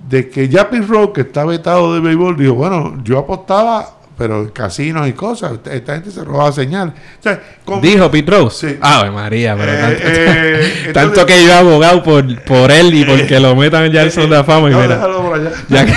de 0.10 0.30
que 0.30 0.50
Japin 0.50 0.88
Rock, 0.88 1.16
que 1.16 1.22
está 1.22 1.46
vetado 1.46 1.94
de 1.94 2.00
béisbol, 2.02 2.36
dijo, 2.38 2.54
bueno, 2.56 3.02
yo 3.04 3.20
apostaba 3.20 3.98
pero 4.18 4.54
casinos 4.54 5.08
y 5.08 5.14
cosas, 5.14 5.54
esta 5.72 5.94
gente 5.96 6.12
se 6.12 6.24
robaba 6.24 6.52
señales. 6.52 6.94
O 7.20 7.24
sea, 7.24 7.42
con- 7.66 7.82
Dijo 7.82 8.10
Pete 8.12 8.32
Rose. 8.32 8.70
Sí. 8.72 8.78
Ave 8.82 9.12
María, 9.12 9.56
pero 9.58 9.72
Eh, 9.74 9.78
tanto, 9.82 10.04
eh, 10.06 10.92
tanto 10.94 11.26
que 11.26 11.44
yo 11.44 11.50
he 11.50 11.54
abogado 11.54 12.04
por, 12.04 12.44
por 12.44 12.72
él 12.72 12.94
y 12.94 13.06
porque 13.06 13.40
lo 13.40 13.56
metan 13.56 13.92
ya 13.92 14.02
al 14.02 14.12
Salón 14.12 14.30
de 14.32 14.36
la 14.38 14.44
Fama. 14.44 14.70
Y 14.70 14.74
No, 14.74 14.80
mira, 14.82 15.02
por 15.02 15.34
allá. 15.40 15.52
ya 15.70 15.86
que- 15.86 15.94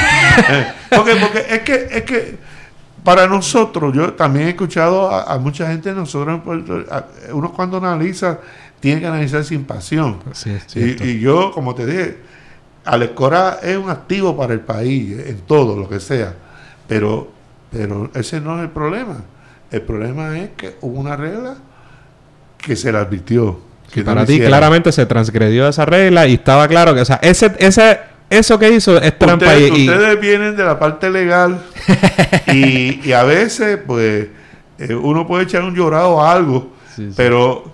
porque, 0.97 1.17
porque 1.17 1.47
es 1.51 1.61
que 1.61 1.89
es 1.91 2.03
que 2.05 2.39
para 3.05 3.27
nosotros, 3.29 3.95
yo 3.95 4.15
también 4.15 4.47
he 4.49 4.51
escuchado 4.51 5.09
a, 5.11 5.33
a 5.35 5.39
mucha 5.39 5.69
gente, 5.69 5.93
nosotros 5.93 6.35
en 6.37 6.41
Puerto 6.41 6.85
a- 6.91 7.05
uno 7.33 7.53
cuando 7.53 7.77
analiza, 7.77 8.39
tiene 8.81 9.01
que 9.01 9.07
analizar 9.07 9.45
sin 9.45 9.65
pasión. 9.65 10.19
Sí. 10.33 10.57
Y, 10.75 11.03
y 11.11 11.21
yo, 11.21 11.51
como 11.53 11.75
te 11.75 11.87
dije, 11.87 12.17
Alex 12.85 13.13
Cora 13.15 13.59
es 13.63 13.77
un 13.77 13.91
activo 13.91 14.37
para 14.37 14.53
el 14.55 14.61
país, 14.61 15.17
en 15.27 15.39
todo 15.41 15.77
lo 15.77 15.89
que 15.89 16.01
sea, 16.01 16.35
pero, 16.89 17.31
pero 17.71 18.11
ese 18.15 18.41
no 18.41 18.57
es 18.57 18.63
el 18.65 18.71
problema. 18.71 19.17
El 19.71 19.83
problema 19.83 20.39
es 20.39 20.51
que 20.57 20.77
hubo 20.81 20.99
una 21.01 21.17
regla 21.17 21.57
que 22.59 22.77
se 22.77 22.93
le 22.93 22.99
advirtió. 22.99 23.61
Que 23.93 24.03
para 24.03 24.25
ti 24.27 24.39
claramente 24.41 24.91
se 24.93 25.07
transgredió 25.07 25.69
esa 25.69 25.85
regla 25.85 26.27
y 26.27 26.35
estaba 26.35 26.67
claro 26.69 26.95
que, 26.95 27.01
o 27.01 27.05
sea, 27.05 27.17
ese, 27.23 27.53
ese, 27.59 28.01
eso 28.31 28.59
que 28.59 28.71
hizo 28.73 28.97
es 29.01 29.17
trampa 29.19 29.47
Ustedes, 29.47 29.71
y, 29.79 29.85
y- 29.85 29.89
ustedes 29.89 30.21
vienen 30.21 30.57
de 30.57 30.65
la 30.65 30.79
parte 30.79 31.09
legal 31.11 31.61
y, 32.53 33.01
y 33.09 33.13
a 33.13 33.23
veces, 33.25 33.79
pues, 33.87 34.27
eh, 34.79 34.95
uno 34.95 35.27
puede 35.27 35.45
echar 35.45 35.63
un 35.63 35.75
llorado 35.75 36.21
a 36.21 36.33
algo, 36.33 36.73
Sí, 36.95 37.09
sí. 37.09 37.15
pero 37.17 37.73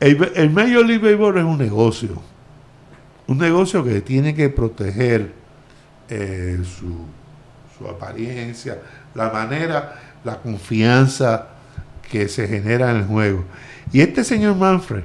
el, 0.00 0.30
el 0.34 0.50
Major 0.50 0.84
League 0.84 0.98
Baseball 1.02 1.38
es 1.38 1.44
un 1.44 1.58
negocio. 1.58 2.22
Un 3.26 3.38
negocio 3.38 3.82
que 3.82 4.00
tiene 4.02 4.34
que 4.34 4.48
proteger 4.50 5.32
eh, 6.08 6.58
su, 6.62 6.94
su 7.78 7.88
apariencia, 7.88 8.78
la 9.16 9.30
manera, 9.30 9.96
la 10.24 10.36
confianza 10.38 11.46
que 12.10 12.28
se 12.28 12.46
genera 12.46 12.90
en 12.90 12.98
el 12.98 13.04
juego. 13.04 13.44
Y 13.92 14.00
este 14.00 14.24
señor 14.24 14.56
Manfred 14.56 15.04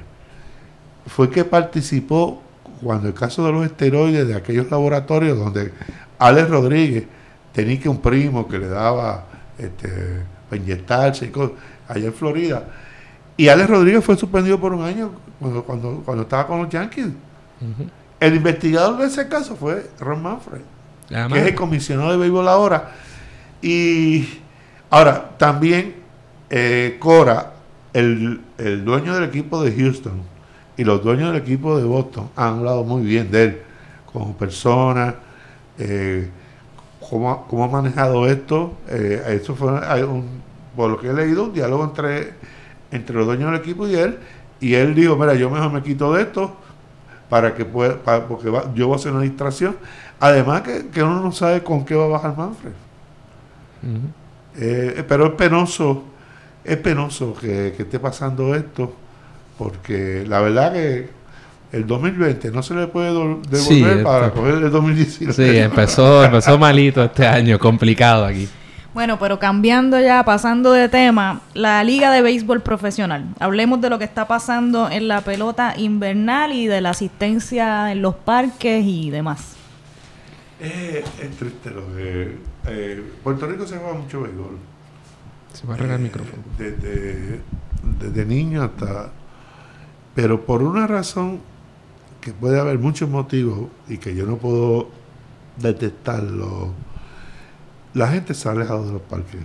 fue 1.06 1.30
que 1.30 1.44
participó 1.44 2.42
cuando 2.82 3.08
el 3.08 3.14
caso 3.14 3.44
de 3.46 3.52
los 3.52 3.64
esteroides 3.64 4.26
de 4.26 4.34
aquellos 4.34 4.70
laboratorios 4.70 5.38
donde 5.38 5.72
Alex 6.18 6.50
Rodríguez 6.50 7.04
tenía 7.52 7.78
que 7.78 7.88
un 7.88 8.00
primo 8.00 8.46
que 8.48 8.58
le 8.58 8.68
daba 8.68 9.24
este, 9.58 10.24
para 10.48 10.62
inyectarse 10.62 11.26
y 11.26 11.28
cosas, 11.28 11.56
allá 11.88 12.06
en 12.06 12.14
Florida. 12.14 12.64
Y 13.36 13.48
Alex 13.48 13.70
Rodríguez 13.70 14.04
fue 14.04 14.16
suspendido 14.16 14.60
por 14.60 14.72
un 14.72 14.84
año 14.84 15.12
cuando, 15.38 15.64
cuando, 15.64 16.02
cuando 16.04 16.22
estaba 16.24 16.46
con 16.46 16.62
los 16.62 16.68
Yankees. 16.68 17.06
El 18.20 18.36
investigador 18.36 18.98
de 18.98 19.06
ese 19.06 19.28
caso 19.28 19.56
fue 19.56 19.88
Ron 20.00 20.22
Manfred 20.22 20.60
Además, 21.10 21.32
que 21.32 21.38
es 21.40 21.46
el 21.48 21.54
comisionado 21.54 22.10
de 22.12 22.16
béisbol 22.16 22.48
ahora. 22.48 22.92
Y 23.62 24.28
ahora, 24.90 25.30
también 25.38 25.94
eh, 26.50 26.96
Cora, 26.98 27.52
el, 27.92 28.40
el 28.58 28.84
dueño 28.84 29.14
del 29.14 29.24
equipo 29.24 29.62
de 29.62 29.72
Houston 29.74 30.22
y 30.76 30.84
los 30.84 31.02
dueños 31.02 31.32
del 31.32 31.42
equipo 31.42 31.76
de 31.78 31.84
Boston 31.84 32.30
han 32.36 32.58
hablado 32.58 32.84
muy 32.84 33.02
bien 33.02 33.30
de 33.30 33.44
él 33.44 33.62
como 34.12 34.36
persona, 34.36 35.14
eh, 35.78 36.28
cómo, 37.08 37.46
cómo 37.48 37.64
ha 37.64 37.68
manejado 37.68 38.26
esto. 38.28 38.74
Eh, 38.88 39.22
eso 39.40 39.54
fue, 39.54 39.70
un- 40.04 40.42
por 40.76 40.90
lo 40.90 40.98
que 40.98 41.08
he 41.08 41.12
leído, 41.14 41.44
un 41.44 41.52
diálogo 41.52 41.84
entre, 41.84 42.32
entre 42.90 43.16
los 43.16 43.26
dueños 43.26 43.50
del 43.52 43.60
equipo 43.60 43.86
y 43.86 43.94
él. 43.94 44.18
Y 44.60 44.74
él 44.74 44.94
dijo, 44.94 45.16
mira, 45.16 45.34
yo 45.34 45.50
mejor 45.50 45.72
me 45.72 45.82
quito 45.82 46.12
de 46.14 46.22
esto 46.22 46.56
para 47.28 47.54
que 47.54 47.64
pueda, 47.64 47.96
porque 48.28 48.48
va- 48.50 48.72
yo 48.74 48.86
voy 48.88 48.94
a 48.94 48.96
hacer 48.96 49.12
una 49.12 49.22
distracción. 49.22 49.76
Además 50.20 50.62
que, 50.62 50.88
que 50.88 51.02
uno 51.02 51.20
no 51.20 51.32
sabe 51.32 51.62
con 51.62 51.84
qué 51.84 51.94
va 51.94 52.04
a 52.04 52.08
bajar 52.08 52.36
Manfred. 52.36 52.72
Ujú. 53.82 54.08
Eh, 54.56 55.04
pero 55.08 55.26
es 55.26 55.32
penoso, 55.32 56.04
es 56.64 56.76
penoso 56.76 57.34
que, 57.34 57.72
que 57.76 57.84
esté 57.84 57.98
pasando 57.98 58.54
esto, 58.54 58.94
porque 59.58 60.24
la 60.26 60.40
verdad 60.40 60.72
que 60.72 61.08
el 61.72 61.86
2020 61.86 62.50
no 62.50 62.62
se 62.62 62.74
le 62.74 62.86
puede 62.86 63.10
Sí, 63.54 63.80
devolver 63.80 64.04
para 64.04 64.30
coger 64.30 64.54
el 64.56 64.70
2019. 64.70 65.32
Sí, 65.32 65.58
empezó, 65.58 66.22
empezó 66.22 66.58
malito 66.58 67.02
este 67.02 67.26
año, 67.26 67.58
complicado 67.58 68.26
aquí. 68.26 68.48
Bueno, 68.92 69.18
pero 69.18 69.38
cambiando 69.38 69.98
ya, 69.98 70.22
pasando 70.22 70.72
de 70.72 70.90
tema, 70.90 71.40
la 71.54 71.82
Liga 71.82 72.10
de 72.10 72.20
Béisbol 72.20 72.60
Profesional. 72.60 73.24
Hablemos 73.40 73.80
de 73.80 73.88
lo 73.88 73.98
que 73.98 74.04
está 74.04 74.28
pasando 74.28 74.90
en 74.90 75.08
la 75.08 75.22
pelota 75.22 75.72
invernal 75.78 76.52
y 76.52 76.66
de 76.66 76.82
la 76.82 76.90
asistencia 76.90 77.90
en 77.90 78.02
los 78.02 78.14
parques 78.16 78.84
y 78.84 79.08
demás. 79.08 79.54
Eh, 80.60 81.02
es 81.22 81.36
triste 81.38 81.70
lo 81.70 81.86
que... 81.96 82.51
eh, 82.66 83.02
Puerto 83.22 83.46
Rico 83.46 83.66
se 83.66 83.76
juega 83.76 83.94
mucho 83.94 84.22
béisbol. 84.22 84.58
Se 85.52 85.66
va 85.66 85.74
a 85.74 85.76
arreglar 85.76 86.00
el 86.00 86.06
Eh, 86.06 86.08
micrófono. 86.08 86.42
Desde, 86.58 87.40
desde 88.00 88.24
niño 88.26 88.62
hasta... 88.62 89.12
Pero 90.14 90.44
por 90.44 90.62
una 90.62 90.86
razón 90.86 91.40
que 92.20 92.32
puede 92.32 92.60
haber 92.60 92.78
muchos 92.78 93.08
motivos 93.08 93.68
y 93.88 93.98
que 93.98 94.14
yo 94.14 94.26
no 94.26 94.36
puedo 94.36 94.90
detectarlo, 95.58 96.72
la 97.94 98.08
gente 98.08 98.34
se 98.34 98.48
ha 98.48 98.52
alejado 98.52 98.86
de 98.86 98.92
los 98.92 99.02
parques. 99.02 99.40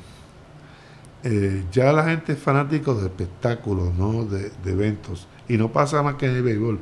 Eh, 1.23 1.63
ya 1.71 1.91
la 1.93 2.05
gente 2.05 2.33
es 2.33 2.39
fanático 2.39 2.93
de 2.95 3.07
espectáculos, 3.07 3.93
¿no? 3.95 4.25
De, 4.25 4.51
de 4.63 4.71
eventos. 4.71 5.27
Y 5.47 5.57
no 5.57 5.71
pasa 5.71 6.03
más 6.03 6.15
que 6.15 6.27
en 6.27 6.35
el 6.35 6.43
béisbol. 6.43 6.79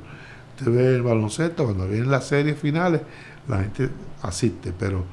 Usted 0.57 0.71
ve 0.71 0.95
el 0.95 1.01
baloncesto, 1.01 1.65
cuando 1.65 1.87
vienen 1.87 2.11
las 2.11 2.27
series 2.27 2.57
finales, 2.59 3.01
la 3.47 3.59
gente 3.59 3.89
asiste, 4.21 4.73
pero 4.77 5.03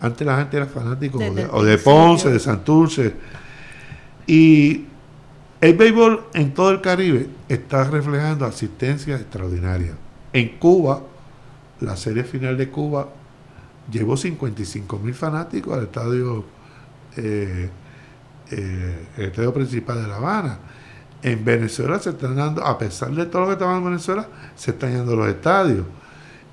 antes 0.00 0.26
la 0.26 0.38
gente 0.38 0.56
era 0.56 0.66
fanático 0.66 1.18
de, 1.18 1.48
o 1.50 1.64
de. 1.64 1.78
Ponce, 1.78 2.30
de 2.30 2.38
Santurce. 2.38 3.14
Y 4.26 4.84
el 5.60 5.74
béisbol 5.74 6.24
en 6.34 6.54
todo 6.54 6.70
el 6.70 6.80
Caribe 6.80 7.28
está 7.48 7.84
reflejando 7.84 8.44
asistencia 8.44 9.16
extraordinaria. 9.16 9.94
En 10.32 10.58
Cuba, 10.58 11.02
la 11.80 11.96
serie 11.96 12.22
final 12.22 12.56
de 12.56 12.68
Cuba 12.68 13.08
llevó 13.90 14.16
55 14.16 14.98
mil 14.98 15.14
fanáticos 15.14 15.74
al 15.74 15.84
estadio, 15.84 16.44
eh, 17.16 17.68
eh, 18.50 19.06
el 19.16 19.24
estadio 19.24 19.52
principal 19.52 20.02
de 20.02 20.08
La 20.08 20.16
Habana. 20.16 20.58
En 21.22 21.44
Venezuela 21.44 21.98
se 21.98 22.10
están 22.10 22.36
dando, 22.36 22.64
a 22.64 22.78
pesar 22.78 23.10
de 23.10 23.26
todo 23.26 23.42
lo 23.42 23.46
que 23.48 23.52
estaba 23.54 23.76
en 23.76 23.84
Venezuela, 23.84 24.28
se 24.54 24.70
están 24.70 24.92
yendo 24.92 25.16
los 25.16 25.26
estadios. 25.26 25.84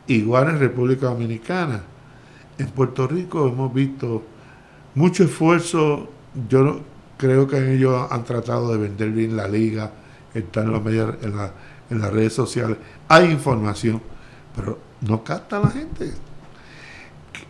Igual 0.08 0.50
en 0.50 0.60
República 0.60 1.08
Dominicana. 1.08 1.82
En 2.58 2.68
Puerto 2.68 3.08
Rico 3.08 3.48
hemos 3.48 3.74
visto 3.74 4.24
mucho 4.96 5.24
esfuerzo. 5.24 6.10
Yo 6.50 6.64
no- 6.64 6.80
creo 7.18 7.48
que 7.48 7.74
ellos 7.74 8.08
han 8.12 8.24
tratado 8.24 8.72
de 8.72 8.78
vender 8.78 9.12
bien 9.12 9.36
la 9.38 9.48
liga, 9.48 9.92
están 10.34 10.74
en, 10.76 12.00
las 12.02 12.14
redes 12.14 12.34
sociales. 12.34 12.78
Hay 13.08 13.32
información, 13.32 14.02
pero 14.56 14.80
no 15.02 15.24
capta 15.24 15.60
la 15.60 15.70
gente. 15.70 16.12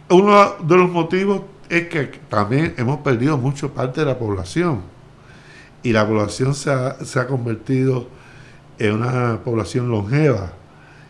Uno 0.10 0.56
de 0.62 0.78
los 0.78 0.90
motivos 0.92 1.42
es 1.70 1.88
que 1.88 2.06
también 2.30 2.76
hemos 2.78 3.00
perdido 3.00 3.38
mucho 3.38 3.74
parte 3.74 4.02
de 4.02 4.06
la 4.08 4.20
población 4.20 4.82
y 5.82 5.92
la 5.92 6.08
población 6.08 6.54
se 6.54 6.72
ha, 6.72 7.04
se 7.04 7.20
ha 7.20 7.28
convertido 7.28 8.08
en 8.78 8.94
una 8.94 9.40
población 9.44 9.90
longeva 9.90 10.52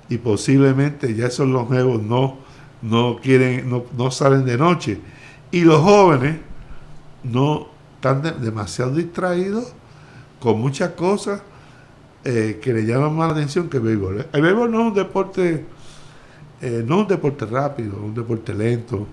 y 0.07 0.17
posiblemente 0.17 1.13
ya 1.13 1.27
esos 1.27 1.47
longevos 1.47 2.01
no, 2.01 2.37
no 2.89 3.17
quieren, 3.21 3.69
no, 3.69 3.83
no 3.97 4.11
salen 4.11 4.45
de 4.45 4.57
noche 4.57 4.99
y 5.51 5.61
los 5.61 5.81
jóvenes 5.81 6.37
no 7.23 7.67
están 7.95 8.21
de- 8.21 8.31
demasiado 8.31 8.91
distraídos 8.93 9.73
con 10.39 10.59
muchas 10.59 10.91
cosas 10.91 11.41
eh, 12.23 12.59
que 12.61 12.73
le 12.73 12.85
llaman 12.85 13.15
más 13.15 13.27
la 13.29 13.33
atención 13.35 13.69
que 13.69 13.77
el 13.77 13.83
béisbol. 13.83 14.27
El 14.31 14.41
béisbol 14.41 14.71
no 14.71 14.81
es 14.81 14.87
un 14.87 14.93
deporte, 14.93 15.65
eh, 16.61 16.83
no 16.85 16.95
es 16.95 17.01
un 17.01 17.07
deporte 17.07 17.45
rápido, 17.45 17.93
es 17.93 17.99
un 18.03 18.13
deporte 18.15 18.53
lento. 18.53 19.07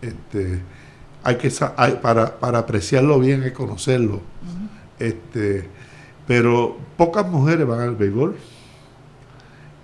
Este, 0.00 0.60
hay 1.22 1.36
que 1.36 1.52
hay- 1.76 1.98
para, 2.02 2.38
para 2.38 2.58
apreciarlo 2.58 3.18
bien 3.18 3.42
hay 3.42 3.50
que 3.50 3.54
conocerlo. 3.54 4.20
Este, 4.98 5.68
pero 6.26 6.76
pocas 6.96 7.26
mujeres 7.28 7.66
van 7.66 7.80
al 7.80 7.96
béisbol. 7.96 8.36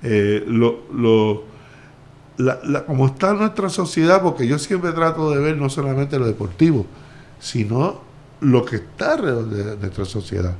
Eh, 0.02 0.44
lo, 0.46 0.80
lo- 0.92 1.53
la- 2.38 2.58
la- 2.64 2.84
como 2.84 3.06
está 3.06 3.32
nuestra 3.32 3.68
sociedad, 3.68 4.22
porque 4.22 4.46
yo 4.46 4.58
siempre 4.58 4.92
trato 4.92 5.30
de 5.30 5.38
ver 5.40 5.56
no 5.56 5.68
solamente 5.70 6.18
lo 6.18 6.26
deportivo, 6.26 6.86
sino 7.38 8.00
lo 8.40 8.64
que 8.64 8.76
está 8.76 9.12
alrededor 9.12 9.48
de 9.48 9.76
nuestra 9.76 10.04
sociedad. 10.04 10.54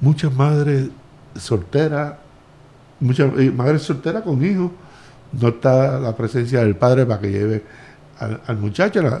Muchas 0.00 0.32
madres 0.32 0.88
solteras, 1.36 2.14
muchas 3.00 3.32
eh, 3.38 3.50
madres 3.50 3.82
solteras 3.82 4.22
con 4.22 4.44
hijos, 4.44 4.70
no 5.32 5.48
está 5.48 5.98
la 6.00 6.14
presencia 6.16 6.60
del 6.60 6.76
padre 6.76 7.04
para 7.06 7.20
que 7.20 7.30
lleve 7.30 7.64
al, 8.18 8.40
al 8.46 8.56
muchacho, 8.58 9.02
la- 9.02 9.20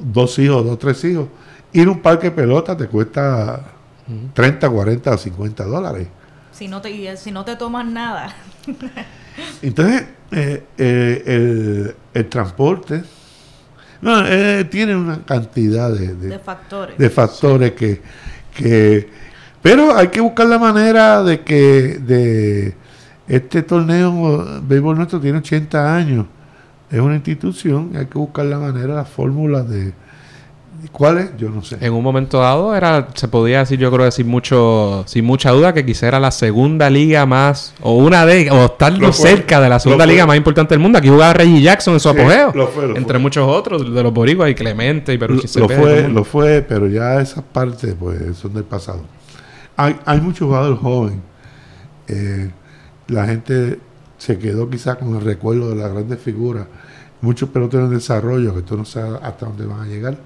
dos 0.00 0.38
hijos, 0.38 0.64
dos, 0.64 0.78
tres 0.78 1.02
hijos. 1.04 1.28
Ir 1.72 1.88
a 1.88 1.90
un 1.90 2.00
parque 2.00 2.26
de 2.30 2.36
pelota 2.36 2.76
te 2.76 2.86
cuesta 2.86 3.60
30, 4.34 4.68
40 4.70 5.10
o 5.10 5.18
50 5.18 5.64
dólares. 5.64 6.08
Si 6.52 6.68
no 6.68 6.80
te, 6.80 7.16
si 7.16 7.30
no 7.32 7.44
te 7.44 7.56
toman 7.56 7.92
nada. 7.92 8.34
Entonces, 9.62 10.04
eh, 10.32 10.62
eh, 10.78 11.22
el, 11.26 11.94
el 12.14 12.28
transporte, 12.28 13.02
No, 14.00 14.24
eh, 14.26 14.64
tiene 14.70 14.94
una 14.94 15.24
cantidad 15.24 15.90
de, 15.90 16.14
de- 16.14 16.28
De 16.28 16.38
factores. 16.38 16.98
de 16.98 17.10
factores 17.10 17.72
que, 17.72 18.00
que... 18.54 19.08
Pero 19.62 19.96
hay 19.96 20.08
que 20.08 20.20
buscar 20.20 20.46
la 20.46 20.58
manera 20.58 21.22
de 21.22 21.40
que 21.40 21.98
de 21.98 22.74
este 23.26 23.62
torneo, 23.62 24.60
béisbol 24.62 24.96
nuestro 24.96 25.18
tiene 25.20 25.38
80 25.38 25.96
años, 25.96 26.26
es 26.90 27.00
una 27.00 27.14
institución, 27.16 27.92
hay 27.96 28.06
que 28.06 28.18
buscar 28.18 28.44
la 28.46 28.58
manera, 28.58 28.94
la 28.94 29.04
fórmula 29.04 29.62
de... 29.62 29.92
¿Cuál 30.92 31.18
es? 31.18 31.36
Yo 31.36 31.48
no 31.50 31.62
sé. 31.62 31.76
En 31.80 31.92
un 31.92 32.02
momento 32.02 32.38
dado 32.40 32.74
era, 32.74 33.08
se 33.14 33.28
podía 33.28 33.60
decir, 33.60 33.78
yo 33.78 33.90
creo 33.90 34.04
decir 34.04 34.24
mucho, 34.26 35.04
sin 35.06 35.24
mucha 35.24 35.50
duda, 35.50 35.72
que 35.72 35.84
quizá 35.84 36.06
era 36.08 36.20
la 36.20 36.30
segunda 36.30 36.88
liga 36.90 37.26
más, 37.26 37.74
o 37.80 37.96
una 37.96 38.24
de, 38.26 38.50
o 38.50 38.66
estar 38.66 38.92
Lo 38.96 39.12
cerca 39.12 39.60
de 39.60 39.68
la 39.68 39.78
segunda 39.78 40.06
Lo 40.06 40.12
liga 40.12 40.26
más 40.26 40.36
importante 40.36 40.74
del 40.74 40.80
mundo. 40.80 40.98
Aquí 40.98 41.08
jugaba 41.08 41.32
Reggie 41.34 41.62
Jackson 41.62 41.94
en 41.94 42.00
su 42.00 42.10
Sí, 42.10 42.18
apogeo. 42.18 42.52
lo 42.54 42.68
fue, 42.68 42.86
lo 42.88 42.96
entre 42.96 43.14
fue. 43.14 43.18
muchos 43.20 43.48
otros, 43.48 43.92
de 43.94 44.02
los 44.02 44.12
boricuas 44.12 44.50
y 44.50 44.54
Clemente 44.54 45.12
y 45.12 45.16
Lo, 45.16 45.20
Perucci 45.26 45.58
lo 45.58 45.70
el 45.70 45.78
fue, 45.80 46.08
lo 46.08 46.24
fue, 46.24 46.62
pero 46.62 46.86
ya 46.88 47.20
esas 47.20 47.42
partes 47.44 47.94
pues 47.98 48.36
son 48.36 48.54
del 48.54 48.64
pasado. 48.64 49.00
Hay, 49.76 49.96
hay 50.04 50.20
muchos 50.20 50.46
jugadores 50.46 50.78
jóvenes. 50.78 51.18
Eh, 52.08 52.50
la 53.08 53.26
gente 53.26 53.78
se 54.18 54.38
quedó 54.38 54.68
quizás 54.70 54.96
con 54.96 55.14
el 55.16 55.20
recuerdo 55.22 55.70
de 55.70 55.76
las 55.76 55.92
grandes 55.92 56.20
figuras. 56.20 56.66
Muchos 57.20 57.48
peloteros 57.48 57.88
en 57.90 57.94
desarrollo 57.96 58.54
que 58.54 58.62
tú 58.62 58.76
no 58.76 58.84
sabes 58.84 59.20
hasta 59.22 59.46
dónde 59.46 59.66
van 59.66 59.80
a 59.80 59.86
llegar. 59.86 60.16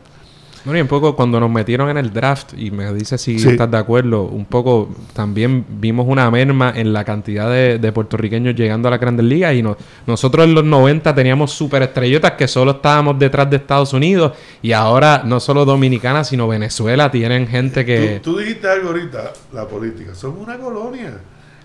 Bueno, 0.64 0.78
y 0.78 0.82
un 0.82 0.88
poco 0.88 1.16
cuando 1.16 1.40
nos 1.40 1.50
metieron 1.50 1.88
en 1.88 1.96
el 1.96 2.12
draft, 2.12 2.52
y 2.54 2.70
me 2.70 2.92
dice 2.92 3.16
si 3.16 3.38
Sí. 3.38 3.48
estás 3.48 3.70
de 3.70 3.78
acuerdo, 3.78 4.24
un 4.24 4.44
poco 4.44 4.90
también 5.14 5.64
vimos 5.68 6.06
una 6.06 6.30
merma 6.30 6.72
en 6.76 6.92
la 6.92 7.02
cantidad 7.04 7.48
de, 7.50 7.78
de 7.78 7.92
puertorriqueños 7.92 8.54
llegando 8.54 8.88
a 8.88 8.90
la 8.90 8.98
Grandes 8.98 9.24
Ligas. 9.24 9.54
Y 9.54 9.62
no- 9.62 9.76
nosotros 10.06 10.44
en 10.44 10.54
los 10.54 10.64
90 10.64 11.14
teníamos 11.14 11.52
superestrellotas 11.52 12.32
que 12.32 12.46
solo 12.46 12.72
estábamos 12.72 13.18
detrás 13.18 13.48
de 13.48 13.56
Estados 13.56 13.92
Unidos. 13.94 14.32
Y 14.60 14.72
ahora 14.72 15.22
no 15.24 15.40
solo 15.40 15.64
Dominicana, 15.64 16.24
sino 16.24 16.46
Venezuela 16.46 17.10
tienen 17.10 17.46
gente 17.46 17.84
que. 17.86 18.20
Tú, 18.22 18.32
tú 18.32 18.38
dijiste 18.40 18.68
algo 18.68 18.88
ahorita, 18.88 19.32
la 19.54 19.66
política. 19.66 20.14
Somos 20.14 20.40
una 20.46 20.58
colonia. 20.58 21.12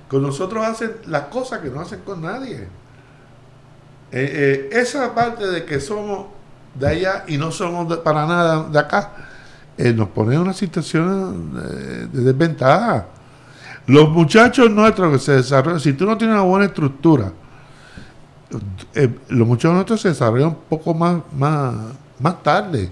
Con 0.08 0.22
nosotros 0.22 0.64
hacen 0.64 0.92
las 1.08 1.24
cosas 1.24 1.60
que 1.60 1.70
no 1.70 1.82
hacen 1.82 2.00
con 2.06 2.22
nadie. 2.22 2.68
Eh, 4.12 4.70
eh, 4.72 4.80
esa 4.80 5.14
parte 5.14 5.46
de 5.48 5.66
que 5.66 5.80
somos 5.82 6.28
de 6.76 6.88
allá 6.88 7.24
y 7.28 7.38
no 7.38 7.52
somos 7.52 7.98
para 7.98 8.26
nada 8.26 8.64
de 8.64 8.80
acá, 8.80 9.12
eh, 9.78 9.94
nos 9.94 10.10
pone 10.10 10.36
en 10.36 10.42
una 10.42 10.54
situación 10.54 11.54
de, 11.54 12.08
de 12.08 12.22
desventaja. 12.34 13.08
Los 13.88 14.10
muchachos 14.10 14.70
nuestros 14.72 15.14
que 15.14 15.20
se 15.20 15.32
desarrollan, 15.34 15.80
si 15.80 15.94
tú 15.94 16.06
no 16.06 16.18
tienes 16.18 16.36
una 16.36 16.44
buena 16.44 16.66
estructura, 16.66 17.32
eh, 18.94 19.10
los 19.30 19.48
muchachos 19.48 19.74
nuestros 19.74 20.02
se 20.02 20.10
desarrollan 20.10 20.50
un 20.50 20.58
poco 20.70 20.94
más, 20.94 21.22
más, 21.36 21.74
más 22.20 22.44
tarde 22.44 22.90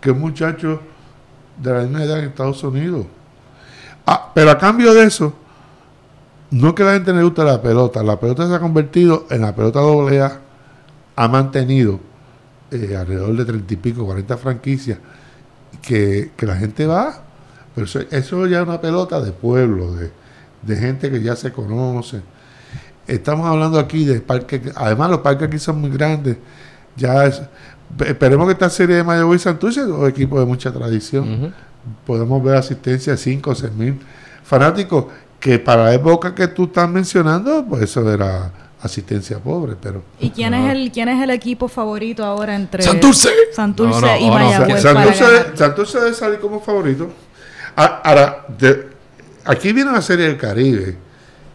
que 0.00 0.10
un 0.10 0.20
muchacho 0.20 0.80
de 1.56 1.72
la 1.72 1.80
misma 1.80 2.04
edad 2.04 2.18
en 2.20 2.26
Estados 2.26 2.62
Unidos. 2.62 3.06
Ah, 4.06 4.30
pero 4.34 4.50
a 4.50 4.58
cambio 4.58 4.94
de 4.94 5.04
eso, 5.04 5.34
no 6.50 6.74
que 6.74 6.82
a 6.82 6.86
la 6.86 6.92
gente 6.92 7.12
le 7.12 7.22
guste 7.22 7.44
la 7.44 7.60
pelota, 7.60 8.02
la 8.02 8.18
pelota 8.18 8.46
se 8.46 8.54
ha 8.54 8.60
convertido 8.60 9.26
en 9.30 9.42
la 9.42 9.54
pelota 9.54 9.80
doble 9.80 10.22
ha 11.16 11.28
mantenido 11.28 12.00
eh, 12.70 12.96
alrededor 12.96 13.36
de 13.36 13.44
treinta 13.44 13.74
y 13.74 13.76
pico, 13.76 14.04
40 14.04 14.36
franquicias, 14.36 14.98
que, 15.82 16.32
que 16.36 16.46
la 16.46 16.56
gente 16.56 16.86
va, 16.86 17.22
pero 17.74 17.86
eso, 17.86 18.00
eso 18.10 18.46
ya 18.46 18.60
es 18.60 18.66
una 18.66 18.80
pelota 18.80 19.20
de 19.20 19.32
pueblo, 19.32 19.94
de, 19.94 20.10
de 20.62 20.76
gente 20.76 21.10
que 21.10 21.22
ya 21.22 21.36
se 21.36 21.52
conoce. 21.52 22.20
Estamos 23.06 23.46
hablando 23.46 23.78
aquí 23.78 24.04
de 24.04 24.20
parques, 24.20 24.60
además 24.76 25.10
los 25.10 25.20
parques 25.20 25.48
aquí 25.48 25.58
son 25.58 25.80
muy 25.80 25.90
grandes, 25.90 26.36
ya 26.96 27.24
es- 27.26 27.40
esperemos 28.06 28.46
que 28.46 28.52
esta 28.52 28.68
serie 28.68 28.96
de 28.96 29.04
Mayagüez 29.04 29.40
y 29.40 29.44
Santurce, 29.44 29.82
dos 29.82 30.08
equipos 30.08 30.40
de 30.40 30.46
mucha 30.46 30.72
tradición, 30.72 31.32
Ujú. 31.44 31.52
podemos 32.06 32.42
ver 32.44 32.56
asistencia 32.56 33.12
de 33.12 33.18
5 33.18 33.50
o 33.50 33.54
6 33.54 33.72
mil 33.72 33.98
fanáticos, 34.44 35.06
que 35.40 35.58
para 35.58 35.84
la 35.84 35.94
época 35.94 36.34
que 36.34 36.48
tú 36.48 36.64
estás 36.64 36.88
mencionando, 36.90 37.64
pues 37.66 37.82
eso 37.84 38.10
era 38.12 38.50
asistencia 38.82 39.38
pobre, 39.38 39.74
pero... 39.80 40.02
¿Y 40.20 40.30
quién 40.30 40.54
es 40.54 40.70
el 40.70 40.92
quién 40.92 41.08
es 41.08 41.22
el 41.22 41.30
equipo 41.30 41.68
favorito 41.68 42.24
ahora 42.24 42.54
entre 42.54 42.82
¡Santurce! 42.82 43.30
Santurce 43.52 44.00
No, 44.00 44.06
no, 44.06 44.16
y 44.16 44.26
no. 44.26 44.34
Mayagüez 44.34 44.82
Santurce? 44.82 45.24
Santurce 45.56 45.98
debe 46.00 46.14
salir 46.14 46.38
como 46.38 46.60
favorito. 46.60 47.08
Ahora, 47.76 48.44
de- 48.58 48.88
aquí 49.44 49.72
viene 49.72 49.90
una 49.90 50.02
serie 50.02 50.26
del 50.26 50.36
Caribe, 50.36 50.96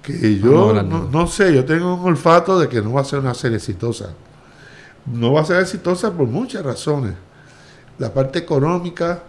que 0.01 0.37
yo 0.39 0.73
no, 0.83 1.27
sé, 1.27 1.53
yo 1.53 1.63
tengo 1.63 1.95
un 1.95 2.05
olfato 2.05 2.59
de 2.59 2.67
que 2.67 2.81
no 2.81 2.93
va 2.93 3.01
a 3.01 3.05
ser 3.05 3.19
una 3.19 3.33
serie 3.33 3.57
exitosa. 3.57 4.09
No 5.05 5.33
va 5.33 5.41
a 5.41 5.45
ser 5.45 5.59
exitosa 5.61 6.11
por 6.11 6.27
muchas 6.27 6.63
razones. 6.63 7.13
La 7.99 8.13
parte 8.13 8.39
económica, 8.39 9.23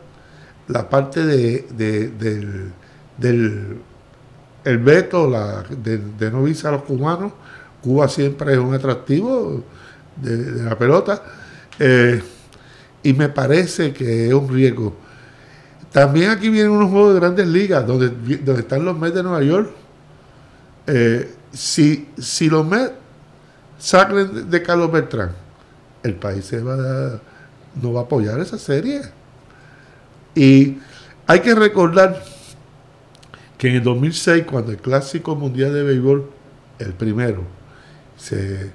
la 0.69 0.89
parte 0.89 1.25
de, 1.25 1.67
de- 1.71 2.09
del, 2.11 2.73
del 3.19 3.79
el 4.65 4.79
veto 4.79 5.29
la, 5.29 5.63
de, 5.63 5.99
de 5.99 6.31
no 6.31 6.43
visa 6.45 6.69
a 6.69 6.73
los 6.73 6.83
cubanos. 6.83 7.33
Cuba 7.85 8.09
siempre 8.09 8.55
es 8.55 8.59
un 8.59 8.73
atractivo 8.73 9.63
de, 10.17 10.63
la 10.65 10.79
pelota. 10.79 11.23
Eh, 11.79 12.23
y 13.03 13.13
me 13.13 13.29
parece 13.29 13.93
que 13.93 14.29
es 14.29 14.33
un 14.33 14.49
riesgo. 14.49 14.95
También 15.93 16.31
aquí 16.31 16.49
vienen 16.49 16.73
unos 16.73 16.91
juegos 16.91 17.13
de 17.13 17.21
grandes 17.21 17.47
ligas 17.47 17.87
donde, 17.87 18.09
donde 18.39 18.63
están 18.63 18.87
los 18.87 18.99
Mets 18.99 19.15
de 19.17 19.23
Nueva 19.23 19.43
York. 19.43 19.71
Eh, 20.87 21.31
si, 21.53 22.09
si 22.17 22.49
los 22.49 22.67
Mets 22.67 22.93
sacan 23.79 24.51
de, 24.51 24.63
Carlos 24.63 24.91
Beltrán, 24.91 25.33
el 26.03 26.15
país 26.15 26.47
se 26.47 26.63
va 26.63 26.75
a- 26.75 27.21
no 27.83 27.93
va 27.93 28.01
a 28.01 28.05
apoyar 28.05 28.41
esa 28.41 28.57
serie. 28.57 29.03
Y 30.35 30.79
hay 31.27 31.41
que 31.41 31.55
recordar 31.55 32.25
que 33.59 33.69
en 33.69 33.77
el 33.77 33.83
2006, 33.83 34.45
cuando 34.51 34.73
el 34.73 34.79
Clásico 34.79 35.37
Mundial 35.37 35.75
de 35.75 35.83
Béisbol, 35.83 36.31
el 36.79 36.95
primero, 36.95 37.45
se, 38.25 38.71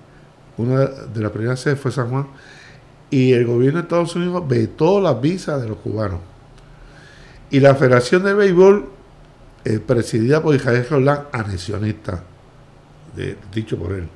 una 0.58 0.86
de 0.86 1.22
las 1.22 1.32
primeras 1.32 1.60
sedes 1.60 1.80
fue 1.80 1.92
San 1.92 2.10
Juan, 2.10 2.28
y 3.10 3.34
el 3.34 3.46
gobierno 3.46 3.80
de 3.80 3.84
Estados 3.84 4.16
Unidos 4.16 4.48
vetó 4.48 5.02
las 5.02 5.20
visas 5.20 5.62
de 5.62 5.68
los 5.68 5.78
cubanos. 5.78 6.20
Y 7.50 7.60
la 7.60 7.74
Federación 7.74 8.24
de 8.24 8.34
Béisbol, 8.36 8.88
eh, 9.66 9.80
presidida 9.80 10.42
por 10.44 10.54
Israel 10.56 10.86
Roland, 10.90 11.22
anexionista, 11.32 12.24
de- 13.16 13.36
dicho 13.52 13.78
por 13.78 13.94
él, 13.94 14.08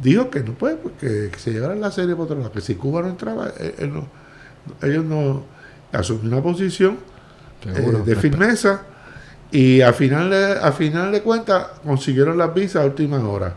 dijo 0.00 0.30
que 0.30 0.40
no 0.40 0.52
puede, 0.52 0.76
pues, 0.76 0.94
que, 1.00 1.30
se 1.38 1.50
llevaran 1.52 1.80
la 1.80 1.90
serie 1.90 2.14
por 2.14 2.26
otro 2.26 2.36
lado, 2.38 2.52
que 2.52 2.60
si 2.60 2.76
Cuba 2.76 3.02
no 3.02 3.08
entraba, 3.08 3.48
eh, 3.58 3.74
él 3.78 3.92
no- 3.92 4.06
ellos 4.82 5.04
no 5.04 5.42
asumieron 5.92 6.34
una 6.34 6.42
posición 6.42 6.98
eh, 7.66 7.72
de 8.06 8.14
firmeza 8.16 8.82
y 9.50 9.80
a 9.80 9.92
final 9.92 10.30
de, 10.30 10.52
a 10.52 10.70
final 10.72 11.10
de 11.10 11.20
cuentas 11.22 11.66
consiguieron 11.84 12.38
las 12.38 12.54
visas 12.54 12.82
a 12.82 12.86
última 12.86 13.18
hora. 13.28 13.54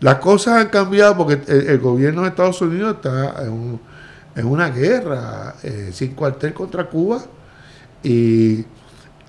Las 0.00 0.16
cosas 0.16 0.60
han 0.60 0.68
cambiado 0.68 1.16
porque 1.16 1.40
el, 1.50 1.68
el 1.68 1.78
gobierno 1.78 2.22
de 2.22 2.28
Estados 2.28 2.60
Unidos 2.60 2.96
está 2.96 3.42
en, 3.44 3.52
un- 3.52 3.80
en 4.36 4.46
una 4.46 4.68
guerra 4.70 5.54
eh, 5.62 5.90
sin 5.92 6.14
cuartel 6.14 6.52
contra 6.52 6.88
Cuba 6.88 7.22
y 8.02 8.64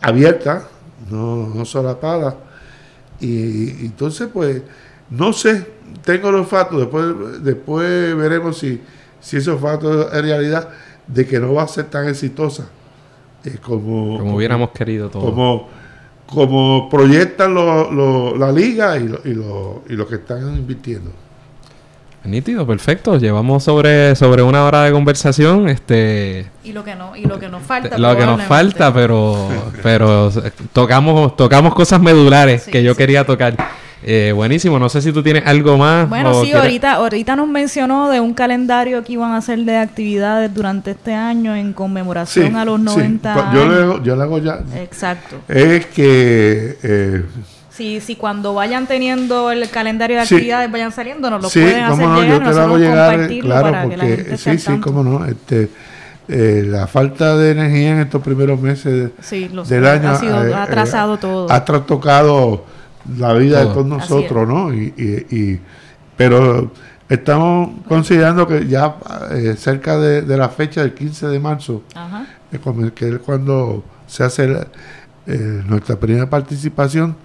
abierta, 0.02 0.68
no, 1.10 1.48
no 1.48 1.66
solapada. 1.66 2.36
Y, 3.20 3.28
y 3.84 3.86
entonces, 3.86 4.28
pues, 4.34 4.62
no 5.10 5.32
sé, 5.32 5.66
tengo 6.04 6.32
los 6.32 6.48
fatos, 6.48 6.80
después, 6.80 7.44
después 7.44 8.16
veremos 8.18 8.58
si, 8.58 8.82
si 9.22 9.38
esos 9.38 9.62
fatos 9.62 10.12
es 10.12 10.22
realidad 10.22 10.70
de 11.08 11.26
que 11.26 11.40
no 11.40 11.54
va 11.54 11.64
a 11.64 11.68
ser 11.68 11.86
tan 11.86 12.08
exitosa 12.10 12.68
eh, 13.46 13.58
como, 13.62 14.18
Como 14.20 14.36
hubiéramos 14.36 14.72
querido 14.72 15.10
todos. 15.10 15.26
como, 15.26 15.70
como 16.27 16.89
proyectan 16.89 17.53
lo- 17.53 17.91
lo- 17.91 18.38
la 18.38 18.52
liga 18.52 18.97
y 18.97 19.07
lo, 19.07 19.19
y, 19.26 19.34
lo, 19.34 19.84
y 19.89 19.93
lo 19.93 20.07
que 20.07 20.15
están 20.15 20.41
invirtiendo. 20.56 21.11
Nítido, 22.23 22.65
perfecto. 22.65 23.18
Llevamos 23.19 23.64
sobre, 23.64 24.15
sobre 24.15 24.41
una 24.41 24.64
hora 24.65 24.81
de 24.84 24.91
conversación. 24.91 25.69
Este, 25.69 26.47
Y 26.64 26.72
lo 26.73 26.84
que 26.84 26.95
no 26.95 27.15
y 27.15 27.22
lo 27.26 27.38
que 27.39 27.47
nos 27.49 27.61
falta. 27.61 27.99
lo 27.99 28.18
que 28.18 28.26
nos 28.26 28.41
falta, 28.43 28.91
pero, 28.91 29.47
pero 29.84 30.30
eh, 30.30 30.52
tocamos, 30.73 31.35
tocamos 31.38 31.76
cosas 31.76 32.02
medulares 32.02 32.64
Sí, 32.64 32.72
que 32.72 32.81
yo 32.81 32.93
sí. 32.93 32.97
quería 32.97 33.26
tocar. 33.26 33.56
Eh, 34.07 34.32
buenísimo. 34.36 34.77
No 34.77 34.88
sé 34.88 35.02
si 35.02 35.11
tú 35.11 35.23
tienes 35.23 35.48
algo 35.48 35.80
más. 35.80 36.07
Bueno, 36.07 36.32
sí, 36.36 36.41
quieres- 36.52 36.61
ahorita, 36.61 36.91
ahorita 36.94 37.36
nos 37.36 37.48
mencionó 37.48 38.07
de 38.11 38.19
un 38.19 38.36
calendario 38.36 39.03
que 39.03 39.14
iban 39.14 39.32
a 39.32 39.38
hacer 39.38 39.57
de 39.60 39.77
actividades 39.77 40.53
durante 40.53 40.91
este 40.91 41.15
año 41.15 41.56
en 41.56 41.73
conmemoración 41.73 42.56
a 42.56 42.65
los 42.65 42.80
90 42.80 43.34
Yo 43.36 43.41
años. 43.64 43.68
le, 43.76 43.84
hago- 43.84 44.03
yo 44.03 44.15
le 44.15 44.22
hago 44.22 44.38
ya. 44.38 44.60
Exacto. 44.76 45.38
Es 45.48 45.88
que 45.88 46.77
eh, 46.84 47.23
Si, 47.72 47.99
si 47.99 48.15
cuando 48.15 48.53
vayan 48.53 48.86
teniendo 48.86 49.49
el 49.52 49.68
calendario 49.72 50.19
de 50.19 50.26
Sí. 50.27 50.36
actividades 50.36 50.72
vayan 50.72 50.91
saliendo, 50.91 51.30
nos 51.32 51.41
lo 51.41 51.49
sí, 51.49 51.60
pueden 51.61 51.84
hacer 51.84 52.07
no, 52.07 52.22
llegar, 52.22 52.40
yo 52.44 52.48
te 52.49 52.56
lo 52.56 52.61
hago 52.61 52.77
llegar, 52.77 53.10
eh, 53.10 53.18
compartirlo 53.18 53.49
claro, 53.49 53.64
para 53.72 53.82
que 53.90 53.98
la 53.98 54.03
porque 54.03 54.15
gente 54.18 54.38
sí, 54.38 54.57
sí, 54.60 54.65
tanto. 54.68 54.88
cómo 54.88 55.03
no, 55.03 55.26
este, 55.26 55.69
eh, 56.27 56.64
la 56.68 56.86
falta 56.88 57.36
de 57.36 57.52
energía 57.52 57.90
en 57.94 57.99
estos 58.02 58.22
primeros 58.22 58.61
meses 58.61 59.11
Sí, 59.19 59.49
del 59.68 59.86
año 59.88 60.11
ha, 60.11 60.15
sido, 60.19 60.45
eh, 60.45 60.53
ha 60.53 60.60
eh, 60.60 60.61
atrasado 60.61 61.18
todo. 61.18 61.52
ha 61.52 61.65
trastocado 61.65 62.64
la 63.18 63.34
vida 63.34 63.60
Todo. 63.61 63.68
de 63.68 63.73
todos 63.73 63.86
nosotros, 63.88 64.48
¿no? 64.48 64.73
Y, 64.73 64.94
y- 64.98 65.36
y- 65.36 65.61
pero 66.18 66.72
Estamos 67.07 67.69
considerando 67.88 68.48
que 68.48 68.65
ya 68.68 68.95
eh, 69.32 69.53
cerca 69.56 69.95
de, 69.99 70.23
de 70.23 70.38
la 70.38 70.49
fecha 70.49 70.82
del 70.82 70.95
15 70.95 71.27
de 71.27 71.40
marzo, 71.40 71.84
Ajá. 71.94 72.26
eh, 72.52 72.60
que 72.95 73.10
es 73.10 73.19
cuando 73.19 73.84
se 74.07 74.23
hace 74.23 74.48
la- 74.48 74.65
eh, 75.27 75.61
nuestra 75.68 75.98
primera 75.98 76.27
participación, 76.27 77.15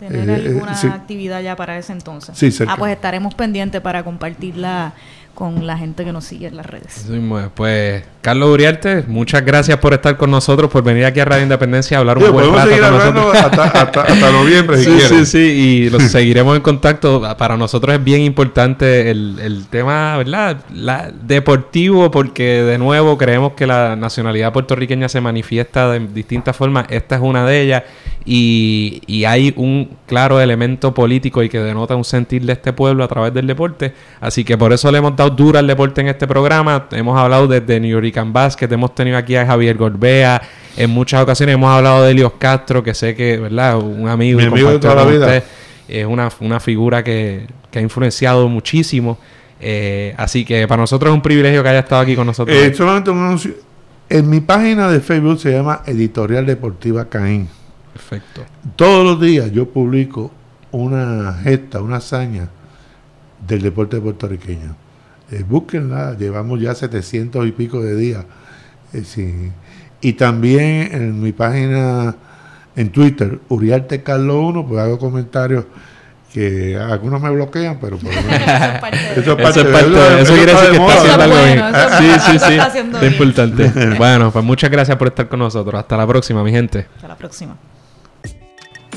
Tener 0.00 0.28
Eh, 0.30 0.42
eh, 0.46 0.48
alguna 0.48 0.74
sí. 0.74 0.88
actividad 0.88 1.40
ya 1.42 1.54
para 1.54 1.78
ese 1.78 1.92
entonces. 1.92 2.36
Sí, 2.36 2.50
cerca. 2.50 2.72
Ah, 2.72 2.76
pues 2.76 2.92
estaremos 2.92 3.34
pendientes 3.36 3.80
para 3.80 4.02
compartirla 4.02 4.94
con 5.40 5.66
la 5.66 5.78
gente 5.78 6.04
que 6.04 6.12
nos 6.12 6.24
sigue 6.24 6.48
en 6.48 6.56
las 6.58 6.66
redes. 6.66 7.06
Pues, 7.54 8.04
Carlos 8.20 8.50
Uriarte, 8.50 9.04
muchas 9.08 9.42
gracias 9.42 9.78
por 9.78 9.94
estar 9.94 10.18
con 10.18 10.30
nosotros, 10.30 10.70
por 10.70 10.82
venir 10.84 11.06
aquí 11.06 11.18
a 11.18 11.24
Radio 11.24 11.44
Independencia 11.44 11.96
a 11.96 12.00
hablar 12.00 12.18
un 12.18 12.24
Digo, 12.24 12.34
buen 12.34 12.44
podemos 12.50 12.60
rato 12.60 12.68
seguir 12.76 12.84
con 12.84 13.00
hablando 13.00 13.20
nosotros. 13.32 13.44
hasta, 13.58 13.80
hasta- 13.80 14.02
hasta 14.02 14.30
noviembre 14.38 14.76
si 14.76 14.84
Sí, 14.84 15.00
sí, 15.08 15.24
sí, 15.26 15.38
y 15.38 15.88
los 15.88 16.02
seguiremos 16.02 16.54
en 16.56 16.60
contacto. 16.62 17.22
Para 17.38 17.56
nosotros 17.56 17.94
es 17.96 18.04
bien 18.04 18.20
importante 18.20 19.10
el, 19.10 19.38
el 19.42 19.66
tema, 19.68 20.18
¿verdad? 20.18 20.58
La, 20.74 21.10
deportivo, 21.10 22.10
porque 22.10 22.62
de 22.62 22.76
nuevo 22.76 23.16
creemos 23.16 23.52
que 23.54 23.66
la 23.66 23.96
nacionalidad 23.96 24.52
puertorriqueña 24.52 25.08
se 25.08 25.22
manifiesta 25.22 25.90
de 25.90 26.00
distintas 26.00 26.54
formas. 26.54 26.84
Esta 26.90 27.14
es 27.14 27.22
una 27.22 27.46
de 27.46 27.62
ellas. 27.62 27.82
Y, 28.26 29.00
y 29.06 29.24
hay 29.24 29.54
un 29.56 29.96
claro 30.06 30.38
elemento 30.42 30.92
político 30.92 31.42
y 31.42 31.48
que 31.48 31.58
denota 31.58 31.96
un 31.96 32.04
sentir 32.04 32.44
de 32.44 32.52
este 32.52 32.74
pueblo 32.74 33.02
a 33.02 33.08
través 33.08 33.32
del 33.32 33.46
deporte. 33.46 33.94
Así 34.20 34.44
que 34.44 34.58
por 34.58 34.74
eso 34.74 34.92
le 34.92 34.98
hemos 34.98 35.16
dado 35.16 35.29
duro 35.36 35.58
al 35.58 35.66
deporte 35.66 36.00
en 36.00 36.08
este 36.08 36.26
programa. 36.26 36.86
Hemos 36.92 37.18
hablado 37.18 37.46
desde 37.46 37.80
New 37.80 37.90
York 37.90 38.14
Basket, 38.32 38.70
hemos 38.70 38.94
tenido 38.94 39.16
aquí 39.16 39.36
a 39.36 39.46
Javier 39.46 39.76
Gorbea. 39.76 40.40
En 40.76 40.90
muchas 40.90 41.22
ocasiones 41.22 41.54
hemos 41.54 41.70
hablado 41.70 42.04
de 42.04 42.12
Elios 42.12 42.32
Castro, 42.38 42.82
que 42.82 42.94
sé 42.94 43.14
que, 43.14 43.38
¿verdad? 43.38 43.78
Un 43.78 44.08
amigo, 44.08 44.38
Mi 44.38 44.46
amigo 44.46 44.70
de 44.70 44.78
toda 44.78 44.94
la 44.94 45.04
vida. 45.04 45.26
usted. 45.26 45.44
Es 45.88 46.06
una, 46.06 46.30
una 46.40 46.60
figura 46.60 47.02
que, 47.02 47.46
que 47.70 47.78
ha 47.80 47.82
influenciado 47.82 48.48
muchísimo. 48.48 49.18
Eh, 49.60 50.14
así 50.16 50.44
que 50.44 50.66
para 50.66 50.80
nosotros 50.80 51.10
es 51.10 51.14
un 51.14 51.22
privilegio 51.22 51.62
que 51.62 51.68
haya 51.68 51.80
estado 51.80 52.00
aquí 52.02 52.14
con 52.16 52.26
nosotros. 52.26 52.56
Eh, 52.56 52.72
solamente 52.74 53.10
un 53.10 53.18
anuncio. 53.18 53.54
En 54.08 54.28
mi 54.28 54.40
página 54.40 54.90
de 54.90 55.00
Facebook 55.00 55.38
se 55.38 55.52
llama 55.52 55.82
Editorial 55.86 56.46
Deportiva 56.46 57.04
Caín. 57.08 57.48
Perfecto. 57.92 58.42
Todos 58.76 59.04
los 59.04 59.20
días 59.20 59.50
yo 59.52 59.68
publico 59.68 60.30
una 60.72 61.34
gesta, 61.42 61.80
una 61.82 61.96
hazaña 61.96 62.48
del 63.46 63.62
deporte 63.62 64.00
puertorriqueño. 64.00 64.76
Eh, 65.32 65.44
búsquenla, 65.48 66.16
llevamos 66.18 66.60
ya 66.60 66.74
700 66.74 67.46
y 67.46 67.52
pico 67.52 67.80
de 67.80 67.94
días. 67.96 68.24
Eh, 68.92 69.02
sí. 69.04 69.50
Y 70.00 70.14
también 70.14 70.90
en 70.92 71.22
mi 71.22 71.32
página 71.32 72.16
en 72.76 72.90
Twitter, 72.90 73.38
Uriarte 73.48 74.02
Carlos 74.02 74.36
1, 74.40 74.66
pues 74.66 74.80
hago 74.80 74.98
comentarios 74.98 75.64
que 76.32 76.76
algunos 76.76 77.20
me 77.20 77.28
bloquean, 77.30 77.78
pero 77.80 77.96
por 77.98 78.14
lo 78.14 78.22
menos- 78.22 78.32
Eso 78.40 78.72
es 78.72 78.80
parte 78.80 78.96
de- 78.96 79.10
Eso 79.10 79.20
es 79.20 79.26
Eso, 79.26 79.36
parte 79.36 79.60
es 79.60 79.66
de- 79.66 79.72
parte, 79.72 79.88
eso- 79.90 80.02
eso 80.02 80.18
eso 80.20 80.34
quiere 80.34 80.52
decir 80.52 80.70
de 80.70 80.78
que 80.78 80.86
está 80.86 80.94
haciendo 80.98 81.22
algo 81.24 81.36
bien. 81.44 81.58
bueno, 81.60 81.78
eso 81.78 81.98
sí, 81.98 82.06
es- 82.06 82.22
sí, 82.22 82.38
sí. 82.38 83.06
Es 83.06 83.12
importante. 83.12 83.94
bueno, 83.98 84.30
pues 84.30 84.44
muchas 84.44 84.70
gracias 84.70 84.96
por 84.96 85.08
estar 85.08 85.28
con 85.28 85.38
nosotros. 85.40 85.78
Hasta 85.78 85.96
la 85.96 86.06
próxima, 86.06 86.42
mi 86.44 86.50
gente. 86.52 86.86
Hasta 86.96 87.08
la 87.08 87.16
próxima. 87.16 87.56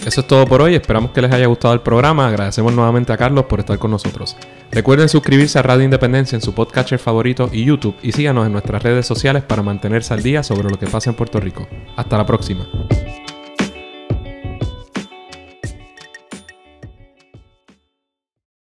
Eso 0.05 0.21
es 0.21 0.27
todo 0.27 0.45
por 0.45 0.61
hoy. 0.61 0.75
Esperamos 0.75 1.11
que 1.11 1.21
les 1.21 1.31
haya 1.31 1.45
gustado 1.45 1.73
el 1.73 1.81
programa. 1.81 2.27
Agradecemos 2.27 2.73
nuevamente 2.73 3.13
a 3.13 3.17
Carlos 3.17 3.45
por 3.45 3.59
estar 3.59 3.77
con 3.79 3.91
nosotros. 3.91 4.35
Recuerden 4.71 5.07
suscribirse 5.07 5.59
a 5.59 5.61
Radio 5.61 5.85
Independencia 5.85 6.35
en 6.35 6.41
su 6.41 6.53
podcatcher 6.53 6.99
favorito 6.99 7.49
y 7.51 7.63
YouTube 7.63 7.95
y 8.01 8.11
síganos 8.11 8.45
en 8.45 8.51
nuestras 8.51 8.83
redes 8.83 9.05
sociales 9.05 9.43
para 9.43 9.63
mantenerse 9.63 10.13
al 10.13 10.21
día 10.21 10.43
sobre 10.43 10.69
lo 10.69 10.77
que 10.77 10.87
pasa 10.87 11.09
en 11.09 11.15
Puerto 11.15 11.39
Rico. 11.39 11.67
Hasta 11.95 12.17
la 12.17 12.25
próxima. 12.25 12.67